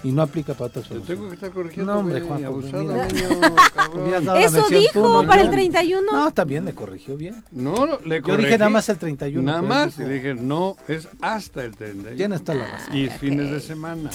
y 0.04 0.12
no 0.12 0.22
aplica 0.22 0.54
para 0.54 0.68
otras 0.68 0.88
Te 0.88 1.00
tengo 1.00 1.28
que 1.28 1.36
estar 1.36 1.52
corrigiendo. 1.52 1.94
No, 1.94 2.00
hombre, 2.00 2.22
Juan. 2.22 2.44
Eso 4.40 4.68
dijo 4.70 5.26
para 5.26 5.42
el 5.42 5.50
31. 5.50 6.12
No, 6.12 6.32
también 6.32 6.64
me 6.64 6.74
corrigió 6.74 7.18
bien. 7.18 7.44
No, 7.52 8.00
le 8.06 8.22
corregí. 8.22 8.28
Yo 8.28 8.38
dije 8.38 8.58
nada 8.58 8.70
más 8.70 8.88
el 8.90 8.98
31. 8.98 9.44
Nada 9.44 9.62
más. 9.62 9.98
Y 10.00 10.04
dije, 10.04 10.34
no, 10.34 10.78
es 10.88 11.08
hasta 11.22 11.64
el 11.64 11.76
31. 11.76 12.16
Ya 12.16 12.28
no 12.28 12.36
está 12.36 12.54
la 12.54 12.68
razón. 12.68 12.96
Y 12.96 13.08
fines 13.08 13.52
de 13.52 13.60
semana. 13.60 14.10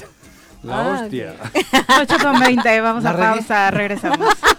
La 0.62 0.80
ah, 0.80 1.02
hostia. 1.02 1.34
8 2.00 2.16
con 2.22 2.38
20, 2.38 2.80
vamos 2.80 3.04
a 3.04 3.16
pausa, 3.16 3.70
regresamos. 3.70 4.32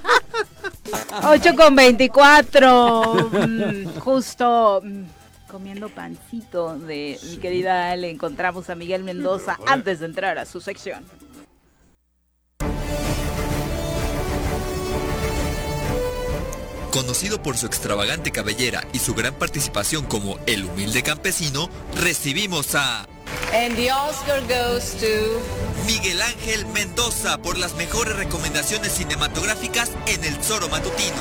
8 1.23 1.55
con 1.55 1.75
24. 1.75 3.29
Mm, 3.31 3.99
justo 3.99 4.81
mm, 4.83 5.03
comiendo 5.49 5.89
pancito 5.89 6.77
de 6.77 7.19
mi 7.23 7.37
querida 7.37 7.91
Ale. 7.91 8.09
Encontramos 8.09 8.69
a 8.69 8.75
Miguel 8.75 9.03
Mendoza 9.03 9.57
antes 9.67 9.99
de 9.99 10.07
entrar 10.07 10.37
a 10.37 10.45
su 10.45 10.61
sección. 10.61 11.05
Conocido 16.91 17.41
por 17.41 17.57
su 17.57 17.65
extravagante 17.65 18.29
cabellera 18.31 18.83
y 18.93 18.99
su 18.99 19.15
gran 19.15 19.33
participación 19.33 20.05
como 20.05 20.37
el 20.45 20.65
humilde 20.65 21.01
campesino, 21.01 21.67
recibimos 21.95 22.75
a 22.75 23.07
And 23.53 23.75
the 23.75 23.91
Oscar 23.91 24.41
goes 24.47 24.95
to 24.95 25.39
Miguel 25.85 26.21
Ángel 26.21 26.65
Mendoza 26.73 27.37
por 27.37 27.57
las 27.57 27.75
mejores 27.75 28.15
recomendaciones 28.15 28.91
cinematográficas 28.93 29.91
en 30.07 30.23
El 30.23 30.35
Zoro 30.43 30.67
Matutino. 30.69 31.17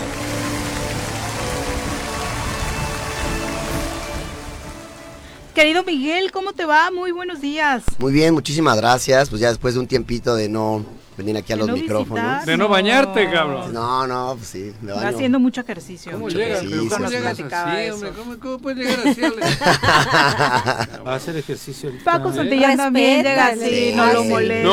¿Qué 5.55 5.61
querido 5.61 5.85
Miguel, 5.85 6.33
¿cómo 6.33 6.55
te 6.55 6.65
va? 6.65 6.91
Muy 6.91 7.13
buenos 7.13 7.43
días. 7.43 7.83
Muy 7.99 8.13
bien, 8.13 8.33
muchísimas 8.33 8.77
gracias. 8.79 9.29
Pues 9.29 9.43
ya 9.43 9.49
después 9.49 9.75
de 9.75 9.81
un 9.81 9.87
tiempito 9.87 10.35
de 10.35 10.49
no 10.49 10.85
venir 11.23 11.37
aquí 11.37 11.53
a 11.53 11.57
los 11.57 11.71
micrófonos. 11.71 12.45
De 12.47 12.57
no 12.57 12.69
bañarte, 12.69 13.31
cabrón. 13.31 13.73
No, 13.73 14.07
no, 14.07 14.35
pues 14.37 14.49
sí, 14.49 14.73
me 14.83 14.93
baño. 14.93 15.09
haciendo 15.09 15.41
mucho 15.41 15.61
ejercicio. 15.61 16.13
¿Cómo 16.13 16.29
llegas? 16.29 16.63
¿Cómo 16.63 17.09
llegas 17.09 17.41
así, 17.41 17.91
hombre? 17.91 18.11
¿Cómo, 18.41 18.59
puedes 18.59 18.79
llegar 18.79 19.07
así? 19.07 19.21
Va 21.07 21.13
a 21.13 21.17
hacer 21.17 21.37
ejercicio 21.37 21.93
Paco 22.05 22.33
Santillán 22.33 22.77
también 22.77 23.23
llega 23.23 23.47
así, 23.47 23.93
no 23.95 24.13
lo 24.13 24.25
molestas. 24.25 24.65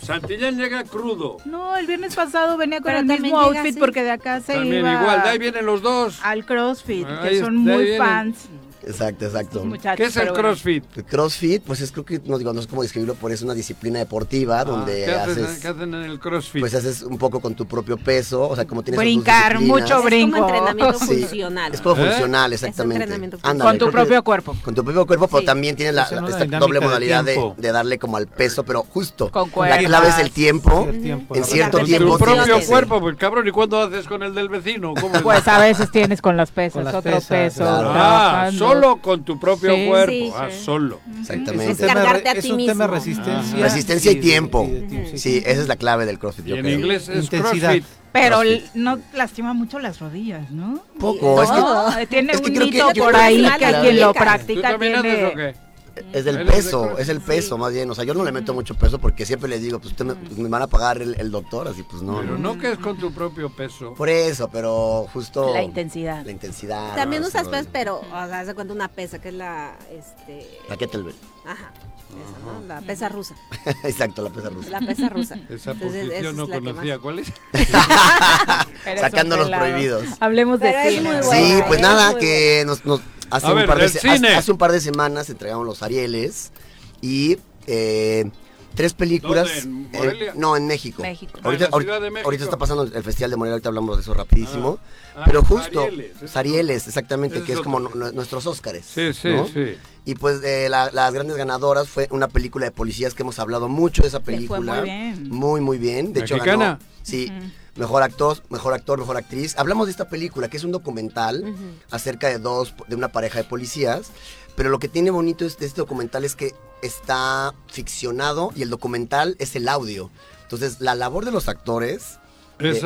No, 0.00 0.06
Santillán 0.06 0.56
llega 0.56 0.84
crudo. 0.84 1.38
No, 1.44 1.76
el 1.76 1.86
viernes 1.86 2.14
pasado 2.14 2.56
venía 2.56 2.80
con 2.80 2.92
el 2.92 3.04
mismo 3.04 3.38
outfit 3.38 3.78
porque 3.78 4.02
de 4.02 4.10
acá 4.10 4.40
se 4.40 4.54
también 4.54 4.80
iba... 4.80 5.00
igual, 5.00 5.22
de 5.22 5.28
ahí 5.28 5.38
vienen 5.38 5.66
los 5.66 5.82
dos. 5.82 6.18
Al 6.22 6.44
CrossFit, 6.44 7.06
que 7.22 7.40
son 7.40 7.56
muy 7.56 7.96
fans. 7.96 8.48
Exacto, 8.86 9.24
exacto. 9.24 9.64
¿Qué 9.96 10.04
es 10.04 10.16
el 10.16 10.32
CrossFit? 10.32 10.84
El 10.96 11.04
CrossFit, 11.04 11.62
pues 11.62 11.80
es 11.80 11.90
creo 11.90 12.04
que 12.04 12.20
no 12.24 12.38
digo, 12.38 12.52
no 12.52 12.62
sé 12.62 12.68
cómo 12.68 12.82
describirlo, 12.82 13.16
pero 13.20 13.34
es 13.34 13.42
una 13.42 13.52
disciplina 13.52 13.98
deportiva 13.98 14.60
ah, 14.60 14.64
donde 14.64 15.04
¿qué 15.04 15.12
haces, 15.12 15.58
¿Qué 15.58 15.68
hacen 15.68 15.92
en 15.92 16.02
el 16.04 16.20
CrossFit? 16.20 16.60
Pues 16.60 16.72
haces 16.72 17.02
un 17.02 17.18
poco 17.18 17.40
con 17.40 17.56
tu 17.56 17.66
propio 17.66 17.96
peso, 17.96 18.48
o 18.48 18.54
sea, 18.54 18.64
como 18.64 18.84
tienes 18.84 18.98
brincar, 18.98 19.60
mucho 19.60 20.02
brinco. 20.02 20.36
Es 20.36 20.42
como 20.42 20.54
entrenamiento 20.54 20.98
funcional. 21.00 21.74
Es 21.74 21.82
todo 21.82 21.96
funcional, 21.96 22.52
exactamente. 22.52 23.12
Es 23.12 23.60
con 23.60 23.78
tu 23.78 23.90
propio 23.90 24.22
cuerpo. 24.22 24.56
Con 24.62 24.74
tu 24.74 24.84
propio 24.84 25.04
cuerpo, 25.04 25.26
pero 25.26 25.44
también 25.44 25.74
tienes 25.74 25.94
la, 25.94 26.04
esta 26.04 26.46
doble 26.58 26.78
modalidad 26.78 27.24
de, 27.24 27.54
de, 27.56 27.72
darle 27.72 27.98
como 27.98 28.18
al 28.18 28.28
peso, 28.28 28.62
pero 28.62 28.84
justo. 28.84 29.32
Con 29.32 29.68
la 29.68 29.78
clave 29.78 30.08
es 30.10 30.18
el 30.18 30.30
tiempo. 30.30 30.88
En 30.88 31.44
cierto 31.44 31.80
tiempo. 31.80 32.18
Con 32.18 32.18
tu 32.18 32.24
propio 32.24 32.66
cuerpo, 32.66 33.00
pues 33.00 33.16
cabrón, 33.16 33.48
¿y 33.48 33.50
cuándo 33.50 33.80
haces 33.80 34.06
con 34.06 34.22
el 34.22 34.32
del 34.32 34.48
vecino? 34.48 34.94
Pues 35.24 35.48
a 35.48 35.58
veces 35.58 35.90
tienes 35.90 36.22
con 36.22 36.36
las 36.36 36.52
pesas, 36.52 36.94
otro 36.94 37.20
peso. 37.20 37.64
Ah, 37.66 38.50
solo 38.56 38.75
con 39.02 39.24
tu 39.24 39.38
propio 39.38 39.70
propio 39.70 39.88
cuerpo, 39.88 40.36
ah, 40.36 40.48
solo. 40.50 41.00
Exactamente. 41.20 41.72
Es, 41.72 41.78
cargarte 41.78 42.28
a 42.28 42.32
ti 42.32 42.38
es 42.38 42.50
un 42.50 42.66
tema 42.66 42.86
de 42.86 42.94
resistencia. 42.94 43.58
Resistencia 43.58 44.12
y, 44.12 44.16
tiempo. 44.16 44.68
Sí, 45.14 45.42
esa 45.44 45.62
es 45.62 45.68
la 45.68 45.76
clave 45.76 46.06
del 46.06 46.18
CrossFit. 46.18 46.46
Y 46.48 46.52
en 46.52 46.68
inglés 46.68 47.08
es 47.08 47.24
Intensidad. 47.24 47.70
CrossFit. 47.70 47.84
Pero 48.12 48.40
no 48.74 48.98
lastima 49.12 49.52
mucho 49.52 49.78
las 49.78 50.00
rodillas, 50.00 50.50
¿no? 50.50 50.82
Poco. 50.98 51.42
Es 51.42 51.50
que, 51.50 52.06
tiene 52.06 52.32
un 52.36 52.52
mito 52.52 52.88
por 52.96 53.14
ahí 53.14 53.46
que 53.58 53.74
quien 53.82 54.00
lo 54.00 54.14
practica 54.14 54.78
tiene... 54.78 55.24
o 55.26 55.34
qué? 55.34 55.65
Es 56.12 56.24
del 56.24 56.44
peso, 56.46 56.98
es 56.98 57.08
el 57.08 57.20
peso 57.20 57.58
más 57.58 57.72
bien. 57.72 57.90
O 57.90 57.94
sea, 57.94 58.04
yo 58.04 58.14
no 58.14 58.24
le 58.24 58.32
meto 58.32 58.54
mucho 58.54 58.74
peso 58.74 58.98
porque 58.98 59.24
siempre 59.24 59.48
le 59.48 59.58
digo, 59.58 59.78
pues 59.78 59.92
usted 59.92 60.04
me, 60.04 60.14
pues, 60.14 60.50
van 60.50 60.62
a 60.62 60.66
pagar 60.66 61.00
el, 61.00 61.30
doctor, 61.30 61.68
así 61.68 61.82
pues 61.82 62.02
no. 62.02 62.18
Pero 62.18 62.38
no, 62.38 62.58
que 62.58 62.72
es 62.72 62.78
con 62.78 62.98
tu 62.98 63.12
propio 63.12 63.50
peso. 63.50 63.94
Por 63.94 64.08
eso, 64.08 64.48
pero 64.48 65.06
justo. 65.12 65.52
La 65.52 65.62
intensidad. 65.62 66.24
La 66.24 66.32
intensidad. 66.32 66.94
También 66.94 67.22
usas 67.22 67.48
pesas, 67.48 67.68
pero, 67.72 67.98
o 68.00 68.26
sea, 68.28 68.44
se 68.44 68.54
cuenta 68.54 68.72
una 68.72 68.88
pesa 68.88 69.20
que 69.20 69.28
es 69.28 69.34
la. 69.34 69.76
Este... 69.90 70.60
La 70.68 70.76
kettlebell. 70.76 71.14
Ajá. 71.44 71.72
Esa, 72.06 72.38
¿no? 72.44 72.66
La 72.66 72.80
pesa 72.80 73.08
rusa. 73.08 73.34
Exacto, 73.84 74.22
la 74.22 74.30
pesa 74.30 74.48
rusa. 74.48 74.70
La 74.70 74.80
pesa 74.80 75.08
rusa. 75.08 75.38
Esa 75.48 75.74
posición 75.74 76.36
no 76.36 76.48
conocía. 76.48 76.98
¿Cuál 76.98 77.18
es? 77.18 77.32
Sacando 79.00 79.36
los 79.36 79.50
prohibidos. 79.50 80.04
Hablemos 80.20 80.60
de 80.60 80.72
cine. 80.90 81.22
Sí, 81.22 81.62
pues 81.66 81.80
nada, 81.80 82.16
que 82.16 82.62
nos, 82.64 82.84
nos 82.84 83.00
Hace, 83.30 83.52
un, 83.52 83.66
par 83.66 83.78
de, 83.78 83.84
hace, 83.84 84.52
un 84.52 84.58
par 84.58 84.72
de 84.72 84.80
semanas 84.80 85.30
entregamos 85.30 85.66
los 85.66 85.82
Arieles 85.82 86.52
y 87.00 87.38
eh, 87.66 88.30
tres 88.74 88.94
películas. 88.94 89.64
¿En 89.64 89.88
eh, 89.92 90.32
no, 90.36 90.56
en 90.56 90.66
México. 90.66 91.02
México. 91.02 91.40
Ahorita, 91.42 91.68
ahorita, 91.72 92.44
está 92.44 92.56
pasando 92.56 92.82
el 92.84 93.02
Festival 93.02 93.30
de 93.30 93.36
Morelia, 93.36 93.54
ahorita 93.54 93.68
hablamos 93.68 93.96
de 93.96 94.02
eso 94.02 94.14
rapidísimo. 94.14 94.78
Ah, 94.80 95.18
ah, 95.18 95.22
pero 95.24 95.42
justo, 95.42 95.88
Sarieles, 96.26 96.86
exactamente, 96.86 97.42
que 97.42 97.54
es 97.54 97.60
como 97.60 97.80
nuestros 97.80 98.46
Óscares. 98.46 98.86
Sí, 98.86 99.12
sí, 99.12 99.34
sí. 99.52 99.76
Y 100.04 100.14
pues 100.14 100.40
eh, 100.44 100.68
las 100.68 101.12
grandes 101.12 101.36
ganadoras 101.36 101.88
fue 101.88 102.06
una 102.10 102.28
película 102.28 102.66
de 102.66 102.70
policías 102.70 103.14
que 103.14 103.22
hemos 103.22 103.38
hablado 103.40 103.68
mucho 103.68 104.02
de 104.02 104.08
esa 104.08 104.20
película. 104.20 104.74
muy 104.76 104.84
bien. 104.84 105.28
Muy, 105.30 105.60
muy 105.60 105.78
bien. 105.78 106.12
De 106.12 106.20
hecho, 106.20 106.38
ganó. 106.38 106.78
Sí 107.02 107.32
mejor 107.76 108.02
actor, 108.02 108.42
mejor 108.50 108.74
actor, 108.74 108.98
mejor 108.98 109.16
actriz. 109.16 109.56
Hablamos 109.58 109.86
de 109.86 109.92
esta 109.92 110.08
película, 110.08 110.48
que 110.48 110.56
es 110.56 110.64
un 110.64 110.72
documental 110.72 111.54
acerca 111.90 112.28
de 112.28 112.38
dos, 112.38 112.74
de 112.88 112.96
una 112.96 113.08
pareja 113.08 113.38
de 113.38 113.44
policías. 113.44 114.10
Pero 114.56 114.70
lo 114.70 114.78
que 114.78 114.88
tiene 114.88 115.10
bonito 115.10 115.44
este, 115.44 115.66
este 115.66 115.82
documental 115.82 116.24
es 116.24 116.34
que 116.34 116.54
está 116.82 117.54
ficcionado 117.68 118.52
y 118.56 118.62
el 118.62 118.70
documental 118.70 119.36
es 119.38 119.54
el 119.54 119.68
audio. 119.68 120.10
Entonces, 120.42 120.80
la 120.80 120.94
labor 120.94 121.24
de 121.24 121.32
los 121.32 121.48
actores 121.48 122.18
es, 122.58 122.80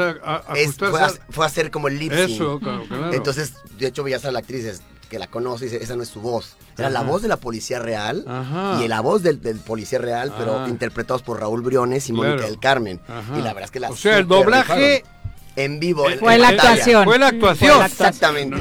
fue, 1.30 1.46
hacer 1.46 1.70
como 1.70 1.88
el 1.88 1.98
lip 1.98 2.12
Eso, 2.12 2.58
claro, 2.58 3.12
Entonces, 3.12 3.54
de 3.78 3.86
hecho, 3.86 4.02
veías 4.02 4.24
a 4.24 4.32
la 4.32 4.40
actriz 4.40 4.80
que 5.10 5.18
la 5.18 5.26
conoce 5.26 5.66
y 5.66 5.68
dice, 5.68 5.84
esa 5.84 5.96
no 5.96 6.02
es 6.02 6.08
su 6.08 6.22
voz. 6.22 6.56
Era 6.78 6.88
la 6.88 7.02
voz 7.02 7.20
de 7.20 7.28
la 7.28 7.36
policía 7.36 7.78
real 7.78 8.24
y 8.82 8.88
la 8.88 9.02
voz 9.02 9.22
del, 9.22 9.38
policía 9.38 9.98
real, 9.98 10.32
pero 10.38 10.66
interpretados 10.68 11.20
por 11.22 11.40
Raúl 11.40 11.60
Briones 11.60 12.08
y 12.08 12.14
Mónica 12.14 12.44
del 12.44 12.58
Carmen. 12.58 13.00
Y 13.36 13.42
la 13.42 13.52
verdad 13.52 13.64
es 13.64 13.70
que 13.70 13.80
la... 13.80 13.90
O 13.90 13.96
sea, 13.96 14.16
el 14.16 14.26
doblaje... 14.26 15.04
En 15.56 15.80
vivo. 15.80 16.06
Fue 16.20 16.38
la 16.38 16.50
actuación. 16.50 17.04
Fue 17.04 17.18
la 17.18 17.26
actuación. 17.26 17.84
Exactamente. 17.84 18.56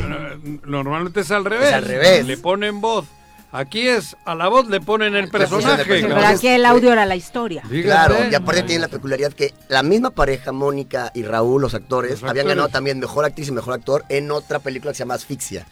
Normalmente 0.66 1.20
es 1.20 1.30
al 1.30 1.46
revés. 1.46 1.72
al 1.72 1.86
revés. 1.86 2.26
Le 2.26 2.36
ponen 2.36 2.82
voz. 2.82 3.06
Aquí 3.52 3.88
es, 3.88 4.16
a 4.26 4.36
la 4.36 4.48
voz 4.48 4.68
le 4.68 4.80
ponen 4.80 5.16
el 5.16 5.30
personaje. 5.30 5.84
Pero 5.86 6.16
aquí 6.16 6.48
el 6.48 6.66
audio 6.66 6.92
era 6.92 7.06
la 7.06 7.16
historia. 7.16 7.64
Claro, 7.84 8.16
y 8.30 8.36
aparte 8.36 8.64
tiene 8.64 8.82
la 8.82 8.88
peculiaridad 8.90 9.34
que 9.34 9.54
la 9.70 9.82
misma 9.82 10.12
pareja, 10.12 10.52
Mónica 10.52 11.12
y 11.16 11.24
Raúl, 11.24 11.62
los 11.62 11.74
actores, 11.74 12.22
habían 12.24 12.48
ganado 12.48 12.70
también 12.70 13.00
Mejor 13.00 13.26
Actriz 13.26 13.48
y 13.48 13.52
Mejor 13.52 13.74
Actor 13.74 14.06
en 14.10 14.30
otra 14.32 14.60
película 14.60 14.92
que 14.92 14.98
se 14.98 15.04
llama 15.04 15.16
Asfixia. 15.16 15.66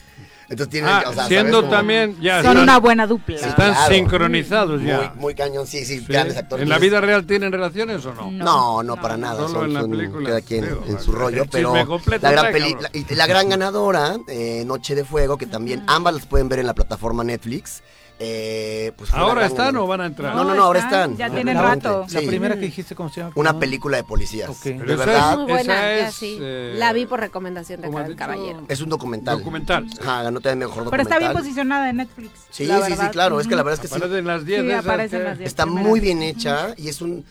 Entonces 0.50 0.70
tienen, 0.70 0.90
ah, 0.90 1.04
o 1.08 1.14
sea, 1.14 1.28
siendo 1.28 1.66
también 1.66 2.18
ya 2.22 2.42
son 2.42 2.58
una 2.58 2.80
buena 2.80 3.06
dupla. 3.06 3.36
están 3.36 3.76
sincronizados 3.90 4.82
ya. 4.82 5.12
Muy, 5.14 5.22
muy, 5.22 5.36
cañón, 5.36 5.68
sí, 5.68 5.84
sí, 5.84 6.06
grandes 6.08 6.38
actores. 6.38 6.64
¿En 6.64 6.70
la 6.70 6.78
vida 6.80 7.02
real 7.02 7.26
tienen 7.26 7.52
relaciones 7.52 8.06
o 8.06 8.14
no? 8.14 8.32
No, 8.32 8.82
no, 8.82 8.96
para 8.96 9.18
nada. 9.18 9.48
Solo 9.48 9.66
en 9.66 9.74
la 9.74 9.86
película. 9.86 10.28
Queda 10.28 10.38
aquí 10.38 10.56
en, 10.56 11.00
su 11.02 11.12
rollo, 11.12 11.46
pero 11.52 11.74
la 11.76 12.32
gran, 12.32 12.54
y 12.94 13.16
la 13.16 13.28
gran 13.28 13.50
ganadora, 13.50 14.18
eh, 14.28 14.64
Noche 14.66 14.96
de 14.96 15.04
Fuego, 15.04 15.38
que 15.38 15.48
también 15.48 15.84
ambas 15.88 16.14
las 16.14 16.26
pueden 16.26 16.48
ver 16.48 16.60
en 16.60 16.68
la 16.68 16.74
plataforma 16.74 17.24
Netflix. 17.24 17.84
Eh, 18.20 18.92
pues 18.96 19.14
¿Ahora 19.14 19.46
están 19.46 19.76
o 19.78 19.86
van 19.86 20.02
a 20.02 20.06
entrar? 20.08 20.36
No, 20.36 20.44
no, 20.44 20.56
no, 20.56 20.64
ahora 20.64 20.80
están. 20.80 21.16
Ya 21.18 21.30
tienen 21.30 21.58
rato. 21.58 22.06
La 22.12 22.22
primera 22.22 22.56
que 22.56 22.62
dijiste, 22.62 22.96
¿cómo 22.96 23.10
se 23.10 23.22
llama? 23.22 23.34
Una 23.36 23.60
película 23.60 23.98
de 23.98 24.04
policías. 24.04 24.50
Okay. 24.50 24.78
De 24.78 24.96
verdad. 24.96 25.38
Muy 25.38 25.52
buena, 25.52 26.12
sí. 26.12 26.38
Eh, 26.40 26.74
la 26.76 26.94
vi 26.94 27.06
por 27.06 27.20
recomendación 27.20 27.82
de 27.82 28.16
caballero. 28.16 28.64
Es 28.68 28.82
un 28.82 28.90
documental. 28.90 29.38
Documental. 29.38 29.88
Ajá, 30.02 30.24
ganó 30.24 30.40
también 30.40 30.60
mejor 30.60 30.86
documental. 30.86 30.92
Pero 30.92 31.04
está 31.04 31.20
bien 31.20 31.34
posicionada 31.34 31.90
en 31.90 31.98
Netflix. 31.98 32.32
Sí, 32.50 32.66
sí, 32.66 32.94
sí, 33.00 33.08
claro. 33.12 33.40
Es 33.40 33.48
que 33.48 33.56
la 33.56 33.64
verdad 33.64 33.84
es 33.84 33.90
que 33.90 33.96
aparece 33.96 34.14
sí. 34.14 34.20
En 34.20 34.28
las 34.28 34.46
10 34.46 34.62
sí, 34.62 34.72
aparece 34.72 35.18
en 35.18 35.24
las 35.24 35.38
10 35.38 35.48
Está 35.48 35.66
muy 35.66 36.00
bien 36.00 36.22
hecha 36.22 36.74
y 36.78 36.90
es 36.90 37.02
un 37.02 37.24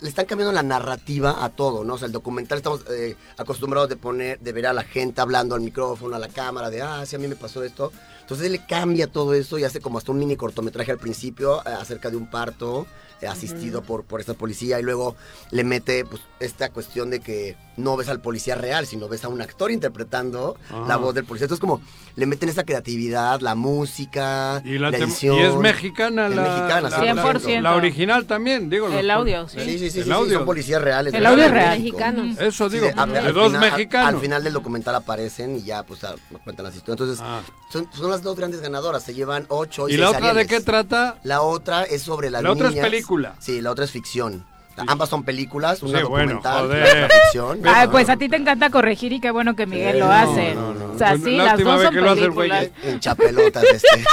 le 0.00 0.08
están 0.08 0.26
cambiando 0.26 0.52
la 0.52 0.62
narrativa 0.62 1.44
a 1.44 1.50
todo, 1.50 1.84
¿no? 1.84 1.94
O 1.94 1.98
sea, 1.98 2.06
el 2.06 2.12
documental 2.12 2.58
estamos 2.58 2.84
eh, 2.90 3.16
acostumbrados 3.36 3.88
de 3.88 3.96
poner, 3.96 4.40
de 4.40 4.52
ver 4.52 4.66
a 4.66 4.72
la 4.72 4.82
gente 4.82 5.20
hablando 5.20 5.54
al 5.54 5.60
micrófono, 5.60 6.16
a 6.16 6.18
la 6.18 6.28
cámara, 6.28 6.70
de, 6.70 6.82
ah, 6.82 7.04
sí, 7.06 7.16
a 7.16 7.18
mí 7.18 7.28
me 7.28 7.36
pasó 7.36 7.62
esto. 7.62 7.92
Entonces 8.20 8.46
él 8.46 8.52
le 8.52 8.66
cambia 8.66 9.06
todo 9.06 9.34
eso 9.34 9.58
y 9.58 9.64
hace 9.64 9.80
como 9.80 9.98
hasta 9.98 10.12
un 10.12 10.18
mini 10.18 10.36
cortometraje 10.36 10.92
al 10.92 10.98
principio 10.98 11.60
eh, 11.60 11.70
acerca 11.70 12.10
de 12.10 12.16
un 12.16 12.30
parto 12.30 12.86
asistido 13.28 13.82
por, 13.82 14.04
por 14.04 14.20
esta 14.20 14.34
policía 14.34 14.80
y 14.80 14.82
luego 14.82 15.16
le 15.50 15.64
mete 15.64 16.04
pues, 16.04 16.22
esta 16.40 16.70
cuestión 16.70 17.10
de 17.10 17.20
que 17.20 17.56
no 17.76 17.96
ves 17.96 18.08
al 18.08 18.20
policía 18.20 18.54
real, 18.54 18.86
sino 18.86 19.08
ves 19.08 19.24
a 19.24 19.28
un 19.28 19.40
actor 19.40 19.70
interpretando 19.70 20.56
la 20.86 20.96
voz 20.96 21.14
del 21.14 21.24
policía. 21.24 21.46
Entonces 21.46 21.60
como 21.60 21.80
le 22.16 22.26
meten 22.26 22.48
esa 22.48 22.64
creatividad, 22.64 23.40
la 23.40 23.54
música, 23.54 24.62
y 24.64 24.78
la, 24.78 24.88
edición. 24.88 25.36
Y 25.36 25.40
es 25.40 25.54
mexicana 25.56 26.28
la, 26.28 26.42
mexicana, 26.42 26.90
la, 26.90 27.32
100%. 27.32 27.60
la 27.62 27.74
original 27.76 28.26
también, 28.26 28.68
digo. 28.68 28.88
El 28.88 29.10
audio, 29.10 29.48
sí. 29.48 29.60
Sí, 29.60 29.78
sí, 29.78 29.90
sí, 29.90 30.02
sí, 30.02 30.10
son 30.10 30.44
policías 30.44 30.82
reales. 30.82 31.14
El 31.14 31.24
audio 31.24 31.44
es 31.44 31.50
real. 31.50 31.78
Mexicanos. 31.78 32.38
Eso 32.38 32.68
digo, 32.68 32.86
de, 32.86 33.32
dos 33.32 33.52
mexicanos. 33.52 34.14
Al, 34.14 34.20
final 34.20 34.44
del 34.44 34.52
documental 34.52 34.94
aparecen 34.94 35.56
y 35.56 35.62
ya 35.62 35.82
pues 35.82 36.02
nos 36.02 36.42
cuentan 36.42 36.64
las 36.64 36.76
historias. 36.76 37.00
Entonces 37.00 37.20
ah. 37.22 37.40
son, 37.70 37.88
son, 37.92 38.10
las 38.10 38.22
dos 38.22 38.36
grandes 38.36 38.60
ganadoras, 38.60 39.02
se 39.02 39.14
llevan 39.14 39.46
ocho 39.48 39.88
y, 39.88 39.94
¿Y 39.94 39.96
la 39.96 40.10
otra 40.10 40.34
de 40.34 40.46
qué 40.46 40.60
trata? 40.60 41.18
La 41.22 41.42
otra 41.42 41.84
es 41.84 42.02
sobre 42.02 42.30
las 42.30 42.42
La 42.42 42.52
otra 42.52 42.68
es 42.68 42.74
película. 42.74 43.09
Sí, 43.38 43.60
la 43.60 43.70
otra 43.70 43.84
es 43.84 43.90
ficción. 43.90 44.46
Ambas 44.86 45.08
son 45.08 45.24
películas, 45.24 45.82
una 45.82 45.98
sí, 45.98 46.04
documental 46.04 46.68
bueno, 46.68 46.84
otra 46.84 47.08
ficción. 47.08 47.60
Ay, 47.66 47.88
pues 47.88 48.08
a 48.08 48.16
ti 48.16 48.28
te 48.28 48.36
encanta 48.36 48.70
corregir 48.70 49.12
y 49.12 49.20
qué 49.20 49.30
bueno 49.30 49.56
que 49.56 49.66
Miguel 49.66 49.98
lo 49.98 50.10
hace. 50.10 50.54
No, 50.54 50.72
no, 50.72 50.88
no. 50.88 50.94
O 50.94 50.98
sea, 50.98 51.18
sí, 51.18 51.36
las 51.36 51.62
dos 51.62 51.82
son 51.82 51.94
películas. 51.94 52.70
En 52.82 52.98
chapelotas 53.00 53.64
este. 53.64 53.88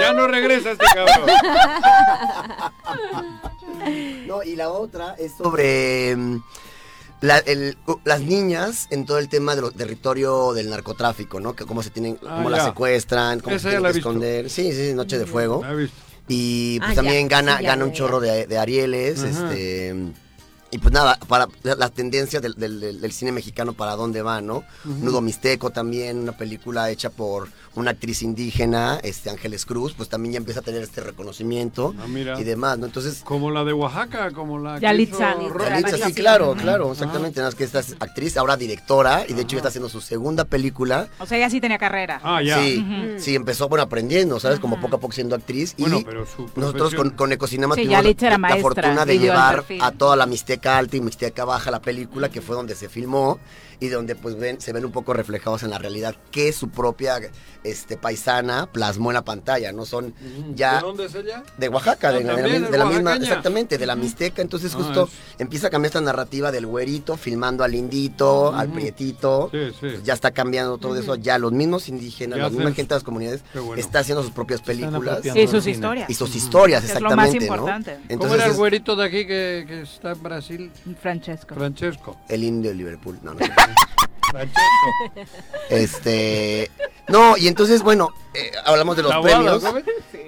ya 0.00 0.12
no 0.12 0.28
regresa 0.28 0.72
este 0.72 0.84
cabrón. 0.94 1.30
No, 4.26 4.42
y 4.42 4.56
la 4.56 4.70
otra 4.70 5.14
es 5.18 5.32
sobre 5.36 6.16
mm, 6.16 6.42
la, 7.20 7.38
el, 7.38 7.76
las 8.04 8.20
niñas 8.20 8.88
en 8.90 9.06
todo 9.06 9.18
el 9.18 9.28
tema 9.28 9.54
del 9.54 9.72
territorio 9.72 10.52
del 10.52 10.70
narcotráfico, 10.70 11.40
¿no? 11.40 11.54
Que 11.54 11.64
cómo 11.64 11.82
se 11.82 11.90
tienen, 11.90 12.18
ah, 12.26 12.36
cómo 12.36 12.50
las 12.50 12.64
secuestran, 12.64 13.40
cómo 13.40 13.58
se 13.58 13.68
tienen 13.68 13.92
que 13.92 13.98
esconder. 13.98 14.50
Sí, 14.50 14.72
sí, 14.72 14.92
Noche 14.94 15.18
de 15.18 15.26
Fuego. 15.26 15.62
La 15.62 15.72
he 15.72 15.76
visto. 15.76 16.05
Y 16.28 16.78
pues 16.80 16.92
ah, 16.92 16.94
también 16.96 17.28
gana, 17.28 17.60
gana 17.60 17.84
un 17.84 17.92
chorro 17.92 18.20
de, 18.20 18.58
Arieles, 18.58 19.22
este 19.22 19.94
y 20.76 20.78
pues 20.78 20.92
nada, 20.92 21.18
para 21.26 21.48
la 21.62 21.88
tendencia 21.88 22.38
del, 22.38 22.54
del, 22.54 23.12
cine 23.12 23.32
mexicano 23.32 23.72
para 23.72 23.96
dónde 23.96 24.20
va, 24.20 24.42
¿no? 24.42 24.62
Nudo 24.84 25.22
Mixteco 25.22 25.70
también, 25.70 26.18
una 26.18 26.32
película 26.32 26.90
hecha 26.90 27.08
por 27.08 27.48
una 27.76 27.92
actriz 27.92 28.22
indígena, 28.22 28.98
este 29.02 29.30
Ángeles 29.30 29.64
Cruz, 29.64 29.94
pues 29.94 30.10
también 30.10 30.34
ya 30.34 30.36
empieza 30.38 30.60
a 30.60 30.62
tener 30.62 30.82
este 30.82 31.00
reconocimiento 31.00 31.94
ah, 31.98 32.38
y 32.38 32.44
demás, 32.44 32.78
¿no? 32.78 32.86
Entonces 32.86 33.22
como 33.24 33.50
la 33.50 33.64
de 33.64 33.72
Oaxaca, 33.72 34.32
como 34.32 34.58
la 34.58 34.78
Yalitza, 34.78 35.36
Yalitza, 35.58 36.06
sí, 36.06 36.12
claro, 36.12 36.54
claro, 36.54 36.92
exactamente, 36.92 37.40
que 37.56 37.64
esta 37.64 37.80
es 37.80 37.96
actriz, 37.98 38.36
ahora 38.36 38.58
directora 38.58 39.24
y 39.26 39.32
de 39.32 39.42
hecho 39.42 39.52
ya 39.52 39.58
está 39.58 39.68
haciendo 39.68 39.88
su 39.88 40.02
segunda 40.02 40.44
película. 40.44 41.08
O 41.18 41.26
sea, 41.26 41.38
ella 41.38 41.48
sí 41.48 41.60
tenía 41.60 41.78
carrera. 41.78 42.20
Ah, 42.22 42.42
ya. 42.42 42.58
Sí, 42.58 42.84
sí 43.18 43.34
empezó 43.34 43.68
bueno 43.70 43.84
aprendiendo, 43.84 44.40
¿sabes? 44.40 44.60
Como 44.60 44.78
poco 44.78 44.96
a 44.96 45.00
poco 45.00 45.14
siendo 45.14 45.36
actriz 45.36 45.74
bueno, 45.78 46.02
pero 46.04 46.26
su 46.26 46.50
nosotros 46.56 46.94
con, 46.94 47.10
con 47.10 47.32
Ecocinema 47.32 47.74
tuvimos 47.74 48.04
la, 48.20 48.56
fortuna 48.56 49.06
de 49.06 49.18
llevar 49.18 49.64
a 49.80 49.92
toda 49.92 50.16
la 50.16 50.26
Mixteca 50.26 50.65
Alta 50.66 50.96
y 50.96 51.00
Mixteca 51.00 51.44
Baja 51.44 51.70
la 51.70 51.80
película 51.80 52.28
que 52.28 52.40
fue 52.40 52.56
donde 52.56 52.74
se 52.74 52.88
filmó 52.88 53.38
y 53.80 53.88
donde 53.88 54.16
pues 54.16 54.36
ven, 54.36 54.60
se 54.60 54.72
ven 54.72 54.84
un 54.84 54.92
poco 54.92 55.12
reflejados 55.12 55.62
en 55.62 55.70
la 55.70 55.78
realidad 55.78 56.14
que 56.30 56.52
su 56.52 56.68
propia 56.68 57.20
este, 57.64 57.96
paisana 57.96 58.66
plasmó 58.70 59.10
en 59.10 59.14
la 59.14 59.24
pantalla, 59.24 59.72
¿no? 59.72 59.84
Son 59.84 60.14
ya... 60.54 60.76
¿De 60.76 60.80
dónde 60.80 61.06
es 61.06 61.14
ella? 61.14 61.42
De 61.58 61.68
Oaxaca, 61.68 62.12
de, 62.12 62.24
la, 62.24 62.86
misma, 62.86 63.16
exactamente, 63.16 63.78
de 63.78 63.86
la 63.86 63.96
Mixteca, 63.96 64.40
entonces 64.42 64.72
ah, 64.74 64.78
justo 64.78 65.08
empieza 65.38 65.66
a 65.66 65.70
cambiar 65.70 65.88
esta 65.88 66.00
narrativa 66.00 66.52
del 66.52 66.66
güerito, 66.66 67.16
filmando 67.16 67.64
al 67.64 67.74
indito, 67.74 68.54
al 68.54 68.68
prietito, 68.70 69.50
pues, 69.50 70.02
ya 70.04 70.14
está 70.14 70.30
cambiando 70.30 70.78
todo 70.78 70.96
eso, 70.96 71.16
ya 71.16 71.38
los 71.38 71.52
mismos 71.52 71.88
indígenas, 71.88 72.38
la 72.38 72.50
misma 72.50 72.72
gente 72.72 72.94
de 72.94 72.96
las 72.96 73.04
comunidades 73.04 73.42
está 73.76 74.00
haciendo 74.00 74.22
sus 74.22 74.32
propias 74.32 74.60
películas. 74.62 75.20
Y 75.24 75.46
sus 75.46 75.66
historias. 75.66 76.08
Y 76.08 76.14
sus 76.14 76.34
historias, 76.34 76.84
exactamente, 76.84 77.38
es 77.38 77.42
lo 77.42 77.52
más 77.52 77.64
importante. 77.64 77.98
¿no? 78.08 78.18
¿Cómo 78.18 78.34
era 78.34 78.46
el 78.46 78.54
güerito 78.54 78.96
de 78.96 79.04
aquí 79.04 79.26
que, 79.26 79.64
que 79.66 79.82
está 79.82 80.12
en 80.12 80.22
Brasil? 80.22 80.72
Francesco. 81.00 81.54
Francesco. 81.54 82.16
El 82.28 82.44
indio 82.44 82.70
de 82.70 82.76
Liverpool, 82.76 83.18
no, 83.22 83.34
no. 83.34 83.40
Este. 85.70 86.70
No, 87.08 87.36
y 87.36 87.48
entonces, 87.48 87.82
bueno, 87.82 88.10
eh, 88.34 88.52
hablamos 88.64 88.96
de 88.96 89.02
los 89.02 89.14
premios. 89.22 89.62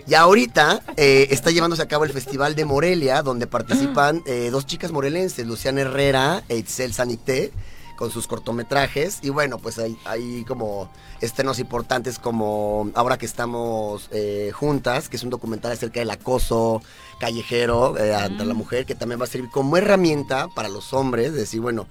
Y 0.06 0.15
ahorita 0.15 0.82
eh, 0.97 1.28
está 1.31 1.51
llevándose 1.51 1.82
a 1.82 1.89
cabo 1.89 2.05
el 2.05 2.12
Festival 2.12 2.55
de 2.55 2.65
Morelia, 2.65 3.23
donde 3.23 3.47
participan 3.47 4.23
eh, 4.27 4.48
dos 4.51 4.66
chicas 4.66 4.93
morelenses, 4.93 5.47
Luciana 5.47 5.82
Herrera 5.82 6.43
e 6.48 6.56
Itzel 6.56 6.94
Sanité, 6.94 7.52
con 7.97 8.10
sus 8.10 8.27
cortometrajes. 8.27 9.19
Y 9.23 9.31
bueno, 9.31 9.59
pues 9.59 9.78
hay, 9.78 9.98
hay 10.05 10.44
como 10.44 10.90
estrenos 11.20 11.59
importantes 11.59 12.19
como 12.19 12.90
Ahora 12.94 13.19
que 13.19 13.27
estamos 13.27 14.09
juntas, 14.55 15.09
que 15.09 15.16
es 15.16 15.23
un 15.24 15.31
documental 15.31 15.73
acerca 15.73 15.98
del 16.01 16.10
acoso 16.10 16.81
callejero 17.19 17.97
ante 18.16 18.44
la 18.44 18.55
mm. 18.55 18.56
mujer, 18.56 18.86
que 18.86 18.94
también 18.94 19.20
va 19.20 19.24
a 19.24 19.28
servir 19.28 19.51
como 19.51 19.77
herramienta 19.77 20.47
para 20.55 20.69
los 20.69 20.94
hombres, 20.94 21.35
decir, 21.35 21.60
bueno, 21.60 21.89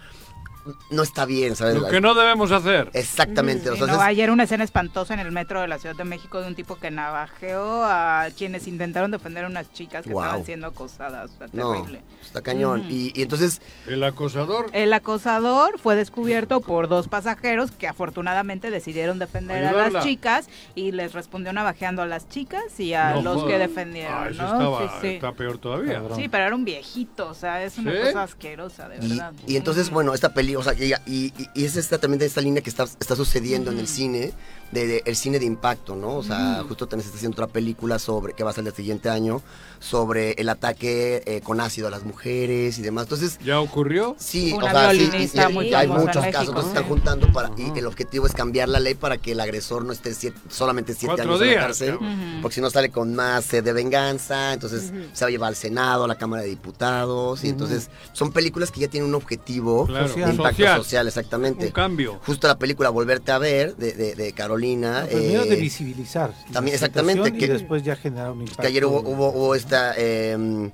no 0.89 1.03
está 1.03 1.25
bien, 1.25 1.55
¿sabes? 1.55 1.75
Lo 1.75 1.87
que 1.87 2.01
no 2.01 2.13
debemos 2.13 2.51
hacer. 2.51 2.89
Exactamente. 2.93 3.69
ayer 4.01 4.31
una 4.31 4.43
escena 4.43 4.63
espantosa 4.63 5.13
en 5.13 5.19
el 5.19 5.31
metro 5.31 5.61
de 5.61 5.67
la 5.67 5.77
Ciudad 5.77 5.95
de 5.95 6.03
México 6.03 6.41
de 6.41 6.47
un 6.47 6.55
tipo 6.55 6.75
que 6.75 6.91
navajeó 6.91 7.83
a 7.83 8.27
quienes 8.37 8.67
intentaron 8.67 9.11
defender 9.11 9.45
a 9.45 9.47
unas 9.47 9.71
chicas 9.73 10.03
que 10.03 10.09
estaban 10.09 10.45
siendo 10.45 10.67
acosadas. 10.67 11.31
terrible. 11.37 12.01
está 12.21 12.41
cañón. 12.41 12.85
y, 12.89 13.11
entonces... 13.21 13.61
¿El 13.87 14.03
acosador? 14.03 14.67
El 14.73 14.93
acosador 14.93 15.79
fue 15.79 15.95
descubierto 15.95 16.61
por 16.61 16.87
dos 16.87 17.07
pasajeros 17.07 17.71
que 17.71 17.87
afortunadamente 17.87 18.71
decidieron 18.71 19.19
defender 19.19 19.65
a 19.65 19.89
las 19.89 20.03
chicas 20.03 20.49
y 20.75 20.91
les 20.91 21.13
respondió 21.13 21.53
navajeando 21.53 22.01
a 22.01 22.05
las 22.05 22.29
chicas 22.29 22.79
y 22.79 22.93
a 22.93 23.21
los 23.21 23.43
que 23.43 23.57
defendieron. 23.57 24.13
Ah, 24.13 24.29
eso 24.29 25.03
está 25.03 25.31
peor 25.33 25.57
todavía. 25.57 26.01
Sí, 26.15 26.27
pero 26.29 26.45
era 26.45 26.55
un 26.55 26.65
viejito, 26.65 27.29
o 27.29 27.33
sea, 27.33 27.63
es 27.63 27.77
una 27.77 27.91
cosa 27.99 28.23
asquerosa, 28.23 28.89
de 28.89 28.99
verdad. 28.99 29.33
Y, 29.45 29.55
entonces, 29.55 29.89
bueno, 29.89 30.13
esta 30.13 30.33
película 30.33 30.56
o 30.57 30.63
sea, 30.63 30.73
y, 30.73 31.33
es 31.55 31.75
esta 31.75 31.99
también 31.99 32.21
esta 32.21 32.41
línea 32.41 32.61
que 32.61 32.69
está, 32.69 32.83
está 32.83 33.15
sucediendo 33.15 33.71
en 33.71 33.79
el 33.79 33.87
cine, 33.87 34.33
de, 34.71 35.01
el 35.05 35.15
cine 35.15 35.39
de 35.39 35.45
impacto, 35.45 35.95
¿no? 35.95 36.15
O 36.15 36.23
sea, 36.23 36.63
justo 36.67 36.87
también 36.87 37.03
se 37.03 37.07
está 37.07 37.17
haciendo 37.17 37.35
otra 37.35 37.47
película 37.47 37.99
sobre, 37.99 38.33
que 38.33 38.43
va 38.43 38.51
a 38.51 38.53
salir 38.53 38.69
el 38.69 38.75
siguiente 38.75 39.09
año, 39.09 39.41
sobre 39.79 40.31
el 40.33 40.49
ataque 40.49 41.23
eh, 41.25 41.41
con 41.41 41.61
ácido 41.61 41.87
a 41.87 41.91
las 41.91 42.03
mujeres 42.03 42.77
y 42.79 42.81
demás. 42.81 43.03
Entonces. 43.03 43.39
¿Ya 43.43 43.59
ocurrió? 43.59 44.15
Sí, 44.19 44.53
o 44.53 44.61
sea, 44.61 44.91
sí, 44.91 45.73
hay 45.73 45.87
muchos 45.87 46.25
casos 46.27 46.55
se 46.63 46.67
están 46.69 46.83
juntando 46.85 47.31
para, 47.31 47.51
y 47.57 47.77
el 47.77 47.85
objetivo 47.85 48.25
es 48.25 48.33
cambiar 48.33 48.69
la 48.69 48.79
ley 48.79 48.95
para 48.95 49.17
que 49.17 49.33
el 49.33 49.39
agresor 49.39 49.85
no 49.85 49.93
esté 49.93 50.13
solamente 50.49 50.93
siete 50.93 51.21
años 51.21 51.41
en 51.41 51.55
la 51.55 51.61
cárcel, 51.61 51.99
porque 52.41 52.55
si 52.55 52.61
no 52.61 52.69
sale 52.69 52.89
con 52.89 53.15
más 53.15 53.45
sed 53.45 53.63
de 53.63 53.73
venganza, 53.73 54.53
entonces 54.53 54.91
se 55.13 55.25
va 55.25 55.27
a 55.27 55.31
llevar 55.31 55.49
al 55.49 55.55
Senado, 55.55 56.05
a 56.05 56.07
la 56.07 56.15
Cámara 56.15 56.43
de 56.43 56.49
Diputados, 56.49 57.43
y 57.43 57.49
entonces 57.49 57.89
son 58.13 58.31
películas 58.31 58.71
que 58.71 58.81
ya 58.81 58.87
tienen 58.87 59.09
un 59.09 59.15
objetivo 59.15 59.87
de 59.87 60.31
impacto 60.31 60.75
social. 60.77 61.07
exactamente. 61.07 61.67
Un 61.67 61.71
cambio. 61.71 62.19
Justo 62.25 62.47
la 62.47 62.57
película 62.57 62.89
Volverte 62.89 63.31
a 63.31 63.37
ver, 63.37 63.75
de, 63.75 63.93
de, 63.93 64.15
de 64.15 64.33
Carolina. 64.57 65.05
primero 65.09 65.45
de 65.45 65.53
eh, 65.53 65.61
visibilizar. 65.61 66.33
También, 66.51 66.75
exactamente. 66.75 67.31
Que, 67.33 67.45
y 67.45 67.47
después 67.47 67.83
ya 67.83 67.95
generar 67.95 68.31
un 68.31 68.41
impacto. 68.41 68.61
Que 68.61 68.67
ayer 68.67 68.85
hubo, 68.85 68.99
hubo, 68.99 69.55
esta... 69.55 69.93
Em, 69.95 70.71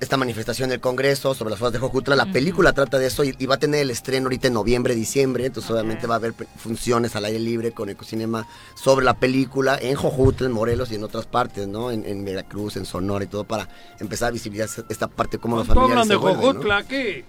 esta 0.00 0.16
manifestación 0.16 0.68
del 0.68 0.80
Congreso 0.80 1.32
sobre 1.32 1.50
las 1.50 1.60
fotos 1.60 1.74
de 1.74 1.78
Jojutla. 1.78 2.16
La 2.16 2.26
película 2.26 2.72
trata 2.72 2.98
de 2.98 3.06
eso 3.06 3.22
y, 3.22 3.46
va 3.46 3.54
a 3.54 3.58
tener 3.58 3.82
el 3.82 3.90
estreno 3.92 4.26
ahorita 4.26 4.48
en 4.48 4.54
noviembre, 4.54 4.96
diciembre. 4.96 5.46
Entonces, 5.46 5.70
obviamente, 5.70 6.08
va 6.08 6.14
a 6.14 6.16
haber 6.16 6.34
funciones 6.56 7.14
al 7.14 7.24
aire 7.24 7.38
libre 7.38 7.70
con 7.70 7.88
Ecocinema 7.88 8.48
sobre 8.74 9.04
la 9.04 9.14
película 9.14 9.78
en 9.80 9.94
Jojutla, 9.94 10.48
en 10.48 10.52
Morelos 10.54 10.90
y 10.90 10.96
en 10.96 11.04
otras 11.04 11.26
partes, 11.26 11.68
¿no? 11.68 11.92
En, 11.92 12.24
Veracruz, 12.24 12.76
en 12.76 12.84
Sonora 12.84 13.22
y 13.22 13.28
todo 13.28 13.44
para 13.44 13.68
empezar 14.00 14.30
a 14.30 14.30
visibilizar 14.32 14.84
esta 14.88 15.06
parte, 15.06 15.38
como 15.38 15.56
los 15.56 15.68
familiares. 15.68 16.08
de 16.08 16.16
Jojutla 16.16 16.78
aquí? 16.78 17.24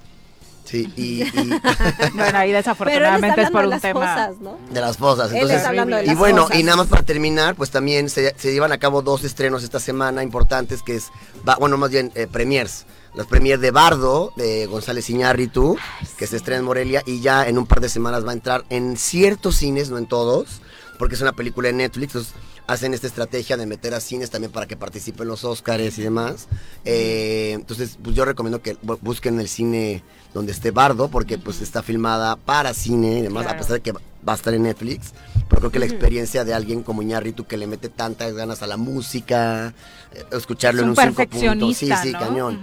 Sí, 0.63 0.91
y, 0.95 1.23
bueno, 2.13 2.37
ahí 2.37 2.51
desafortunadamente 2.51 3.41
es 3.41 3.51
por 3.51 3.65
un 3.65 3.79
tema 3.79 4.31
de 4.69 4.81
las 4.81 4.97
fosas. 4.97 5.31
Entonces, 5.33 5.61
y 6.05 6.15
bueno, 6.15 6.47
y 6.53 6.63
nada 6.63 6.77
más 6.77 6.87
para 6.87 7.03
terminar, 7.03 7.55
pues 7.55 7.69
también 7.69 8.09
se, 8.09 8.33
llevan 8.43 8.71
a 8.71 8.77
cabo 8.77 9.01
dos 9.01 9.23
estrenos 9.23 9.63
esta 9.63 9.79
semana 9.79 10.23
importantes, 10.23 10.81
que 10.81 10.95
es, 10.95 11.11
bueno, 11.59 11.77
más 11.77 11.91
bien 11.91 12.11
eh, 12.15 12.27
premiers. 12.31 12.85
Las 13.13 13.27
premiers 13.27 13.61
de 13.61 13.69
Bardo, 13.69 14.33
de 14.37 14.65
González 14.65 15.07
Iñárritu, 15.09 15.77
que 16.17 16.25
se 16.25 16.37
estrena 16.37 16.59
en 16.59 16.65
Morelia, 16.65 17.03
y 17.05 17.21
ya 17.21 17.47
en 17.47 17.59
un 17.59 17.67
par 17.67 17.79
de 17.79 17.89
semanas 17.89 18.25
va 18.25 18.31
a 18.31 18.33
entrar 18.33 18.65
en 18.69 18.97
ciertos 18.97 19.57
cines, 19.57 19.91
no 19.91 19.99
en 19.99 20.07
todos, 20.07 20.61
porque 20.97 21.13
es 21.13 21.21
una 21.21 21.33
película 21.33 21.67
de 21.67 21.73
Netflix 21.73 22.33
hacen 22.67 22.93
esta 22.93 23.07
estrategia 23.07 23.57
de 23.57 23.65
meter 23.65 23.93
a 23.93 23.99
cines 23.99 24.29
también 24.29 24.51
para 24.51 24.67
que 24.67 24.77
participen 24.77 25.27
los 25.27 25.43
Oscars 25.43 25.97
y 25.97 26.01
demás. 26.01 26.47
Eh, 26.85 27.51
entonces, 27.53 27.97
pues 28.01 28.15
yo 28.15 28.25
recomiendo 28.25 28.61
que 28.61 28.77
busquen 29.01 29.39
el 29.39 29.49
cine 29.49 30.03
donde 30.33 30.51
esté 30.51 30.71
Bardo, 30.71 31.09
porque 31.09 31.37
pues 31.37 31.61
está 31.61 31.83
filmada 31.83 32.35
para 32.35 32.73
cine 32.73 33.19
y 33.19 33.21
demás, 33.21 33.45
a 33.47 33.57
pesar 33.57 33.73
de 33.73 33.81
que 33.81 33.91
va 33.91 34.33
a 34.33 34.35
estar 34.35 34.53
en 34.53 34.63
Netflix. 34.63 35.13
Pero 35.49 35.59
creo 35.59 35.71
que 35.71 35.79
la 35.79 35.85
experiencia 35.85 36.43
de 36.43 36.53
alguien 36.53 36.83
como 36.83 37.01
Iñárritu 37.01 37.45
que 37.45 37.57
le 37.57 37.67
mete 37.67 37.89
tantas 37.89 38.33
ganas 38.33 38.63
a 38.63 38.67
la 38.67 38.77
música, 38.77 39.73
eh, 40.13 40.23
escucharlo 40.31 40.81
en 40.81 40.89
un 40.89 40.95
cinco 40.95 41.27
puntos. 41.27 41.77
Sí, 41.77 41.89
sí, 42.01 42.13
cañón. 42.13 42.59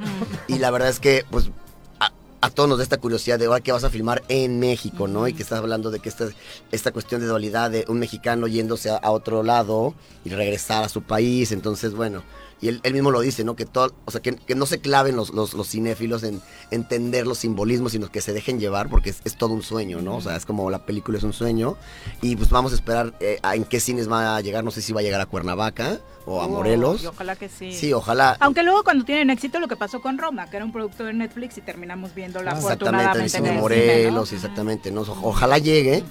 Y 0.48 0.58
la 0.58 0.70
verdad 0.70 0.88
es 0.88 0.98
que, 0.98 1.24
pues, 1.30 1.50
a 2.40 2.50
todos 2.50 2.68
nos 2.68 2.78
da 2.78 2.84
esta 2.84 2.96
curiosidad 2.96 3.38
de 3.38 3.46
ahora 3.46 3.60
que 3.60 3.72
vas 3.72 3.84
a 3.84 3.90
filmar 3.90 4.22
en 4.28 4.60
México, 4.60 5.06
¿no? 5.06 5.28
Y 5.28 5.34
que 5.34 5.42
estás 5.42 5.58
hablando 5.58 5.90
de 5.90 6.00
que 6.00 6.08
esta, 6.08 6.28
esta 6.72 6.90
cuestión 6.90 7.20
de 7.20 7.26
dualidad 7.26 7.70
de 7.70 7.84
un 7.88 7.98
mexicano 7.98 8.46
yéndose 8.46 8.90
a, 8.90 9.10
otro 9.10 9.42
lado 9.42 9.94
y 10.24 10.30
regresar 10.30 10.84
a 10.84 10.88
su 10.88 11.02
país. 11.02 11.52
Entonces, 11.52 11.92
bueno, 11.92 12.22
y 12.62 12.68
él, 12.68 12.80
mismo 12.92 13.10
lo 13.10 13.20
dice, 13.20 13.42
¿no? 13.42 13.56
Que 13.56 13.64
todo, 13.64 13.94
o 14.04 14.10
sea, 14.10 14.20
que, 14.20 14.36
no 14.54 14.66
se 14.66 14.80
claven 14.80 15.16
los, 15.16 15.30
los, 15.32 15.68
cinéfilos 15.68 16.22
en 16.22 16.42
entender 16.70 17.26
los 17.26 17.38
simbolismos, 17.38 17.92
sino 17.92 18.10
que 18.10 18.20
se 18.20 18.34
dejen 18.34 18.60
llevar, 18.60 18.90
porque 18.90 19.10
es, 19.10 19.36
todo 19.36 19.54
un 19.54 19.62
sueño, 19.62 20.02
¿no? 20.02 20.16
O 20.16 20.20
sea, 20.20 20.36
es 20.36 20.44
como 20.44 20.68
la 20.68 20.84
película 20.84 21.16
es 21.16 21.24
un 21.24 21.32
sueño. 21.32 21.76
Y 22.20 22.36
pues 22.36 22.50
vamos 22.50 22.72
a 22.72 22.74
esperar 22.74 23.14
eh, 23.20 23.38
en 23.42 23.64
qué 23.64 23.80
cines 23.80 24.10
va 24.10 24.36
a 24.36 24.40
llegar, 24.42 24.62
no 24.62 24.70
sé 24.70 24.82
si 24.82 24.92
va 24.92 25.00
a 25.00 25.02
llegar 25.02 25.22
a 25.22 25.26
Cuernavaca 25.26 26.00
o 26.26 26.42
a 26.42 26.48
Morelos. 26.48 27.06
ojalá 27.06 27.34
que 27.34 27.48
sí. 27.48 27.72
Sí, 27.72 27.94
ojalá. 27.94 28.36
Aunque 28.40 28.62
luego 28.62 28.84
cuando 28.84 29.04
tienen 29.06 29.30
éxito 29.30 29.58
lo 29.58 29.68
que 29.68 29.76
pasó 29.76 30.02
con 30.02 30.18
Roma, 30.18 30.50
que 30.50 30.56
era 30.56 30.64
un 30.66 30.72
producto 30.72 31.04
de 31.04 31.14
Netflix 31.14 31.56
y 31.56 31.62
terminamos 31.62 32.14
viendo 32.14 32.42
la 32.42 32.52
Exactamente, 32.52 33.20
el 33.20 33.30
cine 33.30 33.52
Morelos, 33.52 34.32
exactamente. 34.32 34.90
¿no? 34.90 35.00
Ojalá 35.22 35.56
llegue. 35.56 36.04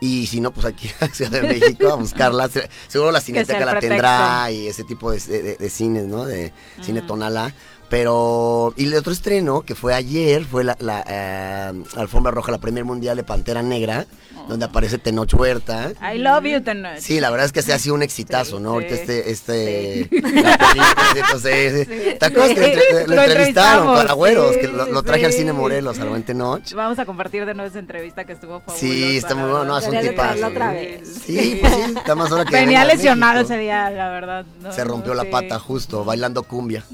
Y 0.00 0.26
si 0.26 0.40
no, 0.40 0.52
pues 0.52 0.66
aquí 0.66 0.90
a 1.00 1.08
Ciudad 1.08 1.30
de 1.30 1.42
México 1.42 1.92
a 1.92 1.96
buscarla. 1.96 2.48
Seguro 2.88 3.10
la 3.10 3.20
Cineteca 3.20 3.64
la 3.64 3.80
tendrá 3.80 4.50
y 4.50 4.66
ese 4.66 4.84
tipo 4.84 5.10
de, 5.10 5.70
cines, 5.70 6.04
¿no? 6.04 6.24
De 6.24 6.52
cine 6.82 7.02
tonala. 7.02 7.54
Pero, 7.88 8.74
y 8.76 8.86
el 8.86 8.94
otro 8.94 9.12
estreno, 9.12 9.62
que 9.62 9.74
fue 9.74 9.94
ayer, 9.94 10.44
fue 10.44 10.64
la, 10.64 10.76
la 10.80 11.04
eh, 11.08 11.84
Alfombra 11.96 12.32
Roja, 12.32 12.50
la 12.50 12.58
Premier 12.58 12.84
Mundial 12.84 13.16
de 13.16 13.22
Pantera 13.22 13.62
Negra, 13.62 14.06
donde 14.48 14.64
aparece 14.64 14.98
Tenoch 14.98 15.32
Huerta. 15.34 15.92
I 16.02 16.18
love 16.18 16.44
you, 16.44 16.60
Tenoch. 16.60 16.98
Sí, 16.98 17.20
la 17.20 17.30
verdad 17.30 17.46
es 17.46 17.52
que 17.52 17.62
se 17.62 17.72
ha 17.72 17.78
sido 17.78 17.94
un 17.94 18.02
exitazo, 18.02 18.60
¿no? 18.60 18.70
Ahorita 18.70 18.94
este, 18.94 19.30
este, 19.30 20.08
entonces, 21.16 22.18
¿te 22.18 22.26
acuerdas 22.26 22.54
que 22.54 23.04
lo, 23.06 23.22
entrevistaron 23.22 23.94
para 23.94 24.12
güeros? 24.14 24.56
que 24.56 24.68
lo, 24.68 25.02
traje 25.02 25.26
al 25.26 25.32
cine 25.32 25.52
Morelos, 25.52 25.98
al 25.98 26.08
buen 26.08 26.22
Tenoch. 26.22 26.72
Vamos 26.74 26.98
a 26.98 27.06
compartir 27.06 27.46
de 27.46 27.54
nuevo 27.54 27.68
esa 27.68 27.78
entrevista 27.78 28.24
que 28.24 28.32
estuvo 28.32 28.60
fabulosa. 28.60 28.78
Sí, 28.78 29.16
está 29.16 29.34
muy 29.34 29.50
bueno, 29.50 29.64
no, 29.64 29.78
es 29.78 29.86
un 29.86 30.00
tipazo. 30.00 30.48
Sí, 31.26 31.58
pues 31.60 31.74
sí, 31.74 31.94
está 31.96 32.14
más 32.14 32.30
hora 32.32 32.44
que 32.44 32.56
Venía 32.56 32.84
lesionado 32.84 33.40
ese 33.40 33.58
día, 33.58 33.90
la 33.90 34.10
verdad. 34.10 34.44
se 34.70 34.84
rompió 34.84 35.14
la 35.14 35.24
pata 35.24 35.58
justo, 35.58 36.04
bailando 36.04 36.42
cumbia, 36.42 36.84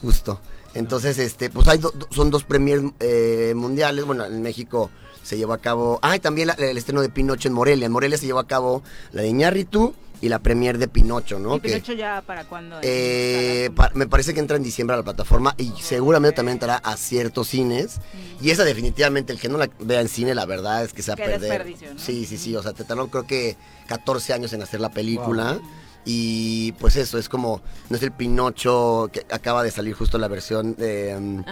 justo. 0.00 0.29
Entonces, 0.74 1.18
este, 1.18 1.50
pues 1.50 1.66
hay 1.68 1.80
son 2.10 2.30
dos 2.30 2.44
premiers 2.44 2.82
eh, 3.00 3.52
mundiales. 3.56 4.04
Bueno, 4.04 4.24
en 4.24 4.42
México 4.42 4.90
se 5.22 5.36
llevó 5.36 5.52
a 5.52 5.58
cabo. 5.58 5.98
Ah, 6.02 6.16
y 6.16 6.20
también 6.20 6.50
el 6.58 6.76
estreno 6.76 7.02
de 7.02 7.08
Pinocho 7.08 7.48
en 7.48 7.54
Morelia. 7.54 7.86
En 7.86 7.92
Morelia 7.92 8.18
se 8.18 8.26
llevó 8.26 8.38
a 8.38 8.46
cabo 8.46 8.82
la 9.12 9.22
de 9.22 9.28
Iñárritu 9.28 9.94
y 10.20 10.28
la 10.28 10.38
premier 10.38 10.78
de 10.78 10.86
Pinocho, 10.86 11.38
¿no? 11.38 11.56
¿Y 11.56 11.60
Pinocho 11.60 11.92
ya 11.92 12.22
para 12.26 12.44
cuándo? 12.44 12.78
Eh, 12.82 13.70
me 13.94 14.06
parece 14.06 14.34
que 14.34 14.40
entra 14.40 14.56
en 14.56 14.62
diciembre 14.62 14.94
a 14.94 14.98
la 14.98 15.02
plataforma 15.02 15.54
y 15.56 15.72
seguramente 15.80 16.36
también 16.36 16.56
entrará 16.56 16.76
a 16.76 16.96
ciertos 16.96 17.48
cines. 17.48 18.00
Y 18.40 18.50
esa 18.50 18.64
definitivamente, 18.64 19.32
el 19.32 19.40
que 19.40 19.48
no 19.48 19.58
la 19.58 19.70
vea 19.80 20.00
en 20.00 20.08
cine, 20.08 20.34
la 20.34 20.46
verdad 20.46 20.84
es 20.84 20.92
que 20.92 21.02
se 21.02 21.10
va 21.10 21.14
a 21.14 21.26
perder. 21.26 21.66
¿no? 21.66 21.98
Sí, 21.98 22.26
sí, 22.26 22.36
sí, 22.36 22.54
o 22.54 22.62
sea, 22.62 22.72
te 22.72 22.84
tardó 22.84 23.08
creo 23.08 23.26
que 23.26 23.56
14 23.86 24.32
años 24.34 24.52
en 24.52 24.62
hacer 24.62 24.80
la 24.80 24.90
película. 24.90 25.58
Y 26.04 26.72
pues 26.72 26.96
eso, 26.96 27.18
es 27.18 27.28
como, 27.28 27.60
no 27.88 27.96
es 27.96 28.02
el 28.02 28.12
Pinocho 28.12 29.10
que 29.12 29.26
acaba 29.30 29.62
de 29.62 29.70
salir 29.70 29.94
justo 29.94 30.18
la 30.18 30.28
versión 30.28 30.74
de, 30.76 31.14
um, 31.16 31.44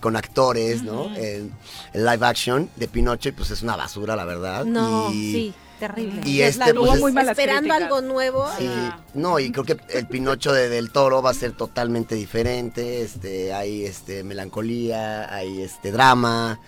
con 0.00 0.16
actores, 0.16 0.82
¿no? 0.82 1.14
En, 1.16 1.52
live 1.92 2.26
action 2.26 2.70
de 2.76 2.88
Pinocho 2.88 3.28
y 3.28 3.32
pues 3.32 3.50
es 3.50 3.62
una 3.62 3.76
basura, 3.76 4.14
la 4.14 4.24
verdad. 4.24 4.64
No, 4.64 5.10
sí. 5.10 5.52
Terrible. 5.78 6.22
Y 6.24 6.40
este, 6.40 6.72
pues, 6.72 7.00
muy 7.00 7.12
esperando 7.18 7.74
algo 7.74 8.00
nuevo. 8.00 8.48
Sí, 8.56 8.70
no, 9.12 9.38
y 9.38 9.50
creo 9.50 9.64
que 9.64 9.76
el 9.90 10.06
Pinocho 10.06 10.54
de, 10.54 10.70
del 10.70 10.90
Toro 10.90 11.20
va 11.20 11.30
a 11.30 11.34
ser 11.34 11.52
totalmente 11.52 12.14
diferente. 12.14 13.02
Este, 13.02 13.52
hay 13.52 13.84
este 13.84 14.24
melancolía, 14.24 15.34
hay 15.34 15.60
este 15.60 15.92
drama 15.92 16.58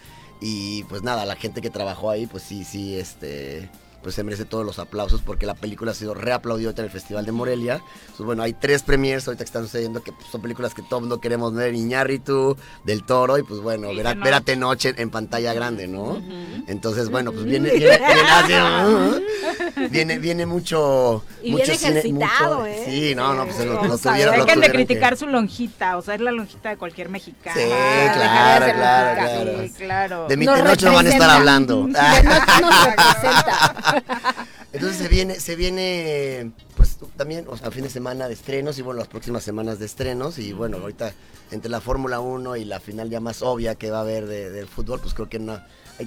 y 0.41 0.85
pues 0.85 1.03
nada, 1.03 1.25
la 1.25 1.37
gente 1.37 1.61
que 1.61 1.71
trabajó 1.71 2.11
ahí, 2.11 2.27
pues 2.27 2.43
sí, 2.43 2.65
sí, 2.65 2.99
este 2.99 3.71
pues 4.03 4.15
se 4.15 4.23
merece 4.23 4.45
todos 4.45 4.65
los 4.65 4.79
aplausos 4.79 5.23
porque 5.23 5.47
la 5.47 5.55
película 5.55 5.91
ha 5.91 5.95
sido 5.95 6.15
reaplaudida 6.15 6.71
en 6.71 6.85
el 6.85 6.91
Festival 6.91 7.27
de 7.27 7.33
Morelia. 7.33 7.83
Pues 8.17 8.27
bueno, 8.27 8.43
hay 8.43 8.53
tres 8.53 8.83
premiers 8.83 9.27
ahorita 9.27 9.45
que 9.45 9.49
están 9.49 9.65
sucediendo 9.65 10.03
que 10.03 10.13
pues, 10.13 10.27
son 10.31 10.43
películas 10.43 10.75
que 10.75 10.83
todo 10.83 11.01
mundo 11.01 11.21
queremos 11.21 11.55
ver, 11.55 11.75
Iñárritu, 11.75 12.57
Del 12.85 13.05
Toro 13.05 13.39
y 13.39 13.43
pues 13.43 13.61
bueno, 13.61 13.89
ver 13.95 14.07
a, 14.07 14.15
ver 14.15 14.35
a 14.35 14.41
Tenoche 14.41 14.95
en 14.97 15.11
pantalla 15.11 15.53
grande, 15.53 15.89
¿no? 15.89 16.23
Entonces, 16.67 17.11
bueno, 17.11 17.33
pues 17.33 17.45
viene 17.45 17.71
viene, 19.91 20.19
viene, 20.19 20.47
mucho 20.47 21.25
y 21.43 21.53
mucho 21.53 21.65
viene 21.65 21.75
ejercitado, 21.75 22.67
¿eh? 22.67 22.83
Sí, 22.85 23.15
no, 23.15 23.35
no, 23.35 23.47
pues 23.47 23.65
lo, 23.65 23.85
lo 23.85 23.99
tuvieron, 23.99 24.39
Dejen 24.39 24.61
de 24.61 24.71
criticar 24.71 25.17
su 25.17 25.27
lonjita, 25.27 25.97
o 25.97 26.03
sea, 26.03 26.15
es 26.15 26.21
la 26.21 26.33
lonjita 26.33 26.71
de 26.71 26.77
cualquier 26.77 27.09
mexicano. 27.09 27.59
Sí, 27.59 27.67
claro, 27.67 28.75
claro, 28.75 29.21
claro. 29.21 29.63
Sí, 29.63 29.73
claro. 29.77 30.29
De 30.29 30.37
mi 30.37 30.47
Tenoche 30.47 30.87
no 30.87 30.95
van 30.95 31.07
a 31.07 31.11
estar 31.11 31.31
hablando. 31.31 31.87
De 31.87 31.93
nos 31.93 32.85
representa. 32.85 33.75
Entonces 34.73 34.99
se 34.99 35.09
viene, 35.09 35.41
se 35.41 35.57
viene, 35.57 36.51
también, 37.17 37.47
o 37.49 37.57
sea, 37.57 37.71
fin 37.71 37.85
de 37.85 37.91
semana 37.91 38.29
de 38.29 38.35
estrenos 38.35 38.79
y 38.79 38.83
bueno, 38.83 38.99
las 38.99 39.09
próximas 39.09 39.43
semanas 39.43 39.79
de 39.79 39.87
estrenos 39.87 40.39
y 40.39 40.53
bueno, 40.53 40.79
ahorita 40.79 41.13
entre 41.51 41.71
la 41.71 41.81
Fórmula 41.81 42.21
1 42.21 42.57
y 42.57 42.65
la 42.65 42.81
final 42.81 43.11
ya 43.11 43.21
más 43.21 43.43
obvia 43.43 43.75
que 43.75 43.91
va 43.91 43.99
a 43.99 44.03
haber 44.03 44.27
del 44.27 44.67
fútbol, 44.67 45.01
pues 45.01 45.15
creo 45.15 45.29
que 45.29 45.39
no 45.39 45.61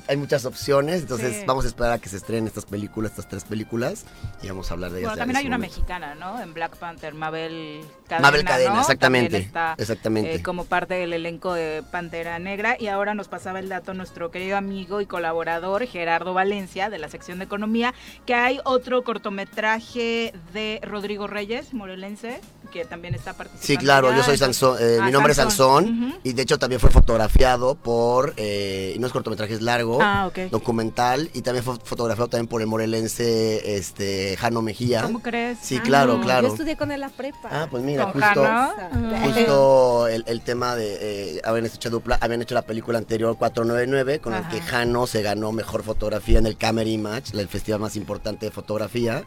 hay, 0.08 0.18
muchas 0.18 0.46
opciones, 0.46 1.02
entonces 1.02 1.46
vamos 1.46 1.66
a 1.66 1.68
esperar 1.68 1.92
a 1.94 2.00
que 2.00 2.08
se 2.08 2.18
estrenen 2.18 2.48
estas 2.48 2.66
películas, 2.66 3.12
estas 3.12 3.28
tres 3.28 3.44
películas, 3.44 4.06
y 4.42 4.48
vamos 4.48 4.72
a 4.72 4.74
hablar 4.74 4.92
de 4.92 5.00
ellas. 5.00 5.12
Bueno, 5.12 5.20
también 5.20 5.38
hay 5.38 5.48
una 5.48 5.58
mexicana, 5.58 6.16
¿no? 6.16 6.42
En 6.42 6.54
Black 6.54 6.78
Panther, 6.78 7.14
Mabel 7.14 7.84
Cadena. 8.08 8.28
Mabel 8.28 8.46
Cadena, 8.46 8.80
exactamente. 8.80 9.38
Está, 9.38 9.76
exactamente. 9.78 10.36
Eh, 10.36 10.44
como 10.44 10.66
parte 10.66 10.94
del 10.94 11.12
elenco 11.12 11.54
de 11.54 11.84
Pantera 11.92 12.40
Negra, 12.40 12.78
y 12.80 12.88
ahora 12.88 13.16
nos 13.16 13.28
pasaba 13.28 13.60
el 13.60 13.68
dato 13.68 13.94
nuestro 13.94 14.32
querido 14.32 14.56
amigo 14.56 15.02
y 15.02 15.06
colaborador 15.06 15.86
Gerardo 15.86 16.34
Valencia, 16.34 16.90
de 16.90 16.98
la 16.98 17.10
sección 17.10 17.40
de 17.40 17.46
Economía, 17.46 17.94
que 18.26 18.34
hay 18.34 18.62
otro 18.64 19.04
cortometraje 19.04 20.34
de 20.54 20.80
Rodrigo 20.82 21.28
Reyes, 21.28 21.74
morelense, 21.74 22.42
que 22.72 22.86
también 22.86 23.14
está 23.14 23.34
participando. 23.34 23.68
Sí, 23.68 23.78
claro, 23.78 24.16
yo 24.16 24.24
soy 24.24 24.38
Sansón, 24.38 24.78
eh, 24.80 24.98
mi 25.02 25.10
ah, 25.10 25.12
nombre 25.12 25.32
es 25.32 25.38
Sansón, 25.38 26.16
y 26.24 26.34
de 26.34 26.42
hecho 26.42 26.58
también 26.58 26.80
fue 26.80 26.90
fotografiado 26.90 27.76
por, 27.76 28.34
eh, 28.38 28.96
no 29.00 29.08
es 29.08 29.14
cortometraje, 29.14 29.54
es 29.54 29.62
largo, 29.62 30.00
ah, 30.02 30.32
documental, 30.50 31.30
y 31.34 31.42
también 31.42 31.64
fue 31.64 31.76
fotografiado 31.84 32.30
también 32.30 32.48
por 32.48 32.62
el 32.62 32.68
morelense 32.68 33.76
este 33.76 34.38
Jano 34.38 34.62
Mejía. 34.62 35.04
¿Cómo 35.04 35.22
crees? 35.22 35.60
Sí, 35.62 35.80
claro, 35.80 36.20
claro. 36.22 36.48
Yo 36.48 36.54
estudié 36.54 36.76
con 36.76 36.92
él 36.92 37.02
la 37.02 37.10
prepa. 37.10 37.50
Ah, 37.52 37.68
pues 37.70 37.84
mira, 37.84 38.12
justo, 38.12 38.48
justo 39.24 40.08
el, 40.08 40.42
tema 40.42 40.76
de, 40.76 41.38
eh, 41.38 41.42
habían 41.44 41.66
hecho 41.66 41.90
dupla, 41.90 42.18
habían 42.22 42.42
hecho 42.42 42.56
la 42.56 42.64
película 42.64 42.98
anterior 42.98 43.38
499, 43.38 44.20
con 44.20 44.34
el 44.34 44.48
que 44.48 44.62
Jano 44.62 45.08
se 45.08 45.22
ganó 45.22 45.52
mejor 45.52 45.84
fotografía 45.84 46.40
en 46.40 46.46
el 46.48 46.58
Camera 46.58 46.90
Image, 46.90 47.38
el 47.38 47.48
festival 47.48 47.82
más 47.82 47.96
importante 47.96 48.46
de 48.48 48.52
fotografía. 48.52 49.26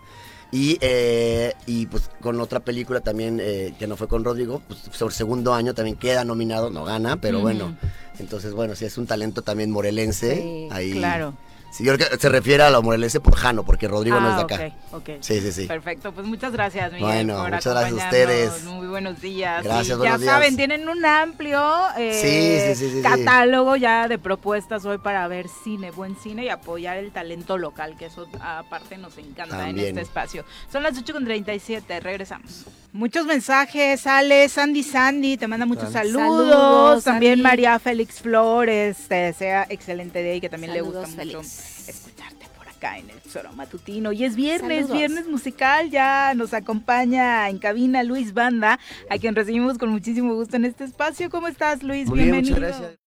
Y, 0.55 0.79
eh, 0.81 1.53
y 1.67 1.87
pues 1.87 2.09
con 2.21 2.41
otra 2.41 2.61
película 2.61 3.01
también 3.01 3.41
eh, 3.43 3.75
que 3.77 3.89
no 3.89 3.97
fue 3.97 4.07
con 4.07 4.23
Rodrigo, 4.23 4.63
pues 4.69 4.83
sobre 4.93 5.13
segundo 5.13 5.53
año 5.53 5.75
también 5.75 5.97
queda 5.97 6.25
nominado, 6.25 6.71
no 6.71 6.85
gana, 6.85 7.17
pero 7.17 7.41
bueno. 7.41 7.77
Entonces, 8.21 8.53
bueno, 8.53 8.77
sí 8.77 8.85
es 8.85 8.97
un 8.97 9.09
talento 9.09 9.43
también 9.43 9.73
morelense. 9.73 10.69
ahí, 10.71 10.93
claro. 10.93 11.35
Sí, 11.75 11.83
yo 11.83 11.97
creo 11.97 12.09
que 12.09 12.19
se 12.19 12.29
refiere 12.29 12.63
a 12.63 12.71
la 12.71 12.81
morelense 12.81 13.19
por 13.19 13.35
Jano, 13.35 13.65
porque 13.65 13.89
Rodrigo 13.89 14.21
no 14.21 14.29
es 14.29 14.37
de 14.37 14.43
ah, 14.43 14.45
acá. 14.45 14.77
Okay, 14.93 15.19
Sí, 15.21 15.41
sí, 15.41 15.51
sí. 15.51 15.67
Perfecto, 15.67 16.13
pues 16.13 16.25
muchas 16.25 16.53
gracias, 16.53 16.93
Miguel. 16.93 17.05
Bueno, 17.05 17.43
muchas 17.43 17.67
gracias 17.67 18.01
a 18.01 18.05
ustedes. 18.05 18.63
Muy 18.63 18.87
buenos 18.87 19.21
días. 19.21 19.65
Gracias, 19.65 19.99
Ya 20.01 20.17
saben, 20.21 20.55
tienen 20.55 20.89
un 20.89 21.05
amplio 21.05 21.61
eh, 21.99 22.77
catálogo 23.03 23.75
ya 23.75 24.07
de 24.07 24.21
propuestas 24.21 24.85
hoy 24.85 24.99
para 24.99 25.27
ver 25.27 25.49
cine, 25.49 25.91
buen 25.91 26.15
cine 26.15 26.45
y 26.45 26.49
apoyar 26.49 26.97
el 26.97 27.11
talento 27.11 27.59
local, 27.59 27.97
que 27.99 28.07
eso 28.07 28.29
aparte 28.41 28.97
nos 28.97 29.19
encanta 29.19 29.69
en 29.69 29.77
este 29.81 30.01
espacio. 30.01 30.45
Son 30.71 30.85
las 30.85 30.95
8.37, 30.95 32.01
regresamos. 32.01 32.67
Muchos 32.93 33.27
mensajes, 33.27 34.07
Ale, 34.07 34.49
Sandy 34.49 34.85
Sandy, 34.85 35.37
te 35.37 35.49
manda 35.49 35.67
muchos 35.67 35.91
saludos. 35.91 37.03
También 37.03 37.43
María 37.43 37.81
Félix 37.81 38.21
Flores, 38.21 38.97
te 39.09 39.17
desea 39.17 39.67
excelente 39.69 40.23
día 40.23 40.37
y 40.37 40.41
que 40.41 40.49
también 40.49 40.73
le 40.73 40.81
gusta 40.81 41.09
mucho 41.09 41.43
escucharte 41.87 42.47
por 42.57 42.69
acá 42.69 42.99
en 42.99 43.11
el 43.11 43.21
Zoro 43.21 43.53
Matutino. 43.53 44.13
Y 44.13 44.25
es 44.25 44.37
viernes, 44.37 44.91
viernes 44.91 45.27
musical, 45.27 45.91
ya 45.91 46.35
nos 46.35 46.55
acompaña 46.55 47.49
en 47.49 47.59
cabina 47.59 48.03
Luis 48.03 48.35
Banda, 48.35 48.79
a 49.11 49.19
quien 49.19 49.35
recibimos 49.35 49.79
con 49.79 49.91
muchísimo 49.91 50.35
gusto 50.35 50.57
en 50.57 50.65
este 50.65 50.85
espacio. 50.85 51.31
¿Cómo 51.31 51.49
estás, 51.49 51.83
Luis? 51.83 52.11
Bienvenido. 52.11 52.57
muchas 52.57 52.79
gracias. 52.81 53.04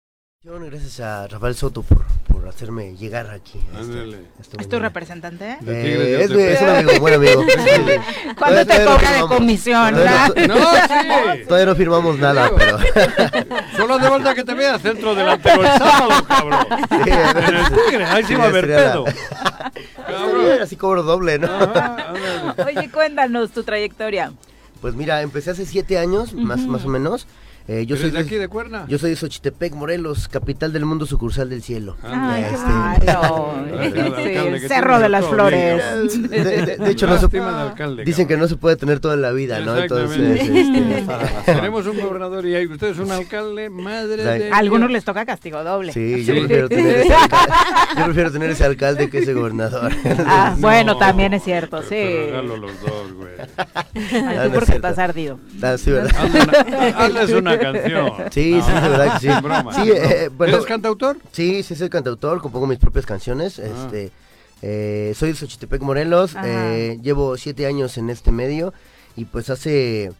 Gracias 0.45 0.99
a 0.99 1.29
Rafael 1.29 1.55
Soto 1.55 1.83
por 1.83 2.49
hacerme 2.49 2.97
llegar 2.97 3.31
aquí. 3.31 3.61
Este, 3.81 4.21
este 4.41 4.61
¿Es 4.61 4.69
tu 4.69 4.81
representante? 4.81 5.59
Eh, 5.65 6.19
es, 6.23 6.31
es, 6.33 6.61
un 6.61 6.69
amigo, 6.69 6.99
buen 6.99 7.15
amigo. 7.15 7.45
¿Cuánto 8.39 8.67
te 8.67 8.85
cobra 8.85 9.13
de 9.13 9.21
comisión? 9.29 9.95
Todavía 9.95 10.47
no, 10.49 10.57
sí. 10.57 11.45
todavía 11.47 11.67
no 11.67 11.75
firmamos 11.77 12.19
nada, 12.19 12.51
pero... 12.59 12.79
Solo 13.77 14.01
de 14.01 14.09
vuelta 14.09 14.35
que 14.35 14.43
te 14.43 14.55
vea 14.55 14.81
centro 14.81 15.15
delantero 15.15 15.63
el 15.63 15.79
sábado, 15.79 16.25
cabrón. 16.27 16.67
Sí, 16.91 17.11
en 17.11 17.55
el 17.55 17.87
Tigre, 17.87 18.05
ahí 18.05 18.25
sí 18.25 18.35
va 18.35 18.45
a 18.45 18.49
haber 18.49 18.67
pedo. 18.67 19.05
Así 20.61 20.75
cobro 20.75 21.05
doble, 21.05 21.39
¿no? 21.39 21.49
Oye, 22.67 22.91
cuéntanos 22.91 23.53
tu 23.53 23.63
trayectoria. 23.63 24.33
Pues 24.81 24.95
mira, 24.95 25.23
empecé 25.23 25.53
hace 25.53 25.65
siete 25.67 25.99
años, 25.99 26.35
más, 26.35 26.67
más 26.67 26.85
o 26.85 26.89
menos. 26.89 27.29
Eh, 27.69 27.87
yo 27.87 27.97
soy 27.97 28.11
de, 28.11 28.19
aquí 28.19 28.35
de 28.37 28.49
Cuerna? 28.49 28.87
Yo 28.89 28.99
soy 28.99 29.11
de 29.11 29.17
Xochitepec, 29.17 29.75
Morelos, 29.75 30.27
capital 30.29 30.73
del 30.73 30.85
mundo, 30.85 31.07
sucursal 31.07 31.49
del 31.49 31.63
cielo. 31.63 31.97
Ay, 32.03 32.45
este, 32.53 32.69
Cerro 34.69 34.99
de 34.99 35.09
las 35.09 35.25
Flores. 35.27 35.83
De, 36.29 36.91
hecho, 36.91 37.07
no 37.07 37.19
se, 37.19 37.29
dicen 38.05 38.27
que 38.27 38.37
no 38.37 38.49
se 38.49 38.57
puede 38.57 38.77
tener 38.77 38.99
toda 38.99 39.17
la 39.17 39.31
vida, 39.31 39.61
¿no? 39.61 39.77
Entonces, 39.77 40.41
este, 40.41 41.05
tenemos 41.47 41.87
un 41.87 42.01
gobernador 42.01 42.47
y 42.47 42.55
hay 42.57 42.67
ustedes 42.67 42.99
un 42.99 43.13
alcalde, 43.13 43.71
madre 43.71 44.25
de... 44.25 44.53
A 44.53 44.59
algunos 44.59 44.91
les 44.91 45.05
toca 45.05 45.25
castigo 45.25 45.63
doble. 45.63 45.93
Sí, 45.93 46.25
yo 46.25 46.35
prefiero 46.35 46.69
tener 46.69 46.99
ese 46.99 47.15
alcalde, 47.15 47.55
yo 47.97 48.05
prefiero 48.05 48.33
tener 48.33 48.51
ese 48.51 48.65
alcalde 48.65 49.11
que 49.11 49.19
ese 49.19 49.35
gobernador. 49.35 49.93
Ah, 50.25 50.55
bueno, 50.59 50.97
también 50.97 51.35
es 51.35 51.43
cierto, 51.43 51.83
sí. 51.83 51.97
Regalo 51.97 52.57
los 52.57 52.81
dos, 52.81 53.13
güey. 53.13 53.33
Ay, 53.95 54.49
tú 54.49 54.55
porque 54.55 54.73
estás 54.73 54.99
ardido. 54.99 55.39
Ah, 55.61 55.77
sí, 55.77 55.91
¿verdad? 55.91 56.95
Hazles 56.97 57.31
una 57.33 57.52
canción. 57.59 58.13
Sí, 58.31 58.61
sí, 58.61 58.73
de 58.73 58.89
verdad 58.89 59.13
que 59.15 59.21
sí. 59.21 59.83
sí 59.83 59.91
eh, 59.91 60.31
bueno, 60.37 60.55
¿Eres 60.55 60.67
cantautor? 60.67 61.19
Sí, 61.33 61.63
sí, 61.63 61.75
soy 61.75 61.89
cantautor, 61.89 62.41
compongo 62.41 62.67
mis 62.67 62.79
propias 62.79 63.07
canciones. 63.07 63.59
Ah. 63.59 63.63
Este, 63.67 64.11
eh, 64.63 65.13
soy 65.17 65.31
de 65.31 65.35
Xochitepec, 65.35 65.83
Morelos. 65.83 66.35
Eh, 66.45 66.99
llevo 67.03 67.37
siete 67.37 67.67
años 67.67 67.99
en 67.99 68.11
este 68.11 68.33
medio 68.33 68.73
y 69.17 69.25
pues 69.25 69.51
hace 69.51 70.13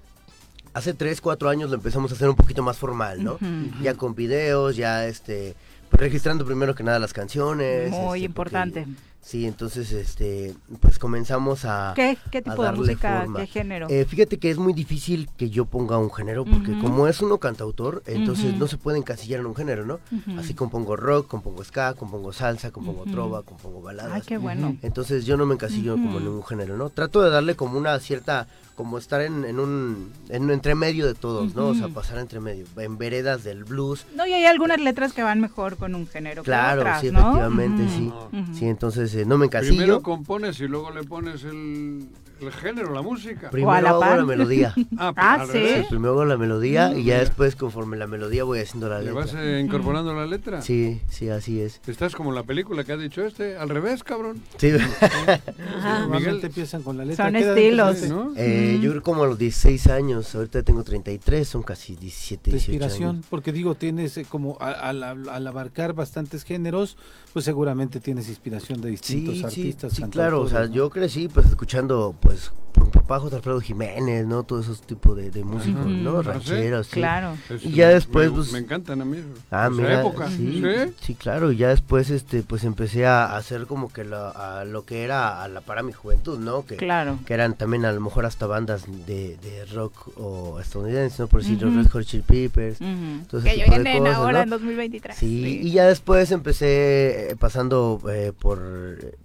hace 0.75 0.95
tres, 0.95 1.21
cuatro 1.21 1.49
años 1.49 1.71
lo 1.71 1.77
empezamos 1.77 2.11
a 2.11 2.15
hacer 2.15 2.29
un 2.29 2.37
poquito 2.37 2.63
más 2.63 2.77
formal, 2.77 3.23
¿no? 3.23 3.39
Ya 3.83 3.95
con 3.95 4.15
videos, 4.15 4.77
ya 4.77 5.07
este, 5.07 5.55
registrando 5.93 6.45
primero 6.45 6.75
que 6.75 6.83
nada 6.83 6.99
las 6.99 7.13
canciones. 7.13 7.91
Muy 7.91 8.21
este, 8.21 8.27
importante. 8.27 8.87
Sí, 9.23 9.47
entonces, 9.47 9.93
este, 9.93 10.53
pues 10.81 10.99
comenzamos 10.99 11.65
a. 11.65 11.93
¿Qué, 11.95 12.19
qué 12.33 12.43
tipo 12.43 12.65
de 12.65 12.73
música? 12.73 13.25
¿Qué 13.37 13.47
género? 13.47 13.87
Eh, 13.89 14.05
fíjate 14.05 14.39
que 14.39 14.51
es 14.51 14.59
muy 14.59 14.73
difícil 14.73 15.29
que 15.37 15.49
yo 15.49 15.65
ponga 15.65 15.97
un 15.97 16.13
género, 16.13 16.45
porque 16.45 16.77
como 16.81 17.07
es 17.07 17.21
uno 17.23 17.39
cantautor, 17.39 18.03
entonces 18.07 18.57
no 18.57 18.67
se 18.67 18.79
puede 18.79 18.99
encasillar 18.99 19.39
en 19.39 19.47
un 19.47 19.55
género, 19.55 19.87
¿no? 19.87 20.01
Así 20.37 20.55
compongo 20.55 20.97
rock, 20.97 21.29
compongo 21.29 21.63
ska, 21.63 21.95
compongo 21.95 22.33
salsa, 22.33 22.73
compongo 22.73 23.05
trova, 23.05 23.45
compongo 23.45 23.81
baladas. 23.81 24.13
Ay, 24.13 24.23
qué 24.27 24.39
bueno. 24.39 24.77
Entonces 24.83 25.25
yo 25.25 25.37
no 25.37 25.47
me 25.47 25.55
encasillo 25.55 25.95
como 25.95 26.19
en 26.19 26.27
un 26.27 26.43
género, 26.43 26.77
¿no? 26.77 26.91
Trato 26.91 27.23
de 27.23 27.31
darle 27.31 27.55
como 27.55 27.79
una 27.79 27.99
cierta 28.01 28.49
como 28.75 28.99
estar 28.99 29.21
en, 29.21 29.45
en 29.45 29.59
un 29.59 30.13
en 30.29 30.51
entre 30.51 30.75
medio 30.75 31.07
de 31.07 31.15
todos, 31.15 31.55
¿no? 31.55 31.69
O 31.69 31.75
sea, 31.75 31.89
pasar 31.89 32.19
entre 32.19 32.41
medio, 32.41 32.65
en 32.77 32.99
veredas 32.99 33.45
del 33.45 33.65
blues. 33.65 34.07
No, 34.17 34.27
y 34.27 34.33
hay 34.33 34.45
algunas 34.45 34.81
letras 34.81 35.13
que 35.13 35.23
van 35.23 35.41
mejor 35.41 35.77
con 35.77 35.95
un 35.95 36.07
género 36.07 36.43
claro, 36.43 36.83
que 36.83 36.89
otras, 36.89 37.01
sí, 37.01 37.11
¿no? 37.11 37.21
efectivamente, 37.21 37.89
sí. 37.89 38.13
Sí, 38.59 38.67
entonces 38.67 39.15
eh, 39.15 39.25
no 39.25 39.39
me 39.39 39.47
encasillo. 39.47 39.77
Primero 39.77 40.03
compones 40.03 40.61
y 40.61 40.69
luego 40.69 40.91
le 40.91 41.05
pones 41.05 41.45
el, 41.45 42.09
el 42.47 42.53
género, 42.53 42.93
la 42.93 43.03
música. 43.03 43.51
Primero 43.51 43.89
hago 43.89 44.17
la 44.17 44.25
melodía. 44.25 44.75
ah, 44.99 45.13
ah 45.17 45.47
sí. 45.51 45.85
primero 45.89 46.13
hago 46.13 46.25
la 46.25 46.37
melodía 46.37 46.93
y 46.97 47.05
ya 47.05 47.19
después 47.19 47.57
conforme 47.57 47.97
la 47.97 48.07
melodía 48.07 48.45
voy 48.45 48.61
haciendo 48.61 48.89
la 48.89 48.99
letra. 48.99 49.13
¿Le 49.13 49.21
vas 49.21 49.35
eh, 49.37 49.61
incorporando 49.65 50.15
la 50.15 50.27
letra? 50.27 50.63
Sí, 50.63 51.01
sí, 51.09 51.29
así 51.29 51.61
es. 51.61 51.81
Estás 51.87 52.15
como 52.15 52.33
la 52.33 52.43
película 52.43 52.85
que 52.85 52.93
ha 52.93 52.97
dicho 52.97 53.25
este, 53.25 53.57
al 53.57 53.69
revés, 53.69 54.03
cabrón. 54.03 54.43
Sí. 54.57 54.73
Miguel 56.11 56.41
te 56.41 56.47
empiezan 56.49 56.83
con 56.83 56.97
la 56.97 57.05
letra. 57.05 57.27
Son 57.27 57.37
estilos. 57.37 58.03
¿no? 58.09 58.33
Eh, 58.37 58.79
Yo 58.83 58.91
creo 58.91 59.03
como 59.03 59.25
a 59.25 59.27
los 59.27 59.39
16 59.39 59.87
años, 59.89 60.35
ahorita 60.35 60.63
tengo 60.63 60.83
33, 60.83 61.47
son 61.47 61.63
casi 61.63 61.97
17, 61.97 62.51
18 62.51 62.73
inspiración, 62.73 63.11
años. 63.17 63.27
porque 63.29 63.53
digo, 63.53 63.75
tienes 63.75 64.17
eh, 64.17 64.27
como 64.29 64.57
al, 64.61 65.03
al, 65.03 65.47
abarcar 65.47 65.93
bastantes 65.93 66.45
géneros, 66.45 66.97
pues 67.33 67.45
seguramente 67.45 68.01
tienes 68.01 68.29
inspiración 68.29 68.81
de 68.81 68.91
distintos 68.91 69.37
sí, 69.37 69.45
artistas. 69.45 69.93
Sí, 69.93 70.03
claro, 70.05 70.41
o 70.41 70.49
sea, 70.49 70.67
yo 70.67 70.91
crecí 70.91 71.29
pues 71.29 71.47
escuchando 71.47 72.15
pues 72.21 72.32
por 72.73 72.85
mi 72.85 73.02
papá 73.13 73.21
José 73.21 73.37
Alfredo 73.37 73.61
Jiménez, 73.61 74.27
¿no? 74.27 74.43
Todos 74.43 74.65
esos 74.65 74.81
tipos 74.83 75.17
de, 75.17 75.31
de 75.31 75.45
músicos, 75.45 75.87
¿no? 75.87 76.21
¿Ah, 76.21 76.23
Rancheros, 76.23 76.87
sí. 76.87 76.95
Claro. 76.95 77.37
Y 77.63 77.73
ya 77.73 77.91
después, 77.91 78.31
me, 78.31 78.37
pues... 78.37 78.53
Me 78.53 78.59
encantan 78.61 79.03
a 79.03 79.05
mí. 79.05 79.19
Ah, 79.51 79.67
esa 79.67 79.71
mira, 79.71 80.01
época. 80.01 80.31
Sí, 80.31 80.63
sí, 81.01 81.15
claro. 81.15 81.53
Y 81.53 81.59
ya 81.59 81.69
después, 81.69 82.11
este, 82.11 82.43
pues 82.43 82.65
empecé 82.65 83.07
a 83.07 83.37
hacer 83.37 83.67
como 83.67 83.93
que 83.93 84.05
lo, 84.05 84.17
a 84.17 84.65
lo 84.65 84.85
que 84.87 85.05
era 85.05 85.43
a 85.43 85.49
la 85.49 85.61
para 85.61 85.83
mi 85.83 85.93
juventud, 85.93 86.39
¿no? 86.39 86.65
Que, 86.65 86.77
claro. 86.77 87.19
Que 87.27 87.35
eran 87.35 87.55
también 87.55 87.85
a 87.85 87.93
lo 87.93 88.01
mejor 88.01 88.25
hasta 88.25 88.47
bandas 88.47 88.87
de, 89.07 89.37
de 89.37 89.67
rock 89.67 90.19
o 90.19 90.59
estadounidenses, 90.61 91.21
¿no? 91.21 91.27
Por 91.27 91.43
decir, 91.43 91.61
los 91.61 91.75
Red 91.75 91.91
Hot 91.91 92.05
Chili 92.05 92.23
Peppers. 92.23 92.79
que 92.79 93.65
vienen 93.69 94.07
ahora 94.07 94.39
¿no? 94.39 94.43
en 94.45 94.51
2023. 94.51 95.17
Sí, 95.17 95.27
sí, 95.27 95.61
y 95.69 95.73
ya 95.73 95.87
después 95.87 96.31
empecé 96.33 97.33
eh, 97.33 97.37
pasando 97.37 98.01
eh, 98.11 98.33
por 98.39 98.59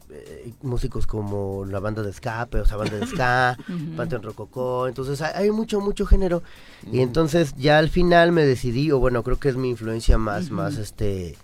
eh, 0.10 0.54
músicos 0.62 1.06
como 1.06 1.66
la 1.66 1.80
banda 1.80 2.02
de 2.02 2.10
escape, 2.12 2.60
o 2.60 2.66
sea, 2.66 2.78
banda 2.78 2.98
de 2.98 3.08
ska, 3.08 3.58
Panteón 3.96 4.24
Rococó, 4.24 4.88
entonces 4.88 5.22
hay, 5.22 5.44
hay, 5.44 5.52
mucho, 5.52 5.82
mucho 5.82 6.06
género. 6.06 6.44
Y 6.92 7.00
entonces 7.00 7.54
ya 7.58 7.78
al 7.78 7.90
final 7.90 8.32
me 8.32 8.46
decidí, 8.46 8.92
o 8.92 9.00
bueno, 9.00 9.24
creo 9.24 9.40
que 9.40 9.50
es 9.50 9.56
mi 9.56 9.70
influencia 9.70 10.18
más, 10.18 10.52
más 10.52 10.78
este... 10.78 11.38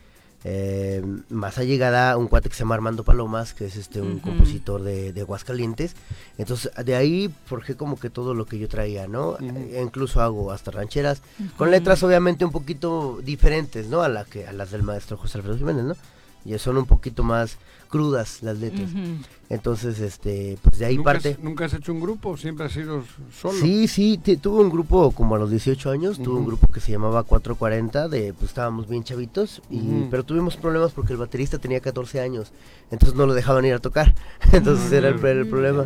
Eh, 0.45 1.01
más 1.29 1.57
allegada 1.57 2.17
un 2.17 2.27
cuate 2.27 2.49
que 2.49 2.55
se 2.55 2.63
llama 2.63 2.75
Armando 2.75 3.05
Palomas, 3.05 3.53
que 3.53 3.65
es 3.65 3.77
este 3.77 4.01
un 4.01 4.19
compositor 4.19 4.83
de, 4.83 5.13
de, 5.13 5.21
Aguascalientes. 5.21 5.95
Entonces, 6.37 6.69
de 6.83 6.95
ahí 6.95 7.33
forjé 7.45 7.75
como 7.75 7.97
que 7.97 8.09
todo 8.09 8.33
lo 8.33 8.45
que 8.45 8.59
yo 8.59 8.67
traía, 8.67 9.07
¿no? 9.07 9.37
E 9.39 9.81
incluso 9.81 10.21
hago 10.21 10.51
hasta 10.51 10.71
rancheras, 10.71 11.21
con 11.57 11.71
letras 11.71 12.03
obviamente 12.03 12.43
un 12.43 12.51
poquito 12.51 13.19
diferentes, 13.23 13.87
¿no? 13.87 14.01
A, 14.01 14.09
la 14.09 14.25
que, 14.25 14.45
a 14.45 14.51
las 14.51 14.71
del 14.71 14.83
maestro 14.83 15.15
José 15.15 15.37
Alfredo 15.37 15.57
Jiménez, 15.57 15.85
¿no? 15.85 15.95
Y 16.43 16.57
son 16.59 16.77
un 16.77 16.85
poquito 16.85 17.23
más 17.23 17.57
crudas 17.93 18.41
las 18.41 18.57
letras. 18.57 18.91
Uh 18.91 18.97
-huh. 18.97 19.17
Entonces, 19.49 19.99
este, 19.99 20.57
pues 20.63 20.79
de 20.79 20.85
ahí 20.87 20.97
¿Nunca 20.97 21.11
parte. 21.11 21.29
Has, 21.29 21.39
¿Nunca 21.43 21.65
has 21.65 21.73
hecho 21.75 21.93
un 21.93 22.01
grupo? 22.01 22.35
¿Siempre 22.37 22.65
has 22.65 22.71
sido 22.71 23.03
solo? 23.39 23.59
Sí, 23.59 23.87
sí, 23.87 24.17
tuve 24.17 24.63
un 24.63 24.71
grupo 24.71 25.11
como 25.11 25.35
a 25.35 25.37
los 25.37 25.51
18 25.51 25.91
años, 25.91 26.17
uh 26.17 26.21
-huh. 26.21 26.23
tuve 26.25 26.39
un 26.39 26.45
grupo 26.47 26.65
que 26.71 26.79
se 26.79 26.91
llamaba 26.91 27.21
440, 27.21 28.07
de, 28.09 28.33
pues 28.33 28.49
estábamos 28.49 28.87
bien 28.87 29.03
chavitos, 29.03 29.61
y, 29.69 29.77
uh 29.77 29.81
-huh. 29.81 30.07
pero 30.09 30.23
tuvimos 30.23 30.57
problemas 30.57 30.91
porque 30.91 31.13
el 31.13 31.19
baterista 31.19 31.59
tenía 31.59 31.81
14 31.81 32.19
años, 32.19 32.51
entonces 32.89 33.15
no 33.15 33.27
lo 33.27 33.35
dejaban 33.35 33.63
ir 33.63 33.75
a 33.75 33.79
tocar, 33.79 34.15
entonces 34.51 34.91
era 34.91 35.09
el, 35.09 35.23
el, 35.23 35.47
problema. 35.47 35.85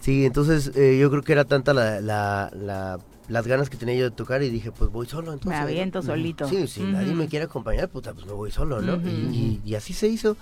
Sí, 0.00 0.24
entonces 0.26 0.72
eh, 0.74 0.98
yo 1.00 1.08
creo 1.10 1.22
que 1.22 1.30
era 1.32 1.44
tanta 1.44 1.72
la, 1.74 2.00
la, 2.00 2.50
la 2.54 2.98
las 3.28 3.46
ganas 3.46 3.70
que 3.70 3.76
tenía 3.76 3.94
yo 3.96 4.04
de 4.04 4.16
tocar 4.16 4.42
y 4.42 4.50
dije, 4.50 4.70
pues 4.72 4.90
voy 4.90 5.06
solo. 5.06 5.32
Entonces, 5.32 5.58
me 5.60 5.70
aviento 5.70 6.00
solito. 6.02 6.48
Sí, 6.48 6.66
si 6.66 6.80
uh 6.80 6.86
-huh. 6.86 6.92
nadie 6.92 7.14
me 7.14 7.26
quiere 7.28 7.46
acompañar, 7.46 7.88
puta, 7.88 8.14
pues 8.14 8.26
me 8.26 8.32
voy 8.32 8.50
solo, 8.50 8.80
¿no? 8.80 8.94
Uh 8.94 8.98
-huh. 8.98 9.32
y, 9.32 9.60
y, 9.64 9.70
y, 9.70 9.74
así 9.74 9.92
se 9.92 10.06
hizo. 10.08 10.36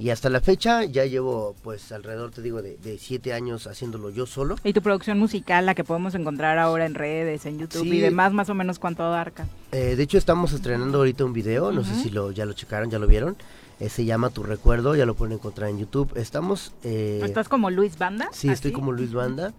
Y 0.00 0.10
hasta 0.10 0.30
la 0.30 0.40
fecha 0.40 0.84
ya 0.84 1.04
llevo, 1.06 1.56
pues, 1.64 1.90
alrededor, 1.90 2.30
te 2.30 2.40
digo, 2.40 2.62
de, 2.62 2.76
de, 2.76 2.98
siete 2.98 3.32
años 3.32 3.66
haciéndolo 3.66 4.10
yo 4.10 4.26
solo. 4.26 4.54
¿Y 4.62 4.72
tu 4.72 4.80
producción 4.80 5.18
musical, 5.18 5.66
la 5.66 5.74
que 5.74 5.82
podemos 5.82 6.14
encontrar 6.14 6.56
ahora 6.58 6.86
en 6.86 6.94
redes, 6.94 7.46
en 7.46 7.58
YouTube 7.58 7.82
sí. 7.82 7.96
y 7.96 8.00
demás, 8.00 8.32
más 8.32 8.48
o 8.48 8.54
menos 8.54 8.78
cuánto 8.78 9.02
abarca? 9.02 9.48
Eh, 9.72 9.96
de 9.96 10.02
hecho, 10.02 10.16
estamos 10.16 10.52
estrenando 10.52 10.98
ahorita 10.98 11.24
un 11.24 11.32
video, 11.32 11.72
no 11.72 11.80
uh 11.80 11.84
-huh. 11.84 11.94
sé 11.96 12.02
si 12.02 12.10
lo 12.10 12.30
ya 12.30 12.44
lo 12.46 12.52
checaron, 12.52 12.90
ya 12.90 13.00
lo 13.00 13.08
vieron. 13.08 13.36
Eh, 13.80 13.88
se 13.88 14.04
llama 14.04 14.30
Tu 14.30 14.44
Recuerdo, 14.44 14.94
ya 14.94 15.04
lo 15.04 15.14
pueden 15.14 15.34
encontrar 15.34 15.68
en 15.70 15.78
YouTube. 15.78 16.12
Estamos... 16.16 16.72
Eh, 16.84 17.20
¿Estás 17.24 17.48
como 17.48 17.70
Luis 17.70 17.98
Banda? 17.98 18.28
Sí, 18.32 18.48
¿Así? 18.48 18.54
estoy 18.54 18.72
como 18.72 18.92
Luis 18.92 19.12
Banda. 19.12 19.52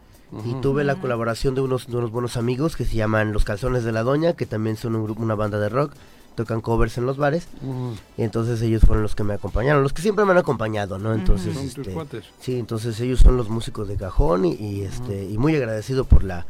Y 0.46 0.54
tuve 0.62 0.84
la 0.84 0.96
colaboración 0.96 1.56
de 1.56 1.62
unos, 1.62 1.88
de 1.88 1.98
unos 1.98 2.12
buenos 2.12 2.38
amigos 2.38 2.76
que 2.76 2.86
se 2.86 2.96
llaman 2.96 3.34
Los 3.34 3.46
Calzones 3.46 3.84
de 3.84 3.92
la 3.92 4.04
Doña, 4.04 4.34
que 4.34 4.46
también 4.46 4.78
son 4.78 4.96
un 4.96 5.04
grupo, 5.04 5.24
una 5.24 5.34
banda 5.34 5.60
de 5.60 5.70
rock, 5.70 5.94
tocan 6.40 6.62
covers 6.62 6.98
en 6.98 7.06
los 7.06 7.18
bares. 7.18 7.48
Uh 7.62 7.74
-huh. 7.74 7.96
Y 8.18 8.24
entonces 8.24 8.62
ellos 8.62 8.84
fueron 8.86 9.04
los 9.04 9.14
que 9.14 9.26
me 9.26 9.34
acompañaron, 9.34 9.84
los 9.84 9.92
que 9.92 10.02
siempre 10.02 10.24
me 10.24 10.32
han 10.32 10.38
acompañado, 10.38 10.98
¿no? 10.98 11.14
Entonces, 11.14 11.54
uh 11.56 11.60
-huh. 11.60 12.02
este, 12.02 12.22
sí, 12.40 12.58
entonces 12.58 12.98
ellos 13.02 13.20
son 13.20 13.36
los 13.36 13.50
músicos 13.50 13.90
de 13.90 13.98
cajón 13.98 14.46
y, 14.46 14.54
y 14.54 14.82
este, 14.84 15.26
y 15.26 15.38
muy 15.38 15.54
agradecido 15.56 16.06
por 16.06 16.24
la 16.24 16.46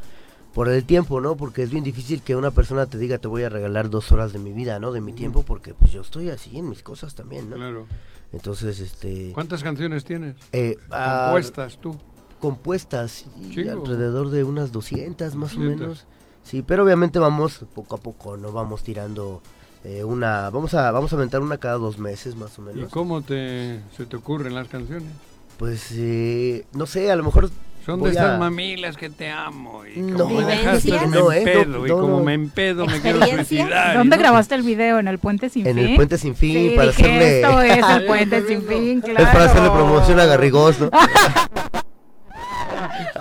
por 0.53 0.67
el 0.67 0.83
tiempo, 0.83 1.21
¿no? 1.21 1.35
Porque 1.37 1.63
es 1.63 1.71
bien 1.71 1.83
difícil 1.83 2.21
que 2.21 2.35
una 2.35 2.51
persona 2.51 2.85
te 2.85 2.97
diga 2.97 3.17
te 3.17 3.27
voy 3.27 3.43
a 3.43 3.49
regalar 3.49 3.89
dos 3.89 4.11
horas 4.11 4.31
de 4.31 4.39
mi 4.39 4.51
vida, 4.51 4.79
¿no? 4.79 4.91
De 4.91 5.01
mi 5.01 5.13
tiempo, 5.13 5.43
porque 5.43 5.73
pues 5.73 5.91
yo 5.91 6.01
estoy 6.01 6.29
así 6.29 6.57
en 6.57 6.69
mis 6.69 6.83
cosas 6.83 7.15
también, 7.15 7.49
¿no? 7.49 7.55
Claro. 7.55 7.87
Entonces, 8.31 8.79
este... 8.79 9.31
¿Cuántas 9.33 9.63
canciones 9.63 10.05
tienes? 10.05 10.35
Eh, 10.51 10.77
Compuestas 10.89 11.79
tú 11.81 11.95
compuestas 12.39 13.25
y 13.37 13.67
alrededor 13.67 14.29
de 14.29 14.43
unas 14.43 14.71
200 14.71 15.35
más 15.35 15.51
200. 15.55 15.57
o 15.57 15.79
menos. 15.81 16.05
Sí, 16.43 16.63
pero 16.65 16.83
obviamente 16.83 17.19
vamos 17.19 17.65
poco 17.75 17.95
a 17.95 17.99
poco, 17.99 18.37
no 18.37 18.51
vamos 18.51 18.81
tirando 18.81 19.41
eh, 19.83 20.03
una, 20.03 20.49
vamos 20.49 20.73
a 20.73 20.91
vamos 20.91 21.13
a 21.13 21.15
aventar 21.15 21.41
una 21.41 21.57
cada 21.57 21.75
dos 21.75 21.97
meses 21.97 22.35
más 22.35 22.57
o 22.59 22.61
menos. 22.61 22.89
¿Y 22.89 22.91
cómo 22.91 23.21
te 23.21 23.79
se 23.95 24.05
te 24.05 24.17
ocurren 24.17 24.53
las 24.53 24.67
canciones? 24.67 25.09
Pues 25.57 25.89
eh, 25.93 26.65
no 26.73 26.85
sé, 26.85 27.11
a 27.11 27.15
lo 27.15 27.23
mejor 27.23 27.49
son 27.85 28.03
de 28.03 28.09
estas 28.09 28.35
a... 28.35 28.37
mamilas 28.37 28.97
que 28.97 29.09
te 29.09 29.29
amo 29.29 29.85
y 29.85 29.99
no, 29.99 30.25
como 30.25 30.41
me 30.41 30.45
dejaste 30.45 30.91
me 30.91 31.07
no, 31.07 31.31
eh, 31.31 31.39
empedo 31.39 31.65
no, 31.65 31.85
y 31.87 31.89
como 31.89 32.23
me 32.23 32.33
empedo 32.33 32.85
me 32.85 32.99
quiero 33.01 33.25
suicidar. 33.25 33.97
¿Dónde 33.97 34.17
grabaste 34.17 34.55
el 34.55 34.63
video? 34.63 34.99
¿En 34.99 35.07
el 35.07 35.17
Puente 35.17 35.49
Sin 35.49 35.63
Fin? 35.63 35.77
En 35.77 35.85
el 35.85 35.95
Puente 35.95 36.17
Sin 36.17 36.35
Fin 36.35 36.53
sí, 36.53 36.75
para 36.75 36.87
dije, 36.91 37.03
hacerle 37.03 37.41
esto 37.41 37.61
es 37.61 37.89
el 37.89 38.05
Puente 38.07 38.47
Sin 38.47 38.63
Fin, 38.63 39.01
claro. 39.01 39.23
Es 39.23 39.29
para 39.29 39.45
hacerle 39.45 39.69
promoción 39.69 40.19
a 40.19 40.25
Garrigós, 40.25 40.79
¿no? 40.79 40.89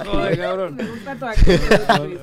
Joder, 0.04 0.38
cabrón. 0.38 0.76
Me 0.76 0.84
gusta 0.84 1.16
tu 1.16 1.26
actitud. 1.26 2.18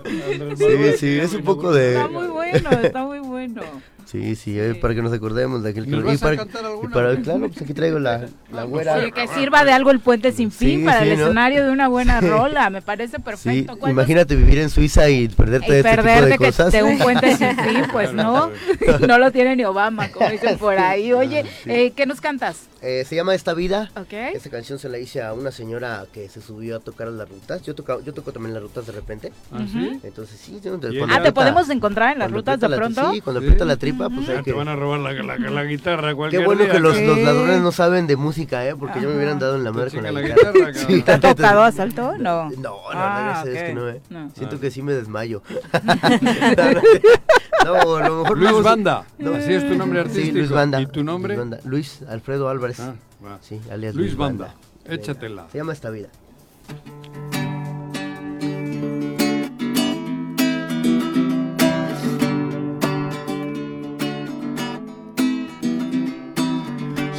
Sí, 0.58 0.98
sí, 0.98 1.20
es 1.20 1.34
un 1.34 1.44
poco 1.44 1.72
de... 1.72 1.96
Está 1.96 2.08
muy 2.08 2.28
bueno, 2.28 2.70
está 2.72 3.06
muy 3.06 3.20
bueno. 3.20 3.62
Sí, 4.06 4.36
sí, 4.36 4.60
eh, 4.60 4.76
para 4.76 4.94
que 4.94 5.02
nos 5.02 5.12
acordemos 5.12 5.64
de 5.64 5.72
aquel 5.72 5.90
¿Nos 5.90 6.02
que 6.02 6.06
vas 6.06 6.16
y 6.16 6.18
para, 6.20 6.34
a 6.34 6.38
cantar 6.38 6.66
alguna? 6.66 6.90
y 6.90 6.94
para, 6.94 7.16
claro, 7.22 7.48
pues 7.50 7.62
aquí 7.62 7.74
traigo 7.74 7.98
la, 8.00 8.26
la 8.52 8.64
güera. 8.64 9.04
Sí, 9.04 9.12
que 9.12 9.28
sirva 9.30 9.66
de 9.66 9.72
algo 9.72 9.90
el 9.92 10.00
puente 10.00 10.32
sin 10.32 10.52
fin 10.52 10.80
Sí, 10.82 10.86
para 10.86 11.02
sí, 11.04 11.10
el 11.10 11.18
¿no? 11.18 11.24
escenario 11.26 11.66
de 11.66 11.72
una 11.72 11.88
buena 11.88 12.22
rola, 12.22 12.70
me 12.70 12.82
parece 12.82 13.18
Sí, 13.18 13.24
perfecto. 13.24 13.78
¿Cuál 13.78 13.92
imagínate 13.92 14.36
vivir 14.36 14.60
en 14.60 14.70
Suiza 14.70 15.10
y 15.10 15.28
perderte 15.28 15.68
y 15.68 15.72
de 15.72 15.80
este 15.80 15.98
tipo 15.98 16.26
de 16.26 16.32
que 16.38 16.46
cosas. 16.46 16.72
de 16.72 16.84
un 16.84 16.98
puente 17.00 17.36
sin 17.36 17.58
fin, 17.58 17.84
pues 17.92 18.14
no, 18.14 18.52
no 19.08 19.18
lo 19.18 19.32
tiene 19.32 19.56
ni 19.56 19.66
Obama, 19.66 20.10
como 20.12 20.30
dicen 20.30 20.58
por 20.58 20.78
ahí. 20.78 21.12
Oye, 21.12 21.44
eh, 21.66 21.92
¿qué 21.96 22.06
nos 22.06 22.22
cantas? 22.22 22.68
Eh, 22.88 23.04
se 23.04 23.16
llama 23.16 23.34
Esta 23.34 23.56
Vida. 23.56 23.90
Ok. 23.96 24.14
Esta 24.14 24.52
canción 24.52 24.78
se 24.78 24.90
la 24.90 25.00
hice 25.00 25.20
a 25.24 25.34
una 25.34 25.50
señora 25.50 26.06
que 26.14 26.30
se 26.30 26.40
subió 26.40 26.76
a 26.76 26.80
tocar 26.80 27.08
las 27.08 27.28
rutas. 27.28 27.64
Yo 27.64 27.74
toco, 27.74 28.00
yo 28.02 28.14
toco 28.14 28.32
también 28.32 28.54
las 28.54 28.62
rutas 28.62 28.86
de 28.86 28.92
repente. 28.92 29.34
¿Ah, 29.52 29.66
sí? 29.72 30.00
Entonces 30.04 30.40
sí, 30.40 30.60
yo- 30.64 30.76
¿Y 30.76 30.98
cuando 31.00 31.16
Ah, 31.16 31.24
¿te 31.24 31.32
podemos 31.32 31.68
encontrar 31.72 32.14
en 32.14 32.20
las 32.20 32.30
rutas 32.32 32.60
de 32.60 32.70
la- 32.70 32.78
pronto? 32.78 33.12
Sí, 33.12 33.22
cuando 33.22 33.40
Sí. 33.42 33.48
aprieta 33.48 33.66
la 33.66 33.78
tripa, 33.78 34.08
pues 34.10 34.30
hay 34.30 34.36
Ya 34.36 34.44
que... 34.44 34.52
te 34.52 34.58
van 34.58 34.68
a 34.68 34.76
robar 34.76 35.00
la, 35.00 35.14
la, 35.14 35.38
la 35.38 35.64
guitarra 35.64 36.10
Qué 36.30 36.46
bueno 36.46 36.64
día, 36.64 36.72
que 36.74 36.80
los, 36.80 36.96
ladrones 37.02 37.60
no 37.62 37.72
saben 37.72 38.06
de 38.06 38.18
música, 38.18 38.68
¿eh? 38.68 38.76
Porque 38.76 39.02
yo 39.02 39.10
me 39.10 39.16
hubieran 39.16 39.40
dado 39.40 39.56
en 39.56 39.64
la 39.64 39.72
madre 39.72 39.90
con 39.90 40.04
la 40.04 40.12
la 40.12 40.22
guitarra. 40.22 40.52
guitarra, 40.52 40.72
cabrón. 40.74 40.88
Sí, 40.96 41.02
¿Te 41.02 41.12
ha 41.12 41.16
entonces- 41.16 41.36
tocado 41.38 41.64
asalto? 41.64 42.18
No. 42.20 42.50
No, 42.52 42.60
no, 42.62 42.80
Ah, 42.94 43.22
gracias 43.26 43.40
a 43.40 43.50
Dios 43.50 43.58
ok. 43.62 43.66
que 43.68 43.74
no, 43.74 43.90
¿eh? 43.90 44.02
No. 44.12 44.30
Siento 44.36 44.56
Ah. 44.58 44.60
que 44.62 44.70
sí 44.70 44.82
me 44.84 44.94
desmayo. 44.94 45.42
no, 47.64 47.96
a 47.96 48.08
lo 48.08 48.22
mejor 48.22 48.38
Luis 48.38 48.64
Banda. 48.64 49.06
No. 49.18 49.34
Así 49.36 49.54
es 49.54 49.68
tu 49.68 49.76
nombre 49.76 50.00
artístico. 50.00 50.26
Sí, 50.26 50.32
Luis 50.32 50.50
Banda. 50.50 50.82
¿Y 50.82 50.88
tu 50.88 51.04
nombre? 51.04 51.36
Luis, 51.36 51.50
Banda. 51.50 51.60
Luis 51.66 52.02
Alfredo 52.10 52.50
Álvarez. 52.50 52.80
Ah, 52.80 52.96
va. 53.24 53.38
Sí, 53.42 53.60
alias 53.72 53.96
Luis 53.96 54.08
Luis, 54.08 54.18
Banda. 54.18 54.56
Échatela. 54.86 55.48
Se 55.52 55.58
llama 55.58 55.74
Esta 55.74 55.90
Vida. 55.90 56.10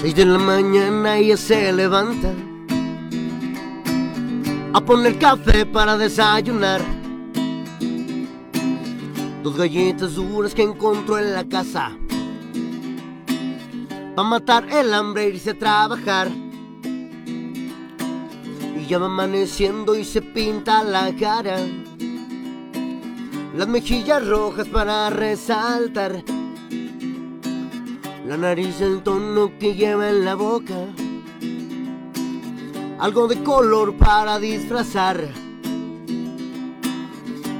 Seis 0.00 0.14
de 0.14 0.24
la 0.24 0.38
mañana 0.38 1.16
ella 1.16 1.36
se 1.36 1.72
levanta 1.72 2.30
a 4.72 4.80
poner 4.80 5.18
café 5.18 5.64
para 5.66 5.96
desayunar. 5.96 6.80
Dos 9.46 9.56
galletas 9.56 10.16
duras 10.16 10.52
que 10.56 10.62
encontró 10.62 11.20
en 11.20 11.32
la 11.32 11.44
casa. 11.44 11.96
Pa' 14.16 14.24
matar 14.24 14.68
el 14.72 14.92
hambre 14.92 15.22
e 15.22 15.28
irse 15.28 15.50
a 15.50 15.54
trabajar. 15.56 16.26
Y 18.76 18.86
ya 18.88 18.98
va 18.98 19.06
amaneciendo 19.06 19.94
y 19.94 20.04
se 20.04 20.20
pinta 20.20 20.82
la 20.82 21.14
cara. 21.14 21.58
Las 23.56 23.68
mejillas 23.68 24.26
rojas 24.26 24.66
para 24.66 25.10
resaltar. 25.10 26.24
La 28.26 28.36
nariz 28.36 28.80
el 28.80 29.00
tono 29.04 29.52
que 29.60 29.76
lleva 29.76 30.08
en 30.08 30.24
la 30.24 30.34
boca. 30.34 30.74
Algo 32.98 33.28
de 33.28 33.40
color 33.44 33.96
para 33.96 34.40
disfrazar. 34.40 35.45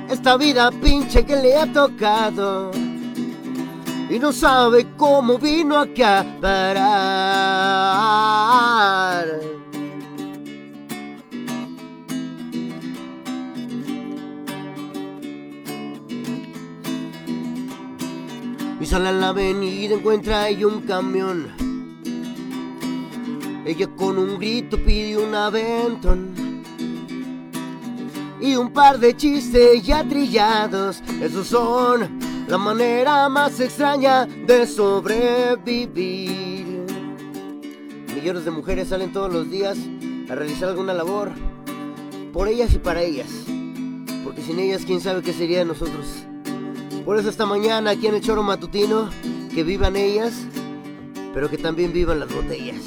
Esta 0.09 0.37
vida 0.37 0.70
pinche 0.70 1.24
que 1.27 1.35
le 1.37 1.57
ha 1.57 1.66
tocado. 1.73 2.70
Y 4.09 4.20
no 4.20 4.33
sabe 4.33 4.87
cómo 4.97 5.37
vino 5.37 5.77
acá 5.77 6.20
a 6.20 6.41
parar. 6.41 7.66
Y 18.78 18.87
sale 18.87 19.09
a 19.09 19.12
la 19.12 19.31
avenida, 19.31 19.97
encuentra 19.97 20.45
ahí 20.45 20.62
un 20.62 20.83
camión. 20.83 21.49
Ella 23.65 23.89
con 23.97 24.19
un 24.19 24.39
grito 24.39 24.77
pide 24.78 25.19
un 25.19 25.35
aventón. 25.35 26.45
Y 28.40 28.56
un 28.56 28.72
par 28.72 28.98
de 28.98 29.16
chistes 29.16 29.82
ya 29.82 30.02
trillados. 30.06 31.02
Esos 31.20 31.46
son 31.46 32.18
la 32.48 32.58
manera 32.58 33.28
más 33.28 33.58
extraña 33.60 34.26
de 34.26 34.66
sobrevivir. 34.66 36.36
Millones 38.14 38.44
de 38.44 38.50
mujeres 38.50 38.88
salen 38.88 39.12
todos 39.12 39.32
los 39.32 39.50
días 39.50 39.78
a 40.28 40.34
realizar 40.34 40.68
alguna 40.68 40.92
labor. 40.92 41.30
Por 42.32 42.48
ellas 42.48 42.74
y 42.74 42.78
para 42.78 43.02
ellas. 43.02 43.28
Porque 44.24 44.42
sin 44.42 44.58
ellas, 44.58 44.82
quién 44.84 45.00
sabe 45.00 45.22
qué 45.22 45.32
sería 45.32 45.60
de 45.60 45.64
nosotros. 45.64 46.06
Por 47.04 47.18
eso 47.18 47.28
esta 47.28 47.46
mañana 47.46 47.90
aquí 47.92 48.08
en 48.08 48.16
el 48.16 48.20
choro 48.20 48.42
matutino, 48.42 49.08
que 49.54 49.62
vivan 49.62 49.94
ellas, 49.94 50.34
pero 51.32 51.48
que 51.48 51.56
también 51.56 51.92
vivan 51.92 52.18
las 52.18 52.34
botellas. 52.34 52.82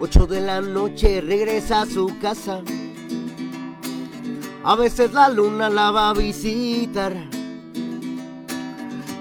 8 0.00 0.26
de 0.26 0.40
la 0.40 0.60
noche 0.60 1.20
regresa 1.20 1.82
a 1.82 1.86
su 1.86 2.18
casa. 2.20 2.64
A 4.66 4.76
veces 4.76 5.12
la 5.12 5.28
luna 5.28 5.68
la 5.68 5.90
va 5.90 6.08
a 6.08 6.14
visitar. 6.14 7.12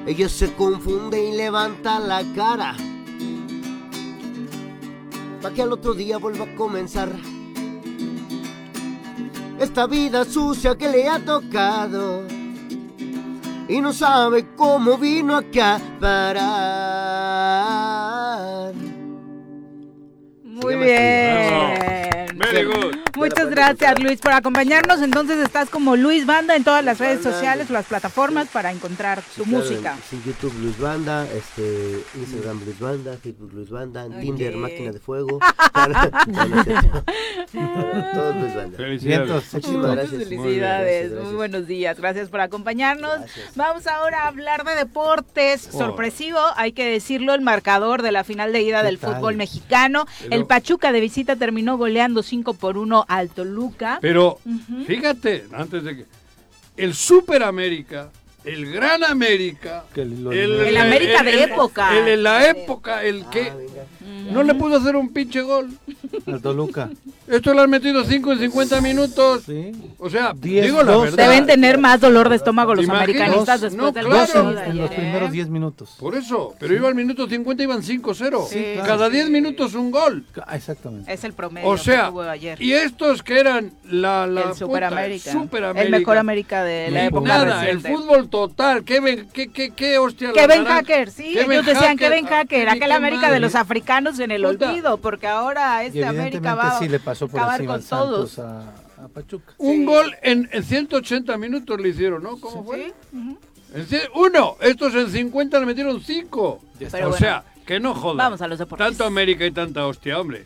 Ella 0.05 0.29
se 0.29 0.53
confunde 0.53 1.21
y 1.21 1.35
levanta 1.35 1.99
la 1.99 2.23
cara. 2.33 2.75
Para 5.41 5.53
que 5.53 5.61
al 5.61 5.73
otro 5.73 5.93
día 5.93 6.17
vuelva 6.17 6.45
a 6.45 6.55
comenzar 6.55 7.09
esta 9.59 9.85
vida 9.87 10.23
sucia 10.25 10.77
que 10.77 10.87
le 10.89 11.07
ha 11.07 11.19
tocado 11.19 12.23
y 13.67 13.81
no 13.81 13.91
sabe 13.93 14.47
cómo 14.55 14.97
vino 14.97 15.35
acá 15.35 15.81
parar. 15.99 16.53
Muy 20.43 20.75
bien. 20.75 22.37
Very 22.37 22.65
good. 22.65 23.02
Muchas 23.23 23.49
gracias 23.49 24.03
Luis 24.03 24.19
por 24.19 24.33
acompañarnos. 24.33 25.01
Entonces 25.01 25.37
estás 25.37 25.69
como 25.69 25.95
Luis 25.95 26.25
Banda 26.25 26.57
en 26.57 26.65
todas 26.65 26.83
las 26.83 26.99
redes 26.99 27.23
sociales 27.23 27.69
las 27.69 27.85
plataformas 27.85 28.49
para 28.49 28.71
encontrar 28.71 29.21
tu 29.37 29.45
música. 29.45 29.95
Sí, 30.09 30.21
YouTube 30.25 30.53
Luis 30.59 30.77
Banda, 30.77 31.25
este, 31.33 32.03
Instagram 32.15 32.63
Luis 32.65 32.79
Banda, 32.79 33.17
Facebook 33.21 33.53
Luis 33.53 33.69
Banda, 33.69 34.07
Tinder 34.19 34.57
Máquina 34.57 34.91
de 34.91 34.99
Fuego. 34.99 35.39
Todos 38.13 38.35
Luis 38.35 38.55
Banda. 38.55 38.77
Felicidades. 38.77 39.53
Muchísimas 39.53 39.91
gracias. 39.91 40.23
Felicidades, 40.23 41.11
Muy 41.11 41.17
bien, 41.17 41.27
muy 41.27 41.35
buenos 41.35 41.67
días, 41.67 41.97
gracias 41.97 42.29
por 42.29 42.41
acompañarnos. 42.41 43.19
Vamos 43.55 43.87
ahora 43.87 44.23
a 44.23 44.27
hablar 44.27 44.65
de 44.65 44.75
deportes. 44.75 45.69
Oh. 45.71 45.77
Sorpresivo, 45.77 46.39
hay 46.55 46.73
que 46.73 46.85
decirlo, 46.85 47.33
el 47.33 47.41
marcador 47.41 48.01
de 48.01 48.11
la 48.11 48.23
final 48.23 48.51
de 48.51 48.61
ida 48.61 48.81
¿Qué 48.81 48.87
del 48.87 48.99
tal? 48.99 49.15
fútbol 49.15 49.35
mexicano. 49.35 50.05
El 50.29 50.45
Pachuca 50.45 50.91
de 50.91 50.99
visita 50.99 51.35
terminó 51.35 51.77
goleando 51.77 52.21
5 52.23 52.53
por 52.55 52.77
1 52.77 53.05
al 53.17 53.29
Toluca. 53.29 53.99
Pero 54.01 54.39
fíjate, 54.87 55.45
antes 55.53 55.83
de 55.83 55.97
que. 55.97 56.05
El 56.75 56.95
Super 56.95 57.43
América, 57.43 58.09
el 58.43 58.71
Gran 58.71 59.03
América. 59.03 59.85
el, 59.95 60.27
El 60.33 60.77
América 60.77 61.23
de 61.23 61.43
época. 61.43 61.97
El, 61.97 62.07
en 62.07 62.23
la 62.23 62.49
época, 62.49 63.03
el 63.03 63.25
que. 63.29 63.51
No 64.31 64.43
le 64.43 64.55
pudo 64.55 64.77
hacer 64.77 64.95
un 64.95 65.11
pinche 65.11 65.41
gol. 65.41 65.69
Al 66.27 66.41
Toluca. 66.41 66.89
Esto 67.27 67.53
lo 67.53 67.61
han 67.61 67.69
metido 67.69 68.03
5 68.03 68.33
en 68.33 68.39
50 68.39 68.81
minutos. 68.81 69.43
O 69.97 70.09
sea, 70.09 70.33
Diez, 70.35 70.65
digo 70.65 70.83
la 70.83 70.91
dos. 70.91 71.03
verdad. 71.03 71.29
Deben 71.29 71.45
tener 71.45 71.77
más 71.77 71.99
dolor 72.01 72.29
de 72.29 72.35
estómago 72.35 72.75
los 72.75 72.87
americanistas 72.89 73.61
Dos, 73.61 73.71
después 73.71 73.77
no, 73.77 73.91
del 73.91 74.05
claro. 74.05 74.53
de 74.53 74.63
en, 74.65 74.71
en 74.71 74.77
los 74.77 74.89
primeros 74.91 75.31
10 75.31 75.49
minutos. 75.49 75.95
Por 75.99 76.15
eso, 76.15 76.53
pero 76.59 76.75
iba 76.75 76.87
al 76.89 76.95
minuto 76.95 77.27
50 77.27 77.63
iban 77.63 77.81
5-0. 77.81 78.47
Sí, 78.47 78.63
claro. 78.73 78.87
Cada 78.87 79.09
10 79.09 79.29
minutos 79.29 79.73
un 79.75 79.91
gol. 79.91 80.25
Ah, 80.45 80.55
Exactamente. 80.55 81.11
Es 81.13 81.23
el 81.23 81.33
promedio 81.33 81.67
O 81.67 81.77
sea, 81.77 82.05
que 82.05 82.09
tuvo 82.09 82.21
ayer. 82.23 82.61
y 82.61 82.73
estos 82.73 83.23
que 83.23 83.39
eran 83.39 83.71
la, 83.85 84.27
la 84.27 84.41
el 84.49 84.53
Super 84.53 84.83
puta, 84.83 84.87
América. 84.87 85.31
Super 85.31 85.63
El 85.75 85.89
mejor 85.89 86.17
América 86.17 86.63
de 86.63 86.91
la 86.91 87.05
época 87.05 87.27
Nada, 87.29 87.61
reciente. 87.61 87.87
el 87.89 87.95
fútbol 87.95 88.29
total. 88.29 88.83
¿Qué, 88.83 89.27
qué, 89.33 89.49
qué, 89.49 89.71
qué 89.71 89.97
hostia 89.97 90.31
Kevin? 90.33 90.65
Hacker, 90.65 91.09
sí, 91.11 91.33
Kevin 91.33 91.51
ellos 91.53 91.65
decían 91.65 91.97
Hacker, 91.97 92.09
Kevin 92.11 92.25
ah, 92.25 92.29
Hacker, 92.37 92.65
qué 92.65 92.69
aquel 92.69 92.91
América 92.91 93.31
de 93.31 93.39
los 93.39 93.55
africanos 93.55 94.02
en 94.19 94.31
el 94.31 94.43
Puta. 94.43 94.69
olvido, 94.69 94.97
porque 94.97 95.27
ahora 95.27 95.83
Y 95.83 95.87
este 95.87 96.05
América 96.05 96.37
evidentemente 96.37 96.69
va 96.69 96.79
sí 96.79 96.87
le 96.89 96.99
pasó 96.99 97.27
por 97.27 97.39
acabar 97.39 97.65
con 97.65 97.83
todos. 97.83 98.39
a, 98.39 98.59
a 99.03 99.07
Pachuca. 99.13 99.53
Un 99.57 99.85
gol 99.85 100.15
en, 100.21 100.49
en 100.51 100.63
180 100.63 101.37
minutos 101.37 101.79
le 101.79 101.89
hicieron, 101.89 102.23
¿no? 102.23 102.39
¿Cómo 102.39 102.63
fue? 102.63 102.93
En 103.13 103.87
cien- 103.87 104.09
uno, 104.15 104.55
estos 104.61 104.93
en 104.95 105.09
50 105.09 105.59
le 105.59 105.65
metieron 105.65 105.99
5. 106.01 106.61
Pero 106.79 106.87
O 107.07 107.09
bueno. 107.09 107.17
sea, 107.17 107.43
que 107.65 107.79
no 107.79 107.95
jodan. 107.95 108.17
Vamos 108.17 108.41
a 108.41 108.47
los 108.47 108.59
deportes. 108.59 108.87
Tanto 108.87 109.05
América 109.05 109.45
y 109.45 109.51
tanta 109.51 109.87
hostia, 109.87 110.19
hombre. 110.19 110.45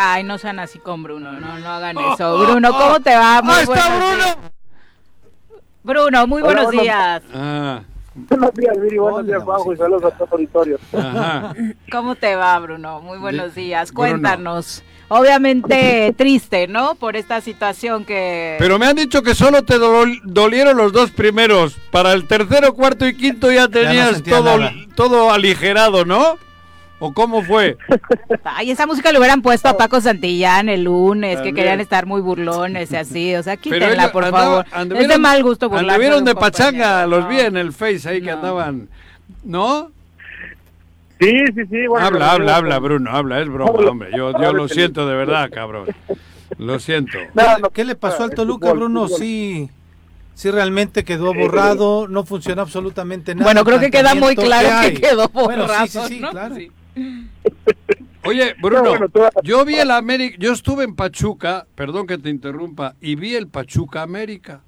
Ay, 0.00 0.22
no 0.22 0.38
sean 0.38 0.60
así 0.60 0.78
con 0.78 1.02
Bruno, 1.02 1.32
no, 1.32 1.58
no 1.58 1.68
hagan 1.70 1.96
eso. 1.98 2.38
Bruno, 2.38 2.70
¿cómo 2.72 3.00
te 3.00 3.16
va? 3.16 3.42
Muy 3.42 3.54
¡Ahí 3.54 3.62
está 3.64 3.88
Bruno! 3.96 4.14
días. 4.14 4.36
Bruno, 5.82 6.26
muy 6.28 6.42
Hola, 6.42 6.52
buenos 6.62 6.70
días. 6.82 7.22
Ah, 7.34 7.80
Buenos 8.14 8.54
días, 8.54 8.80
Viri. 8.80 8.98
Buenos 8.98 9.26
días, 9.26 9.42
Juanjo. 9.42 9.72
Y 9.72 9.76
saludos 9.76 10.04
a 10.04 10.16
todo 10.16 10.28
auditorio. 10.32 10.78
ajá. 10.92 11.54
¿Cómo 11.92 12.14
te 12.14 12.36
va, 12.36 12.58
Bruno? 12.60 13.00
Muy 13.00 13.18
buenos 13.18 13.54
días. 13.54 13.92
Bruno. 13.92 14.10
Cuéntanos. 14.10 14.82
Obviamente 15.08 16.14
triste, 16.16 16.68
¿no? 16.68 16.94
Por 16.94 17.16
esta 17.16 17.40
situación 17.40 18.04
que... 18.04 18.56
Pero 18.58 18.78
me 18.78 18.86
han 18.86 18.96
dicho 18.96 19.22
que 19.22 19.34
solo 19.34 19.64
te 19.64 19.78
dol- 19.78 20.20
dolieron 20.22 20.76
los 20.76 20.92
dos 20.92 21.10
primeros. 21.10 21.76
Para 21.90 22.12
el 22.12 22.26
tercero, 22.28 22.74
cuarto 22.74 23.06
y 23.06 23.16
quinto 23.16 23.50
ya 23.50 23.68
tenías 23.68 24.22
todo, 24.22 24.58
nada. 24.58 24.72
todo 24.94 25.32
aligerado, 25.32 26.04
¿no? 26.04 26.38
¿O 27.00 27.12
cómo 27.12 27.42
fue? 27.42 27.76
Ay, 28.42 28.72
esa 28.72 28.86
música 28.86 29.12
le 29.12 29.18
hubieran 29.18 29.40
puesto 29.40 29.68
a 29.68 29.76
Paco 29.76 30.00
Santillán 30.00 30.68
el 30.68 30.82
lunes, 30.84 31.40
que 31.40 31.54
querían 31.54 31.78
estar 31.80 32.06
muy 32.06 32.20
burlones 32.20 32.90
y 32.90 32.96
así. 32.96 33.34
O 33.36 33.42
sea, 33.42 33.56
quítenla, 33.56 33.88
ellos 33.92 34.10
por 34.10 34.24
andaba- 34.24 34.64
favor. 34.64 34.96
Es 34.96 35.08
de 35.08 35.18
mal 35.18 35.42
gusto 35.44 35.68
burlarse 35.68 35.90
Anduvieron 35.92 36.24
de 36.24 36.32
compañero, 36.34 36.52
pachanga, 36.58 37.06
los 37.06 37.28
vi 37.28 37.40
en 37.40 37.56
el 37.56 37.72
Face 37.72 38.08
ahí 38.08 38.20
que 38.20 38.32
andaban. 38.32 38.88
¿No? 39.44 39.90
Sí, 41.20 41.32
sí, 41.54 41.62
sí. 41.70 41.86
Bueno, 41.86 42.06
habla, 42.06 42.32
habla, 42.32 42.56
habla, 42.56 42.78
Bruno, 42.78 43.10
habla, 43.12 43.40
es 43.40 43.48
broma, 43.48 43.72
hombre. 43.90 44.10
Yo, 44.16 44.32
yo 44.40 44.52
lo 44.52 44.68
siento 44.68 45.06
de 45.06 45.14
verdad, 45.16 45.50
cabrón. 45.52 45.86
Lo 46.58 46.78
siento. 46.80 47.18
¿Qué 47.74 47.84
le 47.84 47.94
pasó 47.94 48.24
al 48.24 48.30
Toluca, 48.30 48.72
Bruno? 48.72 49.04
fútbol. 49.06 49.18
Sí, 49.20 49.68
sí 50.34 50.50
realmente 50.50 51.04
quedó 51.04 51.32
borrado, 51.34 52.08
no 52.08 52.24
funcionó 52.24 52.62
absolutamente 52.62 53.34
nada. 53.34 53.44
Bueno, 53.44 53.64
creo 53.64 53.78
que 53.78 53.90
queda 53.90 54.14
muy 54.14 54.34
claro 54.34 54.68
¿qué 54.82 54.94
que 54.94 55.00
quedó 55.00 55.28
Bueno, 55.28 55.62
borrado, 55.64 55.86
sí, 55.86 55.98
sí, 56.00 56.08
sí, 56.08 56.20
¿no? 56.20 56.30
claro. 56.30 56.54
Sí. 56.56 56.70
Oye, 58.24 58.54
Bruno, 58.62 58.82
No, 58.82 58.90
bueno, 58.90 59.08
toda- 59.08 59.30
yo 59.42 59.64
vi 59.64 59.76
el 59.76 59.90
América, 59.90 60.36
yo 60.38 60.52
estuve 60.52 60.84
en 60.84 60.94
Pachuca, 60.94 61.66
perdón 61.74 62.06
que 62.06 62.18
te 62.18 62.30
interrumpa, 62.30 62.94
y 63.00 63.14
vi 63.14 63.34
el 63.34 63.48
Pachuca 63.48 64.02
América. 64.02 64.62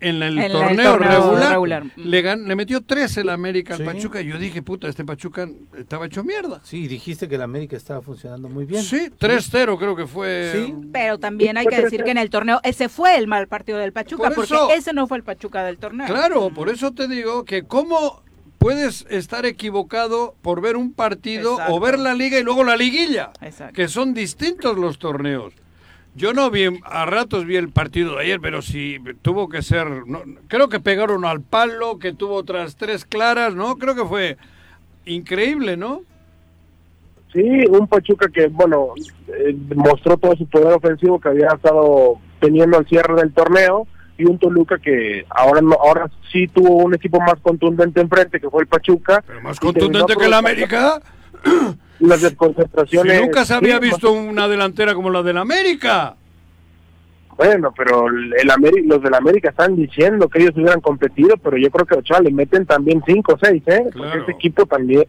en 0.00 0.20
el, 0.20 0.50
torneo, 0.50 0.98
regular, 0.98 1.84
Le, 1.94 2.22
le, 2.36 2.56
metió 2.56 2.80
tres 2.80 3.16
el 3.18 3.28
América 3.28 3.76
al 3.76 3.84
Pachuca 3.84 4.20
y 4.20 4.26
yo 4.26 4.36
dije, 4.36 4.60
puta, 4.60 4.88
este 4.88 5.04
Pachuca 5.04 5.48
estaba 5.78 6.06
hecho 6.06 6.24
mierda. 6.24 6.60
Sí, 6.64 6.88
dijiste 6.88 7.28
que 7.28 7.36
el 7.36 7.42
América 7.42 7.76
estaba 7.76 8.02
funcionando 8.02 8.48
muy 8.48 8.64
bien. 8.64 8.82
Sí, 8.82 9.10
3-0 9.16 9.78
creo 9.78 9.94
que 9.94 10.08
fue. 10.08 10.50
Sí, 10.52 10.74
pero 10.92 11.18
también 11.18 11.56
hay 11.56 11.66
que 11.66 11.80
decir 11.80 12.02
que 12.02 12.10
en 12.10 12.18
el 12.18 12.30
torneo 12.30 12.58
ese 12.64 12.88
fue 12.88 13.16
el 13.16 13.28
mal 13.28 13.46
partido 13.46 13.78
del 13.78 13.92
Pachuca, 13.92 14.32
porque 14.34 14.56
ese 14.76 14.92
no 14.92 15.06
fue 15.06 15.18
el 15.18 15.22
Pachuca 15.22 15.62
del 15.62 15.78
torneo. 15.78 16.08
Claro, 16.08 16.50
por 16.50 16.68
eso 16.68 16.90
te 16.90 17.06
digo 17.06 17.44
que 17.44 17.62
cómo 17.62 18.24
puedes 18.62 19.04
estar 19.10 19.44
equivocado 19.44 20.36
por 20.40 20.60
ver 20.60 20.76
un 20.76 20.92
partido 20.92 21.56
o 21.68 21.80
ver 21.80 21.98
la 21.98 22.14
liga 22.14 22.38
y 22.38 22.44
luego 22.44 22.62
la 22.62 22.76
liguilla, 22.76 23.32
que 23.74 23.88
son 23.88 24.14
distintos 24.14 24.78
los 24.78 25.00
torneos. 25.00 25.52
Yo 26.14 26.32
no 26.32 26.50
vi, 26.50 26.68
a 26.84 27.06
ratos 27.06 27.44
vi 27.44 27.56
el 27.56 27.70
partido 27.70 28.14
de 28.14 28.22
ayer, 28.22 28.40
pero 28.40 28.62
sí 28.62 28.98
tuvo 29.22 29.48
que 29.48 29.62
ser, 29.62 29.88
creo 30.46 30.68
que 30.68 30.78
pegaron 30.78 31.24
al 31.24 31.40
palo, 31.40 31.98
que 31.98 32.12
tuvo 32.12 32.34
otras 32.34 32.76
tres 32.76 33.04
claras, 33.04 33.54
¿no? 33.54 33.76
Creo 33.76 33.96
que 33.96 34.04
fue 34.04 34.36
increíble, 35.06 35.76
¿no? 35.76 36.02
Sí, 37.32 37.42
un 37.68 37.88
Pachuca 37.88 38.28
que, 38.28 38.46
bueno, 38.46 38.90
eh, 39.26 39.56
mostró 39.74 40.18
todo 40.18 40.36
su 40.36 40.46
poder 40.46 40.74
ofensivo 40.74 41.18
que 41.18 41.30
había 41.30 41.48
estado 41.48 42.18
teniendo 42.40 42.76
al 42.76 42.86
cierre 42.86 43.14
del 43.14 43.32
torneo 43.32 43.88
y 44.18 44.24
un 44.24 44.38
Toluca 44.38 44.78
que 44.78 45.24
ahora 45.30 45.60
no, 45.60 45.74
ahora 45.74 46.10
sí 46.30 46.46
tuvo 46.48 46.76
un 46.76 46.94
equipo 46.94 47.20
más 47.20 47.36
contundente 47.40 48.00
enfrente, 48.00 48.40
que 48.40 48.50
fue 48.50 48.62
el 48.62 48.68
Pachuca. 48.68 49.22
¿Pero 49.26 49.40
más 49.42 49.58
contundente 49.58 50.14
que 50.16 50.26
el 50.26 50.34
América? 50.34 51.00
las 52.00 52.20
desconcentraciones. 52.20 53.16
Si 53.16 53.22
nunca 53.22 53.44
se 53.44 53.54
había 53.54 53.78
visto 53.78 54.12
una 54.12 54.48
delantera 54.48 54.94
como 54.94 55.10
la 55.10 55.22
del 55.22 55.38
América. 55.38 56.16
Bueno, 57.36 57.72
pero 57.76 58.08
el 58.08 58.50
América, 58.50 58.82
los 58.86 59.02
del 59.02 59.14
América 59.14 59.50
están 59.50 59.74
diciendo 59.74 60.28
que 60.28 60.40
ellos 60.40 60.54
hubieran 60.54 60.80
competido, 60.80 61.36
pero 61.38 61.56
yo 61.56 61.70
creo 61.70 61.86
que 61.86 61.96
Ochoa 61.96 62.20
le 62.20 62.30
meten 62.30 62.66
también 62.66 63.02
5 63.04 63.32
o 63.32 63.38
6, 63.40 63.62
¿eh? 63.66 63.84
Porque 63.96 64.18
ese 64.18 64.32
equipo 64.32 64.66
también 64.66 65.04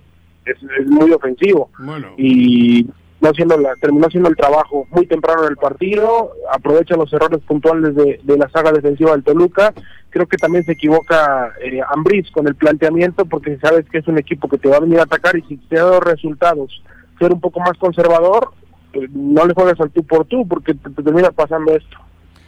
es, 0.45 0.57
muy 0.88 1.11
ofensivo. 1.11 1.69
Bueno. 1.77 2.13
Y 2.17 2.88
no 3.23 3.29
haciendo 3.29 3.57
la, 3.57 3.73
terminó 3.77 4.07
haciendo 4.07 4.27
el 4.27 4.35
trabajo 4.35 4.85
muy 4.91 5.07
temprano 5.07 5.43
en 5.43 5.51
el 5.51 5.55
partido, 5.55 6.33
aprovecha 6.51 6.97
los 6.97 7.11
errores 7.13 7.39
puntuales 7.47 7.95
de, 7.95 8.19
la 8.37 8.49
saga 8.49 8.73
defensiva 8.73 9.11
del 9.11 9.23
Toluca. 9.23 9.73
Creo 10.09 10.27
que 10.27 10.35
también 10.35 10.65
se 10.65 10.73
equivoca 10.73 11.53
eh, 11.63 11.79
Ambris 11.95 12.29
con 12.31 12.47
el 12.47 12.55
planteamiento 12.55 13.23
porque 13.23 13.57
sabes 13.59 13.85
que 13.89 13.99
es 13.99 14.07
un 14.09 14.17
equipo 14.17 14.49
que 14.49 14.57
te 14.57 14.67
va 14.67 14.75
a 14.75 14.81
venir 14.81 14.99
a 14.99 15.03
atacar 15.03 15.37
y 15.37 15.41
si 15.43 15.55
te 15.55 15.79
ha 15.79 15.85
dado 15.85 16.01
resultados, 16.01 16.83
ser 17.17 17.31
un 17.31 17.39
poco 17.39 17.61
más 17.61 17.77
conservador, 17.79 18.51
eh, 18.91 19.07
no 19.13 19.45
le 19.45 19.53
juegues 19.53 19.79
al 19.79 19.91
tú 19.91 20.03
por 20.03 20.25
tú 20.25 20.45
porque 20.45 20.73
te 20.73 21.01
termina 21.01 21.31
pasando 21.31 21.73
esto. 21.73 21.97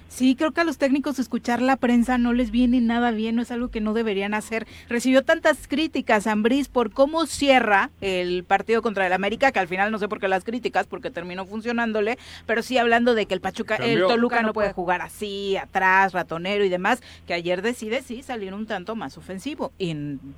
Sí, 0.07 0.35
creo 0.35 0.51
que 0.51 0.61
a 0.61 0.63
los 0.63 0.77
técnicos 0.77 1.19
escuchar 1.19 1.61
la 1.61 1.75
prensa 1.75 2.17
no 2.17 2.33
les 2.33 2.51
viene 2.51 2.79
nada 2.79 3.11
bien, 3.11 3.35
no 3.35 3.41
es 3.41 3.51
algo 3.51 3.69
que 3.69 3.81
no 3.81 3.93
deberían 3.93 4.33
hacer. 4.33 4.65
Recibió 4.87 5.23
tantas 5.23 5.67
críticas 5.67 6.27
Ambriz 6.27 6.69
por 6.69 6.91
cómo 6.91 7.25
cierra 7.25 7.89
el 8.01 8.43
partido 8.43 8.81
contra 8.81 9.05
el 9.07 9.13
América, 9.13 9.51
que 9.51 9.59
al 9.59 9.67
final 9.67 9.91
no 9.91 9.99
sé 9.99 10.07
por 10.07 10.19
qué 10.19 10.27
las 10.27 10.43
críticas, 10.43 10.87
porque 10.87 11.11
terminó 11.11 11.45
funcionándole, 11.45 12.17
pero 12.45 12.61
sí 12.61 12.77
hablando 12.77 13.13
de 13.13 13.25
que 13.25 13.33
el 13.33 13.41
Pachuca, 13.41 13.75
el 13.75 13.99
Toluca 13.99 14.41
no 14.41 14.53
puede 14.53 14.73
jugar 14.73 15.01
así, 15.01 15.57
atrás, 15.57 16.13
ratonero 16.13 16.63
y 16.63 16.69
demás, 16.69 17.01
que 17.27 17.33
ayer 17.33 17.61
decide 17.61 18.01
sí 18.01 18.23
salir 18.23 18.53
un 18.53 18.65
tanto 18.65 18.95
más 18.95 19.17
ofensivo. 19.17 19.73
Y 19.77 19.95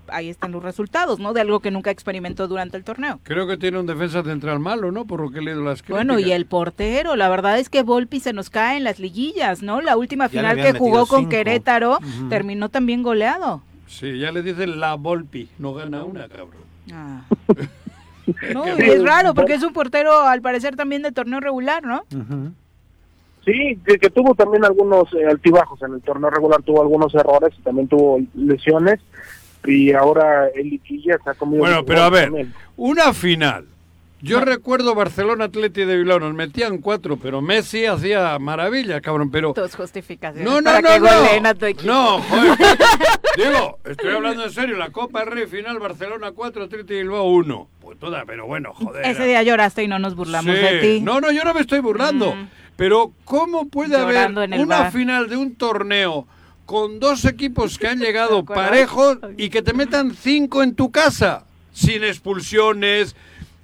ahí 0.07 0.29
están 0.29 0.51
los 0.51 0.63
resultados, 0.63 1.19
¿no? 1.19 1.33
De 1.33 1.41
algo 1.41 1.59
que 1.59 1.71
nunca 1.71 1.91
experimentó 1.91 2.47
durante 2.47 2.77
el 2.77 2.83
torneo. 2.83 3.19
Creo 3.23 3.47
que 3.47 3.57
tiene 3.57 3.79
un 3.79 3.85
defensa 3.85 4.23
central 4.23 4.59
malo, 4.59 4.91
¿no? 4.91 5.05
Por 5.05 5.21
lo 5.21 5.29
que 5.29 5.39
he 5.39 5.41
leído 5.41 5.63
las 5.63 5.81
críticas. 5.81 6.05
Bueno, 6.05 6.19
y 6.19 6.31
el 6.31 6.45
portero, 6.45 7.15
la 7.15 7.29
verdad 7.29 7.59
es 7.59 7.69
que 7.69 7.83
Volpi 7.83 8.19
se 8.19 8.33
nos 8.33 8.49
cae 8.49 8.77
en 8.77 8.83
las 8.83 8.99
liguillas. 8.99 9.56
¿No? 9.61 9.81
La 9.81 9.97
última 9.97 10.29
final 10.29 10.55
que 10.57 10.73
jugó 10.73 11.05
con 11.05 11.29
Querétaro 11.29 11.99
terminó 12.29 12.69
también 12.69 13.03
goleado. 13.03 13.61
Sí, 13.87 14.19
ya 14.19 14.31
le 14.31 14.43
dicen 14.43 14.79
la 14.79 14.95
Volpi, 14.95 15.49
no 15.59 15.73
gana 15.73 16.03
una, 16.03 16.27
cabrón. 16.27 16.63
Ah. 16.91 17.21
no, 18.53 18.65
es 18.65 19.03
raro 19.03 19.33
porque 19.33 19.53
es 19.53 19.63
un 19.63 19.73
portero 19.73 20.21
al 20.21 20.41
parecer 20.41 20.75
también 20.75 21.01
de 21.01 21.11
torneo 21.11 21.39
regular, 21.39 21.83
¿no? 21.83 22.03
Sí, 23.45 23.79
que, 23.85 24.09
tuvo 24.09 24.35
también 24.35 24.65
algunos 24.65 25.13
eh, 25.13 25.25
altibajos 25.25 25.81
en 25.81 25.93
el 25.93 26.01
torneo 26.01 26.29
regular, 26.29 26.61
tuvo 26.63 26.81
algunos 26.81 27.15
errores 27.15 27.53
y 27.57 27.61
también 27.61 27.87
tuvo 27.87 28.19
lesiones 28.35 28.99
y 29.65 29.93
ahora 29.93 30.49
el 30.49 30.69
Liquilla 30.69 31.17
se 31.23 31.29
ha 31.29 31.33
comido... 31.33 31.59
Bueno, 31.59 31.85
pero 31.85 32.01
a 32.01 32.09
ver, 32.09 32.47
una 32.75 33.13
final 33.13 33.65
yo 34.21 34.41
recuerdo 34.41 34.95
Barcelona 34.95 35.45
Atleti 35.45 35.85
de 35.85 35.97
Bilbao, 35.97 36.19
nos 36.19 36.33
metían 36.33 36.79
cuatro, 36.79 37.17
pero 37.17 37.41
Messi 37.41 37.85
hacía 37.85 38.37
maravilla, 38.39 38.99
cabrón, 39.01 39.29
pero... 39.29 39.53
Tus 39.53 39.75
justificaciones 39.75 40.43
no, 40.43 40.61
no, 40.61 40.81
no, 40.81 40.99
no. 40.99 41.07
No, 41.83 42.21
joder. 42.21 42.57
Digo, 43.37 43.79
estoy 43.85 44.15
hablando 44.15 44.43
en 44.45 44.51
serio, 44.51 44.75
la 44.77 44.89
Copa 44.89 45.23
Rey 45.25 45.45
final 45.45 45.77
Barcelona 45.79 46.31
4, 46.31 46.63
Atleti 46.63 46.93
de 46.93 47.01
Bilbao 47.01 47.25
1. 47.25 47.69
Pues 47.79 47.99
toda, 47.99 48.25
pero 48.25 48.47
bueno, 48.47 48.73
joder. 48.73 49.05
Ese 49.05 49.25
día 49.25 49.43
lloraste 49.43 49.83
y 49.83 49.87
no 49.87 49.99
nos 49.99 50.15
burlamos 50.15 50.53
de 50.53 50.79
ti. 50.79 51.01
No, 51.01 51.21
no, 51.21 51.31
yo 51.31 51.43
no 51.43 51.53
me 51.53 51.61
estoy 51.61 51.79
burlando. 51.79 52.33
Mm. 52.33 52.49
Pero 52.77 53.11
¿cómo 53.25 53.67
puede 53.67 53.97
haber 53.97 54.31
una 54.59 54.91
final 54.91 55.29
de 55.29 55.35
un 55.35 55.55
torneo 55.55 56.27
con 56.65 56.99
dos 56.99 57.25
equipos 57.25 57.77
que 57.77 57.87
han 57.87 57.99
llegado 58.01 58.45
parejos 58.45 59.17
y 59.37 59.49
que 59.49 59.61
te 59.61 59.73
metan 59.73 60.15
cinco 60.15 60.63
en 60.63 60.75
tu 60.75 60.91
casa? 60.91 61.45
Sin 61.73 62.03
expulsiones, 62.03 63.15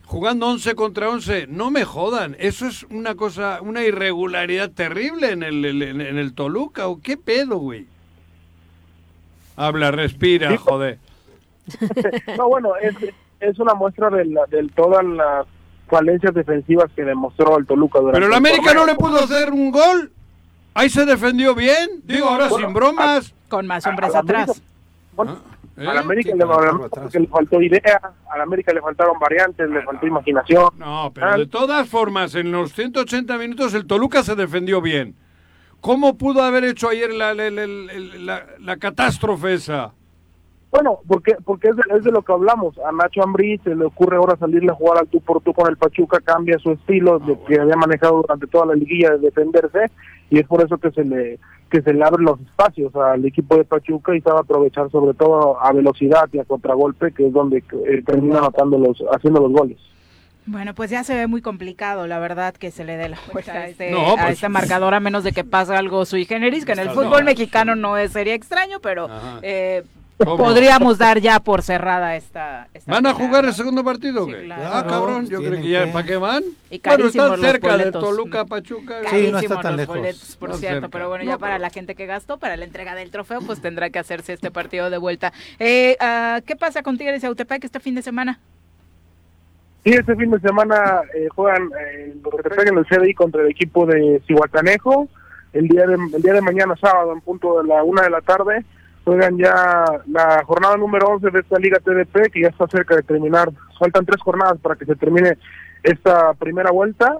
jugando 0.05 0.47
11 0.47 0.75
contra 0.75 1.09
11. 1.09 1.47
No 1.47 1.71
me 1.71 1.85
jodan, 1.85 2.35
eso 2.39 2.67
es 2.67 2.83
una 2.83 3.15
cosa, 3.15 3.59
una 3.61 3.83
irregularidad 3.83 4.71
terrible 4.71 5.31
en 5.31 5.43
el, 5.43 5.65
en 5.65 6.17
el 6.17 6.33
Toluca. 6.33 6.87
¿O 6.87 7.01
qué 7.01 7.17
pedo, 7.17 7.57
güey? 7.57 7.87
Habla, 9.55 9.91
respira, 9.91 10.57
joder. 10.57 10.99
no, 12.37 12.47
bueno, 12.47 12.75
es, 12.77 12.95
es 13.39 13.59
una 13.59 13.73
muestra 13.73 14.09
de, 14.09 14.25
la, 14.25 14.45
de 14.47 14.67
todas 14.69 15.05
las 15.05 15.45
falencias 15.87 16.33
defensivas 16.33 16.89
que 16.95 17.03
demostró 17.03 17.57
el 17.57 17.65
Toluca 17.65 17.99
durante 17.99 18.19
Pero 18.19 18.27
el 18.27 18.33
América 18.33 18.73
no 18.73 18.85
le 18.85 18.95
pudo 18.95 19.19
hacer 19.19 19.51
un 19.51 19.71
gol. 19.71 20.11
Ahí 20.73 20.89
se 20.89 21.05
defendió 21.05 21.53
bien. 21.53 22.01
Digo, 22.03 22.27
ahora 22.27 22.49
sin 22.49 22.73
bromas. 22.73 23.33
Con 23.47 23.67
más 23.67 23.85
hombres 23.85 24.15
atrás. 24.15 24.61
Bueno, 25.15 25.37
¿Eh? 25.75 25.87
A 25.87 25.99
América 25.99 26.35
le, 26.35 27.27
faltó 27.27 27.61
idea, 27.61 27.99
a 28.29 28.41
América 28.41 28.73
le 28.73 28.81
faltaron 28.81 29.17
variantes, 29.19 29.67
le 29.69 29.81
faltó 29.81 30.05
imaginación. 30.05 30.69
No, 30.77 31.11
pero 31.13 31.37
de 31.37 31.47
todas 31.47 31.89
formas, 31.89 32.35
en 32.35 32.51
los 32.51 32.73
180 32.73 33.37
minutos 33.37 33.73
el 33.73 33.87
Toluca 33.87 34.23
se 34.23 34.35
defendió 34.35 34.81
bien. 34.81 35.15
¿Cómo 35.81 36.17
pudo 36.17 36.43
haber 36.43 36.63
hecho 36.63 36.89
ayer 36.89 37.11
la, 37.11 37.33
la, 37.33 38.45
la, 38.59 38.77
catástrofe 38.77 39.55
esa? 39.55 39.91
Bueno, 40.71 40.99
porque 41.07 41.35
porque 41.43 41.69
es 41.69 41.75
de, 41.75 41.83
es 41.97 42.03
de, 42.03 42.11
lo 42.11 42.21
que 42.21 42.31
hablamos. 42.31 42.77
A 42.79 42.91
Nacho 42.91 43.21
Ambrí 43.21 43.57
se 43.63 43.75
le 43.75 43.85
ocurre 43.85 44.15
ahora 44.15 44.37
salirle 44.37 44.71
a 44.71 44.75
jugar 44.75 44.99
al 44.99 45.07
tú 45.07 45.19
por 45.19 45.41
tú 45.41 45.53
con 45.53 45.69
el 45.69 45.75
Pachuca, 45.75 46.19
cambia 46.23 46.57
su 46.59 46.71
estilo 46.71 47.19
de 47.19 47.33
ah, 47.33 47.37
que 47.47 47.59
había 47.59 47.75
manejado 47.75 48.21
durante 48.21 48.47
toda 48.47 48.67
la 48.67 48.75
liguilla 48.75 49.11
de 49.11 49.17
defenderse 49.17 49.91
y 50.29 50.39
es 50.39 50.47
por 50.47 50.63
eso 50.63 50.77
que 50.77 50.91
se 50.91 51.03
le 51.03 51.39
que 51.69 51.81
se 51.81 51.91
le 51.91 52.03
abren 52.03 52.25
los 52.25 52.39
espacios 52.39 52.95
al 52.95 53.25
equipo 53.25 53.57
de 53.57 53.63
Pachuca 53.63 54.15
y 54.15 54.21
sabe 54.21 54.41
aprovechar 54.41 54.91
sobre 54.91 55.15
todo 55.15 55.59
a 55.59 55.73
velocidad 55.73 56.29
y 56.31 56.37
a 56.37 56.45
contragolpe, 56.45 57.11
que 57.13 57.25
es 57.25 57.33
donde 57.33 57.63
eh, 57.87 58.03
termina 58.05 58.37
anotando 58.37 58.77
los, 58.77 59.03
haciendo 59.11 59.41
los 59.41 59.51
goles. 59.51 59.79
Bueno, 60.45 60.75
pues 60.75 60.91
ya 60.91 61.03
se 61.03 61.15
ve 61.15 61.25
muy 61.25 61.41
complicado, 61.41 62.05
la 62.05 62.19
verdad, 62.19 62.53
que 62.53 62.69
se 62.69 62.83
le 62.83 62.95
dé 62.97 63.09
la 63.09 63.17
vuelta 63.31 63.53
a 63.53 63.67
este, 63.67 63.91
a 63.91 64.15
pues, 64.15 64.33
este 64.33 64.49
marcador, 64.49 64.93
a 64.93 64.99
menos 64.99 65.23
de 65.23 65.31
que 65.31 65.43
pase 65.43 65.73
algo 65.73 66.05
sui 66.05 66.25
generis, 66.25 66.63
que 66.63 66.73
en 66.73 66.79
el 66.79 66.89
fútbol 66.91 67.23
mexicano 67.23 67.75
no 67.75 67.97
es, 67.97 68.11
sería 68.11 68.35
extraño, 68.35 68.79
pero 68.79 69.07
eh, 69.41 69.83
podríamos 70.25 70.97
dar 70.97 71.19
ya 71.19 71.39
por 71.39 71.61
cerrada 71.61 72.15
esta. 72.15 72.67
¿Van 72.85 73.05
a 73.05 73.13
jugar 73.13 73.45
el 73.45 73.53
segundo 73.53 73.83
partido? 73.83 74.25
Sí, 74.25 74.33
Ah, 74.51 74.85
cabrón, 74.87 75.27
yo 75.27 75.39
creo 75.39 75.61
que 75.61 75.69
ya, 75.69 75.91
¿para 75.91 76.05
qué 76.05 76.17
van? 76.17 76.43
Y 76.69 76.79
bueno, 76.83 77.07
están 77.07 77.39
cerca 77.39 77.77
de 77.77 77.91
Toluca, 77.91 78.45
Pachuca. 78.45 79.01
Sí, 79.09 79.29
no 79.31 79.39
está 79.39 79.61
tan 79.61 79.77
lejos. 79.77 79.95
Boletos, 79.95 80.35
por 80.37 80.55
cierto, 80.55 80.89
pero 80.89 81.09
bueno, 81.09 81.23
ya 81.23 81.37
para 81.37 81.59
la 81.59 81.69
gente 81.69 81.95
que 81.95 82.05
gastó, 82.05 82.37
para 82.37 82.57
la 82.57 82.65
entrega 82.65 82.95
del 82.95 83.11
trofeo, 83.11 83.41
pues 83.41 83.61
tendrá 83.61 83.89
que 83.89 83.99
hacerse 83.99 84.33
este 84.33 84.51
partido 84.51 84.89
de 84.89 84.97
vuelta. 84.97 85.33
Eh, 85.59 85.97
uh, 85.99 86.41
¿Qué 86.45 86.55
pasa 86.55 86.83
con 86.83 86.97
Tigres 86.97 87.23
y 87.23 87.27
Autepec 87.27 87.63
este 87.63 87.79
fin 87.79 87.95
de 87.95 88.01
semana? 88.01 88.39
Sí, 89.83 89.91
este 89.91 90.15
fin 90.15 90.31
de 90.31 90.39
semana 90.39 91.01
eh, 91.13 91.27
juegan 91.35 91.69
eh, 91.77 92.13
en 92.13 92.77
el 92.77 92.85
CDI 92.85 93.13
contra 93.13 93.41
el 93.41 93.49
equipo 93.51 93.85
de 93.85 94.21
Cihuatanejo. 94.25 95.09
El 95.51 95.67
día 95.67 95.85
de, 95.85 95.95
el 95.95 96.21
día 96.21 96.33
de 96.33 96.41
mañana, 96.41 96.75
sábado, 96.79 97.11
en 97.11 97.19
punto 97.19 97.61
de 97.61 97.67
la 97.67 97.83
una 97.83 98.03
de 98.03 98.09
la 98.09 98.21
tarde, 98.21 98.65
juegan 99.03 99.37
ya 99.37 99.85
la 100.07 100.43
jornada 100.45 100.77
número 100.77 101.07
11 101.07 101.29
de 101.29 101.39
esta 101.39 101.59
Liga 101.59 101.79
TDP, 101.79 102.31
que 102.31 102.41
ya 102.41 102.47
está 102.47 102.67
cerca 102.67 102.95
de 102.95 103.03
terminar. 103.03 103.49
Faltan 103.77 104.05
tres 104.05 104.21
jornadas 104.21 104.57
para 104.61 104.75
que 104.75 104.85
se 104.85 104.95
termine 104.95 105.37
esta 105.83 106.33
primera 106.33 106.71
vuelta. 106.71 107.17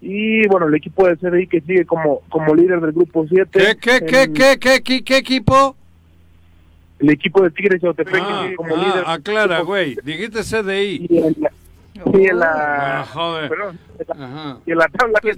Y 0.00 0.46
bueno, 0.48 0.66
el 0.66 0.74
equipo 0.74 1.06
de 1.06 1.16
CDI 1.16 1.46
que 1.46 1.60
sigue 1.60 1.86
como, 1.86 2.22
como 2.28 2.54
líder 2.54 2.80
del 2.80 2.92
grupo 2.92 3.24
7. 3.28 3.46
¿Qué, 3.52 3.76
qué, 3.76 4.04
qué, 4.04 4.32
qué, 4.58 4.82
qué, 4.82 5.04
qué, 5.04 5.16
equipo? 5.16 5.76
El 6.98 7.10
equipo 7.10 7.42
de 7.42 7.50
Tigres 7.50 7.82
y 7.82 7.86
Otepec 7.86 8.14
que 8.14 8.20
ah, 8.20 8.42
sigue 8.42 8.56
como 8.56 8.74
ah, 8.74 8.78
líder. 8.78 9.04
Aclara, 9.06 9.60
güey. 9.60 9.96
Dijiste 10.04 10.42
CDI. 10.42 11.08
Sí, 12.04 12.26
en 12.26 12.38
la, 12.38 13.06
Y 14.66 14.72
en 14.72 14.78
la 14.78 14.88
tabla 14.88 15.20
pues 15.20 15.36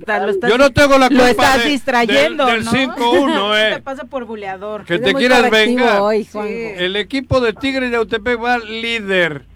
Yo 0.49 0.59
no 0.59 0.71
tengo 0.71 0.99
la 0.99 1.09
culpa 1.09 1.25
Lo 1.25 1.29
estás 1.29 1.65
distrayendo, 1.65 2.47
del, 2.47 2.65
5-1, 2.67 3.57
eh. 3.59 3.75
te 3.77 3.83
pasa 3.83 4.05
por 4.05 4.25
buleador. 4.25 4.85
Que 4.85 4.99
te 4.99 5.15
quieras 5.15 5.51
vengar. 5.51 6.01
El 6.35 6.97
equipo 6.97 7.41
de 7.41 7.53
Tigre 7.53 7.91
de 7.91 7.97
Autepec 7.97 8.43
va 8.43 8.59
líder. 8.59 9.54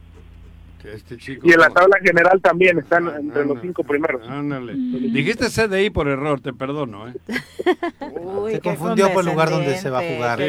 Este 0.85 1.17
y 1.43 1.53
en 1.53 1.59
la 1.59 1.71
tabla 1.71 1.99
general 2.03 2.41
también 2.41 2.79
están 2.79 3.09
entre 3.09 3.45
los 3.45 3.61
cinco 3.61 3.83
primeros. 3.83 4.27
Ándale. 4.29 4.75
Dijiste 4.75 5.47
CDI 5.49 5.91
por 5.91 6.09
error, 6.09 6.41
te 6.41 6.53
perdono. 6.53 7.09
¿eh? 7.09 7.15
se 8.51 8.61
confundió 8.61 9.13
por 9.13 9.25
el 9.25 9.31
lugar 9.31 9.51
donde 9.51 9.77
se 9.77 9.91
va 9.91 10.01
a 10.01 10.03
jugar. 10.03 10.41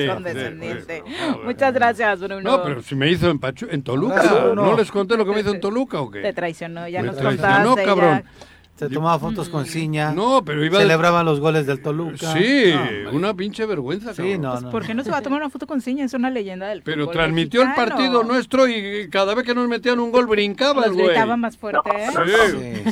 Muchas 1.43 1.73
gracias, 1.73 2.19
Bruno. 2.19 2.41
No, 2.41 2.63
pero 2.63 2.81
si 2.81 2.95
me 2.95 3.09
hizo 3.09 3.29
en, 3.29 3.39
en 3.69 3.83
Toluca. 3.83 4.53
no. 4.55 4.77
les 4.77 4.91
conté 4.91 5.17
lo 5.17 5.25
que 5.25 5.31
me 5.31 5.41
hizo 5.41 5.53
en 5.53 5.59
Toluca 5.59 5.99
o 6.01 6.11
qué? 6.11 6.21
Te 6.21 6.33
traicionó, 6.33 6.87
ya 6.87 7.01
me 7.01 7.07
nos 7.07 7.17
traicionó, 7.17 7.75
cabrón. 7.75 8.23
Se 8.79 8.89
tomaba 8.89 9.19
fotos 9.19 9.49
con 9.49 9.65
Ciña. 9.65 10.13
No, 10.13 10.41
pero 10.45 10.63
iba 10.63 10.79
Celebraban 10.79 11.25
los 11.25 11.41
goles 11.41 11.65
del 11.67 11.81
Toluca. 11.81 12.33
Sí, 12.33 12.73
una 13.11 13.33
pinche 13.33 13.65
vergüenza. 13.65 14.13
Sí, 14.13 14.37
no, 14.37 14.53
pues, 14.53 14.63
¿Por 14.65 14.85
qué 14.85 14.93
no 14.93 15.03
se 15.03 15.11
va 15.11 15.17
a 15.17 15.21
tomar 15.21 15.41
una 15.41 15.49
foto 15.49 15.67
con 15.67 15.81
Ciña? 15.81 16.05
Es 16.05 16.13
una 16.13 16.29
leyenda 16.29 16.67
del 16.67 16.81
Pero 16.81 17.07
transmitió 17.07 17.61
el 17.61 17.73
partido 17.73 18.23
nuestro 18.23 18.67
y 18.67 19.09
cada 19.09 19.35
vez 19.35 19.45
que 19.45 19.53
nos 19.53 19.67
metían 19.67 19.99
un 19.99 20.11
gol 20.11 20.27
brincaba 20.27 20.85
el 20.85 20.93
güey. 20.93 21.07
Gritaba 21.07 21.35
más 21.35 21.57
fuerte, 21.57 21.89
¿eh? 21.89 22.07
Sí. 22.85 22.91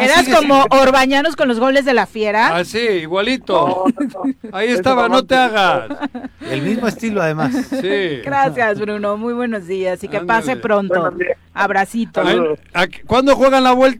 Eras 0.00 0.28
como 0.34 0.64
Orbañanos 0.70 1.36
con 1.36 1.46
los 1.46 1.60
goles 1.60 1.84
de 1.84 1.94
la 1.94 2.06
fiera. 2.06 2.56
Ah, 2.56 2.64
sí, 2.64 2.78
igualito. 2.78 3.84
Ahí 4.52 4.68
estaba, 4.68 5.08
no 5.08 5.24
te 5.24 5.36
hagas. 5.36 5.88
El 6.40 6.62
mismo 6.62 6.88
estilo, 6.88 7.22
además. 7.22 7.52
Sí. 7.80 8.20
Gracias, 8.24 8.80
Bruno. 8.80 9.16
Muy 9.16 9.34
buenos 9.34 9.66
días 9.66 10.02
y 10.02 10.08
que 10.08 10.20
pase 10.20 10.56
pronto. 10.56 11.12
Abracito. 11.54 12.22
¿Cuándo 13.06 13.36
juegan 13.36 13.64
la 13.64 13.72
vuelta? 13.72 13.99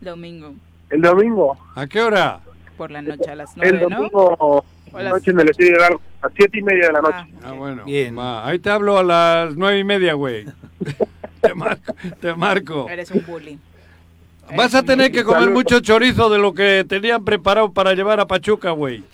Domingo. 0.00 0.54
El 0.90 1.02
domingo. 1.02 1.56
¿A 1.74 1.86
qué 1.86 2.00
hora? 2.00 2.40
Por 2.76 2.90
la 2.90 3.02
noche 3.02 3.30
a 3.30 3.34
las 3.34 3.56
nueve, 3.56 3.76
El 3.76 3.80
domingo, 3.80 4.64
¿no? 4.92 5.02
noche 5.02 5.30
en 5.30 5.40
el 5.40 5.48
Estadio 5.50 5.78
de 5.78 5.84
a 6.22 6.28
siete 6.36 6.58
y 6.58 6.62
media 6.62 6.86
de 6.88 6.92
la 6.92 7.00
noche. 7.00 7.32
Ah, 7.42 7.46
ah 7.46 7.52
bueno. 7.52 7.84
Bien. 7.84 8.16
ahí 8.18 8.58
te 8.58 8.70
hablo 8.70 8.98
a 8.98 9.04
las 9.04 9.56
nueve 9.56 9.78
y 9.78 9.84
media, 9.84 10.14
güey. 10.14 10.46
te 11.40 11.54
marco, 11.54 11.94
te 12.20 12.34
marco. 12.34 12.88
Eres 12.88 13.10
un 13.10 13.24
bully. 13.26 13.58
Vas 14.56 14.74
a 14.74 14.82
tener 14.82 15.12
que 15.12 15.22
comer 15.22 15.50
mucho 15.50 15.80
chorizo 15.80 16.28
de 16.28 16.38
lo 16.38 16.52
que 16.52 16.84
tenían 16.88 17.24
preparado 17.24 17.72
para 17.72 17.94
llevar 17.94 18.18
a 18.18 18.26
Pachuca, 18.26 18.70
güey. 18.70 19.04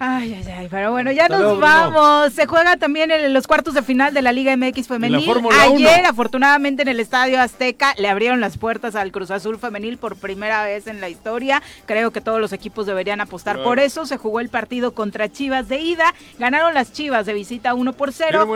Ay, 0.00 0.32
ay, 0.34 0.52
ay, 0.56 0.68
pero 0.70 0.92
bueno, 0.92 1.10
ya 1.10 1.28
nos 1.28 1.58
vamos. 1.58 2.32
Se 2.32 2.46
juega 2.46 2.76
también 2.76 3.10
en 3.10 3.32
los 3.32 3.48
cuartos 3.48 3.74
de 3.74 3.82
final 3.82 4.14
de 4.14 4.22
la 4.22 4.30
Liga 4.32 4.56
MX 4.56 4.86
femenil. 4.86 5.28
Ayer, 5.60 6.06
afortunadamente, 6.06 6.82
en 6.82 6.88
el 6.88 7.00
Estadio 7.00 7.40
Azteca 7.40 7.94
le 7.98 8.08
abrieron 8.08 8.40
las 8.40 8.58
puertas 8.58 8.94
al 8.94 9.10
Cruz 9.10 9.32
Azul 9.32 9.58
femenil 9.58 9.98
por 9.98 10.14
primera 10.16 10.62
vez 10.62 10.86
en 10.86 11.00
la 11.00 11.08
historia. 11.08 11.62
Creo 11.86 12.12
que 12.12 12.20
todos 12.20 12.40
los 12.40 12.52
equipos 12.52 12.86
deberían 12.86 13.20
apostar 13.20 13.60
por 13.64 13.80
eso. 13.80 14.06
Se 14.06 14.18
jugó 14.18 14.38
el 14.38 14.50
partido 14.50 14.94
contra 14.94 15.32
Chivas 15.32 15.68
de 15.68 15.80
ida. 15.80 16.14
Ganaron 16.38 16.74
las 16.74 16.92
Chivas 16.92 17.26
de 17.26 17.32
visita 17.32 17.74
1 17.74 17.92
por 17.94 18.12
0. 18.12 18.46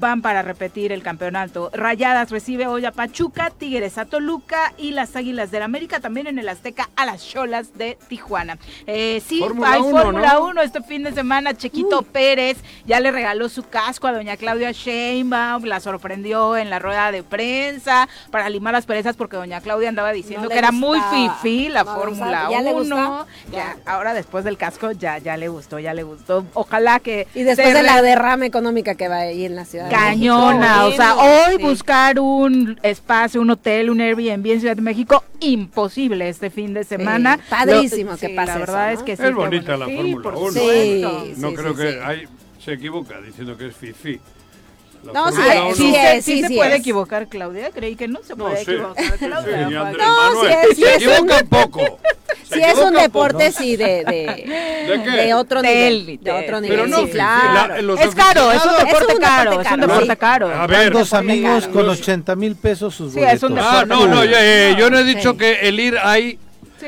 Van 0.00 0.20
para 0.20 0.42
repetir 0.42 0.90
el 0.90 1.04
campeonato. 1.04 1.70
Rayadas 1.72 2.32
recibe 2.32 2.66
hoy 2.66 2.84
a 2.86 2.90
Pachuca, 2.90 3.50
Tigres 3.50 3.98
a 3.98 4.06
Toluca 4.06 4.72
y 4.78 4.90
las 4.90 5.14
Águilas 5.14 5.52
del 5.52 5.62
América 5.62 6.00
también 6.00 6.26
en 6.26 6.40
el 6.40 6.48
Azteca 6.48 6.90
a 6.96 7.06
las 7.06 7.24
Cholas 7.24 7.78
de 7.78 7.96
Tijuana. 8.08 8.58
Eh, 8.88 9.22
sí, 9.24 9.40
hay 9.64 9.80
Fórmula 9.80 10.23
la 10.24 10.40
uno 10.40 10.62
este 10.62 10.82
fin 10.82 11.02
de 11.02 11.12
semana. 11.12 11.54
Chequito 11.54 12.02
Pérez 12.02 12.58
ya 12.86 13.00
le 13.00 13.10
regaló 13.10 13.48
su 13.48 13.62
casco 13.64 14.06
a 14.06 14.12
doña 14.12 14.36
Claudia 14.36 14.72
Sheinbaum, 14.72 15.64
la 15.64 15.80
sorprendió 15.80 16.56
en 16.56 16.70
la 16.70 16.78
rueda 16.78 17.12
de 17.12 17.22
prensa 17.22 18.08
para 18.30 18.48
limar 18.48 18.72
las 18.72 18.86
perezas 18.86 19.16
porque 19.16 19.36
doña 19.36 19.60
Claudia 19.60 19.88
andaba 19.88 20.12
diciendo 20.12 20.48
que 20.48 20.58
era 20.58 20.72
muy 20.72 21.00
fifi 21.10 21.68
la 21.68 21.84
Fórmula 21.84 22.48
1. 22.50 23.26
Ya, 23.52 23.76
ahora 23.86 24.14
después 24.14 24.44
del 24.44 24.56
casco 24.56 24.92
ya 24.92 25.18
ya 25.18 25.36
le 25.36 25.48
gustó, 25.48 25.78
ya 25.78 25.94
le 25.94 26.02
gustó. 26.02 26.44
Ojalá 26.54 27.00
que 27.00 27.26
Y 27.34 27.42
después 27.42 27.74
de 27.74 27.82
la 27.82 28.02
derrama 28.02 28.46
económica 28.46 28.94
que 28.94 29.08
va 29.08 29.18
ahí 29.18 29.44
en 29.44 29.56
la 29.56 29.64
ciudad. 29.64 29.90
Cañona, 29.90 30.86
o 30.86 30.92
sea, 30.92 31.16
hoy 31.16 31.56
buscar 31.58 32.18
un 32.20 32.78
espacio, 32.82 33.40
un 33.40 33.50
hotel, 33.50 33.90
un 33.90 34.00
Airbnb 34.00 34.46
en 34.46 34.60
Ciudad 34.60 34.76
de 34.76 34.82
México 34.82 35.24
imposible 35.40 36.28
este 36.28 36.50
fin 36.50 36.74
de 36.74 36.84
semana. 36.84 37.38
padrísimo 37.48 38.16
que 38.16 38.30
pase. 38.30 38.52
La 38.52 38.58
verdad 38.58 38.92
es 38.92 39.02
que 39.02 39.16
sí. 39.16 39.22
Es 39.22 39.34
bonita 39.34 39.76
la 39.76 39.86
Fórmula 39.86 40.13
Sí, 40.52 41.34
no 41.36 41.52
creo 41.54 41.74
que 41.74 42.00
hay, 42.02 42.24
se 42.64 42.72
equivoca 42.72 43.20
diciendo 43.20 43.56
que 43.56 43.66
es 43.68 43.76
fifi. 43.76 44.20
no, 45.12 45.30
sí, 45.30 45.42
sí, 45.74 45.94
sí, 46.22 46.42
se 46.42 46.54
puede 46.54 46.76
equivocar 46.76 47.28
Claudia, 47.28 47.70
creí 47.70 47.94
que 47.94 48.08
no 48.08 48.22
se 48.22 48.34
puede 48.36 48.62
equivocar 48.62 49.18
Claudia. 49.18 49.68
no, 49.68 50.42
sí, 50.74 50.82
se 50.82 50.94
equivoca 50.96 51.40
un 51.42 51.48
poco. 51.48 51.98
Si 52.44 52.60
es 52.60 52.78
un 52.78 52.92
deporte, 52.92 53.50
sí, 53.52 53.76
de, 53.76 54.04
de, 54.04 55.24
¿De, 55.26 55.34
otro 55.34 55.62
nivel. 55.62 56.18
De 56.20 56.30
otro 56.30 56.60
nivel, 56.60 56.90
no, 56.90 56.98
sí, 56.98 57.10
claro. 57.10 57.96
es 57.96 58.14
caro, 58.14 58.52
es 58.52 58.64
un 58.64 58.86
deporte 58.86 59.14
caro, 59.18 59.60
es 59.60 59.70
un 59.72 59.80
deporte 59.80 60.16
caro. 60.16 60.48
A 60.48 60.66
ver, 60.66 60.92
dos 60.92 61.12
amigos 61.14 61.66
con 61.68 61.88
80 61.88 62.36
mil 62.36 62.54
pesos 62.54 62.94
sus 62.94 63.14
boletos. 63.14 63.30
Sí, 63.30 63.36
es 63.36 63.42
un 63.42 63.54
deporte 63.54 63.76
Ah, 63.76 63.84
no, 63.86 64.06
no, 64.06 64.24
yo, 64.24 64.90
no 64.90 64.98
he 64.98 65.04
dicho 65.04 65.36
que 65.36 65.60
el 65.62 65.80
ir 65.80 65.98
ahí 66.02 66.38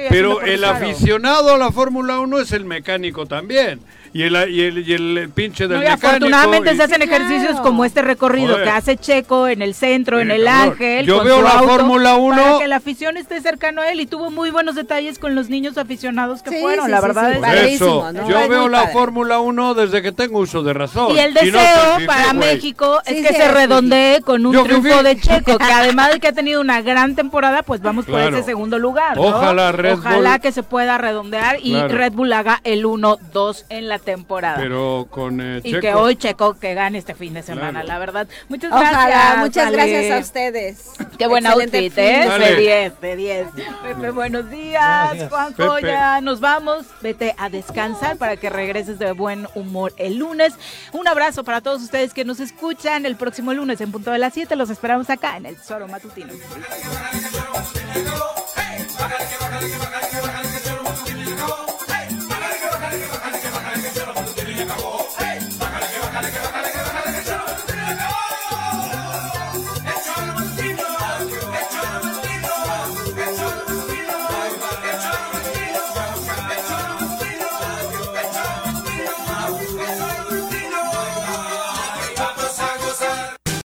pero 0.09 0.43
el 0.43 0.65
aficionado 0.65 1.55
a 1.55 1.59
la 1.59 1.73
Fórmula 1.73 2.21
1 2.21 2.41
es 2.41 2.53
el 2.53 2.65
mecánico 2.65 3.27
también 3.27 3.81
y 4.17 4.23
el, 4.23 4.51
y 4.51 4.63
el, 4.63 4.89
y 4.89 4.93
el 4.95 5.31
pinche 5.35 5.69
del 5.69 5.79
no, 5.79 5.85
y 5.85 5.87
afortunadamente 5.87 6.75
se 6.75 6.83
hacen 6.83 7.03
ejercicios 7.03 7.61
como 7.61 7.85
este 7.85 8.01
recorrido 8.01 8.57
que 8.57 8.71
hace 8.71 8.97
Checo 8.97 9.47
en 9.49 9.61
el 9.61 9.75
centro, 9.75 10.21
en 10.21 10.31
el 10.31 10.49
Ángel. 10.49 11.05
Yo 11.05 11.23
veo 11.23 11.43
la 11.43 11.63
Fórmula 11.63 12.17
1. 12.17 12.43
Para 12.43 12.59
que 12.59 12.69
la 12.69 12.77
afición 12.77 13.17
esté 13.17 13.41
cercano 13.41 13.83
a 13.83 13.91
él 13.91 14.01
y 14.01 14.07
tuvo 14.07 14.31
muy 14.31 14.51
buenos 14.51 14.75
detalles 14.75 15.19
con 15.19 15.35
los 15.35 15.51
niños 15.51 15.77
aficionados 15.77 16.43
que 16.43 16.61
fueron. 16.61 16.91
la 16.91 17.01
verdad 17.01 17.33
es 17.33 17.75
eso. 17.75 18.11
Yo 18.29 18.49
veo 18.49 18.69
la 18.69 18.89
Fórmula 18.89 19.39
1 19.41 19.75
desde 19.75 20.03
que 20.03 20.13
tengo 20.13 20.39
uso 20.39 20.63
de 20.63 20.73
razón. 20.73 21.15
Y 21.15 21.19
el 21.19 21.35
deseo 21.35 21.99
para 22.07 22.33
México 22.33 23.01
es 23.05 23.27
que 23.27 23.35
se 23.35 23.49
redondee 23.49 24.23
con 24.23 24.47
un 24.47 24.65
triunfo 24.65 25.03
de 25.03 25.21
Checo, 25.21 25.59
que 25.59 25.65
además 25.73 26.13
de 26.13 26.21
que 26.21 26.29
ha 26.29 26.33
tenido 26.33 26.61
una 26.61 26.81
gran 26.81 27.15
temporada, 27.15 27.63
pues 27.63 27.83
vamos 27.83 28.07
por 28.07 28.21
ese 28.21 28.43
segundo 28.43 28.79
lugar. 28.79 29.19
Ojalá 29.19 29.73
Red 29.73 29.99
Ojalá 29.99 30.39
que 30.39 30.53
se 30.53 30.63
pueda 30.63 30.99
redondear 30.99 31.59
y 31.63 31.77
Red 31.77 32.13
Bull 32.13 32.33
haga 32.33 32.61
el 32.65 32.85
1-2 32.85 33.65
en 33.69 33.89
la 33.89 33.99
temporada. 34.07 34.57
Pero 34.57 35.07
con 35.11 35.43
eh, 35.43 35.61
Y 35.63 35.79
que 35.81 35.93
hoy 35.93 36.17
Checo 36.17 36.55
que 36.59 36.73
gane 36.73 36.97
este 36.97 37.15
fin 37.15 37.35
de 37.35 37.43
semana, 37.43 37.85
la 37.85 37.99
verdad. 37.99 38.27
Muchas 38.49 38.71
gracias. 38.71 39.39
muchas 39.39 39.73
gracias 39.73 40.11
a 40.13 40.19
ustedes. 40.21 40.91
Qué 41.19 41.27
buen 41.27 41.47
outfit, 41.47 41.93
¿eh? 41.99 42.29
De 42.39 42.57
10, 42.57 43.01
de 43.01 43.17
10. 43.17 43.47
Pepe, 43.83 44.11
buenos 44.11 44.49
días. 44.49 45.29
Juanjo, 45.29 45.79
ya 45.81 46.23
nos 46.23 46.41
vamos. 46.41 46.87
Vete 47.03 47.35
a 47.37 47.51
descansar 47.51 48.17
para 48.17 48.37
que 48.37 48.49
regreses 48.49 48.99
de 48.99 49.13
buen 49.13 49.47
humor 49.55 49.93
el 49.99 50.17
lunes. 50.17 50.55
Un 50.93 51.07
abrazo 51.09 51.45
para 51.45 51.61
todos 51.61 51.83
ustedes 51.83 52.15
que 52.15 52.25
nos 52.25 52.41
escuchan 52.41 53.05
el 53.05 53.17
próximo 53.17 53.53
lunes 53.53 53.81
en 53.81 53.93
punto 53.93 54.11
de 54.13 54.19
las 54.19 54.33
7. 54.33 54.57
Los 54.57 54.71
esperamos 54.71 55.11
acá 55.11 55.37
en 55.37 55.47
el 55.47 55.57
Tesoro 55.57 55.89
Matutino. 55.89 56.33